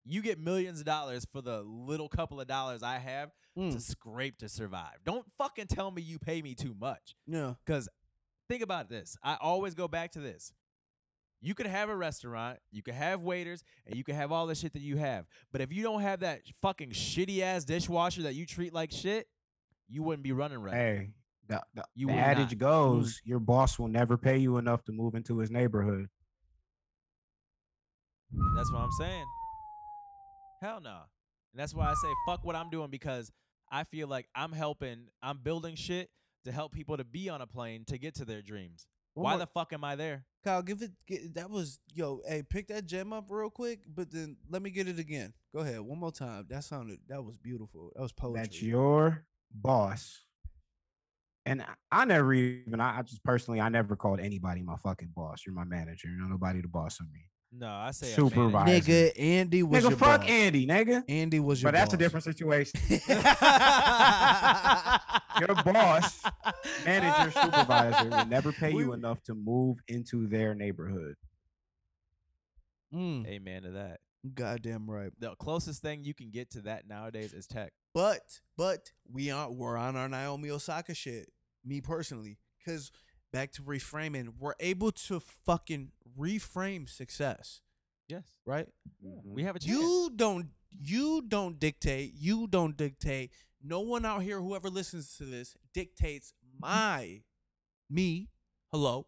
You 0.05 0.23
get 0.23 0.39
millions 0.39 0.81
of 0.81 0.87
dollars 0.87 1.27
for 1.31 1.43
the 1.43 1.63
little 1.63 2.09
couple 2.09 2.41
of 2.41 2.47
dollars 2.47 2.83
I 2.83 2.99
have 2.99 3.31
to 3.57 3.61
Mm, 3.61 3.81
scrape 3.81 4.39
to 4.39 4.49
survive. 4.49 4.99
Don't 5.05 5.27
fucking 5.37 5.67
tell 5.67 5.91
me 5.91 6.01
you 6.01 6.19
pay 6.21 6.41
me 6.43 6.55
too 6.55 6.75
much. 6.79 7.17
yeah. 7.27 7.55
Because 7.67 7.89
think 8.49 8.63
about 8.63 8.89
this. 8.89 9.17
I 9.23 9.37
always 9.41 9.75
go 9.75 9.89
back 9.89 10.13
to 10.13 10.21
this. 10.21 10.53
You 11.41 11.55
could 11.55 11.67
have 11.67 11.89
a 11.89 11.97
restaurant, 11.97 12.59
you 12.73 12.83
could 12.83 12.95
have 12.95 13.21
waiters, 13.23 13.63
and 13.87 13.95
you 13.97 14.03
could 14.03 14.17
have 14.17 14.33
all 14.33 14.47
the 14.47 14.55
shit 14.57 14.73
that 14.73 14.83
you 14.83 14.97
have. 14.97 15.27
But 15.53 15.61
if 15.61 15.73
you 15.73 15.83
don't 15.85 16.01
have 16.03 16.21
that 16.21 16.41
fucking 16.63 16.91
shitty 16.91 17.41
ass 17.43 17.65
dishwasher 17.65 18.23
that 18.23 18.35
you 18.35 18.45
treat 18.45 18.73
like 18.75 18.91
shit, 18.91 19.29
you 19.89 20.03
wouldn't 20.03 20.25
be 20.25 20.33
running 20.33 20.59
right. 20.59 20.75
Hey, 20.75 21.11
the, 21.47 21.63
the, 21.75 21.85
You 21.95 22.09
the 22.09 22.15
adage 22.15 22.51
not. 22.51 22.59
goes, 22.59 23.23
your 23.25 23.39
boss 23.39 23.79
will 23.79 23.89
never 23.89 24.17
pay 24.19 24.39
you 24.39 24.57
enough 24.59 24.83
to 24.85 24.93
move 24.93 25.15
into 25.15 25.39
his 25.39 25.51
neighborhood. 25.51 26.09
That's 28.57 28.73
what 28.73 28.81
I'm 28.83 28.91
saying. 28.99 29.25
Hell 30.61 30.81
no. 30.83 30.99
And 31.53 31.61
that's 31.61 31.75
why 31.75 31.87
I 31.87 31.95
say 31.95 32.09
fuck 32.27 32.45
what 32.45 32.57
I'm 32.57 32.69
doing 32.69 32.91
because 32.91 33.31
I 33.71 33.85
feel 33.85 34.09
like 34.09 34.27
I'm 34.35 34.53
helping, 34.53 35.07
I'm 35.23 35.39
building 35.39 35.77
shit 35.77 36.11
to 36.45 36.53
help 36.53 36.73
people 36.73 36.97
to 36.97 37.05
be 37.05 37.29
on 37.29 37.41
a 37.41 37.47
plane 37.47 37.85
to 37.87 37.99
get 37.99 38.15
to 38.17 38.25
their 38.25 38.43
dreams. 38.43 38.87
One 39.19 39.25
why 39.25 39.31
more- 39.33 39.39
the 39.41 39.47
fuck 39.47 39.73
am 39.73 39.85
I 39.85 39.97
there? 39.97 40.25
Kyle, 40.45 40.63
give 40.63 40.81
it. 40.83 40.93
Get, 41.07 41.35
that 41.35 41.51
was 41.51 41.81
yo. 41.93 42.21
Hey, 42.27 42.45
pick 42.49 42.69
that 42.69 42.87
gem 42.87 43.13
up 43.13 43.27
real 43.29 43.51
quick, 43.51 43.81
but 43.93 44.11
then 44.13 44.37
let 44.49 44.63
me 44.63 44.71
get 44.71 44.87
it 44.87 44.99
again. 44.99 45.33
Go 45.53 45.61
ahead, 45.63 45.81
one 45.81 45.99
more 45.99 46.13
time. 46.13 46.47
That 46.49 46.63
sounded. 46.63 47.01
That 47.09 47.25
was 47.25 47.37
beautiful. 47.37 47.91
That 47.97 48.03
was 48.03 48.13
poetry. 48.13 48.43
That's 48.43 48.63
your 48.63 49.25
boss. 49.53 50.21
And 51.45 51.63
I, 51.63 51.75
I 51.91 52.05
never 52.05 52.33
even, 52.35 52.81
I, 52.81 52.99
I 52.99 53.03
just 53.03 53.25
personally, 53.25 53.61
I 53.61 53.69
never 53.69 53.97
called 53.97 54.21
anybody 54.21 54.63
my 54.63 54.77
fucking 54.85 55.13
boss. 55.17 55.41
You're 55.47 55.55
my 55.55 55.65
manager. 55.65 56.09
You're 56.09 56.29
nobody 56.29 56.61
the 56.61 56.69
boss 56.69 57.01
of 57.01 57.11
me. 57.11 57.21
No, 57.51 57.67
I 57.67 57.93
say 57.93 58.13
a 58.13 58.15
Supervisor. 58.15 58.67
manager. 58.67 58.93
nigga. 58.93 59.13
Andy 59.19 59.63
was 59.63 59.83
nigga, 59.83 59.89
your 59.89 59.99
fuck 59.99 60.21
boss. 60.21 60.31
Andy, 60.31 60.67
nigga. 60.67 61.03
Andy 61.09 61.41
was 61.41 61.63
your. 61.63 61.73
But 61.73 61.79
that's 61.79 61.95
a 61.95 61.97
different 61.97 62.25
situation. 62.25 62.79
Your 65.41 65.55
boss, 65.63 66.23
manager, 66.85 67.31
supervisor 67.31 68.09
will 68.09 68.27
never 68.27 68.53
pay 68.53 68.71
you 68.73 68.93
enough 68.93 69.23
to 69.25 69.35
move 69.35 69.79
into 69.89 70.27
their 70.27 70.55
neighborhood. 70.55 71.15
Mm, 72.95 73.27
Amen 73.27 73.63
to 73.63 73.71
that. 73.73 74.01
goddamn 74.35 74.91
right. 74.91 75.11
The 75.19 75.35
closest 75.37 75.83
thing 75.83 76.05
you 76.05 76.15
can 76.15 76.31
get 76.31 76.51
to 76.53 76.61
that 76.63 76.89
nowadays 76.89 77.33
is 77.33 77.47
tech. 77.47 77.73
But 77.95 78.41
but 78.57 78.93
we 79.11 79.31
aren't 79.31 79.55
we're 79.55 79.77
on 79.77 79.97
our 79.97 80.09
Naomi 80.09 80.51
Osaka 80.51 80.95
shit. 80.95 81.31
Me 81.65 81.81
personally, 81.81 82.39
because 82.59 82.91
back 83.33 83.53
to 83.53 83.63
reframing, 83.63 84.33
we're 84.39 84.55
able 84.61 84.91
to 84.93 85.21
fucking 85.45 85.91
reframe 86.19 86.89
success, 86.89 87.61
Yes. 88.09 88.25
right? 88.47 88.67
We 89.25 89.43
have 89.43 89.57
a 89.57 89.59
chance. 89.59 89.71
You 89.71 90.11
don't 90.17 90.47
you 90.81 91.23
don't 91.27 91.59
dictate. 91.59 92.15
You 92.17 92.47
don't 92.47 92.77
dictate. 92.77 93.31
No 93.63 93.81
one 93.81 94.05
out 94.05 94.23
here, 94.23 94.41
whoever 94.41 94.71
listens 94.71 95.17
to 95.19 95.25
this, 95.25 95.57
dictates 95.73 96.33
my 96.59 97.23
me. 97.91 98.29
Hello, 98.71 99.07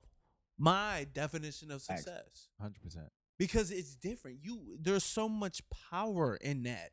my 0.59 1.07
definition 1.13 1.71
of 1.71 1.83
success 1.83 2.49
hundred 2.61 2.83
percent. 2.83 3.09
because 3.39 3.71
it's 3.71 3.95
different. 3.95 4.39
You 4.43 4.79
there's 4.81 5.05
so 5.05 5.29
much 5.29 5.63
power 5.91 6.37
in 6.37 6.63
that, 6.65 6.91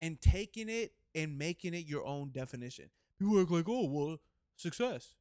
and 0.00 0.20
taking 0.20 0.68
it 0.68 0.92
and 1.14 1.38
making 1.38 1.74
it 1.74 1.86
your 1.86 2.04
own 2.04 2.30
definition. 2.32 2.90
People 3.18 3.40
act 3.40 3.50
like, 3.50 3.68
oh 3.68 3.86
well, 3.88 4.18
success, 4.56 5.14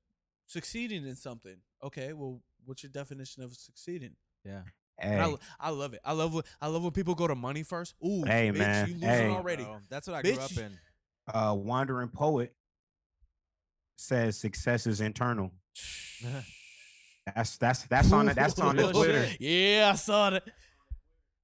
succeeding 0.47 1.05
in 1.07 1.15
something. 1.15 1.57
Okay, 1.83 2.13
well, 2.13 2.41
what's 2.65 2.83
your 2.83 2.91
definition 2.91 3.41
of 3.41 3.55
succeeding? 3.55 4.15
Yeah. 4.45 4.61
And 5.01 5.19
Hey, 5.21 5.35
I, 5.59 5.67
I 5.67 5.69
love 5.71 5.93
it. 5.93 5.99
I 6.05 6.13
love 6.13 6.33
when 6.33 6.43
I 6.61 6.67
love 6.67 6.83
when 6.83 6.91
people 6.91 7.15
go 7.15 7.27
to 7.27 7.35
money 7.35 7.63
first. 7.63 7.95
Ooh, 8.05 8.23
Hey, 8.25 8.49
bitch, 8.51 8.57
man. 8.59 8.87
you 8.87 8.93
losing 8.93 9.09
Hey. 9.09 9.29
already. 9.29 9.63
Bro, 9.63 9.81
that's 9.89 10.07
what 10.07 10.15
I 10.17 10.21
grew 10.21 10.39
up 10.39 10.57
in. 10.57 10.77
uh, 11.33 11.55
wandering 11.55 12.09
poet 12.09 12.53
says 13.97 14.37
success 14.37 14.87
is 14.87 15.01
internal. 15.01 15.51
That's 17.35 17.55
that's 17.57 17.83
that's 17.83 18.11
on 18.11 18.25
the, 18.25 18.33
that's 18.33 18.59
on 18.59 18.75
the 18.75 18.83
Twitter. 18.93 19.27
Yeah, 19.39 19.91
I 19.93 19.95
saw 19.95 20.31
that. 20.31 20.43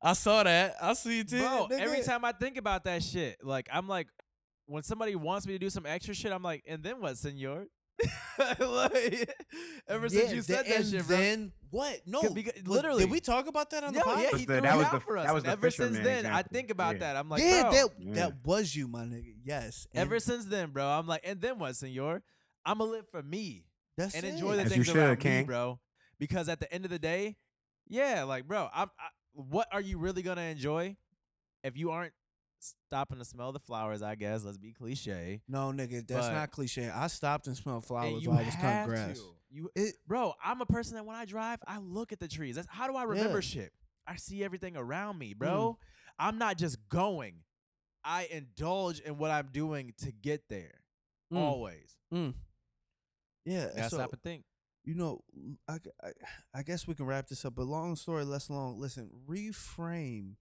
I 0.01 0.13
saw 0.13 0.41
that. 0.43 0.75
I 0.81 0.93
see 0.93 1.19
it 1.19 1.29
too. 1.29 1.39
Bro, 1.39 1.67
nigga. 1.69 1.79
every 1.79 2.01
time 2.01 2.25
I 2.25 2.31
think 2.31 2.57
about 2.57 2.83
that 2.85 3.03
shit, 3.03 3.37
like 3.43 3.69
I'm 3.71 3.87
like, 3.87 4.07
when 4.65 4.81
somebody 4.81 5.15
wants 5.15 5.45
me 5.45 5.53
to 5.53 5.59
do 5.59 5.69
some 5.69 5.85
extra 5.85 6.15
shit, 6.15 6.31
I'm 6.31 6.41
like, 6.41 6.63
and 6.67 6.81
then 6.81 6.99
what, 6.99 7.15
senor? 7.17 7.67
like, 8.59 9.35
ever 9.87 10.09
since 10.09 10.29
Yeah, 10.29 10.35
you 10.35 10.41
the- 10.41 10.43
said 10.43 10.65
that 10.67 10.75
and 10.75 10.85
shit, 10.87 11.07
bro. 11.07 11.17
then 11.17 11.51
what? 11.71 12.01
No, 12.05 12.21
Cause- 12.21 12.33
literally. 12.65 13.03
Did 13.03 13.11
we 13.11 13.19
talk 13.19 13.47
about 13.47 13.69
that 13.71 13.83
on 13.83 13.93
the 13.93 13.99
Yeah, 13.99 14.03
podcast? 14.03 14.21
yeah, 14.31 14.37
he 14.37 14.45
threw 14.45 14.61
that 14.61 14.73
it 14.73 14.77
was 14.77 14.85
out 14.85 14.91
the- 14.93 14.99
for 14.99 15.17
us. 15.17 15.25
that 15.25 15.33
was 15.33 15.43
the 15.43 15.49
ever 15.51 15.71
since 15.71 15.97
fisherman 15.97 16.23
then, 16.23 16.25
I 16.33 16.43
think 16.43 16.69
about 16.69 16.95
Yeah. 16.95 16.99
that. 16.99 17.15
I'm 17.17 17.29
like, 17.29 17.41
yeah, 17.41 17.61
bro. 17.63 17.71
that 17.71 17.89
Yeah. 17.99 18.13
that 18.13 18.33
was 18.45 18.75
you, 18.75 18.87
my 18.87 19.03
nigga. 19.05 19.33
Yes. 19.43 19.87
ever 19.95 20.19
since 20.19 20.45
then, 20.45 20.69
bro, 20.71 20.85
I'm 20.85 21.07
like, 21.07 21.21
and 21.23 21.41
then 21.41 21.57
what, 21.59 21.75
senor? 21.75 22.23
I'ma 22.65 22.83
live 22.83 23.05
for 23.09 23.23
me 23.23 23.65
that's 23.97 24.13
and 24.15 24.25
it. 24.25 24.29
enjoy 24.29 24.55
the 24.57 24.63
As 24.63 24.69
you 24.69 24.75
things 24.75 24.87
should, 24.87 24.97
around 24.97 25.09
me, 25.17 25.23
King. 25.23 25.45
bro. 25.45 25.79
Because 26.19 26.49
at 26.49 26.59
the 26.59 26.71
end 26.73 26.83
of 26.85 26.91
the 26.91 26.99
day, 26.99 27.37
yeah, 27.87 28.23
like, 28.23 28.47
bro, 28.47 28.69
I'm. 28.73 28.89
I, 28.99 29.07
what 29.33 29.67
are 29.71 29.81
you 29.81 29.99
really 29.99 30.21
gonna 30.23 30.41
enjoy 30.41 30.97
if 31.63 31.77
you 31.77 31.91
aren't 31.91 32.13
stopping 32.59 33.17
to 33.19 33.25
smell 33.25 33.51
the 33.51 33.59
flowers? 33.59 34.01
I 34.01 34.15
guess 34.15 34.43
let's 34.43 34.57
be 34.57 34.73
cliche. 34.73 35.41
No, 35.47 35.71
nigga, 35.71 36.07
that's 36.07 36.27
But- 36.27 36.33
not 36.33 36.51
cliche. 36.51 36.89
I 36.89 37.07
stopped 37.07 37.47
and 37.47 37.55
smelled 37.57 37.85
flowers 37.85 38.27
while 38.27 38.39
I 38.39 38.43
was 38.43 38.55
cutting 38.55 38.89
grass. 38.89 39.17
to. 39.19 39.35
You, 39.49 39.69
It, 39.75 39.95
bro, 40.05 40.33
I'm 40.43 40.59
a 40.61 40.65
person 40.65 40.95
that 40.95 41.05
when 41.05 41.15
I 41.15 41.25
drive, 41.25 41.59
I 41.65 41.77
look 41.77 42.11
at 42.11 42.19
the 42.19 42.27
trees. 42.27 42.55
That's 42.55 42.67
how 42.69 42.87
do 42.87 42.95
I 42.95 43.03
remember 43.03 43.37
Yeah. 43.37 43.41
shit? 43.41 43.73
I 44.05 44.15
see 44.17 44.43
everything 44.43 44.75
around 44.77 45.17
me, 45.17 45.33
bro. 45.33 45.77
I'm 46.19 46.37
not 46.37 46.57
just 46.57 46.77
going. 46.89 47.43
I 48.03 48.25
indulge 48.25 48.99
in 48.99 49.17
what 49.17 49.31
I'm 49.31 49.49
doing 49.51 49.93
to 49.99 50.11
get 50.11 50.47
there. 50.49 50.81
Mm. 51.31 51.37
Always. 51.37 51.95
yeah, 53.45 53.67
Gotta 53.75 53.89
so 53.89 53.97
stop 53.97 54.13
and 54.13 54.21
think. 54.21 54.43
you 54.83 54.95
know, 54.95 55.23
I 56.53 56.63
guess 56.63 56.87
we 56.87 56.93
can 56.95 57.05
wrap 57.05 57.27
this 57.27 57.43
up. 57.45 57.55
But 57.55 57.65
long 57.67 57.95
story 57.95 58.23
less 58.25 58.49
long. 58.49 58.79
Listen, 58.79 59.09
reframe 59.29 60.35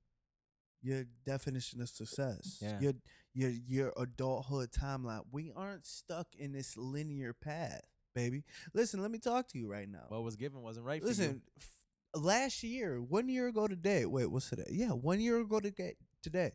your 0.86 1.04
definition 1.24 1.80
of 1.80 1.88
success. 1.88 2.58
Yeah. 2.62 2.78
Your 2.80 2.92
your 3.34 3.50
your 3.50 3.92
adulthood 3.96 4.70
timeline. 4.70 5.22
We 5.32 5.52
aren't 5.54 5.84
stuck 5.84 6.28
in 6.38 6.52
this 6.52 6.76
linear 6.76 7.32
path, 7.32 7.82
baby. 8.14 8.44
Listen, 8.72 9.02
let 9.02 9.10
me 9.10 9.18
talk 9.18 9.48
to 9.48 9.58
you 9.58 9.68
right 9.68 9.88
now. 9.88 10.04
What 10.08 10.22
was 10.22 10.36
given 10.36 10.62
wasn't 10.62 10.86
right 10.86 11.02
for 11.02 11.06
you. 11.06 11.10
Listen, 11.10 11.42
f- 11.58 12.22
last 12.22 12.62
year, 12.62 13.02
one 13.02 13.28
year 13.28 13.48
ago 13.48 13.66
today. 13.66 14.06
Wait, 14.06 14.30
what's 14.30 14.48
today? 14.48 14.64
Yeah, 14.70 14.90
one 14.90 15.20
year 15.20 15.40
ago 15.40 15.58
today. 15.58 15.96
Today, 16.22 16.52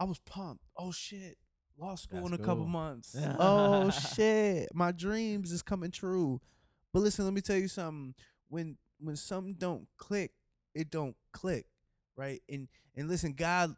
I 0.00 0.04
was 0.04 0.18
pumped. 0.20 0.64
Oh 0.76 0.90
shit, 0.90 1.36
law 1.78 1.94
school 1.94 2.22
That's 2.22 2.34
in 2.38 2.40
a 2.40 2.44
couple 2.44 2.66
months. 2.66 3.14
oh 3.38 3.90
shit, 3.90 4.70
my 4.74 4.92
dreams 4.92 5.52
is 5.52 5.62
coming 5.62 5.90
true. 5.90 6.40
But 6.94 7.00
listen, 7.00 7.26
let 7.26 7.34
me 7.34 7.42
tell 7.42 7.58
you 7.58 7.68
something. 7.68 8.14
When 8.48 8.78
when 8.98 9.16
something 9.16 9.56
don't 9.58 9.86
click, 9.98 10.32
it 10.74 10.90
don't 10.90 11.16
click, 11.32 11.66
right? 12.18 12.42
And 12.48 12.68
and 12.96 13.08
listen, 13.08 13.32
God, 13.32 13.74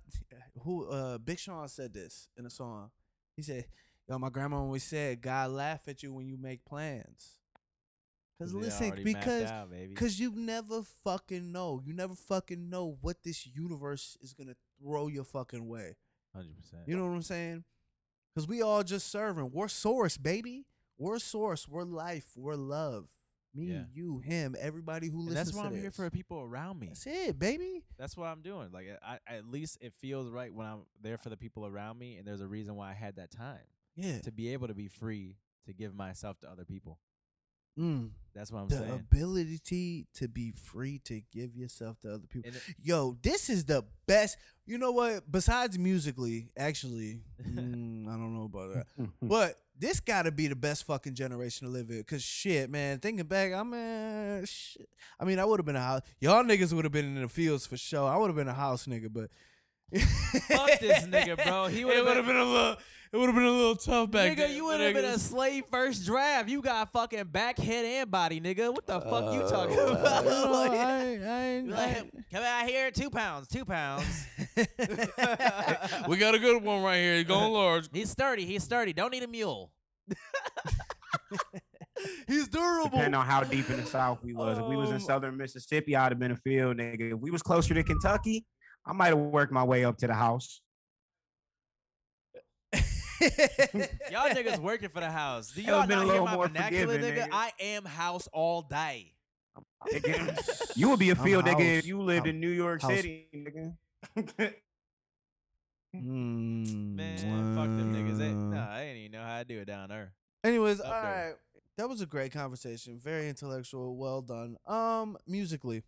who 0.63 0.89
uh 0.89 1.19
Big 1.19 1.39
Sean 1.39 1.69
said 1.69 1.93
this 1.93 2.27
in 2.37 2.47
a 2.47 2.51
song. 2.51 2.91
He 3.37 3.43
said, 3.43 3.67
"Yo, 4.09 4.19
my 4.19 4.31
grandma 4.31 4.57
always 4.57 4.83
said, 4.83 5.21
God 5.21 5.51
laugh 5.51 5.87
at 5.87 6.03
you 6.03 6.13
when 6.13 6.27
you 6.27 6.37
make 6.37 6.65
plans." 6.65 7.37
Cause 8.41 8.55
listen, 8.55 9.03
because 9.05 9.51
out. 9.51 9.69
Cause 9.95 10.19
you 10.19 10.33
never 10.35 10.83
fucking 11.05 11.53
know. 11.53 11.83
You 11.85 11.93
never 11.93 12.15
fucking 12.15 12.71
know 12.71 12.97
what 13.03 13.23
this 13.23 13.47
universe 13.47 14.17
is 14.23 14.33
gonna 14.33 14.57
throw 14.83 15.09
your 15.09 15.25
fucking 15.25 15.69
way. 15.69 15.97
hundred 16.35 16.57
percent. 16.57 16.83
You 16.87 16.97
know 16.97 17.05
what 17.05 17.13
I'm 17.13 17.23
saying? 17.23 17.65
Cause 18.35 18.49
we 18.49 18.63
all 18.63 18.83
just 18.83 19.11
serving. 19.13 19.51
We're 19.53 19.69
source, 19.69 20.17
baby. 20.17 20.65
We're 20.97 21.19
source. 21.19 21.69
We're 21.69 21.85
life. 21.85 22.31
We're 22.35 22.55
love. 22.55 23.11
Me, 23.55 23.65
Yeah. 23.73 23.83
you, 23.93 24.21
him, 24.21 24.55
everybody 24.59 25.09
who 25.09 25.19
And 25.21 25.29
listens 25.31 25.47
that's 25.49 25.57
why 25.57 25.63
to 25.69 25.75
I'm 25.75 25.81
here 25.81 25.91
for 25.91 26.03
the 26.05 26.11
people 26.11 26.41
around 26.41 26.79
me. 26.79 26.89
That's 26.89 27.07
it, 27.07 27.39
baby. 27.39 27.83
That's 27.99 28.17
what 28.17 28.27
I'm 28.27 28.43
doing. 28.43 28.71
Like 28.73 28.87
I, 29.03 29.19
at 29.27 29.45
least 29.51 29.79
it 29.81 29.93
feels 29.95 30.31
right 30.31 30.53
when 30.55 30.67
I'm 30.67 30.83
there 31.03 31.19
for 31.19 31.31
the 31.31 31.37
people 31.37 31.67
around 31.67 31.99
me, 31.99 32.17
and 32.17 32.27
there's 32.27 32.41
a 32.41 32.47
reason 32.49 32.77
why 32.77 32.91
I 32.91 32.95
had 32.95 33.17
that 33.17 33.31
time 33.31 33.59
Yeah. 33.97 34.21
to 34.21 34.31
be 34.33 34.53
able 34.53 34.69
to 34.69 34.75
be 34.75 34.87
free 34.89 35.37
to 35.67 35.73
give 35.73 35.95
myself 35.95 36.39
to 36.41 36.51
other 36.51 36.65
people. 36.65 36.99
Mm. 37.79 38.11
That's 38.35 38.51
what 38.53 38.61
I'm 38.63 38.69
the 38.69 38.79
saying. 38.79 38.91
ability 38.93 40.07
to 40.15 40.29
be 40.29 40.51
free 40.53 40.99
to 41.05 41.21
give 41.33 41.57
yourself 41.57 41.99
to 42.01 42.15
other 42.15 42.27
people. 42.29 42.49
And 42.49 42.57
it- 42.57 42.63
Yo, 42.83 43.17
this 43.23 43.49
is 43.49 43.65
the 43.65 43.85
best. 44.07 44.37
You 44.67 44.77
know 44.79 44.93
what? 44.93 45.31
Besides 45.31 45.79
musically, 45.79 46.51
actually, 46.57 47.21
mm, 47.43 48.07
I 48.07 48.13
don't 48.13 48.35
know 48.35 48.45
about 48.45 48.75
that. 48.75 48.87
But 49.23 49.57
this 49.81 49.99
got 49.99 50.23
to 50.23 50.33
be 50.33 50.47
the 50.47 50.55
best 50.55 50.85
fucking 50.87 51.15
generation 51.15 51.67
to 51.67 51.73
live 51.73 51.91
in. 51.91 52.05
Cause 52.05 52.23
shit, 52.23 52.71
man, 52.71 52.99
thinking 52.99 53.27
back, 53.27 53.53
I 53.53 53.63
mean, 53.63 54.45
shit. 54.45 54.89
I 55.19 55.25
mean, 55.25 55.39
I 55.39 55.45
would 55.45 55.59
have 55.59 55.67
been 55.67 55.77
a 55.77 55.81
house. 55.81 56.03
Y'all 56.21 56.45
niggas 56.45 56.73
would 56.73 56.85
have 56.85 56.93
been 56.93 57.17
in 57.17 57.23
the 57.23 57.29
fields 57.29 57.67
for 57.67 57.77
sure. 57.77 58.09
I 58.09 58.17
would 58.17 58.29
have 58.29 58.37
been 58.37 58.49
a 58.49 58.55
house 58.55 58.87
nigga, 58.87 59.13
but 59.13 59.31
Fuck 59.93 60.79
this 60.81 61.05
nigga, 61.05 61.43
bro. 61.45 61.67
He 61.67 61.85
would 61.85 61.97
have 61.97 62.07
have 62.07 62.27
been 62.27 62.37
a 62.37 62.45
little. 62.45 62.77
It 63.13 63.17
would 63.17 63.27
have 63.27 63.35
been 63.35 63.45
a 63.45 63.51
little 63.51 63.75
tough 63.75 64.09
back 64.13 64.31
Nigga, 64.33 64.37
then. 64.37 64.55
you 64.55 64.63
but 64.63 64.67
would 64.79 64.81
have 64.83 64.95
been 64.95 65.05
a 65.05 65.19
slave 65.19 65.65
first 65.69 66.07
draft. 66.07 66.49
You 66.49 66.63
got 66.63 66.93
fucking 66.93 67.25
back, 67.25 67.59
head, 67.59 67.85
and 67.85 68.09
body, 68.09 68.41
nigga. 68.41 68.73
What 68.73 68.87
the 68.87 69.01
fuck 69.01 69.35
you 69.35 69.41
talking 69.49 69.77
Uh, 69.81 69.83
about? 69.99 70.25
no, 70.25 70.51
Like, 70.53 70.71
I 70.71 71.03
ain't- 71.03 71.25
I 71.25 71.45
ain't- 71.45 71.73
I 71.73 71.87
like, 71.87 72.13
come 72.33 72.45
out 72.45 72.69
here, 72.69 72.93
two 72.93 73.11
pounds, 73.11 73.49
two 73.49 73.65
pounds. 73.65 74.27
we 76.09 76.17
got 76.19 76.37
a 76.37 76.39
good 76.39 76.63
one 76.63 76.85
right 76.85 76.99
here. 76.99 77.17
He's 77.17 77.25
going 77.25 77.53
large. 77.53 77.89
He's 77.93 78.11
sturdy. 78.11 78.45
He's 78.47 78.63
sturdy. 78.63 78.93
Don't 78.93 79.11
need 79.11 79.25
a 79.25 79.29
mule. 79.29 79.73
He's 82.29 82.47
durable. 82.49 82.91
Depending 82.91 83.15
on 83.15 83.27
how 83.27 83.43
deep 83.43 83.69
in 83.71 83.77
the 83.79 83.87
South 83.87 84.23
we 84.23 84.33
was. 84.35 84.57
If 84.59 84.67
we 84.67 84.77
was 84.77 84.89
in 84.91 84.95
Um, 84.97 85.01
southern 85.01 85.37
Mississippi, 85.37 85.97
I'd 85.97 86.13
have 86.13 86.19
been 86.21 86.31
a 86.31 86.37
field 86.37 86.77
nigga. 86.79 87.13
If 87.15 87.19
we 87.19 87.31
was 87.33 87.43
closer 87.43 87.75
to 87.75 87.83
Kentucky, 87.83 88.47
I 88.87 88.93
might 88.93 89.09
have 89.09 89.19
worked 89.19 89.53
my 89.53 89.65
way 89.65 89.85
up 89.85 89.99
to 89.99 90.07
the 90.07 90.15
house. 90.15 90.63
Y'all 93.21 94.31
niggas 94.31 94.59
working 94.59 94.89
for 94.89 95.01
the 95.01 95.11
house. 95.11 95.53
Do 95.53 95.63
y'all 95.63 95.87
been 95.87 95.99
a 95.99 96.03
not 96.03 96.05
hear 96.05 96.13
little 96.13 96.27
my 96.27 96.35
more 96.35 96.47
vernacular, 96.49 96.95
forgiving, 96.95 97.15
nigga? 97.25 97.29
nigga. 97.29 97.33
I 97.33 97.53
am 97.61 97.85
house 97.85 98.29
all 98.33 98.63
day. 98.63 99.13
Nigga, 99.93 100.73
you 100.77 100.89
would 100.91 100.99
be 100.99 101.11
a 101.11 101.15
I'm 101.15 101.23
field 101.25 101.45
nigga 101.45 101.53
house- 101.53 101.79
if 101.81 101.87
you 101.87 102.01
lived 102.01 102.21
house- 102.27 102.29
in 102.31 102.41
New 102.41 102.51
York 102.51 102.83
house- 102.83 102.93
City, 102.93 103.27
nigga. 103.35 103.75
Mm, 105.97 106.95
Man, 106.95 107.55
fuck 107.57 107.65
them 107.67 107.93
niggas. 107.95 108.19
They, 108.19 108.29
wow. 108.29 108.51
nah, 108.51 108.71
I 108.71 108.83
ain't 108.83 108.99
even 108.99 109.13
know 109.13 109.25
how 109.27 109.39
to 109.39 109.45
do 109.45 109.59
it 109.61 109.65
down 109.65 109.89
there. 109.89 110.13
Anyways, 110.45 110.81
Up 110.81 110.87
all 110.87 110.93
there. 111.03 111.03
right. 111.29 111.35
That 111.79 111.89
was 111.89 112.01
a 112.01 112.07
great 112.07 112.33
conversation. 112.33 112.99
Very 113.03 113.29
intellectual. 113.29 113.97
Well 113.97 114.23
done. 114.23 114.57
Um, 114.67 115.17
musically. 115.27 115.83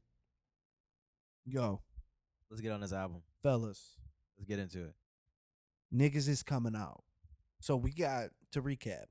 Yo, 1.45 1.81
Let's 2.51 2.61
get 2.61 2.73
on 2.73 2.81
this 2.81 2.93
album. 2.93 3.23
fellas, 3.43 3.97
Let's 4.39 4.49
get 4.49 4.59
into 4.59 4.85
it. 4.85 4.95
niggas 5.95 6.29
is 6.29 6.43
coming 6.43 6.75
out. 6.77 7.03
So 7.63 7.77
we 7.77 7.93
got 7.93 8.31
to 8.53 8.63
recap. 8.63 9.05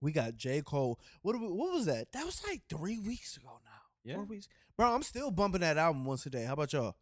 We 0.00 0.12
got 0.12 0.36
J. 0.36 0.62
Cole. 0.62 1.00
What 1.22 1.38
we, 1.40 1.46
what 1.48 1.72
was 1.74 1.86
that? 1.86 2.12
That 2.12 2.24
was 2.24 2.40
like 2.46 2.62
three 2.68 2.98
weeks 2.98 3.36
ago 3.36 3.58
now. 3.64 3.70
Yeah. 4.04 4.14
Four 4.14 4.24
weeks. 4.24 4.46
Bro, 4.76 4.94
I'm 4.94 5.02
still 5.02 5.30
bumping 5.30 5.62
that 5.62 5.76
album 5.78 6.04
once 6.04 6.24
a 6.26 6.30
day. 6.30 6.44
How 6.44 6.52
about 6.52 6.72
y'all? 6.72 6.94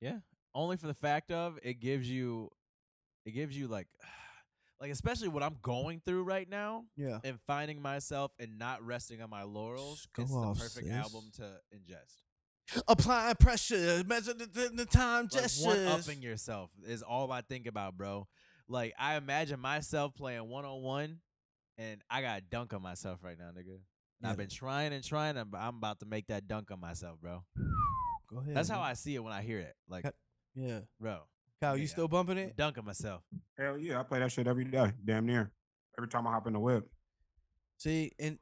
Yeah. 0.00 0.18
Only 0.54 0.76
for 0.76 0.86
the 0.86 0.94
fact 0.94 1.30
of 1.30 1.58
it 1.62 1.80
gives 1.80 2.08
you, 2.10 2.50
it 3.26 3.32
gives 3.32 3.56
you 3.56 3.66
like, 3.68 3.88
like 4.80 4.90
especially 4.90 5.28
what 5.28 5.42
I'm 5.42 5.56
going 5.60 6.00
through 6.04 6.22
right 6.22 6.48
now 6.48 6.84
Yeah. 6.96 7.18
and 7.24 7.38
finding 7.46 7.82
myself 7.82 8.30
and 8.38 8.58
not 8.58 8.82
resting 8.84 9.20
on 9.20 9.28
my 9.30 9.42
laurels. 9.42 10.06
Go 10.14 10.22
it's 10.22 10.32
off, 10.32 10.56
the 10.56 10.62
perfect 10.62 10.86
sis. 10.86 10.94
album 10.96 11.30
to 11.36 11.42
ingest. 11.74 12.82
Applying 12.86 13.34
pressure, 13.36 14.02
measure 14.06 14.34
the, 14.34 14.46
the, 14.46 14.70
the 14.74 14.86
time 14.86 15.24
Like 15.24 15.32
gestures. 15.42 15.64
one 15.66 15.86
upping 15.86 16.22
yourself 16.22 16.70
is 16.86 17.02
all 17.02 17.32
I 17.32 17.40
think 17.40 17.66
about, 17.66 17.96
bro. 17.96 18.28
Like 18.68 18.94
I 18.98 19.16
imagine 19.16 19.60
myself 19.60 20.14
playing 20.14 20.48
one 20.48 20.64
on 20.64 20.82
one, 20.82 21.18
and 21.78 22.00
I 22.10 22.20
got 22.22 22.36
to 22.36 22.42
dunk 22.42 22.74
on 22.74 22.82
myself 22.82 23.20
right 23.22 23.38
now, 23.38 23.50
nigga. 23.50 23.74
And 23.76 23.80
Yeah. 24.22 24.30
I've 24.30 24.36
been 24.36 24.48
trying 24.48 24.92
and 24.92 25.02
trying, 25.04 25.36
and 25.36 25.54
I'm 25.54 25.76
about 25.76 26.00
to 26.00 26.06
make 26.06 26.26
that 26.26 26.46
dunk 26.48 26.70
on 26.70 26.80
myself, 26.80 27.20
bro. 27.20 27.44
Go 28.30 28.38
ahead. 28.40 28.54
That's 28.54 28.68
how. 28.68 28.80
I 28.80 28.92
see 28.94 29.14
it 29.14 29.20
when 29.24 29.32
I 29.32 29.42
hear 29.42 29.58
it. 29.60 29.74
Like, 29.88 30.04
Yeah. 30.54 30.80
bro, 31.00 31.20
Kyle, 31.62 31.76
you 31.76 31.86
still 31.86 32.08
bumping 32.08 32.36
it? 32.36 32.56
dunking 32.56 32.84
myself. 32.84 33.22
Hell 33.56 33.78
yeah, 33.78 34.00
I 34.00 34.02
play 34.02 34.18
that 34.18 34.32
shit 34.32 34.46
every 34.46 34.64
day, 34.64 34.92
damn 35.04 35.24
near. 35.24 35.50
Every 35.96 36.08
time 36.08 36.26
I 36.26 36.32
hop 36.32 36.46
in 36.46 36.52
the 36.52 36.60
whip. 36.60 36.88
See, 37.78 38.12
and 38.18 38.38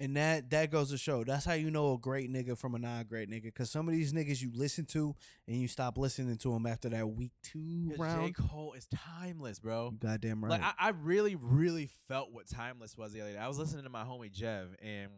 and 0.00 0.16
that 0.16 0.50
that 0.50 0.70
goes 0.70 0.90
to 0.90 0.98
show. 0.98 1.24
That's 1.24 1.44
how 1.44 1.52
you 1.54 1.70
know 1.70 1.92
a 1.94 1.98
great 1.98 2.30
nigga 2.32 2.56
from 2.58 2.74
a 2.74 2.78
non 2.78 3.04
great 3.04 3.30
nigga. 3.30 3.54
Cause 3.54 3.70
some 3.70 3.88
of 3.88 3.94
these 3.94 4.12
niggas 4.12 4.42
you 4.42 4.50
listen 4.54 4.84
to 4.86 5.14
and 5.46 5.56
you 5.56 5.68
stop 5.68 5.96
listening 5.98 6.36
to 6.38 6.52
them 6.52 6.66
after 6.66 6.88
that 6.90 7.08
week 7.08 7.32
two 7.42 7.88
'Cause 7.90 7.96
J. 7.98 8.02
round. 8.02 8.34
Cole 8.36 8.72
is 8.74 8.86
timeless, 8.94 9.58
bro. 9.60 9.90
You 9.92 9.98
goddamn 9.98 10.44
right. 10.44 10.50
Like 10.50 10.62
I, 10.62 10.72
I 10.78 10.88
really, 10.90 11.36
really 11.36 11.88
felt 12.08 12.32
what 12.32 12.46
timeless 12.48 12.96
was 12.96 13.12
the 13.12 13.20
other 13.20 13.32
day. 13.32 13.38
I 13.38 13.48
was 13.48 13.58
listening 13.58 13.84
to 13.84 13.90
my 13.90 14.02
homie 14.04 14.32
Jev, 14.32 14.74
and 14.82 15.10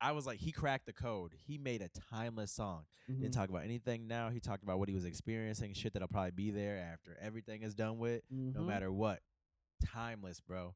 I 0.00 0.12
was 0.12 0.26
like, 0.26 0.38
he 0.38 0.52
cracked 0.52 0.86
the 0.86 0.92
code. 0.92 1.32
He 1.46 1.58
made 1.58 1.82
a 1.82 1.88
timeless 2.10 2.52
song. 2.52 2.84
Mhm. 3.10 3.20
Didn't 3.20 3.34
talk 3.34 3.48
about 3.48 3.64
anything 3.64 4.06
now. 4.06 4.30
He 4.30 4.38
talked 4.38 4.62
about 4.62 4.78
what 4.78 4.88
he 4.88 4.94
was 4.94 5.04
experiencing, 5.04 5.74
shit 5.74 5.92
that'll 5.92 6.06
probably 6.08 6.30
be 6.30 6.50
there 6.52 6.78
after 6.78 7.16
everything 7.20 7.62
is 7.62 7.74
done 7.74 7.98
with, 7.98 8.22
no 8.30 8.60
Mhm. 8.60 8.66
matter 8.66 8.92
what. 8.92 9.20
Timeless, 9.84 10.40
bro. 10.40 10.74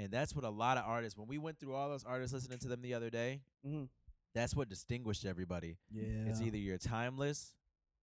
And 0.00 0.10
that's 0.10 0.34
what 0.34 0.44
a 0.46 0.50
lot 0.50 0.78
of 0.78 0.84
artists, 0.86 1.18
when 1.18 1.28
we 1.28 1.36
went 1.36 1.58
through 1.60 1.74
all 1.74 1.90
those 1.90 2.04
artists 2.04 2.32
listening 2.32 2.58
to 2.60 2.68
them 2.68 2.80
the 2.80 2.94
other 2.94 3.10
day, 3.10 3.42
Mhm. 3.66 3.90
that's 4.34 4.54
what 4.56 4.70
distinguished 4.70 5.26
everybody. 5.26 5.76
Yeah. 5.90 6.24
It's 6.26 6.40
either 6.40 6.56
you're 6.56 6.78
timeless 6.78 7.54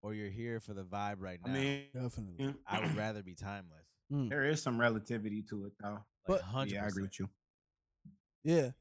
or 0.03 0.13
you're 0.13 0.29
here 0.29 0.59
for 0.59 0.75
the 0.75 0.83
vibe 0.85 1.15
right 1.21 1.39
now. 1.43 1.51
I 1.51 1.55
mean, 1.55 1.89
definitely. 1.91 2.53
I 2.67 2.81
would 2.81 2.95
rather 2.95 3.23
be 3.23 3.33
timeless. 3.33 3.83
Mm. 4.11 4.29
there 4.29 4.45
is 4.45 4.61
some 4.61 4.79
relativity 4.79 5.41
to 5.49 5.65
it 5.65 5.73
though. 5.81 5.89
Like 5.95 6.03
But- 6.27 6.41
100%. 6.43 6.71
Yeah, 6.71 6.83
I 6.85 6.87
agree 6.87 7.03
with 7.03 7.19
you. 7.19 7.29
Yeah. 8.43 8.71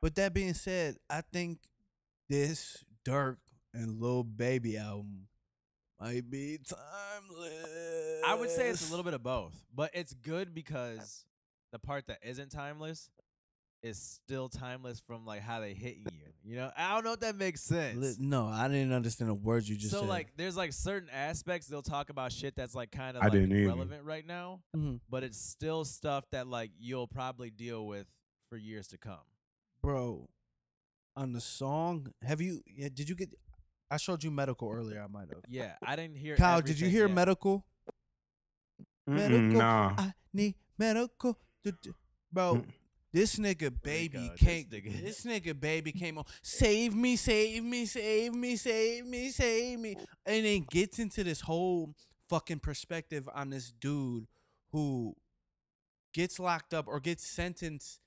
But 0.00 0.14
that 0.16 0.32
being 0.34 0.54
said, 0.54 0.98
I 1.08 1.20
think 1.20 1.60
this 2.28 2.84
Durk 3.04 3.36
and 3.72 4.00
Lil 4.00 4.24
Baby 4.24 4.76
album 4.78 5.28
might 6.00 6.28
be 6.30 6.58
timeless. 6.58 8.22
I 8.26 8.34
would 8.34 8.50
say 8.50 8.70
it's 8.70 8.88
a 8.88 8.90
little 8.90 9.04
bit 9.04 9.14
of 9.14 9.22
both, 9.22 9.54
but 9.72 9.90
it's 9.94 10.14
good 10.14 10.52
because 10.54 11.24
the 11.74 11.78
part 11.80 12.06
that 12.06 12.18
isn't 12.22 12.50
timeless 12.52 13.10
is 13.82 13.98
still 13.98 14.48
timeless 14.48 15.00
from 15.04 15.26
like 15.26 15.40
how 15.42 15.58
they 15.58 15.74
hitting 15.74 16.06
you. 16.12 16.28
You 16.44 16.56
know, 16.56 16.70
I 16.76 16.94
don't 16.94 17.04
know 17.04 17.14
if 17.14 17.20
that 17.20 17.34
makes 17.36 17.62
sense. 17.62 18.16
No, 18.18 18.46
I 18.46 18.68
didn't 18.68 18.92
understand 18.92 19.28
a 19.30 19.34
word 19.34 19.66
you 19.66 19.74
just 19.76 19.90
said. 19.90 19.96
so 19.96 20.02
said. 20.04 20.08
like, 20.08 20.28
there's 20.36 20.56
like 20.56 20.72
certain 20.72 21.08
aspects 21.10 21.66
they'll 21.66 21.82
talk 21.82 22.10
about 22.10 22.30
shit 22.32 22.54
that's 22.54 22.76
like 22.76 22.92
kind 22.92 23.16
of 23.16 23.22
I 23.24 23.26
like 23.26 23.32
didn't 23.32 23.52
either. 23.56 23.66
relevant 23.68 24.04
right 24.04 24.24
now, 24.24 24.60
Mhm. 24.76 25.00
but 25.10 25.24
it's 25.24 25.38
still 25.40 25.84
stuff 25.84 26.24
that 26.30 26.46
like 26.46 26.70
you'll 26.78 27.08
probably 27.08 27.50
deal 27.50 27.84
with 27.86 28.06
for 28.48 28.56
years 28.56 28.86
to 28.88 28.98
come. 28.98 29.18
bro, 29.82 30.28
on 31.16 31.32
the 31.32 31.40
song, 31.40 32.06
have 32.22 32.40
you? 32.40 32.62
Yeah, 32.66 32.88
did 32.94 33.08
you 33.08 33.16
get? 33.16 33.34
I 33.90 33.96
showed 33.98 34.22
you 34.24 34.30
medical 34.30 34.70
earlier. 34.70 35.02
I 35.02 35.08
might 35.08 35.28
have. 35.28 35.42
Yeah, 35.48 35.74
I 35.82 35.96
didn't 35.96 36.16
hear. 36.18 36.36
Kyle, 36.36 36.60
did 36.62 36.78
you 36.78 36.86
everything 36.86 36.90
hear 36.90 37.06
yet. 37.08 37.14
medical? 37.14 37.66
Mm-mm, 39.08 39.14
Medical. 39.16 39.58
nah. 39.58 39.94
I 39.98 40.12
need 40.32 40.54
medical. 40.78 41.38
Du- 41.64 41.72
du- 41.82 41.94
Bro, 42.32 42.56
Mm. 42.56 42.72
this 43.12 43.36
nigga 43.36 43.70
baby 43.82 44.18
God, 44.18 44.32
this 44.32 44.40
came. 44.40 44.64
nigga. 44.66 45.00
This 45.02 45.24
nigga 45.24 45.58
baby 45.58 45.92
came 45.92 46.18
on. 46.18 46.24
Save 46.42 46.94
me, 46.94 47.16
save 47.16 47.62
me, 47.64 47.86
save 47.86 48.34
me, 48.34 48.56
save 48.56 49.06
me, 49.06 49.30
save 49.30 49.78
me, 49.78 49.96
and 50.26 50.44
then 50.44 50.66
gets 50.70 50.98
into 50.98 51.22
this 51.24 51.40
whole 51.40 51.94
fucking 52.28 52.58
perspective 52.60 53.28
on 53.34 53.50
this 53.50 53.70
dude 53.72 54.26
who 54.72 55.16
gets 56.12 56.38
locked 56.38 56.74
up 56.74 56.86
or 56.88 57.00
gets 57.00 57.24
sentenced. 57.26 58.00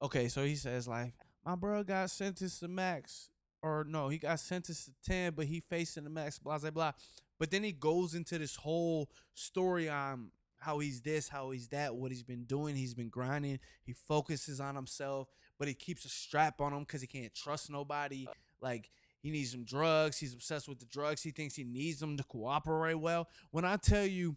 Okay, 0.00 0.28
so 0.28 0.44
he 0.44 0.54
says 0.56 0.86
like, 0.88 1.14
my 1.44 1.54
bro 1.56 1.82
got 1.82 2.10
sentenced 2.10 2.60
to 2.60 2.68
max, 2.68 3.30
or 3.62 3.84
no, 3.84 4.08
he 4.08 4.18
got 4.18 4.38
sentenced 4.40 4.86
to 4.86 4.92
ten, 5.04 5.32
but 5.34 5.46
he 5.46 5.60
facing 5.60 6.04
the 6.04 6.10
max. 6.10 6.38
Blah 6.38 6.58
blah 6.58 6.70
blah. 6.70 6.92
But 7.38 7.50
then 7.50 7.64
he 7.64 7.72
goes 7.72 8.14
into 8.14 8.38
this 8.38 8.54
whole 8.56 9.10
story 9.34 9.88
on 9.88 10.30
how 10.62 10.78
he's 10.78 11.00
this, 11.00 11.28
how 11.28 11.50
he's 11.50 11.68
that, 11.68 11.94
what 11.94 12.10
he's 12.10 12.22
been 12.22 12.44
doing. 12.44 12.76
He's 12.76 12.94
been 12.94 13.08
grinding. 13.08 13.58
He 13.84 13.92
focuses 13.92 14.60
on 14.60 14.76
himself, 14.76 15.28
but 15.58 15.68
he 15.68 15.74
keeps 15.74 16.04
a 16.04 16.08
strap 16.08 16.60
on 16.60 16.72
him 16.72 16.80
because 16.80 17.00
he 17.00 17.06
can't 17.06 17.34
trust 17.34 17.70
nobody. 17.70 18.28
Like 18.60 18.90
he 19.22 19.30
needs 19.30 19.50
some 19.50 19.64
drugs. 19.64 20.18
He's 20.18 20.34
obsessed 20.34 20.68
with 20.68 20.78
the 20.78 20.86
drugs. 20.86 21.22
He 21.22 21.30
thinks 21.30 21.56
he 21.56 21.64
needs 21.64 21.98
them 21.98 22.16
to 22.16 22.24
cooperate 22.24 22.94
well. 22.94 23.28
When 23.50 23.64
I 23.64 23.76
tell 23.76 24.06
you, 24.06 24.36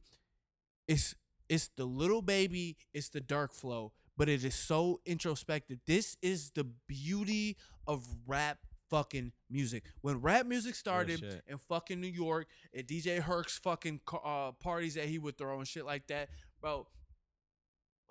it's 0.87 1.15
it's 1.47 1.69
the 1.77 1.85
little 1.85 2.23
baby, 2.23 2.77
it's 2.93 3.09
the 3.09 3.21
Durk 3.21 3.53
flow, 3.53 3.93
but 4.17 4.27
it 4.27 4.43
is 4.43 4.55
so 4.55 5.01
introspective. 5.05 5.79
This 5.85 6.17
is 6.21 6.49
the 6.51 6.63
beauty 6.87 7.57
of 7.87 8.03
rap 8.25 8.57
fucking 8.89 9.31
music. 9.49 9.83
When 10.01 10.21
rap 10.21 10.45
music 10.45 10.75
started 10.75 11.19
shit. 11.19 11.43
in 11.47 11.57
fucking 11.57 11.99
New 11.99 12.07
York 12.07 12.47
at 12.77 12.87
DJ 12.87 13.19
Herc's 13.19 13.57
fucking 13.57 14.01
uh, 14.23 14.51
parties 14.53 14.95
that 14.95 15.05
he 15.05 15.19
would 15.19 15.37
throw 15.37 15.57
and 15.57 15.67
shit 15.67 15.85
like 15.85 16.07
that, 16.07 16.29
bro. 16.61 16.87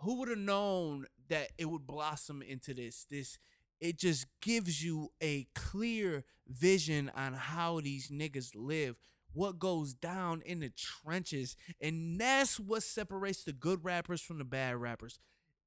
Who 0.01 0.19
would 0.19 0.29
have 0.29 0.39
known 0.39 1.07
that 1.29 1.53
it 1.57 1.67
would 1.67 1.87
blossom 1.87 2.43
into 2.43 2.75
this? 2.75 3.07
This 3.09 3.39
it 3.81 3.99
just 3.99 4.27
gives 4.41 4.83
you 4.83 5.13
a 5.23 5.47
clear 5.55 6.25
vision 6.49 7.11
on 7.15 7.35
how 7.35 7.81
these 7.81 8.09
niggas 8.09 8.51
live, 8.55 8.97
what 9.33 9.59
goes 9.59 9.95
down 9.95 10.43
in 10.47 10.61
the 10.61 10.71
trenches, 10.71 11.57
and 11.81 12.21
that's 12.21 12.59
what 12.59 12.83
separates 12.83 13.45
the 13.45 13.53
good 13.53 13.85
rappers 13.85 14.21
from 14.21 14.39
the 14.39 14.45
bad 14.45 14.77
rappers. 14.77 15.19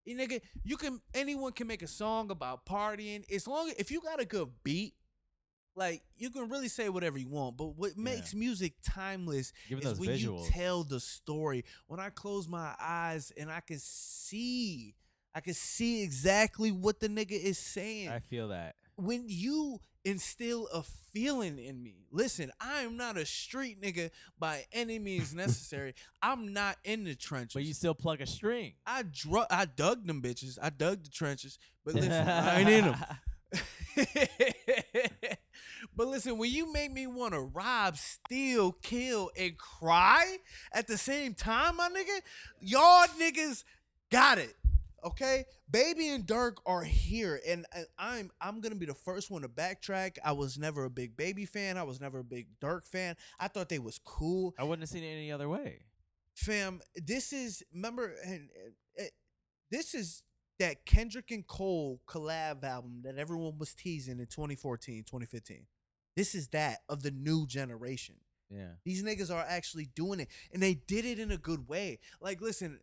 Eh, 0.07 0.13
nigga, 0.13 0.41
you 0.63 0.77
can 0.77 1.01
anyone 1.13 1.51
can 1.51 1.67
make 1.67 1.81
a 1.81 1.87
song 1.87 2.31
about 2.31 2.65
partying 2.65 3.29
as 3.31 3.47
long 3.47 3.71
if 3.77 3.91
you 3.91 4.01
got 4.01 4.21
a 4.21 4.25
good 4.25 4.49
beat. 4.63 4.93
Like 5.77 6.01
you 6.17 6.31
can 6.31 6.49
really 6.49 6.67
say 6.69 6.89
whatever 6.89 7.19
you 7.19 7.29
want, 7.29 7.55
but 7.55 7.77
what 7.77 7.95
makes 7.97 8.33
music 8.33 8.73
timeless 8.83 9.53
Give 9.69 9.79
is 9.79 9.99
when 9.99 10.09
visuals. 10.09 10.45
you 10.45 10.49
tell 10.49 10.83
the 10.83 10.99
story. 10.99 11.63
When 11.85 11.99
I 11.99 12.09
close 12.09 12.47
my 12.47 12.73
eyes 12.81 13.31
and 13.37 13.51
I 13.51 13.59
can 13.59 13.77
see, 13.79 14.95
I 15.35 15.39
can 15.39 15.53
see 15.53 16.01
exactly 16.01 16.71
what 16.71 16.99
the 16.99 17.07
nigga 17.07 17.31
is 17.39 17.59
saying. 17.59 18.09
I 18.09 18.19
feel 18.19 18.47
that. 18.47 18.73
when 18.95 19.25
you 19.27 19.79
instill 20.03 20.67
a 20.73 20.81
feeling 21.13 21.59
in 21.59 21.83
me, 21.83 22.05
listen, 22.11 22.49
I 22.59 22.81
am 22.81 22.97
not 22.97 23.15
a 23.17 23.25
street 23.25 23.79
nigga 23.79 24.09
by 24.39 24.63
any 24.71 24.97
means 24.97 25.35
necessary. 25.43 25.93
I'm 26.23 26.53
not 26.53 26.77
in 26.85 27.03
the 27.03 27.13
trenches. 27.13 27.53
But 27.53 27.65
you 27.65 27.75
still 27.75 27.93
plug 27.93 28.19
a 28.21 28.25
string. 28.25 28.73
I 28.83 29.03
dru- 29.03 29.45
I 29.51 29.65
dug 29.65 30.07
them 30.07 30.23
bitches. 30.23 30.57
I 30.59 30.71
dug 30.71 31.03
the 31.03 31.09
trenches. 31.11 31.59
But 31.85 31.93
listen, 31.95 32.11
I 32.11 32.59
ain't 32.61 32.69
in 32.69 32.85
them. 32.85 32.95
but 35.97 36.07
listen, 36.07 36.37
when 36.37 36.51
you 36.51 36.71
make 36.71 36.93
me 36.93 37.07
want 37.07 37.33
to 37.33 37.41
rob, 37.41 37.97
steal, 37.97 38.73
kill, 38.83 39.31
and 39.35 39.57
cry 39.57 40.37
at 40.71 40.85
the 40.85 40.97
same 40.97 41.33
time, 41.33 41.77
my 41.77 41.89
nigga, 41.89 42.21
y'all 42.61 43.07
niggas 43.19 43.63
got 44.11 44.37
it. 44.37 44.55
Okay, 45.03 45.45
Baby 45.69 46.09
and 46.09 46.25
Durk 46.25 46.57
are 46.65 46.83
here, 46.83 47.39
and 47.47 47.65
and 47.73 47.85
I'm 47.97 48.29
I'm 48.41 48.61
gonna 48.61 48.75
be 48.75 48.85
the 48.85 48.93
first 48.93 49.31
one 49.31 49.41
to 49.41 49.49
backtrack. 49.49 50.17
I 50.23 50.33
was 50.33 50.57
never 50.57 50.85
a 50.85 50.89
big 50.89 51.17
Baby 51.17 51.45
fan. 51.45 51.77
I 51.77 51.83
was 51.83 51.99
never 51.99 52.19
a 52.19 52.23
big 52.23 52.47
Durk 52.61 52.85
fan. 52.87 53.15
I 53.39 53.47
thought 53.47 53.69
they 53.69 53.79
was 53.79 53.99
cool 54.03 54.53
I 54.59 54.63
wouldn't 54.63 54.81
have 54.81 54.89
seen 54.89 55.03
it 55.03 55.13
any 55.13 55.31
other 55.31 55.49
way. 55.49 55.85
fam 56.35 56.81
this 56.95 57.33
is 57.33 57.63
remember 57.73 58.13
and 58.23 58.49
uh, 58.99 59.03
this 59.71 59.93
is 59.95 60.23
that 60.59 60.85
kendrick 60.85 61.31
and 61.31 61.47
cole 61.47 62.01
collab 62.07 62.63
album 62.63 63.01
that 63.03 63.17
everyone 63.17 63.57
was 63.57 63.73
teasing 63.73 64.19
in 64.19 64.27
2014 64.27 65.03
2015 65.03 65.65
this 66.17 66.35
is 66.35 66.49
that 66.49 66.79
of 66.89 67.03
the 67.03 67.11
new 67.11 67.47
generation 67.47 68.15
Yeah. 68.49 68.71
these 68.83 69.01
niggas 69.03 69.33
are 69.33 69.45
actually 69.47 69.85
doing 69.95 70.19
it 70.19 70.27
and 70.51 70.61
they 70.61 70.73
did 70.73 71.05
it 71.05 71.19
in 71.19 71.31
a 71.31 71.37
good 71.37 71.69
way 71.69 71.99
like 72.19 72.41
listen 72.41 72.79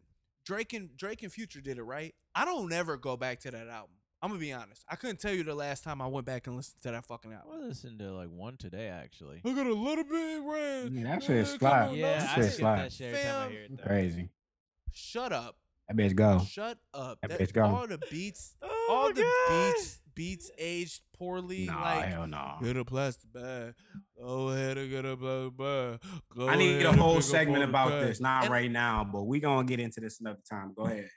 drake 0.46 0.72
and 0.72 0.96
drake 0.96 1.22
and 1.22 1.30
future 1.32 1.60
did 1.60 1.76
it 1.78 1.82
right 1.82 2.14
i 2.34 2.44
don't 2.46 2.72
ever 2.72 2.96
go 2.96 3.16
back 3.16 3.40
to 3.40 3.50
that 3.50 3.68
album 3.68 3.96
i'm 4.22 4.30
gonna 4.30 4.40
be 4.40 4.52
honest 4.52 4.84
i 4.88 4.96
couldn't 4.96 5.18
tell 5.20 5.32
you 5.34 5.42
the 5.42 5.54
last 5.54 5.82
time 5.84 6.00
i 6.00 6.06
went 6.06 6.24
back 6.26 6.46
and 6.46 6.56
listened 6.56 6.80
to 6.82 6.90
that 6.90 7.04
fucking 7.04 7.32
album. 7.32 7.50
I 7.54 7.66
listened 7.66 7.98
to 7.98 8.12
like 8.12 8.28
one 8.30 8.56
today 8.56 8.88
actually. 8.88 9.40
Look 9.44 9.58
at 9.58 9.66
a 9.66 9.72
little 9.74 10.04
bit 10.04 10.42
red. 10.44 10.92
Yeah, 10.92 11.04
that 11.04 11.22
shit 11.22 11.46
come 11.46 11.58
slap. 11.58 11.88
on, 11.90 11.94
Yeah, 11.96 12.18
That 12.20 12.30
I 12.30 12.34
shit 12.36 12.44
skip 12.44 12.60
slap. 12.60 12.78
that 12.78 12.92
shit 12.92 13.14
every 13.14 13.22
time 13.30 13.48
I 13.48 13.50
hear 13.52 13.62
it. 13.62 13.76
though. 13.78 13.84
Crazy. 13.84 14.28
shut 14.92 15.32
up 15.32 15.56
That 15.88 15.96
bitch 15.96 16.14
go. 16.14 16.40
shut 16.46 16.78
up 16.94 17.18
That 17.22 17.30
That- 17.30 17.40
bitch 17.40 17.52
go. 17.52 17.64
all 17.64 17.86
the 17.86 17.98
beats 18.10 18.54
Oh 18.62 18.86
all 18.90 19.06
my 19.08 19.12
the 19.12 19.22
God. 19.22 19.74
beats 19.74 20.00
beats 20.14 20.50
aged 20.58 21.02
poorly. 21.18 21.66
Nah, 21.66 21.80
like 21.82 22.04
hell 22.06 22.26
no. 22.26 22.56
Get 22.62 22.76
a 22.76 22.84
plastic 22.84 23.32
bag. 23.32 23.74
Go 24.20 24.48
ahead 24.50 24.78
and 24.78 24.90
get 24.90 25.04
a 25.04 25.16
plastic 25.16 25.56
bag. 25.56 26.00
Go 26.36 26.48
I 26.48 26.56
need 26.56 26.82
a 26.82 26.92
whole 26.92 27.20
segment 27.20 27.64
about 27.64 27.90
bags. 27.90 28.06
this, 28.08 28.20
not 28.20 28.44
And- 28.44 28.52
right 28.52 28.70
now, 28.70 29.04
but 29.04 29.24
we 29.24 29.40
gonna 29.40 29.66
get 29.66 29.80
into 29.80 30.00
this 30.00 30.20
another 30.20 30.40
time. 30.48 30.72
Go 30.76 30.84
ahead. 30.86 31.08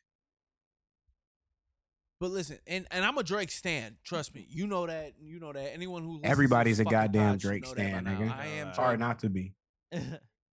But 2.19 2.31
listen, 2.31 2.57
and, 2.65 2.87
and 2.89 3.05
I'm 3.05 3.15
a 3.19 3.23
Drake 3.23 3.51
stan. 3.51 3.97
Trust 4.03 4.33
me, 4.33 4.47
you 4.49 4.65
know 4.65 4.87
that. 4.87 5.13
You 5.21 5.39
know 5.39 5.53
that. 5.53 5.71
Anyone 5.73 6.01
who 6.03 6.19
Everybody's 6.23 6.79
a 6.79 6.83
goddamn 6.85 7.33
pod 7.33 7.39
Drake 7.39 7.65
stan, 7.65 8.05
nigga. 8.05 8.35
I 8.35 8.45
am. 8.59 8.73
Sorry 8.73 8.97
not 8.97 9.19
to 9.19 9.29
be. 9.29 9.53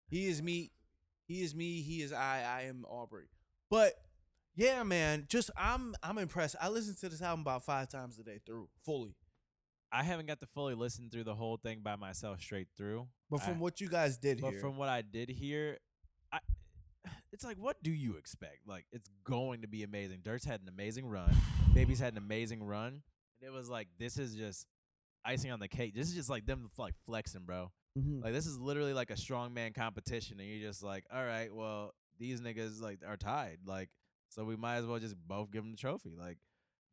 He 0.09 0.27
is 0.27 0.43
me. 0.43 0.71
He 1.25 1.41
is 1.41 1.55
me. 1.55 1.81
He 1.81 2.03
is 2.03 2.13
I. 2.13 2.43
I 2.47 2.61
am 2.67 2.85
Aubrey. 2.87 3.25
But 3.71 3.93
yeah, 4.55 4.83
man, 4.83 5.25
just 5.29 5.49
I'm 5.57 5.95
I'm 6.03 6.17
impressed. 6.17 6.55
I 6.61 6.69
listened 6.69 6.97
to 6.99 7.09
this 7.09 7.21
album 7.21 7.41
about 7.41 7.63
five 7.63 7.89
times 7.89 8.17
a 8.19 8.23
day 8.23 8.39
through 8.45 8.69
fully. 8.85 9.15
I 9.91 10.03
haven't 10.03 10.25
got 10.25 10.39
to 10.39 10.47
fully 10.47 10.73
listen 10.73 11.09
through 11.11 11.25
the 11.25 11.35
whole 11.35 11.57
thing 11.57 11.81
by 11.83 11.95
myself 11.95 12.41
straight 12.41 12.67
through. 12.75 13.07
But 13.29 13.41
from 13.41 13.55
I- 13.55 13.57
what 13.59 13.79
you 13.81 13.87
guys 13.89 14.17
did 14.17 14.39
here 14.39 14.47
But 14.47 14.51
here, 14.53 14.59
from 14.59 14.77
what 14.77 14.89
I 14.89 15.01
did 15.03 15.29
here, 15.29 15.77
I 16.31 16.39
it's 17.31 17.43
like 17.43 17.57
what 17.57 17.81
do 17.83 17.91
you 17.91 18.17
expect? 18.17 18.67
Like 18.67 18.85
it's 18.91 19.09
going 19.23 19.61
to 19.61 19.67
be 19.67 19.83
amazing. 19.83 20.19
Durk's 20.23 20.45
had 20.45 20.61
an 20.61 20.67
amazing 20.67 21.07
run. 21.07 21.35
Baby's 21.73 21.99
had 21.99 22.13
an 22.13 22.17
amazing 22.17 22.63
run. 22.63 23.01
And 23.41 23.47
it 23.47 23.51
was 23.51 23.69
like 23.69 23.87
this 23.99 24.17
is 24.17 24.35
just 24.35 24.65
icing 25.25 25.51
on 25.51 25.59
the 25.59 25.67
cake. 25.67 25.93
This 25.95 26.07
is 26.07 26.15
just 26.15 26.29
like 26.29 26.45
them 26.45 26.69
like 26.77 26.95
flexing, 27.05 27.43
bro. 27.45 27.71
Mhm. 27.97 28.23
Like 28.23 28.33
this 28.33 28.45
is 28.47 28.57
literally 28.57 28.93
like 28.93 29.11
a 29.11 29.15
strongman 29.15 29.75
competition, 29.75 30.39
and 30.39 30.49
you're 30.49 30.67
just 30.67 30.81
like, 30.83 31.05
all 31.13 31.23
right, 31.23 31.53
well 31.53 31.93
these 32.19 32.41
niggas 32.41 32.81
like 32.81 32.99
are 33.07 33.17
tied, 33.17 33.59
like 33.65 33.89
so 34.33 34.43
we 34.43 34.55
might 34.55 34.77
as 34.77 34.85
well 34.85 34.99
just 34.99 35.15
both 35.27 35.51
give 35.51 35.63
him 35.63 35.71
the 35.71 35.77
trophy. 35.77 36.15
Like 36.17 36.37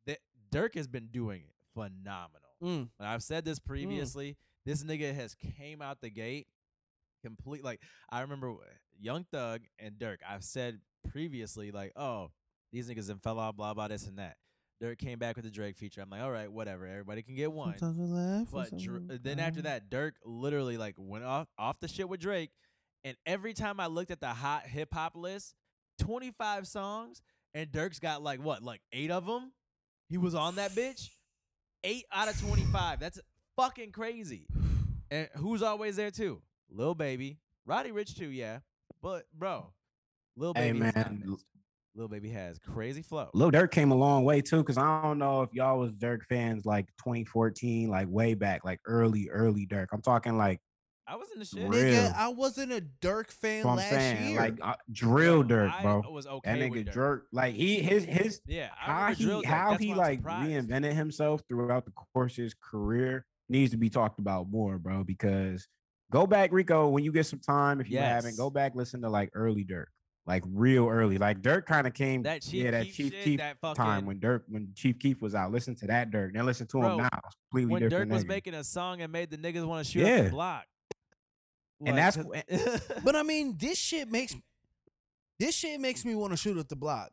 th- 0.05 0.19
Durk 0.51 0.75
has 0.75 0.87
been 0.87 1.07
doing 1.07 1.41
it 1.41 1.55
phenomenal. 1.73 2.49
Mm. 2.63 2.89
And 2.99 3.07
I've 3.07 3.23
said 3.23 3.45
this 3.45 3.59
previously. 3.59 4.37
This 4.65 4.83
nigga 4.83 5.15
has 5.15 5.35
came 5.57 5.81
out 5.81 6.01
the 6.01 6.09
gate 6.09 6.47
complete. 7.23 7.63
Like 7.63 7.81
I 8.09 8.21
remember 8.21 8.53
Young 8.99 9.25
Thug 9.31 9.61
and 9.79 9.95
Durk. 9.95 10.17
I've 10.27 10.43
said 10.43 10.79
previously, 11.11 11.71
like, 11.71 11.93
oh, 11.95 12.31
these 12.71 12.89
niggas 12.89 13.09
and 13.09 13.21
fell 13.21 13.39
off, 13.39 13.55
blah 13.55 13.73
blah 13.73 13.87
this 13.87 14.07
and 14.07 14.19
that. 14.19 14.37
Durk 14.81 14.97
came 14.97 15.19
back 15.19 15.35
with 15.35 15.45
the 15.45 15.51
Drake 15.51 15.77
feature. 15.77 16.01
I'm 16.01 16.09
like, 16.09 16.21
all 16.21 16.31
right, 16.31 16.51
whatever. 16.51 16.87
Everybody 16.87 17.21
can 17.21 17.35
get 17.35 17.51
one. 17.51 17.75
Laugh. 17.81 18.47
But 18.51 18.77
Dr- 18.77 19.21
then 19.21 19.39
after 19.39 19.61
that, 19.63 19.91
Durk 19.91 20.13
literally 20.25 20.77
like 20.77 20.95
went 20.97 21.23
off 21.23 21.47
off 21.57 21.79
the 21.79 21.87
shit 21.87 22.09
with 22.09 22.19
Drake, 22.19 22.51
and 23.03 23.15
every 23.25 23.53
time 23.53 23.79
I 23.79 23.87
looked 23.87 24.11
at 24.11 24.19
the 24.19 24.27
hot 24.27 24.65
hip 24.65 24.93
hop 24.93 25.15
list, 25.15 25.55
25 26.01 26.67
songs, 26.67 27.21
and 27.53 27.71
Durk's 27.71 27.99
got 27.99 28.21
like 28.21 28.43
what, 28.43 28.63
like 28.63 28.81
eight 28.91 29.11
of 29.11 29.25
them. 29.25 29.51
He 30.09 30.17
was 30.17 30.35
on 30.35 30.55
that 30.55 30.71
bitch. 30.71 31.09
Eight 31.83 32.05
out 32.11 32.27
of 32.27 32.39
25. 32.41 32.99
That's 32.99 33.19
fucking 33.55 33.91
crazy. 33.91 34.47
And 35.13 35.27
who's 35.35 35.61
always 35.61 35.97
there 35.97 36.09
too? 36.09 36.41
Lil 36.69 36.95
Baby, 36.95 37.37
Roddy 37.65 37.91
Ricch 37.91 38.17
too, 38.17 38.29
yeah. 38.29 38.59
But 39.01 39.25
bro, 39.37 39.73
Lil 40.37 40.53
Baby, 40.53 40.79
has 40.79 40.95
not 40.95 41.11
man. 41.11 41.37
Lil 41.95 42.07
Baby 42.07 42.29
has 42.29 42.57
crazy 42.59 43.01
flow. 43.01 43.29
Lil 43.33 43.51
Durk 43.51 43.71
came 43.71 43.91
a 43.91 43.95
long 43.95 44.23
way 44.23 44.39
too, 44.39 44.59
because 44.59 44.77
I 44.77 45.01
don't 45.01 45.19
know 45.19 45.41
if 45.41 45.53
y'all 45.53 45.79
was 45.79 45.91
Durk 45.91 46.23
fans 46.23 46.65
like 46.65 46.87
2014, 46.99 47.89
like 47.89 48.07
way 48.07 48.33
back, 48.33 48.63
like 48.63 48.79
early, 48.85 49.27
early 49.29 49.67
Durk. 49.67 49.87
I'm 49.91 50.01
talking 50.01 50.37
like 50.37 50.61
I 51.11 51.15
was 51.17 51.27
in 51.33 51.39
the 51.39 51.45
shit. 51.45 51.67
Real. 51.67 51.71
Nigga, 51.83 52.15
I 52.15 52.29
wasn't 52.29 52.71
a 52.71 52.81
Durk 53.01 53.31
fan 53.31 53.65
last 53.65 53.89
saying, 53.89 54.29
year. 54.31 54.39
like 54.39 54.57
uh, 54.61 54.75
drill 54.91 55.43
Bro, 55.43 55.57
Durk, 55.57 55.73
I 55.73 55.81
bro. 55.81 56.01
was 56.09 56.25
okay 56.25 56.59
that 56.59 56.69
with 56.71 56.85
nigga 56.87 56.93
Durk. 56.93 56.95
Durk, 56.95 57.21
like 57.33 57.53
he 57.55 57.81
his 57.81 58.05
his 58.05 58.41
Yeah, 58.47 58.69
how 58.75 59.13
he 59.13 59.25
Durk. 59.25 59.43
how 59.45 59.71
That's 59.71 59.83
he 59.83 59.93
like 59.93 60.19
surprised. 60.19 60.69
reinvented 60.69 60.93
himself 60.93 61.41
throughout 61.49 61.83
the 61.85 61.91
course 62.13 62.37
of 62.37 62.43
his 62.45 62.53
career 62.53 63.25
needs 63.49 63.71
to 63.71 63.77
be 63.77 63.89
talked 63.89 64.19
about 64.19 64.49
more, 64.49 64.77
bro. 64.77 65.03
Because 65.03 65.67
go 66.11 66.25
back, 66.25 66.53
Rico, 66.53 66.87
when 66.87 67.03
you 67.03 67.11
get 67.11 67.25
some 67.25 67.39
time, 67.39 67.81
if 67.81 67.89
you 67.91 67.97
haven't, 67.97 68.37
go 68.37 68.49
back 68.49 68.73
listen 68.75 69.01
to 69.01 69.09
like 69.09 69.31
early 69.33 69.65
Durk, 69.65 69.87
like 70.25 70.43
real 70.47 70.87
early. 70.87 71.17
Like 71.17 71.41
Durk 71.41 71.65
kind 71.65 71.87
of 71.87 71.93
came, 71.93 72.23
That 72.23 72.41
Chief 72.41 72.63
yeah, 72.63 72.71
that 72.71 72.85
Keef 72.85 72.95
Chief 72.95 73.13
shit, 73.13 73.23
Keef 73.25 73.39
that 73.39 73.57
fucking 73.59 73.83
time 73.83 74.05
when 74.05 74.19
Durk 74.21 74.43
when 74.47 74.69
Chief 74.75 74.97
Keef 74.97 75.21
was 75.21 75.35
out. 75.35 75.51
Listen 75.51 75.75
to 75.75 75.87
that 75.87 76.09
Durk, 76.09 76.33
then 76.33 76.45
listen 76.45 76.67
to 76.67 76.79
Bro, 76.79 76.91
him 76.91 76.97
now. 76.99 77.19
It's 77.25 77.35
completely 77.51 77.71
when 77.73 77.81
Durk 77.81 77.89
different. 77.89 78.11
was 78.13 78.23
nigga. 78.23 78.27
making 78.29 78.53
a 78.53 78.63
song 78.63 79.01
and 79.01 79.11
made 79.11 79.29
the 79.29 79.37
niggas 79.37 79.65
want 79.65 79.85
to 79.85 79.91
shoot 79.91 80.03
up 80.03 80.07
Yeah. 80.07 80.21
the 80.23 80.29
block. 80.29 80.63
And 81.85 81.97
that's 81.97 82.17
But 83.03 83.15
I 83.15 83.23
mean, 83.23 83.57
this 83.59 83.77
shit 83.77 84.09
makes 84.09 84.35
this 85.39 85.55
shit 85.55 85.79
makes 85.79 86.05
me 86.05 86.13
want 86.15 86.31
to 86.33 86.37
shoot 86.37 86.57
at 86.57 86.69
the 86.69 86.75
block. 86.75 87.11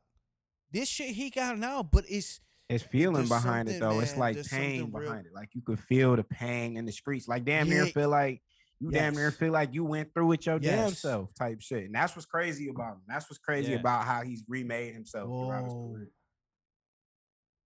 This 0.70 0.88
shit 0.88 1.14
he 1.14 1.30
got 1.30 1.58
now, 1.58 1.82
but 1.82 2.04
it's 2.08 2.40
It's 2.68 2.84
feeling 2.84 3.26
behind 3.28 3.68
it 3.68 3.80
though. 3.80 4.00
It's 4.00 4.16
like 4.16 4.36
pain 4.36 4.80
something 4.80 4.92
real- 4.92 5.08
behind 5.10 5.26
it. 5.26 5.32
Like 5.34 5.50
you 5.54 5.62
could 5.62 5.80
feel 5.80 6.14
the 6.16 6.24
pain 6.24 6.76
in 6.76 6.84
the 6.84 6.92
streets. 6.92 7.26
Like 7.28 7.44
damn 7.44 7.68
near 7.68 7.86
feel 7.86 8.10
like 8.10 8.42
you 8.80 8.90
damn 8.90 9.14
near 9.14 9.30
feel 9.32 9.52
like 9.52 9.72
you 9.74 9.84
went 9.84 10.12
through 10.14 10.32
it 10.32 10.46
your 10.46 10.58
damn 10.58 10.90
self 10.92 11.34
type 11.34 11.60
shit. 11.60 11.84
And 11.86 11.94
that's 11.94 12.14
what's 12.14 12.26
crazy 12.26 12.68
about 12.68 12.96
him. 12.96 13.02
That's 13.08 13.28
what's 13.30 13.38
crazy 13.38 13.72
Yeah. 13.72 13.78
about 13.80 14.04
how 14.04 14.22
he's 14.22 14.44
remade 14.46 14.94
himself 14.94 15.26
throughout 15.28 15.64
his 15.64 15.72
career. 15.72 16.10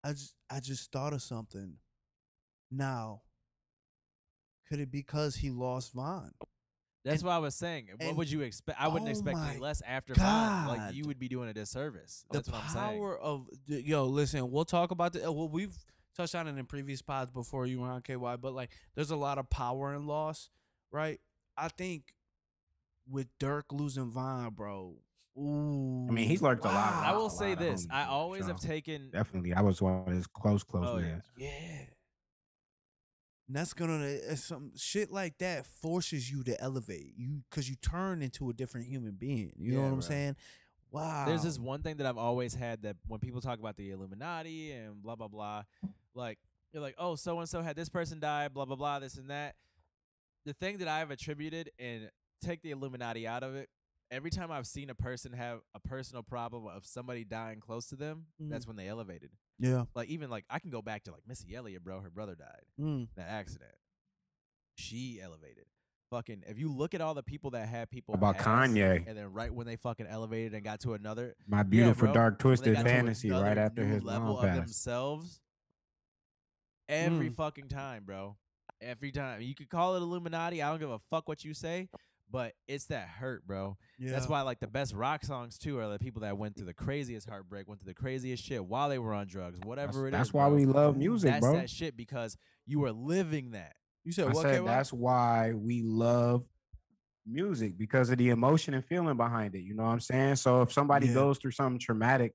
I 0.03 0.11
just 0.11 0.35
I 0.49 0.59
just 0.59 0.91
thought 0.91 1.13
of 1.13 1.21
something. 1.21 1.73
Now, 2.71 3.21
could 4.69 4.79
it 4.79 4.91
be 4.91 4.99
because 4.99 5.35
he 5.35 5.49
lost 5.49 5.93
Von? 5.93 6.31
That's 7.03 7.23
what 7.23 7.31
I 7.31 7.39
was 7.39 7.55
saying. 7.55 7.89
What 7.99 8.15
would 8.15 8.31
you 8.31 8.41
expect? 8.41 8.79
I 8.79 8.87
wouldn't 8.87 9.07
oh 9.07 9.11
expect 9.11 9.37
any 9.37 9.59
less 9.59 9.81
after 9.87 10.13
Von. 10.13 10.67
Like 10.67 10.93
you 10.93 11.05
would 11.05 11.19
be 11.19 11.27
doing 11.27 11.49
a 11.49 11.53
disservice. 11.53 12.25
The 12.29 12.37
That's 12.37 12.49
what 12.49 12.63
I'm 12.63 12.69
saying. 12.69 12.99
power 12.99 13.17
of 13.17 13.47
the, 13.67 13.83
yo, 13.83 14.05
listen, 14.05 14.51
we'll 14.51 14.65
talk 14.65 14.91
about 14.91 15.13
the 15.13 15.27
uh, 15.27 15.31
well, 15.31 15.49
we've 15.49 15.75
touched 16.15 16.35
on 16.35 16.47
it 16.47 16.57
in 16.57 16.65
previous 16.65 17.01
pods 17.01 17.31
before 17.31 17.65
you 17.65 17.81
were 17.81 17.87
on 17.87 18.01
KY, 18.01 18.37
but 18.39 18.53
like 18.53 18.69
there's 18.95 19.11
a 19.11 19.15
lot 19.15 19.37
of 19.37 19.49
power 19.49 19.93
in 19.95 20.05
loss, 20.05 20.49
right? 20.91 21.19
I 21.57 21.69
think 21.69 22.13
with 23.09 23.27
Durk 23.39 23.63
losing 23.71 24.11
Von, 24.11 24.53
bro. 24.53 24.95
Ooh, 25.37 26.07
I 26.09 26.11
mean, 26.11 26.27
he's 26.27 26.41
lurked 26.41 26.65
a 26.65 26.67
lot. 26.67 27.05
I 27.05 27.13
will 27.13 27.23
lot 27.23 27.31
say 27.31 27.55
this: 27.55 27.87
I 27.89 28.05
bro, 28.05 28.13
always 28.13 28.47
have 28.47 28.59
taken. 28.59 29.09
definitely. 29.11 29.53
I 29.53 29.61
was 29.61 29.81
one 29.81 30.03
of 30.05 30.13
his 30.13 30.27
close, 30.27 30.61
close 30.61 30.85
Oh, 30.87 30.97
yeah. 30.97 31.19
Yeah. 31.37 31.85
And 33.51 33.57
that's 33.57 33.73
gonna 33.73 34.17
uh, 34.31 34.35
some 34.35 34.71
shit 34.77 35.11
like 35.11 35.37
that 35.39 35.65
forces 35.65 36.31
you 36.31 36.41
to 36.45 36.61
elevate 36.61 37.15
you 37.17 37.43
because 37.49 37.69
you 37.69 37.75
turn 37.75 38.21
into 38.21 38.49
a 38.49 38.53
different 38.53 38.87
human 38.87 39.15
being. 39.19 39.51
You 39.57 39.73
know 39.73 39.79
Yeah, 39.79 39.85
what 39.87 39.93
I'm 39.95 40.01
saying? 40.01 40.35
Wow. 40.89 41.25
There's 41.27 41.43
this 41.43 41.59
one 41.59 41.81
thing 41.83 41.97
that 41.97 42.07
I've 42.07 42.17
always 42.17 42.53
had 42.55 42.83
that 42.83 42.95
when 43.09 43.19
people 43.19 43.41
talk 43.41 43.59
about 43.59 43.75
the 43.75 43.91
Illuminati 43.91 44.71
and 44.71 45.03
blah 45.03 45.17
blah 45.17 45.27
blah, 45.27 45.63
like 46.15 46.39
you're 46.71 46.81
like, 46.81 46.95
oh, 46.97 47.15
so 47.15 47.39
and 47.39 47.49
so 47.49 47.61
had 47.61 47.75
this 47.75 47.89
person 47.89 48.21
die, 48.21 48.47
blah 48.47 48.63
blah 48.63 48.77
blah, 48.77 48.99
this 48.99 49.17
and 49.17 49.29
that. 49.29 49.55
The 50.45 50.53
thing 50.53 50.77
that 50.77 50.87
I've 50.87 51.11
attributed 51.11 51.71
and 51.77 52.09
take 52.41 52.61
the 52.61 52.71
Illuminati 52.71 53.27
out 53.27 53.43
of 53.43 53.55
it. 53.55 53.67
Every 54.11 54.29
time 54.29 54.49
I've 54.49 54.67
seen 54.67 54.89
a 54.89 54.95
person 54.95 55.33
have 55.33 55.59
a 55.75 55.79
personal 55.81 56.23
problem 56.23 56.67
of 56.67 56.85
somebody 56.85 57.25
dying 57.25 57.59
close 57.59 57.87
to 57.87 57.97
them, 57.97 58.27
that's 58.39 58.65
when 58.65 58.77
they 58.77 58.87
elevated. 58.87 59.31
Yeah. 59.61 59.85
Like 59.95 60.09
even 60.09 60.29
like 60.29 60.43
I 60.49 60.59
can 60.59 60.69
go 60.71 60.81
back 60.81 61.03
to 61.03 61.11
like 61.11 61.21
Missy 61.27 61.55
Elliott, 61.55 61.83
bro. 61.83 62.01
Her 62.01 62.09
brother 62.09 62.35
died 62.35 62.63
Mm. 62.79 62.83
in 63.03 63.07
that 63.15 63.29
accident. 63.29 63.71
She 64.75 65.19
elevated. 65.21 65.65
Fucking, 66.09 66.43
if 66.47 66.59
you 66.59 66.69
look 66.73 66.93
at 66.93 66.99
all 66.99 67.13
the 67.13 67.23
people 67.23 67.51
that 67.51 67.69
had 67.69 67.89
people 67.89 68.13
About 68.15 68.37
Kanye. 68.37 69.07
and 69.07 69.17
then 69.17 69.31
right 69.31 69.53
when 69.53 69.65
they 69.65 69.77
fucking 69.77 70.07
elevated 70.07 70.53
and 70.53 70.61
got 70.63 70.81
to 70.81 70.93
another 70.93 71.35
My 71.47 71.63
beautiful 71.63 72.07
bro. 72.07 72.13
dark 72.13 72.39
twisted 72.39 72.75
fantasy 72.75 73.29
right 73.31 73.57
after 73.57 73.85
his 73.85 74.03
level 74.03 74.33
mom 74.33 74.35
of 74.37 74.41
passed. 74.43 74.57
themselves, 74.59 75.39
every 76.89 77.29
Mm. 77.29 77.35
fucking 77.35 77.69
time, 77.69 78.03
bro. 78.03 78.35
Every 78.81 79.11
time 79.11 79.41
you 79.41 79.53
could 79.55 79.69
call 79.69 79.95
it 79.95 79.99
Illuminati. 79.99 80.61
I 80.61 80.69
don't 80.69 80.79
give 80.79 80.89
a 80.89 80.99
fuck 80.99 81.27
what 81.29 81.45
you 81.45 81.53
say, 81.53 81.87
but 82.31 82.53
it's 82.67 82.85
that 82.85 83.07
hurt, 83.07 83.45
bro. 83.45 83.77
Yeah. 83.99 84.11
That's 84.11 84.27
why 84.27 84.41
like 84.41 84.59
the 84.59 84.67
best 84.67 84.93
rock 84.93 85.23
songs 85.23 85.57
too 85.57 85.79
are 85.79 85.89
the 85.89 85.99
people 85.99 86.21
that 86.21 86.37
went 86.37 86.55
through 86.55 86.65
the 86.67 86.73
craziest 86.73 87.27
heartbreak, 87.29 87.67
went 87.67 87.81
through 87.81 87.91
the 87.93 87.99
craziest 87.99 88.43
shit 88.43 88.63
while 88.65 88.89
they 88.89 88.99
were 88.99 89.13
on 89.13 89.27
drugs, 89.27 89.59
That's, 89.59 89.67
whatever 89.67 90.07
it 90.07 90.13
is. 90.13 90.17
that's 90.19 90.33
why 90.33 90.47
bro. 90.47 90.55
we 90.57 90.65
love 90.65 90.97
music, 90.97 91.31
That's 91.31 91.41
bro. 91.45 91.53
that 91.53 91.69
shit 91.69 91.97
because 91.97 92.37
you 92.65 92.79
were 92.79 92.91
living 92.91 93.51
that. 93.51 93.73
You 94.03 94.11
said 94.11 94.29
I 94.29 94.31
what? 94.31 94.41
said 94.43 94.53
K-Rock? 94.53 94.67
that's 94.67 94.93
why 94.93 95.51
we 95.53 95.81
love 95.83 96.43
music 97.25 97.77
because 97.77 98.09
of 98.09 98.17
the 98.17 98.29
emotion 98.29 98.73
and 98.73 98.83
feeling 98.85 99.17
behind 99.17 99.53
it. 99.55 99.59
You 99.61 99.75
know 99.75 99.83
what 99.83 99.89
I'm 99.91 99.99
saying? 99.99 100.37
So 100.37 100.61
if 100.63 100.71
somebody 100.73 101.07
Yeah. 101.07 101.13
goes 101.13 101.37
through 101.37 101.51
something 101.51 101.79
traumatic, 101.79 102.33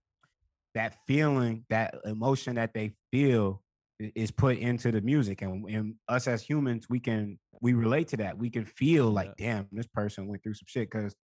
that 0.74 0.96
feeling, 1.06 1.64
that 1.70 1.94
emotion 2.04 2.56
that 2.56 2.72
they 2.74 2.92
feel 3.10 3.62
is 3.98 4.30
put 4.30 4.58
into 4.58 4.92
the 4.92 5.00
music. 5.00 5.40
And, 5.42 5.64
and 5.70 5.94
us 6.06 6.28
as 6.28 6.42
humans, 6.42 6.86
we 6.90 7.00
can 7.00 7.38
we 7.60 7.74
relate 7.74 8.08
to 8.08 8.18
that. 8.18 8.38
We 8.38 8.50
can 8.50 8.64
feel 8.64 9.10
like, 9.10 9.36
damn, 9.36 9.68
this 9.72 9.86
person 9.86 10.26
went 10.26 10.42
through 10.42 10.54
some 10.54 10.66
shit. 10.66 10.90
Cause 10.90 11.14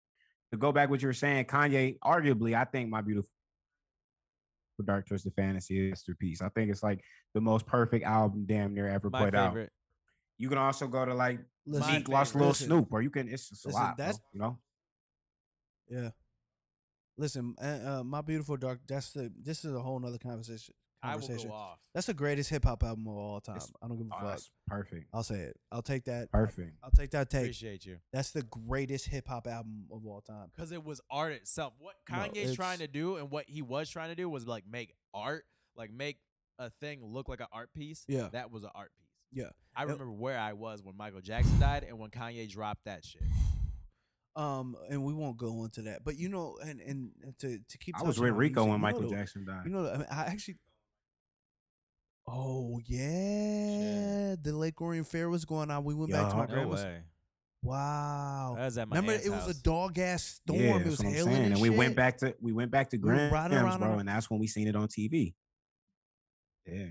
to 0.51 0.57
go 0.57 0.71
back 0.71 0.89
what 0.89 1.01
you 1.01 1.07
were 1.07 1.13
saying, 1.13 1.45
Kanye, 1.45 1.97
arguably, 2.03 2.55
I 2.55 2.65
think 2.65 2.89
my 2.89 3.01
beautiful 3.01 3.29
Dark 4.85 5.07
Twisted 5.07 5.33
Fantasy 5.35 5.89
masterpiece. 5.89 6.41
I 6.41 6.49
think 6.49 6.71
it's 6.71 6.83
like 6.83 7.01
the 7.33 7.41
most 7.41 7.65
perfect 7.65 8.05
album 8.05 8.45
damn 8.47 8.73
near 8.73 8.87
ever 8.87 9.09
My 9.09 9.25
put 9.25 9.35
out. 9.35 9.57
You 10.37 10.49
can 10.49 10.57
also 10.57 10.87
go 10.87 11.05
to 11.05 11.13
like 11.13 11.39
Zeke 11.71 12.09
lost 12.09 12.35
Little 12.35 12.49
listen, 12.49 12.67
Snoop, 12.67 12.87
or 12.91 13.01
you 13.01 13.09
can. 13.09 13.29
It's 13.29 13.49
just 13.49 13.65
a 13.65 13.69
listen, 13.69 13.81
lot, 13.81 13.97
that's- 13.97 14.17
bro, 14.17 14.27
you 14.33 14.39
know. 14.39 14.59
Yeah. 15.89 16.09
Listen, 17.17 17.55
uh, 17.61 17.99
uh, 17.99 18.03
my 18.03 18.21
beautiful 18.21 18.57
dark. 18.57 18.79
That's 18.87 19.11
the. 19.11 19.31
This 19.41 19.63
is 19.63 19.73
a 19.73 19.79
whole 19.79 19.99
nother 19.99 20.17
conversation. 20.17 20.73
I 21.03 21.15
will 21.15 21.19
Conversation. 21.21 21.49
go 21.49 21.55
off. 21.55 21.79
That's 21.93 22.07
the 22.07 22.13
greatest 22.13 22.49
hip 22.49 22.63
hop 22.63 22.81
album 22.81 23.05
of 23.07 23.15
all 23.15 23.41
time. 23.41 23.57
It's- 23.57 23.71
I 23.81 23.87
don't 23.89 23.97
give 23.97 24.07
a 24.07 24.09
Oh, 24.15 24.19
fuck. 24.19 24.29
that's 24.29 24.51
perfect, 24.67 25.09
I'll 25.13 25.23
say 25.23 25.41
it. 25.41 25.59
I'll 25.71 25.81
take 25.81 26.05
that. 26.05 26.31
perfect. 26.31 26.77
I'll 26.81 26.91
take 26.91 27.11
that 27.11 27.29
take. 27.29 27.41
Appreciate 27.41 27.85
you. 27.85 27.97
That's 28.13 28.31
the 28.31 28.43
greatest 28.43 29.07
hip 29.07 29.27
hop 29.27 29.45
album 29.47 29.87
of 29.91 30.05
all 30.05 30.21
time. 30.21 30.49
Because 30.55 30.71
it 30.71 30.83
was 30.83 31.01
art 31.11 31.33
itself. 31.33 31.73
What 31.77 31.95
No, 32.09 32.15
Kanye's 32.15 32.55
trying 32.55 32.79
to 32.79 32.87
do 32.87 33.17
and 33.17 33.29
what 33.29 33.49
he 33.49 33.61
was 33.61 33.89
trying 33.89 34.09
to 34.09 34.15
do 34.15 34.29
was 34.29 34.47
like 34.47 34.65
make 34.65 34.95
art, 35.13 35.45
like 35.75 35.91
make 35.91 36.19
a 36.57 36.69
thing 36.69 37.03
look 37.03 37.27
like 37.27 37.41
an 37.41 37.47
art 37.51 37.73
piece. 37.73 38.05
Yeah. 38.07 38.29
That 38.31 38.49
was 38.49 38.63
an 38.63 38.69
art 38.73 38.91
piece. 38.97 39.09
Yeah. 39.33 39.49
I 39.75 39.81
It- 39.81 39.85
remember 39.87 40.11
where 40.11 40.39
I 40.39 40.53
was 40.53 40.81
when 40.83 40.95
Michael 40.95 41.21
Jackson 41.21 41.59
died 41.59 41.83
and 41.83 41.99
when 41.99 42.11
Kanye 42.11 42.49
dropped 42.49 42.85
that 42.85 43.03
shit. 43.03 43.23
Um, 44.35 44.75
and 44.89 45.03
we 45.03 45.13
won't 45.13 45.37
go 45.37 45.63
into 45.63 45.83
that, 45.83 46.03
but 46.03 46.17
you 46.17 46.27
know, 46.27 46.57
and 46.65 46.81
and 46.81 47.11
to 47.37 47.59
to 47.59 47.77
keep. 47.77 47.95
I 47.95 48.01
was 48.01 48.19
with 48.19 48.31
on 48.31 48.37
Rico 48.37 48.61
when 48.61 48.71
you 48.71 48.73
know 48.73 48.81
Michael 48.81 49.09
Jackson 49.11 49.45
died. 49.45 49.61
You 49.65 49.71
know, 49.71 49.87
I, 49.87 49.97
mean, 49.97 50.07
I 50.09 50.21
actually. 50.23 50.57
Oh 52.27 52.79
yeah, 52.85 54.35
the 54.41 54.53
Lake 54.55 54.79
Orion 54.81 55.03
Fair 55.03 55.29
was 55.29 55.45
going 55.45 55.69
on. 55.71 55.83
We 55.83 55.93
went 55.93 56.11
back 56.11 56.29
to 56.29 56.35
my 56.35 56.45
No 56.45 56.53
grandma's. 56.53 56.83
way. 56.83 57.01
Wow. 57.61 58.55
That 58.57 58.65
was 58.65 58.77
at 58.77 58.87
my 58.89 58.97
Remember, 58.97 59.21
it 59.25 59.29
was 59.29 59.47
a 59.47 59.61
dog 59.61 59.97
ass 59.97 60.23
storm. 60.23 60.59
yeah, 60.59 60.75
it 60.77 60.85
was 60.85 60.99
what 60.99 61.07
I'm 61.07 61.13
hailing 61.13 61.31
saying. 61.33 61.43
and 61.45 61.53
And 61.53 61.61
we 61.61 61.69
went 61.69 61.95
back 61.95 62.17
to 62.19 62.35
we 62.41 62.51
went 62.53 62.71
back 62.71 62.89
to 62.91 62.97
We 62.97 63.01
Grams, 63.01 63.31
around 63.33 63.79
bro, 63.79 63.99
and 63.99 64.07
that's 64.07 64.29
when 64.29 64.39
we 64.39 64.47
seen 64.47 64.67
it 64.67 64.75
on 64.75 64.87
TV. 64.87 65.33
Yeah, 66.65 66.85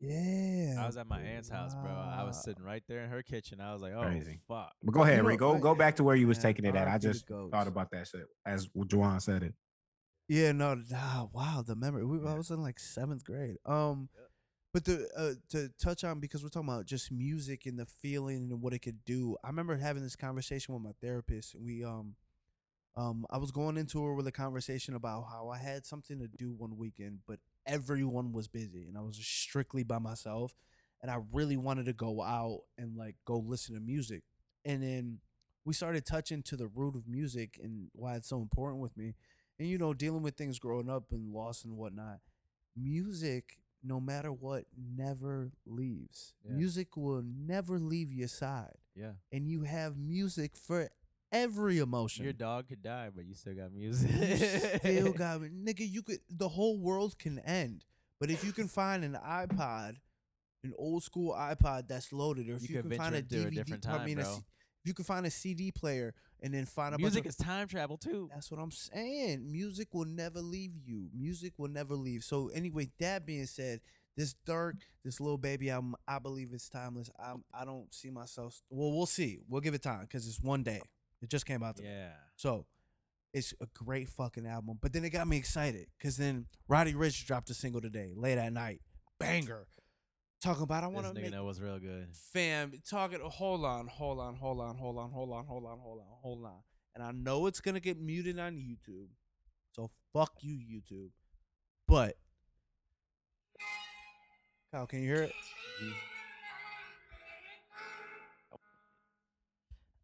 Yeah. 0.00 0.82
I 0.82 0.86
was 0.86 0.96
at 0.96 1.06
my 1.06 1.20
aunt's 1.20 1.48
house, 1.50 1.74
bro. 1.74 1.90
I 1.90 2.24
was 2.24 2.42
sitting 2.42 2.62
right 2.62 2.82
there 2.88 3.04
in 3.04 3.10
her 3.10 3.22
kitchen. 3.22 3.60
I 3.60 3.72
was 3.74 3.82
like, 3.82 3.92
oh 3.94 4.02
Crazy. 4.02 4.40
fuck. 4.48 4.72
but 4.82 4.92
go 4.92 5.02
ahead, 5.02 5.18
know, 5.18 5.24
Rico. 5.28 5.54
I- 5.56 5.60
Go 5.60 5.74
back 5.74 5.96
to 5.96 6.04
where 6.04 6.16
you 6.16 6.26
was 6.26 6.38
man, 6.38 6.42
taking 6.42 6.64
it 6.64 6.74
at. 6.76 6.88
I 6.88 6.96
just 6.98 7.26
thought 7.28 7.68
about 7.68 7.90
that 7.92 8.06
shit 8.08 8.26
as 8.46 8.68
Juwan 8.68 9.20
said 9.20 9.42
it. 9.42 9.54
Yeah, 10.28 10.52
no, 10.52 10.76
wow, 11.32 11.62
the 11.66 11.76
memory. 11.76 12.06
We, 12.06 12.26
I 12.26 12.34
was 12.34 12.50
in 12.50 12.62
like 12.62 12.78
seventh 12.78 13.22
grade. 13.24 13.56
Um, 13.66 14.08
but 14.72 14.84
the 14.84 15.08
uh, 15.16 15.34
to 15.50 15.70
touch 15.80 16.04
on 16.04 16.20
because 16.20 16.42
we're 16.42 16.48
talking 16.48 16.68
about 16.68 16.86
just 16.86 17.12
music 17.12 17.66
and 17.66 17.78
the 17.78 17.86
feeling 17.86 18.48
and 18.50 18.62
what 18.62 18.72
it 18.72 18.80
could 18.80 19.04
do. 19.04 19.36
I 19.44 19.48
remember 19.48 19.76
having 19.76 20.02
this 20.02 20.16
conversation 20.16 20.74
with 20.74 20.82
my 20.82 20.92
therapist. 21.00 21.54
We 21.54 21.84
um, 21.84 22.14
um, 22.96 23.26
I 23.30 23.38
was 23.38 23.50
going 23.50 23.76
into 23.76 24.04
her 24.04 24.14
with 24.14 24.26
a 24.26 24.32
conversation 24.32 24.94
about 24.94 25.26
how 25.30 25.48
I 25.48 25.58
had 25.58 25.86
something 25.86 26.18
to 26.18 26.28
do 26.28 26.52
one 26.52 26.76
weekend, 26.76 27.20
but 27.26 27.38
everyone 27.66 28.32
was 28.32 28.48
busy 28.48 28.86
and 28.88 28.98
I 28.98 29.02
was 29.02 29.16
strictly 29.16 29.82
by 29.82 29.98
myself, 29.98 30.54
and 31.02 31.10
I 31.10 31.18
really 31.32 31.56
wanted 31.56 31.86
to 31.86 31.92
go 31.92 32.22
out 32.22 32.60
and 32.78 32.96
like 32.96 33.16
go 33.26 33.38
listen 33.38 33.74
to 33.74 33.80
music. 33.80 34.22
And 34.64 34.82
then 34.82 35.18
we 35.64 35.74
started 35.74 36.04
touching 36.06 36.42
to 36.44 36.56
the 36.56 36.66
root 36.68 36.96
of 36.96 37.08
music 37.08 37.58
and 37.62 37.88
why 37.92 38.14
it's 38.16 38.28
so 38.28 38.40
important 38.40 38.80
with 38.82 38.96
me 38.96 39.14
and 39.58 39.68
you 39.68 39.78
know 39.78 39.94
dealing 39.94 40.22
with 40.22 40.36
things 40.36 40.58
growing 40.58 40.90
up 40.90 41.04
and 41.12 41.32
loss 41.32 41.64
and 41.64 41.76
whatnot 41.76 42.18
music 42.76 43.58
no 43.82 44.00
matter 44.00 44.32
what 44.32 44.64
never 44.76 45.52
leaves 45.66 46.34
Yeah. 46.44 46.52
music 46.56 46.96
will 46.96 47.22
never 47.22 47.78
leave 47.78 48.12
your 48.12 48.28
side 48.28 48.78
Yeah. 48.94 49.12
and 49.32 49.48
you 49.48 49.62
have 49.62 49.96
music 49.96 50.56
for 50.56 50.88
every 51.32 51.78
emotion 51.78 52.24
Your 52.24 52.32
dog 52.34 52.68
could 52.68 52.82
die, 52.82 53.10
but 53.14 53.24
you 53.24 53.34
still 53.34 53.54
got 53.54 53.72
music. 53.72 54.10
still 54.80 55.12
got 55.24 55.40
nigga 55.40 55.88
you 55.90 56.02
could 56.02 56.20
the 56.30 56.48
whole 56.48 56.78
world 56.78 57.18
can 57.18 57.38
end 57.40 57.84
but 58.20 58.30
if 58.30 58.44
you 58.44 58.52
can 58.52 58.68
find 58.68 59.02
an 59.04 59.14
ipod 59.24 59.96
an 60.64 60.72
old 60.78 61.02
school 61.02 61.32
ipod 61.34 61.88
that's 61.88 62.12
loaded 62.12 62.48
or 62.48 62.52
if 62.54 62.68
You 62.68 62.76
you, 62.76 62.82
can 62.82 62.92
find 62.96 63.14
a 63.14 63.18
into 63.18 63.42
a 63.42 63.44
dvd 63.46 63.54
different 63.54 63.88
I 63.88 63.96
time, 63.96 64.06
mean, 64.06 64.18
a 64.20 64.22
bro. 64.22 64.38
You 64.84 64.94
can 64.94 65.04
find 65.04 65.24
a 65.26 65.30
cd 65.30 65.70
player 65.72 66.12
and 66.42 66.52
then 66.52 66.66
find 66.66 66.88
a 66.94 66.98
bunch 66.98 67.02
Music 67.02 67.24
of- 67.24 67.30
is 67.30 67.36
time 67.36 67.68
travel 67.68 67.96
too. 67.96 68.28
that's 68.34 68.50
what 68.50 68.60
I'm 68.60 68.70
saying. 68.72 69.50
Music 69.50 69.88
will 69.92 70.04
never 70.06 70.40
leave 70.40 70.72
you. 70.84 71.08
Music 71.16 71.52
will 71.56 71.68
never 71.68 71.94
leave. 71.94 72.24
So 72.24 72.48
anyway, 72.48 72.90
that 72.98 73.24
being 73.24 73.46
said, 73.46 73.80
this 74.16 74.34
Durk, 74.46 74.74
this 75.04 75.20
little 75.20 75.38
baby 75.38 75.70
album, 75.70 75.94
I 76.06 76.18
believe 76.18 76.50
it's 76.52 76.68
timeless. 76.68 77.10
I'm, 77.18 77.44
I 77.54 77.64
don't 77.64 77.92
see 77.94 78.10
myself. 78.10 78.60
Well, 78.68 78.92
we'll 78.92 79.06
see. 79.06 79.38
We'll 79.48 79.60
give 79.62 79.72
it 79.74 79.82
time 79.82 80.02
because 80.02 80.26
it's 80.28 80.40
one 80.40 80.62
day. 80.62 80.82
It 81.22 81.30
just 81.30 81.46
came 81.46 81.62
out. 81.62 81.76
Today. 81.76 81.88
Yeah. 81.88 82.12
So 82.36 82.66
it's 83.32 83.54
a 83.62 83.66
great 83.72 84.08
fucking 84.10 84.46
album. 84.46 84.78
But 84.82 84.92
then 84.92 85.04
it 85.04 85.10
got 85.10 85.26
me 85.28 85.38
excited 85.38 85.86
because 85.96 86.16
then 86.18 86.46
Roddy 86.68 86.92
Ricch 86.92 87.24
dropped 87.24 87.48
a 87.50 87.54
single 87.54 87.80
today, 87.80 88.12
late 88.14 88.36
at 88.36 88.52
night, 88.52 88.80
banger 89.18 89.66
talking 90.42 90.64
about 90.64 90.82
I 90.82 90.88
want 90.88 91.06
to 91.06 91.14
make 91.14 91.30
that 91.30 91.44
was 91.44 91.60
real 91.60 91.78
good. 91.78 92.08
Fam, 92.32 92.72
talking 92.88 93.20
hold 93.22 93.64
on, 93.64 93.86
hold 93.86 94.18
on, 94.18 94.34
hold 94.34 94.60
on, 94.60 94.76
hold 94.76 94.98
on, 94.98 95.10
hold 95.10 95.32
on, 95.32 95.44
hold 95.46 95.64
on, 95.64 95.78
hold 95.78 95.98
on, 96.00 96.06
hold 96.20 96.44
on. 96.44 96.58
And 96.94 97.04
I 97.04 97.12
know 97.12 97.46
it's 97.46 97.60
gonna 97.60 97.80
get 97.80 98.00
muted 98.00 98.38
on 98.38 98.54
YouTube. 98.54 99.06
So 99.70 99.90
fuck 100.12 100.32
you, 100.40 100.54
YouTube. 100.54 101.10
But 101.86 102.16
Kyle, 104.72 104.86
can 104.86 105.00
you 105.00 105.06
hear 105.06 105.22
it? 105.22 105.32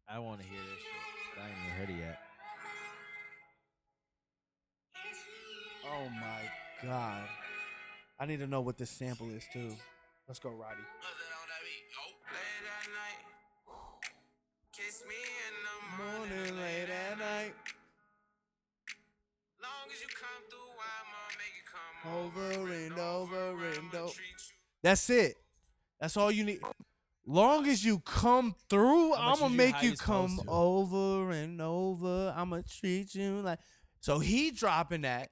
I 0.07 0.19
wanna 0.19 0.43
hear 0.43 0.59
this 0.59 0.79
shit. 0.79 1.43
I 1.43 1.47
ain't 1.47 1.57
even 1.65 1.77
heard 1.77 1.89
it 1.89 2.07
yet. 2.07 2.19
Oh 5.85 6.09
my 6.09 6.87
god. 6.87 7.27
I 8.19 8.25
need 8.25 8.39
to 8.39 8.47
know 8.47 8.61
what 8.61 8.77
this 8.77 8.89
sample 8.89 9.29
is 9.29 9.43
too 9.51 9.75
let's 10.29 10.39
go 10.39 10.51
roddy. 10.51 10.79
Kiss 14.71 15.03
me 15.09 15.15
in 15.47 15.55
the 15.65 16.03
morning 16.03 16.57
late 16.61 16.87
at 16.89 17.17
night. 17.19 17.53
Long 19.61 19.89
as 19.91 19.99
you 19.99 20.07
come 20.07 20.43
through, 20.49 20.71
I'ma 20.95 21.21
make 21.35 21.55
it 21.59 21.67
come 21.67 22.13
over 22.15 22.71
and 22.71 22.97
over 22.97 23.65
and 23.71 23.93
over. 23.93 24.13
That's 24.83 25.09
it. 25.09 25.35
That's 25.99 26.15
all 26.15 26.31
you 26.31 26.45
need. 26.45 26.59
Long 27.25 27.67
as 27.67 27.83
you 27.83 27.99
come 27.99 28.55
through 28.69 29.13
I'ma 29.13 29.35
i'ma 29.35 29.35
treat 29.35 29.51
you 29.51 29.57
make 29.57 29.83
you 29.83 29.89
you 29.89 29.95
come 29.97 30.39
over 30.47 31.31
and 31.31 31.61
over. 31.61 32.33
I'ma 32.35 32.61
treat 32.79 33.13
you 33.13 33.41
like 33.41 33.59
so 33.99 34.19
he 34.19 34.51
dropping 34.51 35.01
that 35.01 35.29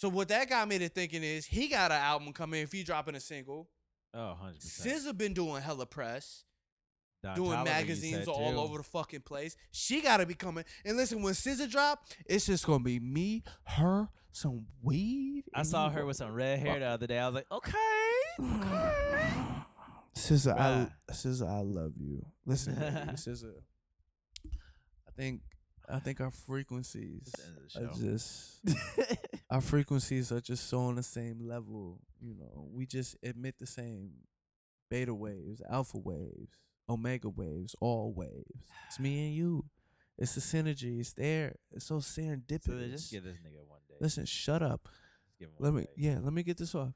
so 0.00 0.08
what 0.08 0.28
that 0.28 0.48
got 0.48 0.66
me 0.66 0.78
to 0.78 0.88
thinking 0.88 1.22
is 1.22 1.44
he 1.44 1.68
got 1.68 1.90
an 1.90 1.98
album 1.98 2.32
coming 2.32 2.62
if 2.62 2.72
he 2.72 2.82
dropping 2.82 3.14
a 3.16 3.20
single 3.20 3.68
Oh, 4.14 4.34
100%. 4.42 4.58
SZA 4.58 5.18
been 5.18 5.34
doing 5.34 5.60
hella 5.60 5.84
press 5.84 6.44
Don 7.22 7.36
doing 7.36 7.58
you 7.58 7.64
magazines 7.64 8.26
all 8.26 8.52
too. 8.52 8.58
over 8.58 8.78
the 8.78 8.82
fucking 8.82 9.20
place. 9.20 9.56
She 9.72 10.00
gotta 10.00 10.24
be 10.24 10.32
coming. 10.32 10.64
And 10.86 10.96
listen, 10.96 11.22
when 11.22 11.34
SZA 11.34 11.70
drop, 11.70 12.02
it's 12.24 12.46
just 12.46 12.66
gonna 12.66 12.82
be 12.82 12.98
me, 12.98 13.42
her, 13.64 14.08
some 14.32 14.64
weed. 14.82 15.44
I 15.54 15.64
saw 15.64 15.90
her 15.90 16.06
with 16.06 16.16
some 16.16 16.32
red 16.32 16.60
hair 16.60 16.78
the 16.78 16.86
other 16.86 17.06
day. 17.06 17.18
I 17.18 17.26
was 17.26 17.34
like, 17.34 17.46
okay. 17.52 17.76
SZA, 20.14 20.58
I. 20.58 20.88
SZA, 21.12 21.46
I 21.46 21.60
love 21.60 21.92
you. 21.98 22.24
Listen, 22.46 22.74
SZA. 22.74 23.52
I 25.06 25.10
think, 25.14 25.42
I 25.92 25.98
think 25.98 26.20
our 26.20 26.30
frequencies 26.30 27.32
This 27.34 27.76
are 27.76 27.92
just 27.92 28.60
our 29.50 29.60
frequencies 29.60 30.30
are 30.32 30.40
just 30.40 30.68
so 30.68 30.80
on 30.80 30.96
the 30.96 31.02
same 31.02 31.38
level. 31.40 32.00
You 32.20 32.34
know, 32.34 32.68
we 32.72 32.86
just 32.86 33.16
emit 33.22 33.56
the 33.58 33.66
same 33.66 34.10
beta 34.90 35.14
waves, 35.14 35.62
alpha 35.70 35.98
waves, 35.98 36.58
omega 36.88 37.28
waves, 37.28 37.74
all 37.80 38.12
waves. 38.14 38.66
It's 38.88 39.00
me 39.00 39.26
and 39.26 39.34
you. 39.34 39.64
It's 40.18 40.34
the 40.34 40.40
synergy. 40.40 41.00
It's 41.00 41.12
there. 41.14 41.56
It's 41.72 41.86
so 41.86 41.96
serendipitous. 41.96 42.66
so 42.66 42.74
they 42.76 42.88
just 42.88 43.10
give 43.10 43.24
this 43.24 43.38
nigga 43.38 43.66
one 43.66 43.80
day. 43.88 43.94
Listen, 44.00 44.26
shut 44.26 44.62
up. 44.62 44.88
Just 45.26 45.38
give 45.38 45.48
him 45.48 45.54
Let 45.58 45.72
me, 45.72 45.82
day. 45.82 45.88
yeah, 45.96 46.18
let 46.22 46.32
me 46.32 46.42
get 46.42 46.58
this 46.58 46.74
off. 46.74 46.92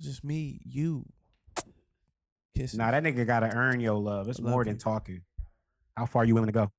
Just 0.00 0.22
me, 0.22 0.60
you. 0.64 1.06
Kiss. 2.56 2.74
Nah, 2.74 2.90
that 2.90 3.02
nigga 3.02 3.26
gotta 3.26 3.54
earn 3.54 3.80
your 3.80 3.94
love. 3.94 4.28
It's 4.28 4.38
Love 4.40 4.52
more 4.52 4.64
than 4.64 4.78
talking. 4.78 5.22
How 5.96 6.06
far 6.06 6.22
are 6.22 6.24
you 6.24 6.34
willing 6.34 6.48
to 6.48 6.52
go? 6.52 6.70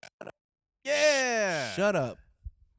Shut 1.76 1.96
up. 1.96 2.18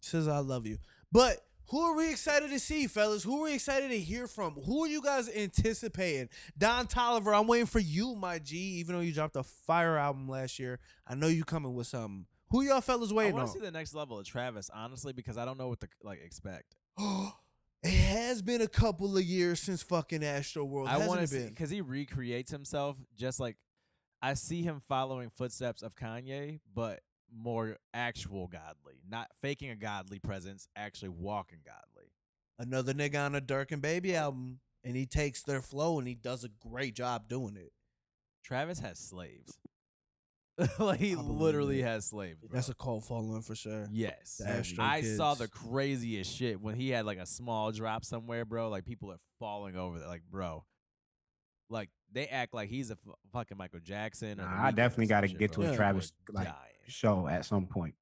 Says 0.00 0.28
I 0.28 0.38
love 0.38 0.66
you. 0.66 0.78
But 1.12 1.38
who 1.70 1.80
are 1.82 1.94
we 1.94 2.10
excited 2.10 2.50
to 2.50 2.58
see, 2.58 2.86
fellas? 2.88 3.22
Who 3.22 3.40
are 3.40 3.44
we 3.44 3.54
excited 3.54 3.90
to 3.90 3.98
hear 3.98 4.26
from? 4.26 4.54
Who 4.54 4.84
are 4.84 4.88
you 4.88 5.00
guys 5.00 5.28
anticipating? 5.28 6.28
Don 6.58 6.86
Toliver, 6.86 7.38
I'm 7.38 7.46
waiting 7.46 7.66
for 7.66 7.78
you, 7.78 8.16
my 8.16 8.40
G. 8.40 8.56
Even 8.56 8.96
though 8.96 9.00
you 9.02 9.12
dropped 9.12 9.36
a 9.36 9.44
fire 9.44 9.96
album 9.96 10.28
last 10.28 10.58
year, 10.58 10.80
I 11.06 11.14
know 11.14 11.28
you 11.28 11.44
coming 11.44 11.74
with 11.74 11.86
something. 11.86 12.26
Who 12.50 12.62
y'all 12.62 12.80
fellas 12.80 13.12
waiting 13.12 13.12
for? 13.12 13.20
I 13.20 13.24
waiting 13.24 13.34
want 13.36 13.48
on? 13.48 13.54
to 13.54 13.60
see 13.60 13.64
the 13.64 13.70
next 13.70 13.94
level 13.94 14.18
of 14.18 14.26
Travis, 14.26 14.68
honestly, 14.74 15.12
because 15.12 15.38
I 15.38 15.44
don't 15.44 15.58
know 15.58 15.68
what 15.68 15.80
to 15.80 15.88
like 16.02 16.20
expect. 16.24 16.74
it 16.98 17.90
has 17.90 18.42
been 18.42 18.62
a 18.62 18.68
couple 18.68 19.16
of 19.16 19.22
years 19.22 19.60
since 19.60 19.82
fucking 19.82 20.24
Astro 20.24 20.64
World. 20.64 20.88
I 20.88 21.06
want 21.06 21.28
to 21.28 21.48
because 21.48 21.70
he 21.70 21.80
recreates 21.80 22.50
himself 22.50 22.96
just 23.16 23.38
like 23.38 23.56
I 24.20 24.34
see 24.34 24.62
him 24.62 24.80
following 24.80 25.30
footsteps 25.30 25.82
of 25.82 25.94
Kanye, 25.94 26.58
but 26.74 27.00
more 27.35 27.77
actual 27.94 28.47
godly, 28.48 29.01
not 29.09 29.28
faking 29.40 29.70
a 29.70 29.77
godly 29.77 30.19
presence, 30.19 30.66
actually 30.77 31.11
walking 31.11 31.61
godly. 31.65 32.11
Another 32.59 32.93
nigga 32.93 33.24
on 33.24 33.35
a 33.35 33.40
Durk 33.40 33.73
and 33.73 33.81
Baby 33.82 34.15
album, 34.15 34.61
and 34.85 34.97
he 34.97 35.07
takes 35.07 35.43
their 35.43 35.62
flow 35.62 35.98
and 35.98 36.07
he 36.07 36.15
does 36.15 36.44
a 36.44 36.48
great 36.48 36.94
job 36.94 37.28
doing 37.28 37.57
it. 37.57 37.73
Travis 38.44 38.81
has 38.81 38.98
slaves. 38.98 39.59
like 40.78 41.01
he 41.01 41.16
literally 41.16 41.81
it. 41.81 41.85
has 41.85 42.07
slaves. 42.07 42.39
That's 42.51 42.69
a 42.69 42.74
cult 42.74 43.05
following 43.05 43.40
for 43.43 43.55
sure. 43.55 43.86
Yes. 43.90 44.36
The 44.44 44.51
Astro 44.51 44.85
I 44.85 45.02
saw 45.02 45.35
the 45.35 45.48
craziest 45.48 46.35
shit 46.35 46.61
when 46.61 46.74
he 46.74 46.90
had 46.90 47.07
like 47.07 47.19
a 47.19 47.27
small 47.27 47.73
drop 47.73 48.05
somewhere, 48.05 48.44
bro. 48.44 48.69
Like 48.69 48.85
people 48.85 49.11
are 49.11 49.20
falling 49.39 49.77
over 49.77 49.98
there. 49.98 50.09
Like, 50.09 50.23
bro. 50.31 50.65
Like 51.70 51.89
they 52.12 52.27
act 52.27 52.52
like 52.52 52.69
he's 52.69 52.90
a 52.90 52.94
f- 52.94 53.15
fucking 53.32 53.57
Michael 53.57 53.81
Jackson. 53.81 54.40
Or 54.40 54.44
Nah, 54.44 54.66
I 54.66 54.70
definitely 54.73 55.07
gotta 55.07 55.28
get 55.28 55.52
bro. 55.52 55.62
to 55.62 55.62
a 55.62 55.65
People 55.65 55.77
Travis, 55.77 56.12
are 56.28 56.32
like, 56.35 56.47
dying. 56.47 56.69
Show 56.90 57.26
at 57.28 57.44
some 57.44 57.66
point. 57.66 57.94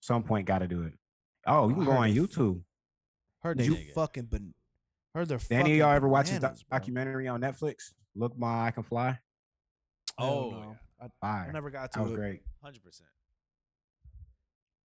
Some 0.00 0.22
point, 0.22 0.46
gotta 0.46 0.66
do 0.68 0.82
it. 0.84 0.92
Oh, 1.46 1.68
you 1.68 1.74
can 1.74 1.84
go 1.84 1.92
on 1.92 2.12
they 2.14 2.20
f- 2.20 2.28
YouTube. 2.28 2.62
Heard 3.42 3.58
they 3.58 3.64
you- 3.64 3.92
fucking 3.94 4.24
been 4.26 4.54
heard 5.14 5.28
their 5.28 5.38
Did 5.38 5.50
any 5.52 5.60
fucking 5.62 5.72
of 5.72 5.78
y'all 5.78 5.92
ever 5.96 6.08
watch 6.08 6.28
his 6.28 6.38
doc- 6.40 6.56
documentary 6.70 7.26
on 7.28 7.40
Netflix? 7.40 7.92
Look, 8.14 8.36
my 8.38 8.66
I 8.66 8.70
can 8.70 8.82
fly. 8.82 9.18
Hell 10.18 10.28
Oh, 10.28 10.50
no. 10.50 10.76
I, 11.22 11.26
I 11.28 11.50
never 11.52 11.70
got 11.70 11.90
to 11.92 11.98
That 11.98 12.04
was 12.04 12.12
it. 12.12 12.16
great. 12.16 12.42
Hundred 12.62 12.82
percent. 12.84 13.08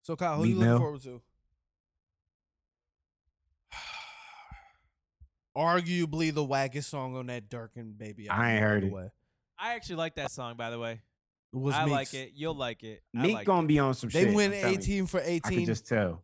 So 0.04 0.16
Kyle, 0.16 0.38
who 0.38 0.44
Meek 0.44 0.52
you 0.52 0.56
looking 0.60 0.70
Mill. 0.72 0.80
forward 0.80 1.02
to? 1.04 1.22
Arguably 5.58 6.34
the 6.34 6.46
wackest 6.46 6.86
song 6.86 7.16
on 7.16 7.28
that 7.28 7.50
Durk 7.50 7.70
and 7.76 7.98
Baby. 7.98 8.30
I 8.30 8.54
ain't 8.54 8.62
heard 8.64 8.84
it. 8.84 8.92
way. 8.92 9.10
I 9.58 9.74
actually 9.76 9.96
like 9.98 10.16
that 10.16 10.32
song, 10.32 10.56
by 10.58 10.70
the 10.70 10.80
way. 10.80 11.02
It 11.56 11.62
was 11.62 11.74
I 11.74 11.86
Meek's. 11.86 11.92
like 11.94 12.14
it. 12.14 12.32
You'll 12.36 12.54
like 12.56 12.84
it. 12.84 13.02
I 13.18 13.22
Meek 13.22 13.34
like 13.36 13.48
gonna 13.48 13.64
it. 13.64 13.68
be 13.68 13.80
on 13.80 13.94
some 13.94 14.10
shit. 14.10 14.22
They 14.22 14.28
shit. 14.28 14.36
went 14.36 14.54
I'm 14.56 14.60
telling 14.60 14.74
you. 14.76 14.80
18 14.82 15.06
for 15.08 15.20
I 15.22 15.24
can 15.24 15.32
18. 15.54 15.66
just 15.66 15.88
tell. 15.88 16.24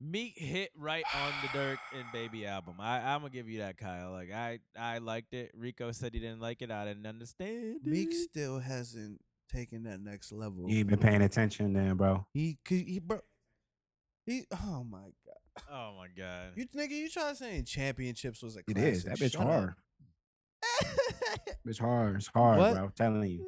Meek 0.00 0.34
hit 0.36 0.70
right 0.76 1.04
on 1.14 1.32
the 1.42 1.48
Durk 1.48 1.78
and 1.94 2.04
Baby 2.12 2.46
album. 2.46 2.74
I, 2.78 2.98
I'm 3.14 3.20
gonna 3.20 3.30
give 3.30 3.48
you 3.48 3.60
that, 3.60 3.76
Kyle. 3.78 4.12
Like 4.12 4.30
I, 4.32 4.58
I 4.78 4.98
liked 4.98 5.32
it. 5.34 5.52
Rico 5.54 5.92
said 5.92 6.12
he 6.14 6.20
didn't 6.20 6.40
like 6.40 6.60
it. 6.62 6.70
I 6.70 6.84
didn't 6.84 7.06
understand. 7.06 7.80
Meek 7.84 8.10
it. 8.12 8.14
still 8.14 8.58
hasn't 8.58 9.20
taken 9.52 9.84
that 9.84 10.00
next 10.00 10.32
level. 10.32 10.68
You 10.68 10.78
ain't 10.80 10.88
been 10.88 10.98
paying 10.98 11.22
attention 11.22 11.72
then, 11.72 11.96
bro. 11.96 12.26
He 12.34 12.58
could 12.64 12.78
he 12.86 12.98
bro. 12.98 13.20
He 14.26 14.44
oh 14.52 14.84
my 14.84 14.98
god. 15.24 15.64
Oh 15.70 15.94
my 15.98 16.08
god. 16.16 16.52
You 16.56 16.66
nigga, 16.76 16.90
you 16.90 17.08
try 17.08 17.32
saying 17.34 17.64
championships 17.64 18.42
was 18.42 18.56
a 18.56 18.60
It 18.60 18.74
classic. 18.74 18.92
is. 18.92 19.04
That 19.04 19.18
bitch 19.18 19.32
Shut 19.32 19.42
up. 19.42 19.46
hard. 19.48 19.74
Bitch 21.66 21.80
hard. 21.80 22.16
It's 22.16 22.26
hard, 22.28 22.58
What? 22.58 22.74
bro. 22.74 22.84
I'm 22.84 22.92
telling 22.92 23.30
you. 23.30 23.46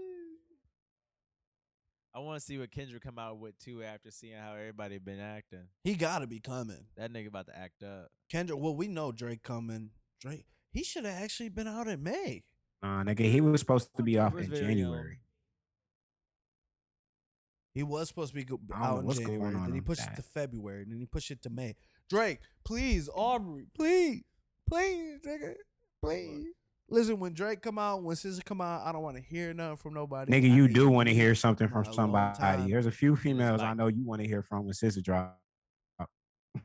I 2.18 2.20
want 2.20 2.40
to 2.40 2.44
see 2.44 2.58
what 2.58 2.72
Kendrick 2.72 3.04
come 3.04 3.16
out 3.16 3.38
with 3.38 3.56
too 3.60 3.84
after 3.84 4.10
seeing 4.10 4.36
how 4.36 4.54
everybody 4.54 4.98
been 4.98 5.20
acting. 5.20 5.68
He 5.84 5.94
gotta 5.94 6.26
be 6.26 6.40
coming. 6.40 6.84
That 6.96 7.12
nigga 7.12 7.28
about 7.28 7.46
to 7.46 7.56
act 7.56 7.84
up. 7.84 8.10
Kendrick, 8.28 8.58
well, 8.58 8.74
we 8.74 8.88
know 8.88 9.12
Drake 9.12 9.44
coming. 9.44 9.90
Drake, 10.20 10.44
he 10.72 10.82
should 10.82 11.04
have 11.04 11.22
actually 11.22 11.50
been 11.50 11.68
out 11.68 11.86
in 11.86 12.02
May. 12.02 12.42
Nah, 12.82 13.04
nigga, 13.04 13.30
he 13.30 13.40
was 13.40 13.60
supposed 13.60 13.94
to 13.96 14.02
be 14.02 14.18
off 14.18 14.36
in 14.36 14.50
very, 14.50 14.62
January. 14.66 15.20
He 17.72 17.84
was 17.84 18.08
supposed 18.08 18.30
to 18.30 18.34
be 18.34 18.42
go- 18.42 18.58
know 18.68 18.74
out 18.74 18.98
in 18.98 19.06
what's 19.06 19.20
going 19.20 19.38
January. 19.38 19.54
on 19.54 19.62
Then 19.66 19.74
he 19.74 19.78
with 19.78 19.86
pushed 19.86 20.02
it 20.08 20.16
to 20.16 20.22
February. 20.22 20.86
Then 20.88 20.98
he 20.98 21.06
pushed 21.06 21.30
it 21.30 21.40
to 21.42 21.50
May. 21.50 21.76
Drake, 22.10 22.40
please, 22.64 23.08
Aubrey, 23.14 23.66
please, 23.76 24.24
please, 24.68 25.20
nigga, 25.24 25.54
please. 26.02 26.46
Listen, 26.90 27.20
when 27.20 27.34
Drake 27.34 27.60
come 27.60 27.78
out, 27.78 28.02
when 28.02 28.16
SZA 28.16 28.42
come 28.44 28.62
out, 28.62 28.86
I 28.86 28.92
don't 28.92 29.02
want 29.02 29.16
to 29.16 29.22
hear 29.22 29.52
nothing 29.52 29.76
from 29.76 29.94
nobody. 29.94 30.32
Nigga, 30.32 30.50
I 30.50 30.54
you 30.54 30.68
do 30.68 30.88
want 30.88 31.08
to 31.08 31.14
hear 31.14 31.34
something 31.34 31.68
from 31.68 31.84
somebody. 31.92 32.70
There's 32.70 32.86
a 32.86 32.90
few 32.90 33.14
females 33.14 33.60
I 33.60 33.74
know 33.74 33.88
you 33.88 34.04
want 34.04 34.22
to 34.22 34.26
hear 34.28 34.42
from 34.42 34.64
when 34.64 34.72
SZA 34.72 35.02
drop. 35.02 35.38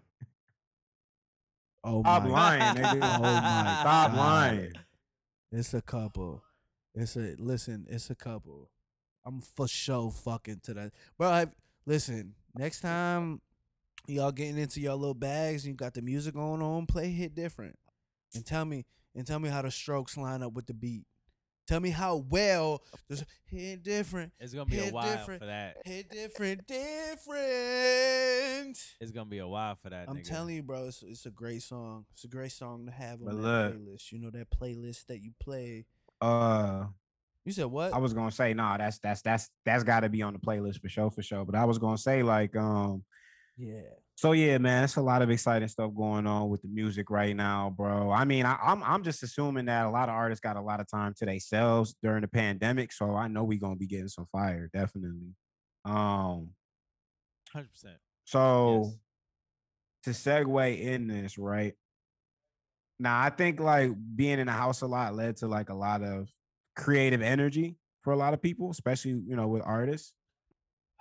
Oh 1.85 2.01
Stop 2.01 2.23
my, 2.23 2.29
lying, 2.29 2.75
nigga. 2.77 2.93
Oh 3.01 3.21
my 3.21 3.77
Stop 3.81 4.11
God. 4.11 4.17
lying. 4.17 4.73
it's 5.51 5.73
a 5.73 5.81
couple. 5.81 6.41
It's 6.95 7.17
a 7.17 7.35
listen. 7.37 7.85
It's 7.89 8.09
a 8.09 8.15
couple. 8.15 8.69
I'm 9.25 9.41
for 9.41 9.67
sure 9.67 10.09
fucking 10.09 10.61
to 10.63 10.73
that, 10.75 10.93
bro. 11.17 11.27
I, 11.29 11.47
listen, 11.85 12.35
next 12.55 12.79
time 12.79 13.41
y'all 14.07 14.31
getting 14.31 14.57
into 14.57 14.79
your 14.79 14.95
little 14.95 15.13
bags 15.13 15.65
and 15.65 15.73
you 15.73 15.75
got 15.77 15.93
the 15.93 16.01
music 16.01 16.35
going 16.35 16.61
on, 16.61 16.85
play 16.85 17.09
hit 17.09 17.35
different, 17.35 17.77
and 18.33 18.45
tell 18.45 18.63
me 18.63 18.85
and 19.15 19.25
tell 19.27 19.39
me 19.39 19.49
how 19.49 19.61
the 19.61 19.71
strokes 19.71 20.17
line 20.17 20.43
up 20.43 20.53
with 20.53 20.67
the 20.67 20.73
beat. 20.73 21.05
Tell 21.65 21.79
me 21.79 21.91
how 21.91 22.17
well 22.29 22.81
this 23.07 23.23
hit 23.45 23.83
different, 23.83 24.33
It's 24.39 24.53
gonna 24.53 24.65
be 24.65 24.79
a 24.79 24.83
Hit 24.83 24.93
while 24.93 25.15
different. 25.15 25.39
for 25.41 25.45
that. 25.45 25.77
hit 25.85 26.09
different, 26.09 26.67
different. 26.67 27.33
It's 28.99 29.11
gonna 29.11 29.29
be 29.29 29.39
a 29.39 29.47
while 29.47 29.75
for 29.81 29.89
that. 29.89 30.09
I'm 30.09 30.17
nigga. 30.17 30.27
telling 30.27 30.55
you, 30.55 30.63
bro, 30.63 30.85
it's, 30.87 31.03
it's 31.03 31.25
a 31.25 31.31
great 31.31 31.61
song. 31.63 32.05
It's 32.13 32.23
a 32.23 32.27
great 32.27 32.51
song 32.51 32.85
to 32.87 32.91
have 32.91 33.19
on 33.21 33.25
But 33.25 33.35
that 33.35 33.41
look. 33.41 33.75
playlist. 33.75 34.11
You 34.11 34.19
know 34.19 34.29
that 34.31 34.49
playlist 34.49 35.05
that 35.07 35.21
you 35.21 35.31
play. 35.39 35.85
Uh, 36.21 36.85
You 37.45 37.51
said 37.51 37.65
what? 37.65 37.93
I 37.93 37.97
was 37.97 38.13
gonna 38.13 38.31
say, 38.31 38.53
nah, 38.53 38.77
that's 38.77 38.99
that's 38.99 39.21
that's 39.21 39.49
that's 39.65 39.83
got 39.83 40.01
to 40.01 40.09
be 40.09 40.21
on 40.21 40.33
the 40.33 40.39
playlist 40.39 40.81
for 40.81 40.89
sure, 40.89 41.11
for 41.11 41.21
sure. 41.21 41.45
But 41.45 41.55
I 41.55 41.65
was 41.65 41.77
gonna 41.77 41.97
say, 41.97 42.23
like, 42.23 42.55
um, 42.55 43.03
yeah. 43.57 43.81
So 44.23 44.31
yeah, 44.31 44.57
man, 44.57 44.85
it's 44.85 44.95
a 44.95 45.01
lot 45.01 45.21
of 45.21 45.29
exciting 45.29 45.67
stuff 45.67 45.93
going 45.93 46.25
on 46.25 46.49
with 46.49 46.61
the 46.61 46.69
music 46.69 47.09
right 47.09 47.35
now, 47.35 47.73
bro. 47.75 48.09
I 48.09 48.23
mean, 48.23 48.45
I, 48.45 48.57
I'm 48.63 48.81
I'm 48.81 49.03
just 49.03 49.21
assuming 49.21 49.65
that 49.65 49.85
a 49.85 49.89
lot 49.89 50.07
of 50.07 50.15
artists 50.15 50.39
got 50.39 50.55
a 50.55 50.61
lot 50.61 50.79
of 50.79 50.89
time 50.89 51.13
to 51.17 51.25
themselves 51.25 51.93
during 52.01 52.21
the 52.21 52.29
pandemic, 52.29 52.93
so 52.93 53.15
I 53.15 53.27
know 53.27 53.43
we're 53.43 53.59
gonna 53.59 53.75
be 53.75 53.85
getting 53.85 54.07
some 54.07 54.25
fire, 54.27 54.69
definitely. 54.71 55.35
Um, 55.83 56.51
Hundred 57.51 57.69
percent. 57.71 57.97
so 58.23 58.93
to 60.03 60.11
segue 60.11 60.79
in 60.79 61.07
this, 61.07 61.37
right? 61.37 61.73
Now, 62.99 63.19
I 63.19 63.29
think 63.29 63.59
like 63.59 63.91
being 64.15 64.39
in 64.39 64.47
the 64.47 64.53
house 64.53 64.79
a 64.79 64.87
lot 64.87 65.15
led 65.15 65.35
to 65.37 65.49
like 65.49 65.67
a 65.67 65.75
lot 65.75 66.01
of 66.01 66.29
creative 66.77 67.21
energy 67.21 67.75
for 68.03 68.13
a 68.13 68.17
lot 68.17 68.33
of 68.33 68.41
people, 68.41 68.71
especially 68.71 69.21
you 69.27 69.35
know 69.35 69.49
with 69.49 69.63
artists. 69.65 70.13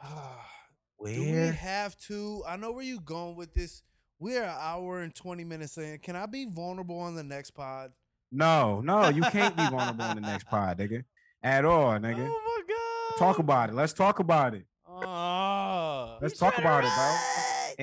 Do 1.05 1.21
we 1.21 1.57
have 1.57 1.97
to? 2.09 2.43
I 2.47 2.57
know 2.57 2.73
where 2.73 2.85
you 2.85 3.01
going 3.01 3.37
with 3.37 3.55
this. 3.55 3.83
We're 4.19 4.43
an 4.45 4.55
hour 4.59 5.01
and 5.01 5.15
20 5.15 5.43
minutes 5.45 5.77
in. 5.79 5.99
Can 5.99 6.15
I 6.17 6.27
be 6.27 6.45
vulnerable 6.47 6.99
on 6.99 7.17
the 7.17 7.25
next 7.25 7.51
pod? 7.53 7.91
No, 8.31 8.81
no, 8.81 9.09
you 9.09 9.23
can't 9.23 9.57
be 9.57 9.63
vulnerable 9.71 10.05
on 10.05 10.15
the 10.17 10.21
next 10.23 10.47
pod, 10.47 10.79
nigga. 10.79 11.05
At 11.43 11.65
all, 11.65 11.91
nigga. 11.99 12.27
Oh 12.31 12.63
my 12.69 12.75
god. 12.75 13.19
Talk 13.19 13.39
about 13.41 13.69
it. 13.71 13.75
Let's 13.75 13.93
talk 13.93 14.21
about 14.21 14.55
it. 14.55 14.65
Oh, 14.89 16.19
Let's 16.23 16.39
talk 16.39 16.57
about 16.59 16.85
it, 16.85 16.91
bro. 16.95 17.17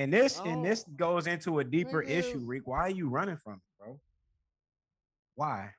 And 0.02 0.12
this 0.12 0.38
and 0.38 0.60
Oh. 0.60 0.68
this 0.68 0.84
goes 0.96 1.26
into 1.26 1.58
a 1.58 1.64
deeper 1.64 2.02
Nigga. 2.02 2.08
issue, 2.10 2.38
Reek. 2.38 2.66
Why 2.66 2.78
are 2.80 2.90
you 2.90 3.08
running 3.08 3.36
from 3.36 3.54
it, 3.54 3.60
bro? 3.84 4.00
Why? 5.34 5.70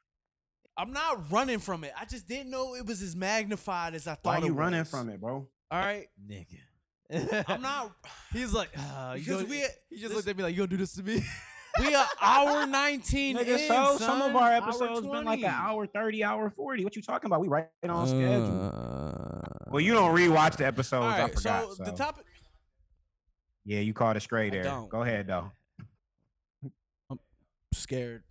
I'm 0.77 0.91
not 0.93 1.31
running 1.31 1.59
from 1.59 1.83
it. 1.83 1.91
I 1.99 2.05
just 2.05 2.27
didn't 2.27 2.49
know 2.51 2.75
it 2.75 2.85
was 2.85 3.01
as 3.01 3.15
magnified 3.15 3.93
as 3.95 4.07
I 4.07 4.11
thought. 4.15 4.25
Why 4.25 4.35
thought. 4.39 4.45
you 4.45 4.53
it 4.53 4.55
running 4.57 4.83
from 4.83 5.09
it, 5.09 5.19
bro? 5.19 5.47
All 5.71 5.79
right, 5.79 6.07
Nigga. 6.29 6.59
I'm 7.47 7.61
not. 7.61 7.91
He's 8.31 8.53
like, 8.53 8.69
uh, 8.77 9.13
you 9.17 9.23
Because 9.25 9.41
gonna- 9.43 9.49
we- 9.49 9.65
he 9.89 9.97
just 10.01 10.13
looked 10.15 10.27
at 10.27 10.37
me 10.37 10.43
like, 10.43 10.53
you 10.53 10.59
gonna 10.59 10.67
do 10.67 10.77
this 10.77 10.93
to 10.93 11.03
me? 11.03 11.23
We 11.79 11.95
are 11.95 12.05
hour 12.21 12.67
19 12.67 13.37
Nigga, 13.37 13.47
in, 13.47 13.57
so 13.69 13.95
some 13.97 14.21
of 14.21 14.33
son. 14.33 14.35
our 14.35 14.41
Hour 14.41 14.51
episodes 14.51 14.99
been 14.99 15.09
like 15.23 15.39
20. 15.39 15.43
an 15.45 15.51
hour 15.53 15.87
30, 15.87 16.21
hour 16.21 16.49
40. 16.49 16.83
What 16.83 16.97
you 16.97 17.01
talking 17.01 17.27
about? 17.27 17.39
We 17.39 17.47
right 17.47 17.69
on 17.87 18.07
schedule. 18.09 18.71
Uh, 18.73 19.69
Well, 19.71 19.79
you 19.79 19.93
don't 19.93 20.13
rewatch 20.13 20.57
the 20.57 20.65
episodes. 20.65 21.05
All 21.05 21.09
I 21.09 21.21
right, 21.21 21.33
forgot. 21.33 21.63
so, 21.69 21.73
So, 21.75 21.83
the 21.85 21.93
topic. 21.93 22.25
yeah, 23.63 23.79
you 23.79 23.93
caught 23.93 24.17
it 24.17 24.19
straight 24.19 24.51
I 24.51 24.55
there. 24.57 24.63
don't. 24.63 24.89
Go 24.89 25.01
ahead 25.03 25.27
though. 25.27 25.49
I'm 27.09 27.19
scared. 27.73 28.23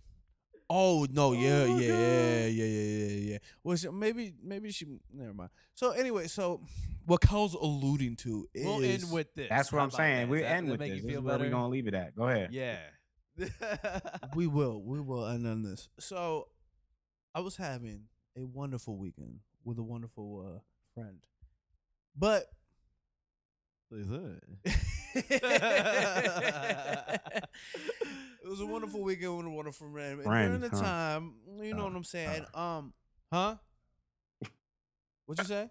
Oh 0.73 1.05
no! 1.11 1.33
Yeah, 1.33 1.65
Oh, 1.67 1.77
yeah, 1.77 1.87
God. 1.89 1.97
yeah, 1.99 2.45
yeah, 2.45 2.65
yeah, 2.65 3.05
yeah, 3.07 3.31
yeah. 3.33 3.37
Well, 3.61 3.75
she, 3.75 3.89
maybe, 3.89 4.33
maybe 4.41 4.71
she. 4.71 4.85
Never 5.13 5.33
mind. 5.33 5.49
So 5.73 5.91
anyway, 5.91 6.27
so 6.27 6.61
what 7.05 7.19
Kyle's 7.19 7.55
alluding 7.55 8.15
to 8.17 8.47
is 8.53 8.65
We'll 8.65 8.83
end 8.85 9.11
with 9.11 9.33
this. 9.35 9.49
That's 9.49 9.69
what 9.71 9.79
How 9.79 9.83
I'm 9.85 9.91
saying. 9.91 10.29
We 10.29 10.43
end 10.45 10.69
with 10.71 10.79
make 10.79 10.91
this. 10.91 10.97
you 10.97 11.01
This 11.03 11.11
feel 11.11 11.19
is 11.19 11.25
where 11.25 11.35
we 11.37 11.43
better? 11.43 11.51
gonna 11.51 11.67
leave 11.67 11.87
it 11.87 11.93
at. 11.93 12.15
Go 12.15 12.27
ahead. 12.29 12.49
Yeah. 12.53 12.77
we 14.35 14.47
will, 14.47 14.81
we 14.81 15.01
will 15.01 15.25
end 15.27 15.45
on 15.45 15.63
this. 15.63 15.89
So, 15.99 16.47
I 17.35 17.39
was 17.41 17.57
having 17.57 18.03
a 18.37 18.45
wonderful 18.45 18.97
weekend 18.97 19.39
with 19.65 19.77
a 19.77 19.83
wonderful 19.83 20.55
uh, 20.55 20.59
friend, 20.93 21.19
but 22.15 22.45
it 25.15 25.41
was 28.45 28.61
a 28.61 28.65
wonderful 28.65 29.01
weekend 29.03 29.37
with 29.37 29.45
a 29.45 29.49
wonderful 29.49 29.89
friend. 29.91 30.21
And 30.21 30.23
during 30.23 30.59
Friend, 30.59 30.63
the 30.63 30.69
huh? 30.69 30.81
time, 30.81 31.33
you 31.61 31.73
know 31.73 31.81
Uh, 31.81 31.89
what 31.89 31.95
I'm 31.95 32.03
saying? 32.03 32.45
Um, 32.53 32.93
huh? 33.31 33.55
What'd 35.25 35.45
you 35.47 35.47
say? 35.55 35.69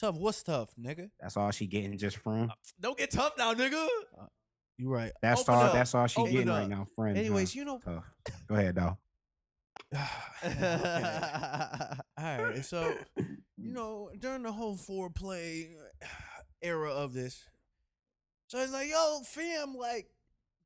tough. 0.00 0.14
What's 0.16 0.42
tough, 0.42 0.70
nigga? 0.80 1.10
That's 1.20 1.36
all 1.36 1.50
she 1.50 1.66
getting 1.66 1.96
just 1.98 2.18
from. 2.18 2.52
Don't 2.80 2.96
get 2.96 3.10
tough 3.10 3.32
now, 3.38 3.52
nigga. 3.54 3.86
You 4.76 4.88
right. 4.90 5.12
That's 5.22 5.40
open 5.42 5.54
all. 5.54 5.62
up. 5.62 5.72
That's 5.72 5.94
all 5.94 6.06
she 6.06 6.20
Open 6.20 6.32
getting 6.32 6.48
up. 6.48 6.58
right 6.60 6.68
now. 6.68 6.86
Friend. 6.94 7.16
huh? 7.16 7.20
Anyways, 7.20 7.54
you 7.54 7.64
know. 7.64 7.80
Tough. 7.84 8.04
Go 8.48 8.54
ahead 8.54 8.74
though. 8.76 8.96
All 12.18 12.38
right, 12.44 12.64
so 12.64 12.92
you 13.56 13.72
know 13.72 14.10
during 14.18 14.42
the 14.42 14.52
whole 14.52 14.76
foreplay 14.76 15.68
era 16.62 16.90
of 16.90 17.12
this, 17.12 17.44
so 18.48 18.58
it's 18.58 18.72
like, 18.72 18.88
yo, 18.88 19.20
fam, 19.24 19.74
like, 19.74 20.08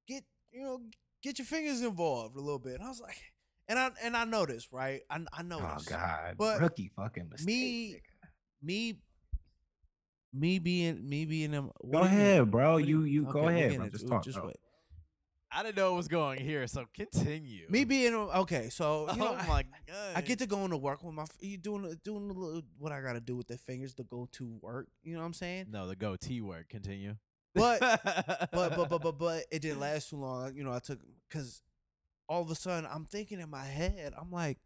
get 0.08 0.24
you 0.52 0.62
know, 0.62 0.80
get 1.22 1.38
your 1.38 1.46
fingers 1.46 1.80
involved 1.82 2.36
a 2.36 2.40
little 2.40 2.58
bit. 2.58 2.74
And 2.74 2.84
I 2.84 2.88
was 2.88 3.00
like, 3.00 3.16
and 3.68 3.78
I 3.78 3.90
and 4.02 4.16
I 4.16 4.24
noticed, 4.24 4.68
right? 4.72 5.00
I 5.10 5.16
I 5.32 5.40
Oh 5.40 5.42
noticed. 5.42 5.88
God. 5.88 6.34
But 6.38 6.60
Rookie 6.60 6.90
fucking 6.96 7.28
mistake. 7.30 7.46
me- 7.46 8.00
Me, 8.62 8.94
me 10.32 10.58
being 10.60 11.08
me 11.08 11.24
being 11.24 11.50
them. 11.50 11.70
Go 11.90 11.98
ahead, 12.00 12.50
bro. 12.50 12.76
You 12.78 13.02
you 13.02 13.24
go 13.24 13.48
ahead, 13.48 13.76
bro. 13.76 13.88
Just, 13.88 14.02
Just 14.02 14.08
talk. 14.08 14.24
just 14.24 14.38
bro. 14.38 14.46
wait. 14.48 14.56
I 15.54 15.62
didn't 15.62 15.76
know 15.76 15.92
it 15.92 15.96
was 15.96 16.08
going 16.08 16.40
here, 16.40 16.66
so 16.66 16.86
continue. 16.94 17.66
Me 17.68 17.84
being 17.84 18.14
okay, 18.14 18.68
so 18.70 19.06
you 19.08 19.08
oh 19.22 19.24
know, 19.24 19.32
oh 19.32 19.36
I- 19.36 19.46
my 19.46 19.64
god. 19.86 20.12
I 20.16 20.20
get 20.22 20.38
to 20.38 20.46
going 20.46 20.70
to 20.70 20.76
work 20.78 21.02
with 21.02 21.14
my 21.14 21.26
you 21.40 21.58
doing 21.58 21.94
doing 22.04 22.28
the 22.28 22.34
little 22.34 22.62
what 22.78 22.90
I 22.92 23.00
gotta 23.02 23.20
do 23.20 23.36
with 23.36 23.48
the 23.48 23.58
fingers 23.58 23.94
to 23.94 24.04
go 24.04 24.28
to 24.32 24.58
work. 24.62 24.88
You 25.02 25.14
know 25.14 25.20
what 25.20 25.26
I'm 25.26 25.34
saying? 25.34 25.66
No, 25.70 25.86
the 25.86 25.96
goatee 25.96 26.40
work. 26.40 26.68
Continue. 26.70 27.16
But 27.54 27.80
but 27.80 28.50
but 28.52 28.88
but 28.88 28.88
but 29.02 29.18
but 29.18 29.44
it 29.50 29.60
didn't 29.60 29.80
last 29.80 30.08
too 30.10 30.16
long. 30.16 30.54
You 30.54 30.64
know, 30.64 30.72
I 30.72 30.78
took 30.78 30.98
because 31.28 31.60
all 32.28 32.40
of 32.40 32.50
a 32.50 32.54
sudden 32.54 32.88
I'm 32.90 33.04
thinking 33.04 33.40
in 33.40 33.50
my 33.50 33.64
head, 33.66 34.14
I'm 34.18 34.30
like, 34.30 34.58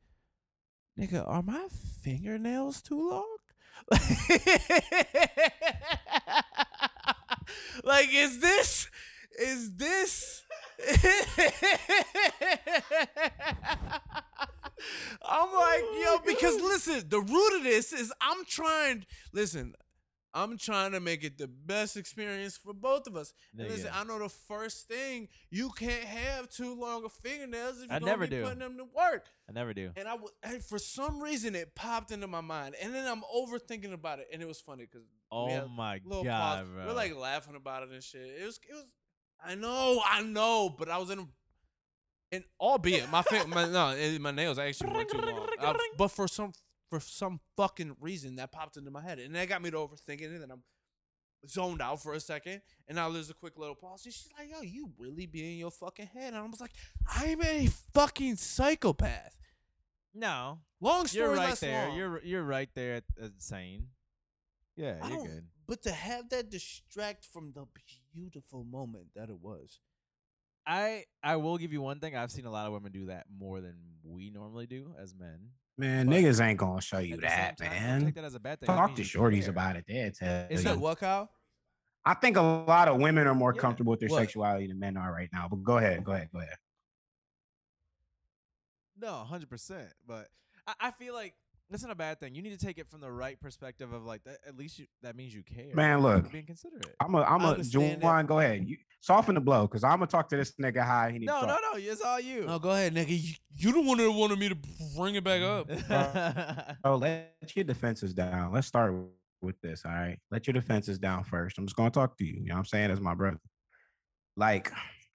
nigga, 0.98 1.26
are 1.26 1.42
my 1.42 1.66
fingernails 2.02 2.80
too 2.82 3.10
long? 3.10 3.36
like, 7.84 8.08
is 8.12 8.40
this 8.40 8.88
is 9.38 9.72
this? 9.74 10.42
I'm 15.28 15.52
like, 15.52 15.80
yo, 15.82 16.06
oh 16.06 16.20
because 16.24 16.60
listen, 16.60 17.08
the 17.08 17.20
root 17.20 17.56
of 17.56 17.62
this 17.64 17.92
is 17.92 18.12
I'm 18.20 18.44
trying. 18.44 19.06
Listen, 19.32 19.74
I'm 20.34 20.58
trying 20.58 20.92
to 20.92 21.00
make 21.00 21.24
it 21.24 21.38
the 21.38 21.48
best 21.48 21.96
experience 21.96 22.58
for 22.58 22.74
both 22.74 23.06
of 23.06 23.16
us. 23.16 23.32
And 23.58 23.70
listen, 23.70 23.90
I 23.92 24.04
know 24.04 24.18
the 24.18 24.28
first 24.28 24.86
thing 24.86 25.28
you 25.50 25.70
can't 25.70 26.04
have 26.04 26.50
too 26.50 26.78
long 26.78 27.06
of 27.06 27.12
fingernails 27.12 27.82
if 27.82 27.90
I 27.90 27.94
you're 27.94 28.00
gonna 28.00 28.12
never 28.12 28.26
be 28.26 28.36
do. 28.36 28.42
putting 28.42 28.58
them 28.58 28.76
to 28.76 28.84
work. 28.84 29.26
I 29.48 29.52
never 29.52 29.72
do. 29.72 29.92
And 29.96 30.06
I 30.06 30.12
w- 30.12 30.28
and 30.42 30.62
for 30.62 30.78
some 30.78 31.22
reason 31.22 31.54
it 31.54 31.74
popped 31.74 32.10
into 32.10 32.26
my 32.26 32.42
mind, 32.42 32.74
and 32.82 32.94
then 32.94 33.06
I'm 33.06 33.22
overthinking 33.34 33.94
about 33.94 34.18
it, 34.18 34.28
and 34.30 34.42
it 34.42 34.46
was 34.46 34.60
funny 34.60 34.84
because 34.84 35.06
Oh 35.30 35.68
my 35.68 36.00
god, 36.22 36.66
bro. 36.72 36.86
We're 36.86 36.92
like 36.92 37.16
laughing 37.16 37.56
about 37.56 37.82
it 37.84 37.88
and 37.90 38.02
shit. 38.02 38.20
It 38.20 38.44
was 38.44 38.60
it 38.68 38.74
was. 38.74 38.84
I 39.44 39.54
know, 39.54 40.00
I 40.04 40.22
know, 40.22 40.74
but 40.76 40.88
I 40.88 40.98
was 40.98 41.10
in. 41.10 41.28
And 42.32 42.44
albeit 42.60 43.08
my 43.10 43.22
fin- 43.22 43.48
my 43.48 43.66
no, 43.68 44.18
my 44.18 44.30
nails 44.32 44.58
actually 44.58 44.92
weren't 44.92 45.08
too 45.08 45.18
long. 45.18 45.48
Uh, 45.60 45.74
but 45.96 46.08
for 46.08 46.26
some 46.26 46.52
for 46.90 46.98
some 47.00 47.40
fucking 47.56 47.96
reason 48.00 48.36
that 48.36 48.50
popped 48.52 48.76
into 48.76 48.90
my 48.90 49.00
head, 49.02 49.18
and 49.18 49.34
that 49.34 49.48
got 49.48 49.62
me 49.62 49.70
to 49.70 49.76
overthinking 49.76 50.22
it. 50.34 50.42
And 50.42 50.50
I'm 50.50 50.62
zoned 51.48 51.80
out 51.80 52.02
for 52.02 52.14
a 52.14 52.20
second, 52.20 52.62
and 52.88 52.96
now 52.96 53.10
there's 53.10 53.30
a 53.30 53.34
quick 53.34 53.56
little 53.56 53.76
pause. 53.76 54.04
And 54.04 54.12
she's 54.12 54.28
like, 54.36 54.50
"Yo, 54.50 54.62
you 54.62 54.90
really 54.98 55.26
be 55.26 55.52
in 55.52 55.58
your 55.58 55.70
fucking 55.70 56.06
head?" 56.06 56.34
And 56.34 56.36
I 56.36 56.46
was 56.46 56.60
like, 56.60 56.72
"I'm 57.08 57.42
a 57.42 57.66
fucking 57.94 58.36
psychopath." 58.36 59.36
no, 60.14 60.58
Long 60.80 61.06
story 61.06 61.26
you're 61.26 61.36
right 61.36 61.54
there. 61.56 61.88
long. 61.88 61.96
You're 61.96 62.22
you're 62.24 62.42
right 62.44 62.68
there 62.74 62.96
at, 62.96 63.04
at 63.22 63.32
sane. 63.38 63.88
Yeah, 64.76 64.96
I 65.02 65.08
you're 65.10 65.22
good. 65.26 65.46
But 65.66 65.82
to 65.82 65.92
have 65.92 66.28
that 66.30 66.50
distract 66.50 67.24
from 67.24 67.52
the 67.52 67.66
beautiful 68.14 68.64
moment 68.64 69.06
that 69.16 69.28
it 69.28 69.40
was. 69.40 69.80
I 70.66 71.04
I 71.22 71.36
will 71.36 71.58
give 71.58 71.72
you 71.72 71.80
one 71.80 72.00
thing. 72.00 72.16
I've 72.16 72.30
seen 72.32 72.44
a 72.44 72.50
lot 72.50 72.66
of 72.66 72.72
women 72.72 72.90
do 72.92 73.06
that 73.06 73.26
more 73.36 73.60
than 73.60 73.76
we 74.02 74.30
normally 74.30 74.66
do 74.66 74.94
as 75.00 75.14
men. 75.14 75.38
Man, 75.78 76.06
But 76.06 76.16
niggas 76.16 76.40
ain't 76.44 76.58
gonna 76.58 76.80
show 76.80 76.98
you 76.98 77.14
At 77.14 77.20
the 77.20 77.28
same 77.28 77.36
that, 77.38 77.58
time, 77.58 77.70
man. 77.70 78.04
Take 78.06 78.14
that 78.14 78.24
as 78.24 78.34
a 78.34 78.40
bad 78.40 78.60
thing. 78.60 78.66
Talk 78.66 78.94
to 78.96 79.02
shorties 79.02 79.42
care. 79.42 79.50
about 79.50 79.76
it. 79.76 79.84
They 79.86 80.10
tell 80.16 80.46
Is 80.50 80.64
you. 80.64 80.70
that 80.70 80.78
what, 80.78 80.98
Kyle? 80.98 81.30
I 82.04 82.14
think 82.14 82.36
a 82.36 82.42
lot 82.42 82.88
of 82.88 82.98
women 83.00 83.26
are 83.26 83.34
more 83.34 83.52
Yeah. 83.54 83.60
comfortable 83.60 83.90
with 83.92 84.00
their 84.00 84.08
What? 84.08 84.20
sexuality 84.20 84.66
than 84.68 84.78
men 84.78 84.96
are 84.96 85.12
right 85.12 85.28
now. 85.32 85.48
But 85.48 85.62
go 85.62 85.76
ahead, 85.78 86.02
go 86.04 86.12
ahead, 86.12 86.30
go 86.32 86.38
ahead. 86.40 86.56
No, 88.98 89.12
hundred 89.24 89.50
percent. 89.50 89.88
But 90.06 90.28
I, 90.66 90.74
I 90.80 90.90
feel 90.90 91.14
like 91.14 91.34
that's 91.70 91.82
not 91.82 91.90
a 91.92 91.96
bad 91.96 92.20
thing. 92.20 92.34
You 92.34 92.42
need 92.42 92.58
to 92.58 92.64
take 92.64 92.78
it 92.78 92.88
from 92.88 93.00
the 93.00 93.10
right 93.10 93.40
perspective 93.40 93.92
of 93.92 94.04
like 94.04 94.22
that. 94.24 94.38
At 94.46 94.56
least 94.56 94.78
you, 94.78 94.86
that 95.02 95.16
means 95.16 95.34
you 95.34 95.42
care. 95.42 95.74
Man, 95.74 96.00
You're 96.00 96.16
look, 96.16 96.30
being 96.32 96.46
considerate. 96.46 96.94
I'm 97.00 97.14
a, 97.14 97.22
I'm 97.22 97.44
I 97.44 97.52
a. 97.52 97.56
Juwan, 97.56 98.26
go 98.26 98.38
ahead. 98.38 98.64
You 98.68 98.76
soften 99.00 99.34
the 99.34 99.40
blow, 99.40 99.66
cause 99.66 99.82
I'm 99.84 99.98
gonna 99.98 100.06
talk 100.06 100.28
to 100.30 100.36
this 100.36 100.52
nigga 100.60 100.84
high. 100.84 101.10
He 101.12 101.18
need 101.18 101.26
No, 101.26 101.40
to 101.40 101.46
no, 101.46 101.52
talk. 101.54 101.62
no. 101.74 101.78
It's 101.78 102.00
all 102.00 102.20
you. 102.20 102.46
No, 102.46 102.58
go 102.58 102.70
ahead, 102.70 102.94
nigga. 102.94 103.08
You, 103.08 103.34
you 103.56 103.72
the 103.72 103.80
one 103.80 103.98
that 103.98 104.10
wanted 104.10 104.38
me 104.38 104.48
to 104.48 104.56
bring 104.96 105.14
it 105.16 105.24
back 105.24 105.42
up. 105.42 105.70
Oh, 106.84 106.96
let 106.96 107.32
your 107.54 107.64
defenses 107.64 108.14
down. 108.14 108.52
Let's 108.52 108.66
start 108.66 108.94
with 109.40 109.60
this. 109.60 109.84
All 109.84 109.92
right. 109.92 110.18
Let 110.30 110.46
your 110.46 110.54
defenses 110.54 110.98
down 110.98 111.24
first. 111.24 111.58
I'm 111.58 111.66
just 111.66 111.76
gonna 111.76 111.90
talk 111.90 112.16
to 112.18 112.24
you. 112.24 112.34
You 112.34 112.46
know 112.48 112.54
what 112.54 112.58
I'm 112.60 112.64
saying? 112.66 112.90
As 112.90 113.00
my 113.00 113.14
brother. 113.14 113.38
Like, 114.36 114.70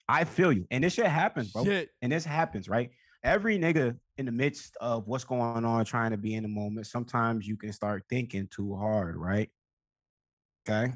I 0.09 0.23
feel 0.25 0.51
you. 0.51 0.65
And 0.71 0.83
this 0.83 0.93
shit 0.93 1.05
happens, 1.05 1.51
bro. 1.51 1.63
Shit. 1.63 1.89
And 2.01 2.11
this 2.11 2.25
happens, 2.25 2.67
right? 2.67 2.89
Every 3.23 3.59
nigga 3.59 3.97
in 4.17 4.25
the 4.25 4.31
midst 4.31 4.77
of 4.81 5.07
what's 5.07 5.23
going 5.23 5.65
on, 5.65 5.85
trying 5.85 6.11
to 6.11 6.17
be 6.17 6.33
in 6.33 6.43
the 6.43 6.49
moment, 6.49 6.87
sometimes 6.87 7.47
you 7.47 7.55
can 7.55 7.71
start 7.71 8.03
thinking 8.09 8.47
too 8.47 8.75
hard, 8.75 9.15
right? 9.15 9.49
Okay. 10.67 10.93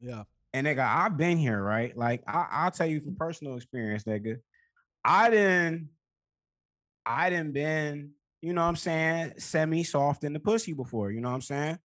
Yeah. 0.00 0.24
And 0.54 0.66
nigga, 0.66 0.86
I've 0.86 1.16
been 1.16 1.38
here, 1.38 1.62
right? 1.62 1.96
Like, 1.96 2.22
I, 2.26 2.46
I'll 2.50 2.70
tell 2.70 2.86
you 2.86 3.00
from 3.00 3.16
personal 3.16 3.56
experience, 3.56 4.04
nigga. 4.04 4.38
I 5.04 5.30
didn't, 5.30 5.88
I 7.04 7.30
didn't 7.30 7.52
been, 7.52 8.10
you 8.40 8.52
know 8.52 8.62
what 8.62 8.68
I'm 8.68 8.76
saying, 8.76 9.34
semi-soft 9.38 10.24
in 10.24 10.32
the 10.32 10.40
pussy 10.40 10.72
before, 10.72 11.10
you 11.10 11.20
know 11.20 11.28
what 11.28 11.36
I'm 11.36 11.42
saying? 11.42 11.78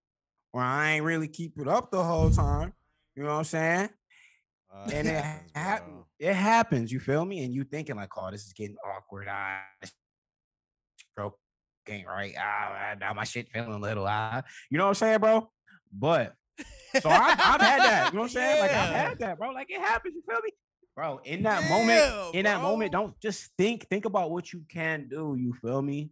Or 0.53 0.61
I 0.61 0.91
ain't 0.91 1.05
really 1.05 1.27
keep 1.27 1.59
it 1.59 1.67
up 1.67 1.91
the 1.91 2.03
whole 2.03 2.29
time. 2.29 2.73
You 3.15 3.23
know 3.23 3.29
what 3.29 3.37
I'm 3.37 3.43
saying? 3.45 3.89
Uh, 4.85 4.89
and 4.93 5.07
it 5.07 5.13
happens, 5.23 5.51
happens. 5.55 5.89
bro. 5.93 6.05
It 6.29 6.35
happens. 6.35 6.91
You 6.91 6.99
feel 6.99 7.25
me? 7.25 7.43
And 7.43 7.53
you 7.53 7.63
thinking 7.63 7.95
like, 7.95 8.09
oh, 8.17 8.29
this 8.31 8.45
is 8.45 8.53
getting 8.53 8.75
awkward. 8.85 9.27
I 9.27 9.61
this 9.81 9.91
stroke 11.11 11.37
ain't 11.89 12.07
right. 12.07 12.33
Ah, 12.39 12.95
now 12.99 13.13
my 13.13 13.23
shit 13.23 13.49
feeling 13.49 13.73
a 13.73 13.79
little. 13.79 14.05
Ah, 14.07 14.43
you 14.69 14.77
know 14.77 14.85
what 14.85 14.89
I'm 14.89 14.95
saying, 14.95 15.19
bro? 15.19 15.49
But 15.91 16.33
so 17.01 17.09
I, 17.09 17.31
I've 17.31 17.61
had 17.61 17.79
that. 17.81 18.09
You 18.11 18.17
know 18.17 18.21
what 18.23 18.27
I'm 18.27 18.29
saying? 18.33 18.59
Like 18.59 18.71
I've 18.71 18.93
had 18.93 19.19
that, 19.19 19.37
bro. 19.37 19.51
Like 19.51 19.69
it 19.69 19.79
happens. 19.79 20.15
You 20.15 20.23
feel 20.29 20.41
me, 20.43 20.51
bro? 20.95 21.19
In 21.23 21.43
that 21.43 21.69
moment, 21.69 21.89
Yeah, 21.89 22.31
in 22.33 22.43
that 22.45 22.61
moment, 22.61 22.91
don't 22.91 23.19
just 23.21 23.51
think. 23.57 23.87
Think 23.89 24.05
about 24.05 24.31
what 24.31 24.51
you 24.51 24.63
can 24.69 25.07
do. 25.09 25.35
You 25.39 25.53
feel 25.61 25.81
me? 25.81 26.11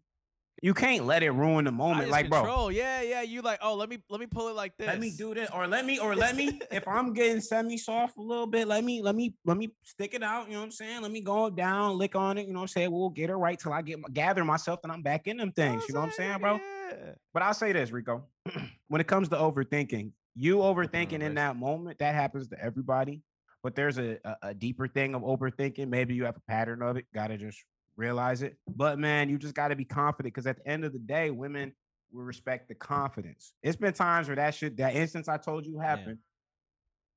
You 0.62 0.74
can't 0.74 1.06
let 1.06 1.22
it 1.22 1.32
ruin 1.32 1.66
the 1.66 1.72
moment. 1.72 2.10
Like, 2.10 2.30
bro. 2.30 2.70
Yeah, 2.70 3.02
yeah. 3.02 3.22
You 3.22 3.42
like, 3.42 3.60
oh, 3.62 3.76
let 3.76 3.90
me 3.90 4.00
let 4.10 4.20
me 4.20 4.26
pull 4.26 4.48
it 4.48 4.56
like 4.56 4.78
this. 4.78 4.88
let 4.88 5.00
me 5.00 5.12
do 5.16 5.34
this, 5.34 5.50
or 5.54 5.68
let 5.68 5.86
me, 5.86 6.00
or 6.00 6.16
let 6.16 6.36
me. 6.36 6.60
if 6.72 6.88
I'm 6.88 7.14
getting 7.14 7.42
semi 7.42 7.78
soft 7.78 8.18
a 8.18 8.22
little 8.22 8.48
bit, 8.48 8.68
let 8.68 8.84
me, 8.84 9.02
let 9.02 9.16
me, 9.16 9.36
let 9.46 9.58
me 9.58 9.70
stick 9.84 10.14
it 10.14 10.24
out. 10.24 10.48
You 10.48 10.54
know 10.54 10.60
what 10.60 10.66
I'm 10.66 10.72
saying? 10.72 11.02
Let 11.02 11.12
me 11.12 11.22
go 11.22 11.50
down, 11.50 11.98
lick 11.98 12.16
on 12.16 12.38
it. 12.38 12.48
You 12.48 12.54
know 12.54 12.60
what 12.60 12.64
I'm 12.64 12.68
saying? 12.70 12.92
We'll 12.92 13.10
get 13.10 13.30
it 13.30 13.36
right 13.36 13.60
till 13.60 13.74
I 13.74 13.82
get 13.82 14.00
my, 14.00 14.08
gather 14.14 14.46
myself, 14.46 14.80
and 14.84 14.92
I'm 14.92 15.02
back 15.02 15.28
in 15.28 15.38
them 15.38 15.52
things. 15.52 15.84
You 15.88 15.94
know 15.94 16.02
what 16.02 16.08
I'm 16.08 16.14
saying, 16.14 16.40
bro? 16.40 16.54
Yeah. 16.56 17.12
But 17.34 17.44
I'll 17.44 17.54
say 17.54 17.74
this, 17.74 17.92
Rico. 17.92 18.26
when 18.88 19.02
it 19.02 19.08
comes 19.08 19.30
to 19.30 19.36
overthinking, 19.36 20.12
you 20.36 20.58
overthinking 20.58 21.22
in 21.22 21.36
that 21.36 21.58
moment, 21.58 22.00
that 22.00 22.16
happens 22.16 22.48
to 22.50 22.62
everybody. 22.64 23.22
But 23.62 23.76
there's 23.76 23.98
a, 23.98 24.20
a, 24.24 24.36
a 24.44 24.54
deeper 24.54 24.88
thing 24.88 25.16
of 25.16 25.24
overthinking. 25.24 25.88
Maybe 25.90 26.14
you 26.14 26.26
have 26.26 26.38
a 26.38 26.42
pattern 26.48 26.82
of 26.82 26.98
it. 26.98 27.06
Gotta 27.14 27.38
just 27.38 27.64
realize 27.98 28.42
it. 28.42 28.58
But 28.68 29.00
man, 29.00 29.30
you 29.30 29.38
just 29.38 29.56
gotta 29.56 29.76
be 29.76 29.86
confident 29.86 30.34
because 30.34 30.48
at 30.48 30.58
the 30.58 30.68
end 30.68 30.86
of 30.86 30.94
the 30.94 31.00
day, 31.00 31.32
women 31.32 31.74
will 32.12 32.24
respect 32.24 32.68
the 32.68 32.76
confidence. 32.76 33.54
It's 33.64 33.76
been 33.76 33.94
times 33.94 34.28
where 34.28 34.36
that 34.36 34.56
shit, 34.56 34.78
that 34.78 34.96
instance 34.96 35.28
I 35.28 35.38
told 35.38 35.66
you 35.66 35.80
happened, 35.80 36.20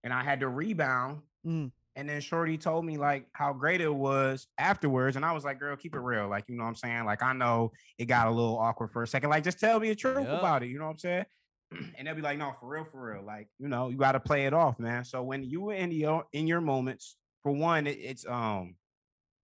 and 0.05 0.13
I 0.13 0.23
had 0.23 0.41
to 0.41 0.49
rebound. 0.49 1.23
Mm. 1.47 1.73
And 1.97 2.09
then 2.09 2.21
Shorty 2.21 2.57
told 2.57 2.85
me 2.85 2.97
like 2.97 3.27
how 3.33 3.53
great 3.53 3.81
it 3.81 3.93
was 3.93 4.47
afterwards. 4.57 5.17
And 5.17 5.25
I 5.25 5.33
was 5.33 5.45
like, 5.45 5.59
girl, 5.59 5.75
keep 5.75 5.97
it 5.97 6.01
real. 6.01 6.29
Like, 6.29 6.45
you 6.47 6.57
know 6.57 6.63
what 6.63 6.69
I'm 6.69 6.75
saying? 6.77 7.05
Like, 7.05 7.25
I 7.25 7.33
know 7.33 7.73
it 7.99 8.05
got 8.05 8.29
a 8.29 8.31
little 8.31 8.57
awkward 8.57 8.93
for 8.93 9.03
a 9.03 9.07
second. 9.07 9.31
Like, 9.31 9.43
just 9.43 9.59
tell 9.59 9.81
me 9.81 9.89
the 9.89 9.97
truth 9.97 10.29
about 10.29 10.63
it. 10.63 10.69
You 10.69 10.79
know 10.79 10.85
what 10.85 10.93
I'm 10.93 10.99
saying? 10.99 11.25
And 11.99 12.07
they'll 12.07 12.15
be 12.15 12.23
like, 12.23 12.39
no, 12.39 12.55
for 12.59 12.67
real, 12.67 12.85
for 12.85 13.13
real. 13.13 13.23
Like, 13.23 13.49
you 13.59 13.69
know, 13.69 13.91
you 13.91 13.99
got 13.99 14.13
to 14.13 14.21
play 14.21 14.47
it 14.47 14.55
off, 14.55 14.79
man. 14.79 15.05
So 15.05 15.23
when 15.23 15.43
you 15.43 15.61
were 15.61 15.75
in 15.75 15.91
your 15.91 16.25
in 16.33 16.47
your 16.47 16.63
moments, 16.63 17.17
for 17.43 17.53
one, 17.53 17.87
it, 17.87 17.99
it's 17.99 18.25
um, 18.27 18.77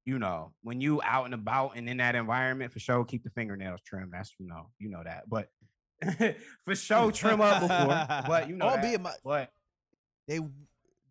you 0.04 0.18
know, 0.18 0.52
when 0.62 0.80
you 0.80 1.00
out 1.02 1.24
and 1.24 1.34
about 1.34 1.76
and 1.76 1.88
in 1.88 1.96
that 1.98 2.14
environment, 2.14 2.72
for 2.72 2.78
sure, 2.80 3.04
keep 3.04 3.24
the 3.24 3.30
fingernails 3.30 3.80
trimmed. 3.86 4.12
That's 4.12 4.34
you 4.38 4.46
know, 4.46 4.70
you 4.78 4.90
know 4.90 5.02
that. 5.04 5.24
But 5.28 5.48
for 6.64 6.74
sure, 6.74 7.10
trim 7.12 7.40
up 7.40 7.60
before. 7.62 8.22
But 8.26 8.48
you 8.48 8.56
know, 8.56 8.66
Albeit 8.66 8.92
that. 8.94 9.00
my- 9.02 9.14
but 9.24 9.50
They, 10.28 10.40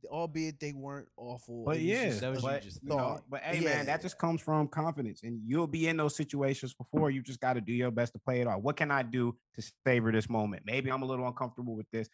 albeit 0.05 0.59
they 0.59 0.73
weren't 0.73 1.07
awful. 1.17 1.63
But 1.65 1.79
yeah, 1.79 2.09
just- 2.09 2.21
That 2.21 2.31
was 2.31 2.43
you 2.43 2.49
but, 2.49 2.61
just 2.61 2.83
you 2.83 2.89
know, 2.89 3.19
but 3.29 3.41
hey, 3.41 3.59
Yeah. 3.61 3.69
man, 3.77 3.85
that 3.87 4.01
just 4.01 4.17
comes 4.17 4.41
from 4.41 4.67
confidence, 4.67 5.21
and 5.23 5.39
you'll 5.45 5.67
be 5.67 5.87
in 5.87 5.97
those 5.97 6.15
situations 6.15 6.73
before. 6.73 7.09
You 7.09 7.21
just 7.23 7.39
got 7.39 7.53
to 7.53 7.61
do 7.61 7.73
your 7.73 7.91
best 7.91 8.13
to 8.13 8.19
play 8.19 8.41
it 8.41 8.47
off. 8.47 8.61
What 8.61 8.75
can 8.77 8.91
I 8.91 9.01
do 9.03 9.35
to 9.55 9.63
savor 9.87 10.11
this 10.11 10.29
moment? 10.29 10.63
Maybe 10.65 10.91
I'm 10.91 11.01
a 11.01 11.05
little 11.05 11.27
uncomfortable 11.27 11.75
with 11.75 11.89
this. 11.91 12.09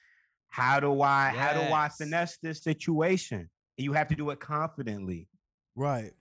How 0.48 0.80
do 0.80 1.02
I? 1.02 1.30
How 1.30 1.54
do 1.54 1.60
I 1.60 1.86
Yes. 1.86 1.98
finesse 1.98 2.38
this 2.42 2.64
situation? 2.64 3.50
And 3.78 3.86
you 3.86 3.94
have 3.94 4.08
to 4.10 4.16
do 4.16 4.30
it 4.32 4.40
confidently. 4.40 5.28
Right. 5.76 6.12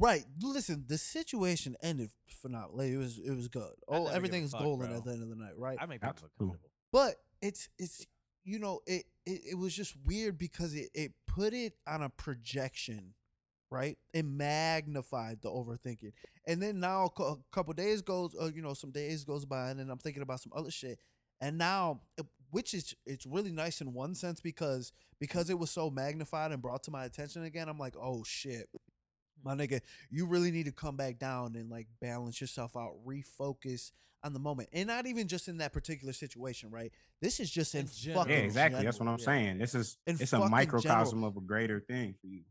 Right. 0.00 0.24
Listen, 0.40 0.84
the 0.88 0.96
situation 0.96 1.76
ended 1.82 2.10
phenomenally. 2.26 2.94
It 2.94 2.96
was 2.96 3.18
it 3.18 3.36
was 3.36 3.48
good. 3.48 3.70
Oh, 3.86 3.92
never 3.92 4.06
give 4.06 4.16
everything's 4.16 4.52
fuck, 4.52 4.62
golden 4.62 4.88
bro. 4.88 4.96
at 4.96 5.04
the 5.04 5.12
end 5.12 5.22
of 5.22 5.28
the 5.28 5.36
night, 5.36 5.52
right? 5.58 5.76
I 5.78 5.84
make 5.84 6.00
people 6.00 6.14
That's 6.14 6.22
cool. 6.38 6.48
comfortable. 6.48 6.70
But 6.90 7.16
it's 7.42 7.68
it's 7.78 8.06
you 8.42 8.58
know 8.58 8.80
it 8.86 9.04
it, 9.26 9.42
it 9.50 9.58
was 9.58 9.74
just 9.74 9.94
weird 10.06 10.38
because 10.38 10.74
it 10.74 10.88
it 10.94 11.12
put 11.26 11.52
it 11.52 11.74
on 11.86 12.02
a 12.02 12.08
projection, 12.08 13.12
right? 13.70 13.98
It 14.14 14.24
magnified 14.24 15.42
the 15.42 15.50
overthinking, 15.50 16.12
and 16.46 16.62
then 16.62 16.80
now 16.80 17.12
a 17.18 17.34
couple 17.52 17.74
days 17.74 18.00
goes, 18.00 18.34
uh, 18.40 18.46
you 18.46 18.62
know, 18.62 18.72
some 18.72 18.92
days 18.92 19.24
goes 19.24 19.44
by, 19.44 19.68
and 19.68 19.78
then 19.78 19.90
I'm 19.90 19.98
thinking 19.98 20.22
about 20.22 20.40
some 20.40 20.52
other 20.56 20.70
shit, 20.70 20.98
and 21.42 21.58
now 21.58 22.00
which 22.50 22.72
is 22.72 22.94
it's 23.04 23.26
really 23.26 23.52
nice 23.52 23.82
in 23.82 23.92
one 23.92 24.14
sense 24.14 24.40
because 24.40 24.92
because 25.20 25.50
it 25.50 25.58
was 25.58 25.70
so 25.70 25.90
magnified 25.90 26.52
and 26.52 26.62
brought 26.62 26.82
to 26.84 26.90
my 26.90 27.04
attention 27.04 27.44
again. 27.44 27.68
I'm 27.68 27.78
like, 27.78 27.96
oh 28.00 28.24
shit. 28.24 28.68
Mm-hmm. 29.44 29.58
My 29.58 29.66
nigga, 29.66 29.80
you 30.10 30.26
really 30.26 30.50
need 30.50 30.66
to 30.66 30.72
come 30.72 30.96
back 30.96 31.18
down 31.18 31.56
and 31.56 31.70
like 31.70 31.88
balance 32.00 32.40
yourself 32.40 32.76
out, 32.76 32.94
refocus 33.06 33.92
on 34.22 34.32
the 34.32 34.38
moment, 34.38 34.68
and 34.72 34.86
not 34.86 35.06
even 35.06 35.28
just 35.28 35.48
in 35.48 35.58
that 35.58 35.72
particular 35.72 36.12
situation, 36.12 36.70
right? 36.70 36.92
This 37.20 37.40
is 37.40 37.50
just 37.50 37.74
in, 37.74 37.82
In 37.82 37.90
general. 37.94 38.22
fucking 38.22 38.36
Yeah, 38.36 38.44
exactly. 38.44 38.84
That's 38.84 38.98
what. 39.00 39.08
I'm 39.08 39.18
yeah. 39.18 39.24
saying. 39.24 39.58
This 39.58 39.74
is 39.74 39.98
In 40.06 40.16
it's 40.20 40.32
a 40.32 40.48
microcosm 40.48 41.18
general. 41.18 41.28
of 41.28 41.36
a 41.36 41.40
greater 41.40 41.80
thing 41.80 42.14
for 42.20 42.26
you. 42.26 42.42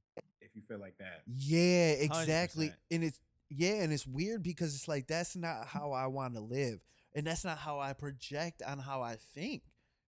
If 0.41 0.56
you 0.56 0.61
feel 0.68 0.80
like 0.80 0.98
that. 0.99 1.22
Yeah, 1.28 1.91
exactly. 1.91 2.70
100%. 2.70 2.74
And 2.91 3.03
it's 3.03 3.20
yeah, 3.49 3.82
and 3.82 3.91
it's 3.91 4.06
weird 4.06 4.44
because 4.44 4.76
it's 4.76 4.88
like 4.88 5.07
that's 5.07 5.36
not 5.36 5.66
how 5.66 5.91
I 5.91 6.07
want 6.07 6.36
to 6.36 6.40
live, 6.40 6.80
and 7.16 7.26
that's 7.26 7.44
not 7.44 7.57
how 7.57 7.80
I 7.80 7.94
project 7.94 8.61
on 8.66 8.80
how 8.80 9.02
I 9.02 9.18
think. 9.34 9.64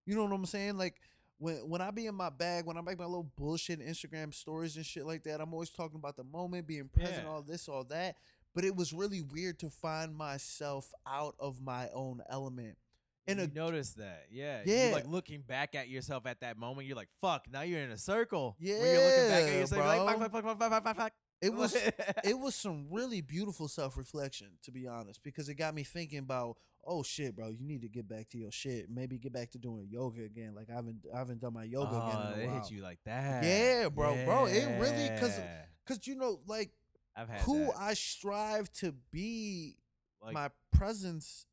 You 0.05 0.15
know 0.15 0.25
what 0.25 0.33
I'm 0.33 0.45
saying? 0.45 0.77
Like 0.77 0.95
when 1.41 1.55
when 1.67 1.81
I 1.81 1.89
be 1.91 2.05
in 2.05 2.13
my 2.15 2.29
bag, 2.29 2.65
when 2.65 2.77
I 2.77 2.81
make 2.81 2.99
my 2.99 3.05
little 3.05 3.29
bullshit 3.35 3.79
Instagram 3.79 4.33
stories 4.33 4.75
and 4.77 4.85
shit 4.85 5.05
like 5.05 5.23
that, 5.23 5.41
I'm 5.41 5.51
always 5.53 5.71
talking 5.71 5.97
about 5.97 6.15
the 6.15 6.23
moment, 6.23 6.67
being 6.67 6.87
present, 6.87 7.23
Yeah. 7.23 7.29
all 7.29 7.41
this, 7.41 7.67
all 7.67 7.83
that. 7.85 8.15
But 8.53 8.63
it 8.63 8.75
was 8.75 8.93
really 8.93 9.21
weird 9.21 9.59
to 9.59 9.69
find 9.69 10.15
myself 10.15 10.93
out 11.07 11.35
of 11.39 11.61
my 11.61 11.89
own 11.93 12.21
element. 12.29 12.77
And 13.27 13.39
you 13.39 13.45
a 13.45 13.47
notice 13.47 13.93
that, 13.93 14.25
yeah. 14.29 14.61
Yeah. 14.65 14.87
You 14.89 14.93
like 14.93 15.07
looking 15.07 15.41
back 15.41 15.73
at 15.73 15.89
yourself 15.89 16.25
at 16.25 16.41
that 16.41 16.57
moment. 16.57 16.87
You're 16.87 16.97
like, 16.97 17.09
"Fuck!" 17.21 17.45
Now 17.51 17.61
you're 17.61 17.79
in 17.81 17.91
a 17.91 17.97
circle. 17.97 18.55
Yeah, 18.59 18.79
when 18.79 18.85
you're 18.93 19.03
looking 19.05 19.29
back 19.29 19.43
at 19.43 19.59
yourself, 19.59 19.77
you're 19.77 19.87
like, 19.87 20.07
"Fuck, 20.07 20.19
fuck, 20.19 20.31
fuck, 20.31 20.59
fuck, 20.59 20.71
fuck, 20.71 20.83
fuck, 20.83 20.97
fuck." 20.97 21.13
it 21.41 21.53
was 21.53 21.75
it 21.75 22.37
was 22.39 22.53
some 22.55 22.87
really 22.91 23.21
beautiful 23.21 23.67
self 23.67 23.97
reflection, 23.97 24.49
to 24.63 24.71
be 24.71 24.85
honest, 24.87 25.23
because 25.23 25.49
it 25.49 25.55
got 25.55 25.73
me 25.73 25.83
thinking 25.83 26.19
about, 26.19 26.57
oh 26.85 27.03
shit, 27.03 27.35
bro, 27.35 27.49
you 27.49 27.65
need 27.65 27.81
to 27.81 27.89
get 27.89 28.07
back 28.07 28.29
to 28.29 28.37
your 28.37 28.51
shit. 28.51 28.89
Maybe 28.89 29.17
get 29.17 29.33
back 29.33 29.51
to 29.51 29.57
doing 29.57 29.87
yoga 29.89 30.23
again. 30.23 30.53
Like 30.55 30.69
I 30.69 30.73
haven't 30.75 30.97
I 31.13 31.17
haven't 31.17 31.41
done 31.41 31.53
my 31.53 31.63
yoga 31.63 31.91
oh, 31.93 32.07
again 32.07 32.33
in 32.33 32.39
they 32.39 32.45
a 32.45 32.47
while. 32.49 32.61
hit 32.61 32.71
you 32.71 32.81
like 32.81 32.99
that. 33.05 33.43
Yeah, 33.43 33.89
bro, 33.89 34.25
bro, 34.25 34.45
it 34.45 34.79
really- 34.79 35.19
'cause 35.19 35.39
Cause 35.87 36.05
you 36.07 36.15
know, 36.15 36.39
like 36.45 36.71
I've 37.15 37.27
had 37.27 37.41
who 37.41 37.65
that. 37.65 37.77
I 37.77 37.93
strive 37.95 38.71
to 38.73 38.93
be, 39.11 39.77
like 40.21 40.33
my 40.33 40.49
presence 40.71 41.45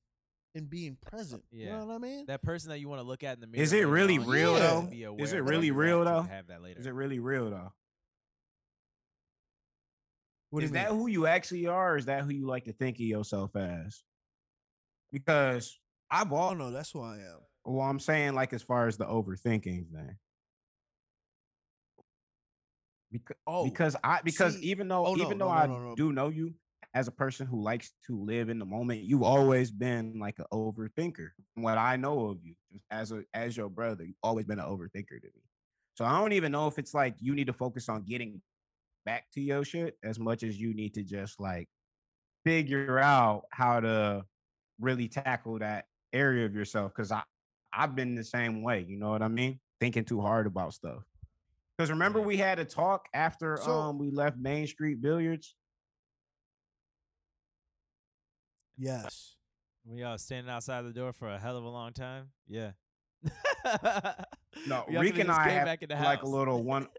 in 0.54 0.66
being 0.66 0.96
present. 0.96 1.44
You 1.50 1.66
Yeah. 1.66 1.78
know 1.78 1.86
what 1.86 1.94
I 1.94 1.98
mean? 1.98 2.26
that 2.26 2.42
person 2.42 2.70
that 2.70 2.78
you 2.78 2.88
want 2.88 3.00
to 3.00 3.06
look 3.06 3.24
at 3.24 3.34
in 3.34 3.40
the 3.40 3.46
mirror. 3.46 3.62
Is 3.62 3.72
it 3.72 3.86
really 3.86 4.18
oh, 4.18 4.22
on, 4.22 4.28
real, 4.28 4.54
have 4.54 4.90
though? 4.90 5.16
Is 5.18 5.32
it 5.32 5.38
really 5.38 5.70
real, 5.70 6.04
have 6.04 6.06
to 6.06 6.12
though? 6.12 6.34
Have 6.34 6.46
that 6.48 6.62
later. 6.62 6.78
Is 6.80 6.86
it 6.86 6.94
really 6.94 7.18
real 7.18 7.50
though? 7.50 7.72
what 10.50 10.60
do 10.60 10.66
is 10.66 10.72
that 10.72 10.88
who 10.88 11.08
you 11.08 11.26
actually 11.26 11.66
are, 11.66 11.94
or 11.94 11.96
is 11.96 12.06
that 12.06 12.22
who 12.22 12.30
you 12.30 12.46
like 12.46 12.64
to 12.64 12.72
think 12.72 12.96
of 12.96 13.02
yourself 13.02 13.54
as? 13.56 14.02
Because 15.12 15.78
I've 16.10 16.32
all 16.32 16.54
no, 16.54 16.70
that's 16.70 16.90
who 16.90 17.02
I 17.02 17.16
am. 17.16 17.38
well, 17.64 17.86
I'm 17.86 18.00
saying 18.00 18.34
like 18.34 18.52
as 18.52 18.62
far 18.62 18.86
as 18.86 18.96
the 18.96 19.04
overthinking 19.06 19.90
thing. 19.92 20.16
Because, 23.10 23.36
Oh, 23.46 23.64
because 23.64 23.96
I 24.04 24.20
because 24.22 24.56
see- 24.56 24.66
even 24.66 24.88
though 24.88 25.06
oh, 25.06 25.14
no, 25.14 25.24
even 25.24 25.38
though 25.38 25.46
no, 25.48 25.52
I 25.52 25.66
no, 25.66 25.78
no. 25.78 25.94
do 25.94 26.12
know 26.12 26.28
you 26.28 26.52
as 26.94 27.08
a 27.08 27.12
person 27.12 27.46
who 27.46 27.62
likes 27.62 27.92
to 28.06 28.18
live 28.22 28.48
in 28.50 28.58
the 28.58 28.64
moment, 28.66 29.00
you've 29.02 29.22
always 29.22 29.70
been 29.70 30.18
like 30.18 30.38
an 30.38 30.44
overthinker. 30.52 31.28
What 31.54 31.78
I 31.78 31.96
know 31.96 32.26
of 32.28 32.38
you, 32.42 32.54
as 32.90 33.12
a 33.12 33.22
as 33.32 33.56
your 33.56 33.70
brother, 33.70 34.04
you've 34.04 34.16
always 34.22 34.44
been 34.46 34.58
an 34.58 34.66
overthinker 34.66 35.20
to 35.20 35.26
me. 35.26 35.42
So 35.94 36.04
I 36.04 36.18
don't 36.20 36.32
even 36.32 36.52
know 36.52 36.66
if 36.68 36.78
it's 36.78 36.92
like 36.94 37.14
you 37.18 37.34
need 37.34 37.46
to 37.46 37.52
focus 37.52 37.88
on 37.88 38.04
getting 38.04 38.42
back 39.06 39.24
to 39.32 39.40
your 39.40 39.64
shit 39.64 39.96
as 40.04 40.18
much 40.18 40.42
as 40.42 40.58
you 40.60 40.74
need 40.74 40.94
to 40.94 41.02
just 41.02 41.40
like 41.40 41.68
figure 42.44 42.98
out 42.98 43.44
how 43.50 43.80
to 43.80 44.24
really 44.80 45.08
tackle 45.08 45.58
that 45.58 45.86
area 46.12 46.46
of 46.46 46.54
yourself. 46.54 46.92
Cause 46.94 47.10
I 47.12 47.22
I've 47.72 47.94
been 47.94 48.14
the 48.14 48.24
same 48.24 48.62
way, 48.62 48.84
you 48.88 48.98
know 48.98 49.10
what 49.10 49.22
I 49.22 49.28
mean? 49.28 49.60
Thinking 49.80 50.04
too 50.04 50.20
hard 50.20 50.46
about 50.46 50.72
stuff. 50.74 51.02
Because 51.76 51.90
remember 51.90 52.18
Yeah. 52.20 52.24
we 52.26 52.36
had 52.36 52.58
a 52.58 52.64
talk 52.64 53.08
after 53.14 53.56
So- 53.58 53.70
um 53.72 53.98
we 53.98 54.10
left 54.10 54.36
Main 54.38 54.66
Street 54.66 55.00
Billiards. 55.00 55.54
Yes. 58.76 59.36
We 59.84 60.02
all 60.02 60.18
standing 60.18 60.50
outside 60.52 60.82
the 60.82 60.92
door 60.92 61.12
for 61.12 61.28
a 61.28 61.38
hell 61.38 61.56
of 61.56 61.64
a 61.64 61.68
long 61.68 61.92
time. 61.92 62.28
Yeah. 62.46 62.72
No, 64.66 64.84
Reek 64.88 65.18
and 65.18 65.30
I 65.30 65.44
came 65.48 65.52
had 65.54 65.64
back 65.64 65.82
in 65.82 65.88
the 65.88 65.94
like 65.96 66.22
a 66.22 66.28
little 66.28 66.62
one. 66.62 66.88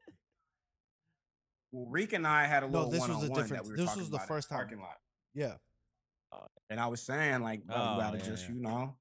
Well, 1.72 1.86
Reek 1.88 2.14
and 2.14 2.26
I 2.26 2.46
had 2.48 2.64
a 2.64 2.68
No, 2.68 2.80
little 2.80 2.90
this 2.92 3.02
was 3.02 3.10
one-on-one 3.10 3.30
that 3.30 3.44
different- 3.44 3.64
we 3.66 3.70
were 3.70 3.78
this 3.78 3.86
talking 3.86 4.02
was 4.02 4.10
the 4.10 4.16
about 4.16 4.28
first 4.28 4.50
time. 4.50 4.58
parking 4.58 4.80
lot. 4.80 4.98
Yeah. 5.36 5.54
And 6.70 6.80
I 6.80 6.88
was 6.88 7.02
saying, 7.02 7.42
like, 7.42 7.64
bro, 7.66 7.76
Oh, 7.76 7.94
you 7.96 8.02
gotta 8.02 8.18
yeah, 8.18 8.24
just, 8.24 8.48
yeah. 8.48 8.56
you 8.56 8.62
know, 8.62 8.96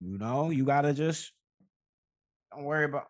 you 0.00 0.18
know, 0.18 0.50
you 0.50 0.64
gotta 0.64 0.92
just 0.92 1.32
don't 2.52 2.64
worry 2.64 2.84
about 2.84 3.06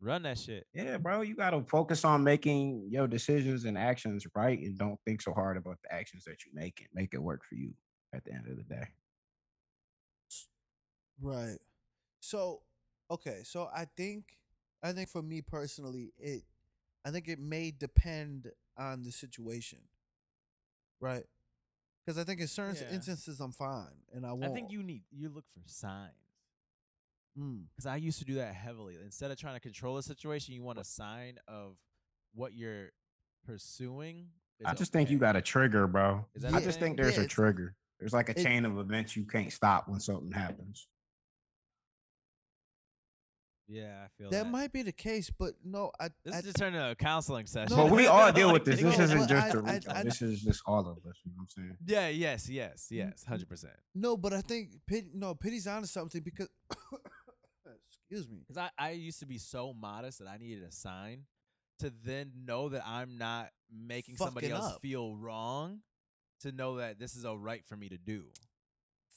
Run 0.00 0.22
that 0.22 0.38
shit. 0.38 0.66
yeah, 0.74 0.98
bro. 0.98 1.22
You 1.22 1.34
gotta 1.34 1.62
focus 1.62 2.04
on 2.04 2.22
making 2.22 2.86
your 2.90 3.08
decisions 3.08 3.64
and 3.64 3.76
actions 3.78 4.26
right 4.34 4.58
and 4.58 4.78
don't 4.78 5.00
think 5.04 5.22
so 5.22 5.32
hard 5.32 5.56
about 5.56 5.78
the 5.82 5.92
actions 5.92 6.24
that 6.24 6.44
you 6.44 6.52
make 6.54 6.80
and 6.80 6.88
make 6.94 7.14
it 7.14 7.22
work 7.22 7.42
for 7.48 7.54
you 7.56 7.72
at 8.14 8.24
the 8.24 8.32
end 8.32 8.46
of 8.46 8.56
the 8.56 8.62
day. 8.62 8.86
Right. 11.20 11.58
So, 12.20 12.60
okay. 13.10 13.40
So 13.44 13.68
I 13.74 13.86
think, 13.96 14.36
I 14.82 14.92
think 14.92 15.08
for 15.08 15.22
me 15.22 15.40
personally, 15.40 16.12
it, 16.18 16.42
I 17.04 17.10
think 17.10 17.28
it 17.28 17.38
may 17.38 17.70
depend 17.76 18.50
on 18.76 19.02
the 19.02 19.10
situation. 19.12 19.78
Right. 21.00 21.24
Because 22.06 22.18
I 22.18 22.24
think 22.24 22.40
in 22.40 22.46
certain 22.46 22.76
Yeah. 22.76 22.94
instances 22.94 23.40
I'm 23.40 23.50
fine 23.52 23.90
and 24.12 24.24
I 24.24 24.32
won't. 24.32 24.44
I 24.44 24.54
think 24.54 24.70
you 24.70 24.82
need 24.82 25.02
you 25.10 25.28
look 25.28 25.44
for 25.50 25.60
signs. 25.66 26.12
Mm. 27.36 27.64
Because 27.70 27.86
I 27.86 27.96
used 27.96 28.18
to 28.20 28.24
do 28.24 28.34
that 28.36 28.54
heavily. 28.54 28.96
Instead 29.04 29.30
of 29.32 29.36
trying 29.38 29.54
to 29.54 29.60
control 29.60 29.98
a 29.98 30.02
situation, 30.02 30.54
you 30.54 30.62
want 30.62 30.78
a 30.78 30.84
sign 30.84 31.38
of 31.48 31.76
what 32.32 32.54
you're 32.54 32.90
pursuing 33.44 34.28
is 34.60 34.66
I 34.66 34.74
just 34.74 34.92
think 34.92 35.10
you 35.10 35.16
okay. 35.16 35.20
got 35.26 35.36
a 35.36 35.42
trigger, 35.42 35.86
bro. 35.86 36.24
Is 36.34 36.42
that 36.42 36.54
I 36.54 36.58
a 36.58 36.60
just 36.62 36.78
thing? 36.78 36.90
think 36.90 36.96
there's 36.98 37.14
Yeah, 37.16 37.22
a 37.22 37.24
it's- 37.24 37.34
trigger. 37.34 37.76
There's 37.98 38.12
like 38.12 38.28
a 38.28 38.38
it- 38.38 38.42
chain 38.42 38.64
of 38.64 38.78
events 38.78 39.16
you 39.16 39.24
can't 39.26 39.52
stop 39.52 39.88
when 39.88 40.00
something 40.00 40.30
happens. 40.30 40.86
Yeah, 43.68 44.04
I 44.04 44.08
feel 44.16 44.30
That 44.30 44.44
that. 44.44 44.50
might 44.50 44.72
be 44.72 44.82
the 44.82 44.92
case, 44.92 45.30
but 45.36 45.54
no, 45.64 45.90
I. 45.98 46.08
This 46.24 46.34
I 46.34 46.38
is 46.38 46.44
just 46.44 46.56
turning 46.56 46.78
into 46.80 46.90
a 46.92 46.94
counseling 46.94 47.46
session. 47.46 47.76
But 47.76 47.90
we 47.90 48.06
all 48.06 48.30
deal 48.32 48.52
with 48.52 48.64
this. 48.64 48.80
This 48.80 48.98
isn't 48.98 49.28
just 49.28 49.32
I- 49.32 49.58
a 49.58 49.62
I- 49.62 49.74
Rico. 49.74 49.90
I- 49.92 50.02
This 50.04 50.22
is 50.22 50.40
just 50.42 50.62
all 50.66 50.80
of 50.88 50.98
us. 50.98 51.16
You 51.24 51.32
know 51.32 51.38
what 51.38 51.42
I'm 51.42 51.48
saying? 51.48 51.76
Yeah. 51.84 52.08
Yes. 52.08 52.48
Yes. 52.48 52.86
Yes. 52.90 53.24
Hundred 53.24 53.48
percent. 53.48 53.74
no, 53.94 54.16
but 54.16 54.32
I 54.32 54.40
think 54.40 54.70
Pit, 54.86 55.06
no, 55.14 55.34
Pity's 55.34 55.66
onto 55.66 55.86
something 55.88 56.22
because. 56.22 56.48
excuse 57.88 58.28
me. 58.28 58.38
Because 58.46 58.58
I, 58.58 58.70
I 58.78 58.90
used 58.90 59.18
to 59.20 59.26
be 59.26 59.38
so 59.38 59.72
modest 59.72 60.20
that 60.20 60.28
I 60.28 60.36
needed 60.38 60.62
a 60.64 60.70
sign 60.72 61.22
to 61.80 61.92
then 62.04 62.30
know 62.44 62.68
that 62.68 62.86
I'm 62.86 63.18
not 63.18 63.48
making 63.70 64.16
somebody 64.16 64.50
else 64.50 64.74
up. 64.74 64.80
feel 64.80 65.16
wrong. 65.16 65.80
To 66.42 66.52
know 66.52 66.76
that 66.76 66.98
this 66.98 67.16
is 67.16 67.24
all 67.24 67.38
right 67.38 67.64
for 67.66 67.76
me 67.76 67.88
to 67.88 67.96
do. 67.96 68.24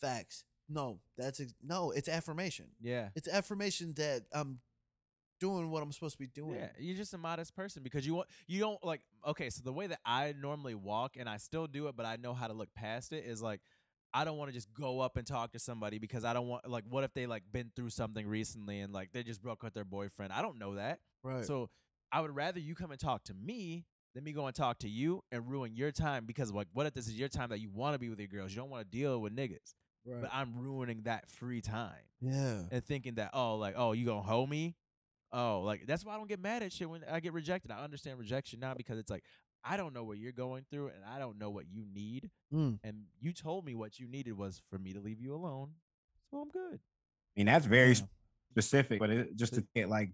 Facts. 0.01 0.45
No, 0.69 0.99
that's 1.17 1.39
ex- 1.39 1.55
no. 1.63 1.91
It's 1.91 2.07
affirmation. 2.07 2.67
Yeah. 2.79 3.09
It's 3.15 3.27
affirmation 3.27 3.93
that 3.97 4.23
I'm 4.31 4.59
doing 5.39 5.71
what 5.71 5.81
I'm 5.81 5.91
supposed 5.91 6.13
to 6.13 6.19
be 6.19 6.27
doing. 6.27 6.59
Yeah, 6.59 6.69
you're 6.77 6.97
just 6.97 7.13
a 7.13 7.17
modest 7.17 7.55
person 7.55 7.81
because 7.83 8.05
you 8.05 8.13
want 8.13 8.27
you 8.47 8.59
don't 8.59 8.83
like 8.83 9.01
okay, 9.25 9.49
so 9.49 9.61
the 9.63 9.73
way 9.73 9.87
that 9.87 9.99
I 10.05 10.33
normally 10.39 10.75
walk 10.75 11.15
and 11.17 11.27
I 11.27 11.37
still 11.37 11.67
do 11.67 11.87
it, 11.87 11.95
but 11.95 12.05
I 12.05 12.17
know 12.17 12.33
how 12.33 12.47
to 12.47 12.53
look 12.53 12.73
past 12.75 13.13
it 13.13 13.23
is 13.25 13.41
like 13.41 13.61
I 14.13 14.25
don't 14.25 14.37
want 14.37 14.49
to 14.49 14.53
just 14.53 14.73
go 14.73 14.99
up 14.99 15.17
and 15.17 15.25
talk 15.25 15.51
to 15.53 15.59
somebody 15.59 15.99
because 15.99 16.25
I 16.25 16.33
don't 16.33 16.47
want 16.47 16.69
like 16.69 16.83
what 16.89 17.03
if 17.03 17.13
they 17.13 17.25
like 17.25 17.43
been 17.51 17.71
through 17.75 17.89
something 17.91 18.27
recently 18.27 18.79
and 18.79 18.93
like 18.93 19.11
they 19.13 19.23
just 19.23 19.41
broke 19.41 19.63
up 19.63 19.73
their 19.73 19.85
boyfriend. 19.85 20.33
I 20.33 20.41
don't 20.41 20.59
know 20.59 20.75
that. 20.75 20.99
Right. 21.23 21.45
So 21.45 21.69
I 22.11 22.21
would 22.21 22.35
rather 22.35 22.59
you 22.59 22.75
come 22.75 22.91
and 22.91 22.99
talk 22.99 23.23
to 23.25 23.33
me 23.33 23.85
than 24.15 24.23
me 24.23 24.33
go 24.33 24.47
and 24.47 24.55
talk 24.55 24.79
to 24.79 24.89
you 24.89 25.23
and 25.31 25.47
ruin 25.49 25.75
your 25.75 25.91
time 25.91 26.25
because 26.25 26.51
like 26.51 26.67
what 26.73 26.85
if 26.85 26.93
this 26.93 27.07
is 27.07 27.13
your 27.13 27.29
time 27.29 27.49
that 27.49 27.59
you 27.59 27.69
want 27.69 27.93
to 27.93 27.99
be 27.99 28.09
with 28.09 28.19
your 28.19 28.27
girls? 28.27 28.51
You 28.51 28.57
don't 28.57 28.69
want 28.69 28.89
to 28.89 28.97
deal 28.97 29.21
with 29.21 29.35
niggas. 29.35 29.75
Right. 30.09 30.21
But 30.21 30.31
I'm 30.33 30.53
ruining 30.57 31.03
that 31.03 31.29
free 31.29 31.61
time 31.61 31.91
yeah. 32.21 32.61
and 32.71 32.83
thinking 32.83 33.15
that 33.15 33.31
oh 33.33 33.55
like 33.55 33.75
oh 33.77 33.91
you 33.93 34.05
gonna 34.05 34.21
hold 34.21 34.49
me 34.49 34.75
oh 35.31 35.61
like 35.61 35.85
that's 35.85 36.03
why 36.03 36.13
i 36.15 36.17
don't 36.17 36.27
get 36.27 36.41
mad 36.41 36.63
at 36.63 36.73
shit 36.73 36.89
when 36.89 37.03
i 37.11 37.19
get 37.19 37.33
rejected 37.33 37.69
i 37.71 37.83
understand 37.83 38.17
rejection 38.17 38.59
now 38.59 38.73
because 38.73 38.97
it's 38.97 39.11
like 39.11 39.23
i 39.63 39.77
don't 39.77 39.93
know 39.93 40.03
what 40.03 40.17
you're 40.17 40.31
going 40.31 40.65
through 40.71 40.87
and 40.87 40.97
i 41.07 41.19
don't 41.19 41.37
know 41.37 41.49
what 41.51 41.65
you 41.71 41.85
need 41.93 42.29
Mm. 42.51 42.79
and 42.83 43.03
you 43.21 43.31
told 43.31 43.63
me 43.63 43.75
what 43.75 43.99
you 43.99 44.07
needed 44.07 44.35
was 44.35 44.59
for 44.71 44.79
me 44.79 44.91
to 44.93 44.99
leave 44.99 45.21
you 45.21 45.35
alone 45.35 45.69
so 46.31 46.37
i'm 46.39 46.49
good 46.49 46.79
I 47.37 47.39
mean, 47.39 47.45
that's 47.45 47.67
very 47.67 47.89
Yeah. 47.93 48.01
specific, 48.51 48.99
but 48.99 49.11
it, 49.11 49.35
just 49.35 49.53
to 49.53 49.63
get 49.75 49.87
like 49.87 50.09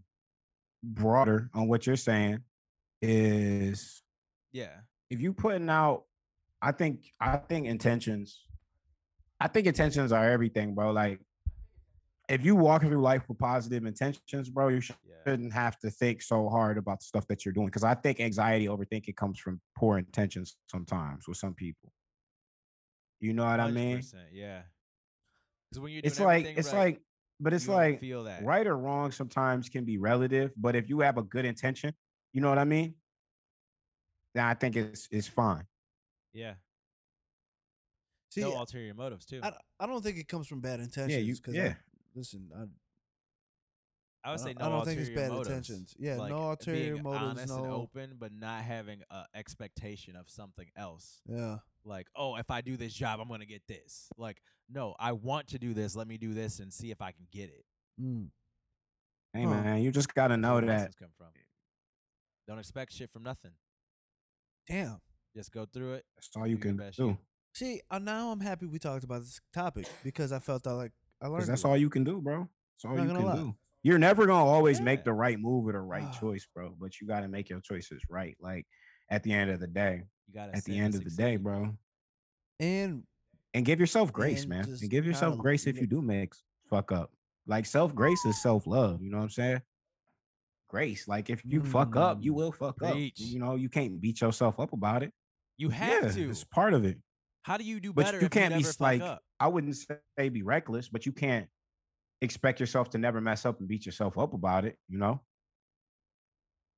broader 0.84 1.50
on 1.54 1.70
what 1.70 1.88
you're 1.88 1.96
saying 1.96 2.40
is 3.02 4.04
yeah 4.52 4.82
if 5.10 5.22
you 5.22 5.32
putting 5.34 5.70
out, 5.70 6.04
I 6.62 6.72
think 6.72 7.12
I 7.22 7.38
think 7.38 7.68
intentions, 7.68 8.42
I 9.46 9.48
think 9.48 9.68
intentions 9.68 10.12
are 10.12 10.28
everything, 10.28 10.74
bro. 10.74 10.92
Like 10.92 11.20
if 12.28 12.44
you 12.44 12.56
walk 12.56 12.82
through 12.82 13.00
life 13.00 13.30
with 13.30 13.38
positive 13.38 13.86
intentions, 13.86 14.50
bro, 14.50 14.70
you 14.70 14.82
shouldn't 14.82 15.54
have 15.54 15.78
to 15.82 15.92
think 15.92 16.24
so 16.24 16.50
hard 16.50 16.80
about 16.80 17.00
the 17.02 17.06
stuff 17.06 17.28
that 17.28 17.46
you're 17.46 17.54
doing. 17.54 17.68
Because 17.68 17.84
I 17.84 17.94
think 17.94 18.20
anxiety, 18.20 18.66
overthinking 18.66 19.16
comes 19.16 19.38
from 19.38 19.62
poor 19.78 20.00
intentions 20.00 20.58
sometimes 20.66 21.28
with 21.28 21.38
some 21.38 21.54
people. 21.54 21.92
You 23.20 23.34
know 23.34 23.46
what 23.46 23.60
I 23.60 23.70
mean? 23.70 24.02
yeah 24.34 24.64
because 25.70 25.80
when 25.80 25.92
you're 25.94 26.02
It's 26.04 26.20
like 26.20 26.48
it's 26.48 26.74
right, 26.74 26.80
like, 26.80 27.02
but 27.40 27.54
it's 27.54 27.68
like 27.68 28.00
feel 28.00 28.24
that 28.24 28.44
right 28.44 28.66
or 28.66 28.76
wrong 28.76 29.12
sometimes 29.12 29.70
can 29.70 29.86
be 29.86 30.00
relative. 30.00 30.54
But 30.58 30.76
if 30.76 30.90
you 30.90 31.02
have 31.02 31.20
a 31.20 31.24
good 31.24 31.46
intention, 31.46 31.94
you 32.34 32.42
know 32.42 32.50
what 32.50 32.58
I 32.58 32.66
mean? 32.66 32.96
Then 34.34 34.46
I 34.46 34.56
think 34.56 34.76
it's 34.76 35.08
it's 35.12 35.28
fine. 35.28 35.66
yeah 36.34 36.56
See, 38.36 38.42
no 38.42 38.58
ulterior 38.58 38.94
motives 38.94 39.26
too 39.26 39.40
I, 39.44 39.54
I 39.80 39.88
don't 39.88 40.04
think 40.04 40.18
it 40.18 40.28
comes 40.28 40.48
from 40.48 40.60
bad 40.62 40.80
intentions. 40.80 41.12
Yeah, 41.14 41.20
you 41.20 41.36
'cause 41.38 41.54
yeah. 41.56 41.74
I, 41.74 41.76
listen, 42.16 42.50
I, 42.56 42.64
I 44.28 44.32
would 44.32 44.40
I 44.40 44.44
say 44.44 44.54
don't- 44.54 44.60
no 44.60 44.66
I 44.66 44.70
don't 44.70 44.86
think 44.86 45.00
it's 45.00 45.10
bad 45.10 45.30
motives. 45.32 45.48
intentions. 45.50 45.96
Yeah, 46.00 46.16
like, 46.18 46.30
no 46.32 46.50
ulterior 46.52 46.94
being 46.94 47.04
motives, 47.04 47.24
honest 47.24 47.54
and 47.54 47.64
no- 47.64 47.76
open 47.76 48.16
but 48.20 48.32
not 48.34 48.64
having 48.64 49.02
a 49.10 49.24
expectation 49.36 50.16
of 50.16 50.30
something 50.30 50.68
else 50.76 51.22
yeah. 51.28 51.58
like, 51.84 52.08
oh, 52.16 52.36
if 52.36 52.50
I 52.52 52.62
do 52.62 52.76
this 52.78 52.94
job, 52.94 53.20
I'm 53.22 53.28
gonna 53.30 53.46
get 53.46 53.62
this. 53.68 54.10
Like, 54.18 54.42
no, 54.70 54.96
I 55.00 55.12
want 55.14 55.48
to 55.50 55.60
do 55.60 55.74
this. 55.74 55.96
Let 55.96 56.08
me 56.08 56.18
do 56.18 56.34
this 56.34 56.60
and 56.60 56.74
see 56.74 56.92
if 56.92 57.02
I 57.02 57.12
can 57.12 57.28
get 57.32 57.50
it. 57.50 57.66
Mm. 58.02 58.30
Hey 59.34 59.44
Huh. 59.44 59.50
man, 59.50 59.82
you 59.82 59.92
just 59.92 60.14
gotta 60.14 60.38
know 60.38 60.54
where 60.54 60.66
that 60.66 60.98
come 60.98 61.10
from. 61.18 61.28
Don't 62.48 62.60
expect 62.60 62.94
shit 62.94 63.12
from 63.12 63.24
nothing. 63.24 63.52
Damn. 64.68 65.00
Just 65.36 65.52
go 65.52 65.66
through 65.66 65.94
it. 65.96 66.06
that's 66.16 66.30
all 66.36 66.48
you 66.48 66.58
can 66.58 66.78
do. 66.78 66.90
you. 66.98 67.18
See, 67.56 67.82
uh, 67.90 68.00
now 68.00 68.32
I'm 68.32 68.42
happy 68.42 68.66
we 68.66 68.80
talked 68.80 69.04
about 69.06 69.22
this 69.22 69.40
topic 69.54 69.88
because 70.04 70.32
I 70.34 70.40
felt 70.40 70.64
that 70.64 70.74
like 70.76 70.92
I 71.22 71.28
learned. 71.28 71.38
Because 71.38 71.48
that's 71.48 71.64
a 71.64 71.68
lot. 71.68 71.72
all 71.74 71.78
you 71.78 71.90
can 71.90 72.04
do, 72.04 72.20
bro. 72.22 72.50
That's 72.84 72.86
all 72.92 73.00
you 73.02 73.14
can 73.14 73.24
lie. 73.26 73.36
do. 73.38 73.56
You're 73.82 73.98
never 73.98 74.26
gonna 74.26 74.44
always 74.44 74.80
Yeah. 74.80 74.86
make 74.86 75.06
the 75.06 75.14
right 75.14 75.40
move 75.40 75.66
or 75.68 75.72
the 75.72 75.80
right 75.80 76.04
Ah. 76.04 76.12
choice, 76.20 76.46
bro. 76.54 76.76
But 76.80 77.00
you 77.00 77.08
gotta 77.08 77.28
make 77.30 77.50
your 77.50 77.62
choices 77.62 78.02
right. 78.10 78.36
Like 78.42 78.68
at 79.10 79.24
the 79.24 79.32
end 79.32 79.52
of 79.52 79.60
the 79.62 79.68
day, 79.68 80.04
You 80.28 80.34
gotta. 80.34 80.56
at 80.56 80.66
the 80.66 80.78
end 80.78 80.96
of 80.96 81.04
the 81.06 81.12
day, 81.12 81.38
bro. 81.38 81.78
And 82.60 83.04
And 83.54 83.64
give 83.66 83.80
yourself 83.80 84.12
grace, 84.12 84.42
And 84.42 84.50
man. 84.50 84.66
And 84.66 84.90
give 84.90 85.06
yourself 85.06 85.38
grace 85.38 85.66
if 85.66 85.80
you 85.80 85.88
do 85.88 86.02
make 86.02 86.34
fuck 86.70 86.92
up. 86.92 87.14
Like 87.48 87.66
self 87.66 87.96
grace 87.96 88.26
is 88.26 88.42
self 88.42 88.68
love. 88.68 89.02
You 89.02 89.12
know 89.12 89.18
what 89.18 89.24
I'm 89.24 89.30
saying? 89.30 89.62
Grace. 90.68 91.08
Like 91.08 91.30
if 91.30 91.46
you 91.46 91.64
fuck 91.64 91.96
up, 91.96 92.22
you 92.22 92.34
Mm. 92.34 92.36
will 92.36 92.52
fuck 92.52 92.76
Preach. 92.78 93.22
up. 93.22 93.28
You 93.28 93.40
know, 93.40 93.56
you 93.56 93.70
can't 93.70 94.02
beat 94.02 94.20
yourself 94.20 94.60
up 94.60 94.74
about 94.74 95.04
it. 95.04 95.14
You 95.58 95.70
have 95.70 96.04
yeah, 96.04 96.12
to. 96.12 96.30
it's 96.32 96.44
part 96.44 96.74
of 96.74 96.84
it. 96.84 97.00
How 97.46 97.58
do 97.58 97.64
you 97.64 97.80
do 97.80 97.94
better? 97.94 98.14
But 98.14 98.22
you 98.22 98.26
if 98.26 98.32
can't 98.32 98.54
you 98.54 98.58
be 98.58 98.64
never 98.64 98.70
s- 98.70 98.80
like 98.82 99.02
up? 99.04 99.22
I 99.40 99.48
wouldn't 99.50 99.76
say 99.78 100.30
be 100.30 100.42
reckless, 100.42 100.90
but 100.90 101.06
you 101.06 101.12
can't 101.12 101.48
expect 102.22 102.60
yourself 102.60 102.90
to 102.90 102.98
never 102.98 103.22
mess 103.22 103.46
up 103.46 103.60
and 103.60 103.68
beat 103.68 103.86
yourself 103.86 104.18
up 104.18 104.34
about 104.34 104.66
it. 104.66 104.80
You 104.90 104.98
know, 104.98 105.22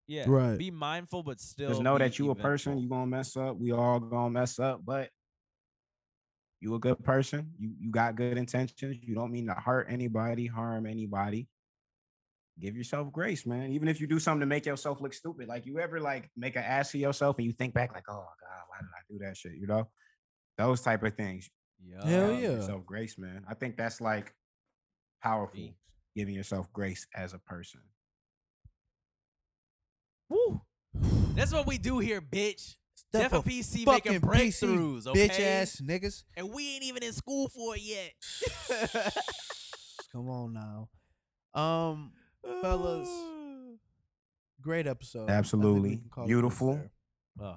Yeah. 0.07 0.25
Right. 0.27 0.57
Be 0.57 0.69
mindful, 0.69 1.23
but 1.23 1.39
still. 1.39 1.69
just 1.69 1.81
know 1.81 1.97
that 1.97 2.19
you 2.19 2.31
a 2.31 2.35
person. 2.35 2.73
eventful. 2.73 2.83
You 2.83 2.89
gonna 2.89 3.07
mess 3.07 3.37
up. 3.37 3.55
We 3.57 3.71
all 3.71 4.01
gonna 4.01 4.29
mess 4.29 4.59
up, 4.59 4.83
but 4.83 5.09
you 6.59 6.75
a 6.75 6.79
good 6.79 7.01
person. 7.01 7.53
You 7.57 7.73
you 7.79 7.89
got 7.89 8.17
good 8.17 8.37
intentions. 8.37 8.97
You 9.01 9.15
don't 9.15 9.31
mean 9.31 9.47
to 9.47 9.53
hurt 9.53 9.87
anybody, 9.89 10.47
harm 10.47 10.85
anybody. 10.85 11.47
Give 12.59 12.75
yourself 12.75 13.09
grace, 13.13 13.45
man. 13.45 13.71
Even 13.71 13.87
if 13.87 14.01
you 14.01 14.07
do 14.07 14.19
something 14.19 14.41
to 14.41 14.47
make 14.47 14.65
yourself 14.65 14.99
look 14.99 15.13
stupid, 15.13 15.47
like 15.47 15.65
you 15.65 15.79
ever 15.79 16.01
like 16.01 16.29
make 16.35 16.57
an 16.57 16.63
ass 16.63 16.93
of 16.93 16.99
yourself 16.99 17.37
and 17.37 17.45
you 17.45 17.53
think 17.53 17.73
back 17.73 17.93
like, 17.93 18.09
oh 18.09 18.15
God, 18.15 18.63
why 18.67 18.77
did 18.79 18.89
I 18.93 19.01
do 19.09 19.25
that 19.25 19.37
shit? 19.37 19.53
You 19.53 19.67
know, 19.67 19.89
those 20.57 20.81
type 20.81 21.03
of 21.03 21.15
things. 21.15 21.49
Hell 22.03 22.31
yeah. 22.33 22.51
yourself 22.51 22.85
grace, 22.85 23.17
man. 23.17 23.43
I 23.47 23.53
think 23.53 23.77
that's 23.77 24.01
like 24.01 24.33
powerful. 25.21 25.59
Facts. 25.59 25.73
Giving 26.15 26.33
yourself 26.33 26.71
grace 26.73 27.05
as 27.15 27.33
a 27.33 27.39
person. 27.39 27.81
Woo. 30.29 30.61
That's 31.35 31.53
what 31.53 31.67
we 31.67 31.77
do 31.77 31.99
here, 31.99 32.21
bitch. 32.21 32.75
Step 32.95 33.31
Def 33.31 33.33
up 33.33 33.45
PC 33.45 33.85
fucking 33.85 34.13
making 34.13 34.27
PC, 34.27 34.67
breakthroughs, 34.67 35.07
okay? 35.07 35.27
bitch 35.27 35.39
ass 35.39 35.81
niggas. 35.81 36.23
And 36.35 36.51
we 36.51 36.73
ain't 36.73 36.83
even 36.83 37.03
in 37.03 37.13
school 37.13 37.47
for 37.49 37.75
it 37.75 37.81
yet. 37.81 38.13
Come 40.11 40.29
on 40.29 40.53
now. 40.53 40.89
Um, 41.53 42.11
Fellas. 42.61 43.07
great 44.61 44.87
episode. 44.87 45.19
I 45.19 45.25
think 45.25 45.29
we 45.29 45.33
Absolutely. 45.35 45.89
can 45.97 46.09
call 46.09 46.23
it 46.23 46.27
quits 46.27 46.27
Beautiful. 46.27 46.81
Oh, 47.39 47.55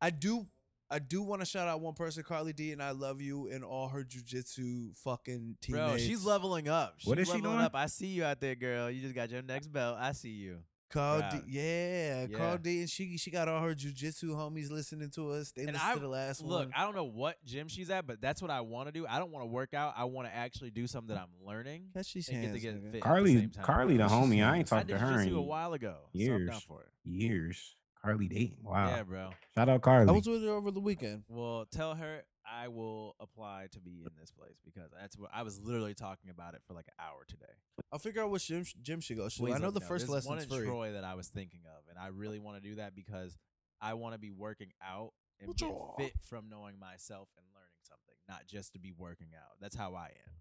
I 0.00 0.10
do 0.10 0.46
I 0.90 0.98
do 0.98 1.22
want 1.22 1.42
to 1.42 1.46
shout 1.46 1.68
out 1.68 1.80
one 1.80 1.94
person, 1.94 2.22
Carly 2.22 2.52
D, 2.54 2.72
and 2.72 2.82
I 2.82 2.92
love 2.92 3.20
you 3.20 3.48
and 3.50 3.62
all 3.62 3.88
her 3.88 4.04
jujitsu 4.04 4.96
fucking 4.98 5.56
teammates. 5.60 5.86
bro, 5.90 5.96
she's 5.98 6.24
leveling 6.24 6.68
up. 6.68 6.94
She's 6.98 7.08
What 7.08 7.18
is 7.18 7.28
she 7.28 7.34
leveling 7.34 7.52
doing? 7.54 7.64
up. 7.64 7.74
I 7.74 7.86
see 7.86 8.06
you 8.06 8.24
out 8.24 8.40
there, 8.40 8.54
girl. 8.54 8.90
You 8.90 9.02
just 9.02 9.14
got 9.14 9.30
your 9.30 9.42
next 9.42 9.66
belt. 9.68 9.98
I 10.00 10.12
see 10.12 10.30
you. 10.30 10.58
Carl 10.90 11.18
Proud. 11.20 11.32
D, 11.32 11.38
yeah, 11.48 12.22
Yeah. 12.30 12.38
Carl 12.38 12.56
D, 12.56 12.80
and 12.80 12.88
she 12.88 13.18
she 13.18 13.30
got 13.30 13.46
all 13.46 13.60
her 13.60 13.74
jujitsu 13.74 14.28
homies 14.30 14.70
listening 14.70 15.10
to 15.10 15.32
us. 15.32 15.52
They 15.52 15.64
And 15.64 15.72
listened 15.74 15.90
I- 15.90 15.94
to 15.94 16.00
the 16.00 16.08
last 16.08 16.40
Look, 16.42 16.60
one. 16.60 16.72
I 16.74 16.84
don't 16.84 16.94
know 16.94 17.04
what 17.04 17.36
gym 17.44 17.68
she's 17.68 17.90
at, 17.90 18.06
but 18.06 18.22
that's 18.22 18.40
what 18.40 18.50
I 18.50 18.62
want 18.62 18.88
to 18.88 18.92
do. 18.92 19.06
I 19.06 19.18
don't 19.18 19.30
want 19.30 19.42
to 19.42 19.48
work 19.48 19.74
out. 19.74 19.92
I 19.98 20.04
want 20.04 20.28
to 20.28 20.34
actually 20.34 20.70
do 20.70 20.86
something 20.86 21.14
that 21.14 21.20
I'm 21.20 21.46
learning 21.46 21.88
Catch 21.92 22.14
these 22.14 22.30
and 22.30 22.36
get 22.40 22.42
to 22.46 22.48
hands, 22.52 22.62
get 22.62 22.74
nigga. 22.76 22.80
fit. 22.80 22.86
at 22.86 22.92
the 22.94 23.00
Carly, 23.00 23.34
same 23.36 23.50
time. 23.50 23.64
Carly, 23.64 23.96
the 23.98 24.04
homie. 24.08 24.42
I 24.42 24.56
ain't 24.56 24.72
I 24.72 24.76
talked 24.78 24.86
did 24.86 24.94
to 24.94 24.98
her 25.00 25.12
jiu-jitsu 25.18 25.36
a 25.38 25.42
while 25.42 25.74
ago. 25.74 25.96
So 26.16 26.20
I'm 26.22 26.26
down 26.28 26.38
years. 26.54 26.62
for 26.62 26.80
it. 26.84 26.88
years. 27.04 27.74
Carly 28.08 28.28
dating. 28.28 28.56
Wow. 28.62 28.88
Yeah, 28.88 29.02
bro. 29.02 29.30
Shout 29.54 29.68
out 29.68 29.82
Carly. 29.82 30.08
I 30.08 30.12
was 30.12 30.26
with 30.26 30.42
her 30.42 30.50
over 30.50 30.70
the 30.70 30.80
weekend. 30.80 31.24
Well, 31.28 31.66
tell 31.70 31.94
her 31.94 32.22
I 32.46 32.68
will 32.68 33.14
apply 33.20 33.68
to 33.72 33.80
be 33.80 34.02
in 34.06 34.12
this 34.18 34.30
place 34.30 34.56
because 34.64 34.90
that's 34.98 35.18
what 35.18 35.30
I 35.34 35.42
was 35.42 35.60
literally 35.60 35.92
talking 35.94 36.30
about 36.30 36.54
it 36.54 36.62
for 36.66 36.72
like 36.72 36.86
an 36.88 36.94
hour 36.98 37.24
today. 37.28 37.52
I'll 37.92 37.98
figure 37.98 38.22
out 38.22 38.30
which 38.30 38.46
gym 38.46 38.64
gym 38.82 39.00
she 39.00 39.14
goes 39.14 39.34
to. 39.34 39.42
Please 39.42 39.56
I 39.56 39.58
know 39.58 39.70
the 39.70 39.80
me 39.80 39.86
first 39.86 40.06
There's 40.10 40.24
one 40.24 40.38
in 40.38 40.48
free. 40.48 40.64
Troy 40.64 40.92
that 40.92 41.04
I 41.04 41.14
was 41.14 41.28
thinking 41.28 41.60
of, 41.66 41.82
and 41.90 41.98
I 41.98 42.08
really 42.08 42.38
want 42.38 42.62
to 42.62 42.66
do 42.66 42.76
that 42.76 42.94
because 42.94 43.36
I 43.80 43.94
want 43.94 44.14
to 44.14 44.18
be 44.18 44.30
working 44.30 44.70
out 44.82 45.12
and 45.40 45.54
get 45.54 45.70
fit 45.98 46.12
from 46.22 46.48
knowing 46.48 46.78
myself 46.78 47.28
and 47.36 47.44
learning 47.54 47.82
something, 47.82 48.14
not 48.28 48.46
just 48.46 48.72
to 48.72 48.78
be 48.78 48.92
working 48.96 49.28
out. 49.36 49.56
That's 49.60 49.76
how 49.76 49.94
I 49.94 50.06
am. 50.06 50.32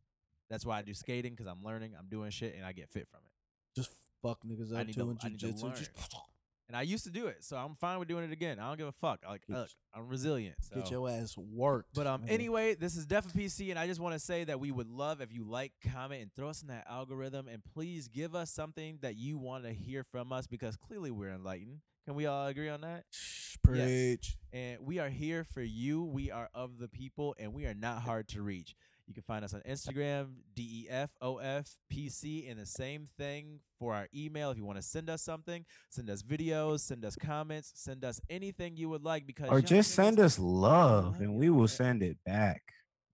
That's 0.49 0.65
why 0.65 0.79
I 0.79 0.81
do 0.83 0.93
skating 0.93 1.33
because 1.33 1.47
I'm 1.47 1.61
learning, 1.63 1.93
I'm 1.99 2.07
doing 2.07 2.31
shit, 2.31 2.55
and 2.55 2.65
I 2.65 2.71
get 2.71 2.89
fit 2.89 3.07
from 3.11 3.19
it. 3.25 3.31
Just 3.75 3.89
fuck 4.21 4.39
niggas 4.43 4.73
I 4.73 4.81
up 4.81 4.87
need 4.87 4.93
too 4.93 5.01
to- 5.01 5.09
in 5.11 5.17
I 5.21 5.27
need 5.27 5.39
to 5.41 5.47
jujitsu. 5.47 5.77
Just 5.77 5.91
And 6.67 6.75
I 6.75 6.81
used 6.81 7.05
to 7.05 7.09
do 7.09 7.27
it, 7.27 7.45
so 7.45 7.55
I'm 7.55 7.75
fine 7.75 7.97
with 7.97 8.09
doing 8.09 8.25
it 8.25 8.31
again. 8.33 8.59
I 8.59 8.67
don't 8.67 8.77
give 8.77 8.87
a 8.87 8.91
fuck. 8.91 9.21
Like, 9.25 9.47
Get 9.47 9.55
look, 9.55 9.69
I'm 9.93 10.09
resilient. 10.09 10.57
So. 10.59 10.75
Get 10.75 10.91
your 10.91 11.09
ass 11.09 11.37
worked. 11.37 11.95
But 11.95 12.07
um, 12.07 12.23
anyway, 12.27 12.75
this 12.75 12.97
is 12.97 13.05
Def 13.05 13.25
of 13.25 13.31
PC, 13.31 13.69
and 13.69 13.79
I 13.79 13.87
just 13.87 14.01
want 14.01 14.15
to 14.15 14.19
say 14.19 14.43
that 14.43 14.59
we 14.59 14.71
would 14.71 14.89
love 14.89 15.21
if 15.21 15.31
you 15.31 15.45
like, 15.45 15.71
comment, 15.93 16.21
and 16.21 16.33
throw 16.35 16.49
us 16.49 16.61
in 16.61 16.67
that 16.67 16.85
algorithm, 16.89 17.47
and 17.47 17.63
please 17.63 18.09
give 18.09 18.35
us 18.35 18.51
something 18.51 18.99
that 19.01 19.15
you 19.15 19.37
want 19.37 19.63
to 19.63 19.71
hear 19.71 20.03
from 20.03 20.33
us 20.33 20.45
because 20.45 20.75
clearly 20.75 21.09
we're 21.09 21.29
enlightened. 21.31 21.79
Can 22.05 22.15
we 22.15 22.25
all 22.25 22.47
agree 22.47 22.69
on 22.69 22.81
that? 22.81 23.05
Shh, 23.11 23.55
preach. 23.63 24.37
And 24.51 24.79
we 24.81 24.99
are 24.99 25.09
here 25.09 25.43
for 25.45 25.61
you. 25.61 26.03
We 26.03 26.31
are 26.31 26.49
of 26.53 26.79
the 26.79 26.87
people, 26.89 27.33
and 27.39 27.53
we 27.53 27.65
are 27.65 27.73
not 27.73 28.01
hard 28.01 28.27
to 28.29 28.41
reach. 28.41 28.75
You 29.07 29.13
can 29.13 29.23
find 29.23 29.45
us 29.45 29.53
on 29.53 29.61
Instagram, 29.61 30.27
E 30.57 30.87
DEFOFPC, 30.89 32.51
and 32.51 32.59
the 32.59 32.65
same 32.65 33.07
thing 33.17 33.61
for 33.79 33.93
our 33.93 34.07
email. 34.13 34.51
If 34.51 34.57
you 34.57 34.65
want 34.65 34.77
to 34.79 34.85
send 34.85 35.09
us 35.09 35.21
something, 35.21 35.65
send 35.89 36.09
us 36.09 36.21
videos, 36.21 36.81
send 36.81 37.05
us 37.05 37.15
comments, 37.15 37.71
send 37.75 38.03
us 38.03 38.19
anything 38.29 38.75
you 38.75 38.89
would 38.89 39.03
like. 39.03 39.25
Because 39.25 39.49
Or 39.49 39.61
just 39.61 39.95
send 39.95 40.19
us 40.19 40.37
love 40.37 41.17
love 41.17 41.21
and 41.21 41.35
we 41.35 41.49
will 41.49 41.67
send 41.67 42.03
it 42.03 42.17
back. 42.25 42.61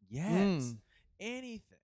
Yes. 0.10 0.32
Mm. 0.32 0.78
Anything. 1.20 1.78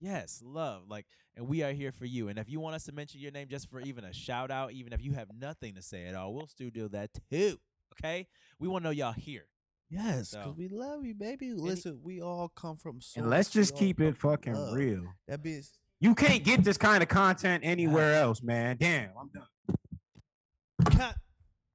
Yes, 0.00 0.42
love. 0.44 0.82
Like, 0.88 1.06
and 1.36 1.48
we 1.48 1.62
are 1.62 1.72
here 1.72 1.92
for 1.92 2.04
you. 2.04 2.28
And 2.28 2.38
if 2.38 2.48
you 2.48 2.60
want 2.60 2.76
us 2.76 2.84
to 2.84 2.92
mention 2.92 3.20
your 3.20 3.32
name 3.32 3.48
just 3.48 3.70
for 3.70 3.80
even 3.80 4.04
a 4.04 4.12
shout 4.12 4.50
out, 4.50 4.72
even 4.72 4.92
if 4.92 5.02
you 5.02 5.12
have 5.12 5.28
nothing 5.34 5.74
to 5.74 5.82
say 5.82 6.04
at 6.06 6.14
all, 6.14 6.34
we'll 6.34 6.46
still 6.46 6.70
do 6.70 6.88
that 6.88 7.10
too. 7.30 7.58
Okay? 7.92 8.26
We 8.58 8.68
want 8.68 8.84
to 8.84 8.88
know 8.88 8.92
y'all 8.92 9.12
here. 9.12 9.46
Yes, 9.90 10.30
So- 10.30 10.38
because 10.38 10.56
we 10.56 10.68
love 10.68 11.04
you, 11.04 11.14
baby. 11.14 11.52
Listen, 11.52 12.00
we 12.02 12.20
all 12.20 12.48
come 12.56 12.76
from. 12.76 13.00
And 13.16 13.30
let's 13.30 13.50
just 13.50 13.76
keep 13.76 14.00
it 14.00 14.16
fucking 14.16 14.54
love. 14.54 14.74
real. 14.74 15.04
That 15.28 15.44
means 15.44 15.72
You 16.00 16.14
can't 16.14 16.42
get 16.42 16.64
this 16.64 16.76
kind 16.76 17.02
of 17.02 17.08
content 17.08 17.62
anywhere 17.64 18.14
else, 18.16 18.42
man. 18.42 18.76
Damn, 18.78 19.10
I'm 19.18 19.30
done. 19.32 20.96
con- 20.98 21.14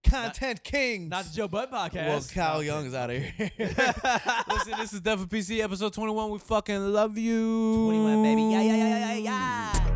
content 0.04 0.64
king. 0.64 1.10
Not 1.10 1.26
the 1.26 1.34
Joe 1.36 1.48
Bud 1.48 1.72
podcast. 1.72 1.94
well, 2.08 2.24
Kyle 2.34 2.54
No, 2.56 2.60
Young 2.62 2.86
is 2.88 2.94
out 2.94 3.10
of 3.10 3.18
here. 3.22 3.52
Listen, 3.60 4.74
this 4.80 4.94
is 4.94 5.02
Def 5.02 5.20
of 5.22 5.30
PC 5.30 5.62
episode 5.64 5.94
21. 5.94 6.32
We 6.32 6.40
fucking 6.40 6.92
love 6.94 7.18
you. 7.18 7.86
21, 7.86 8.24
baby. 8.24 8.42
Yeah, 8.44 8.62
yeah, 8.62 8.76
yeah, 8.76 9.14
yeah, 9.14 9.16
yeah. 9.16 9.96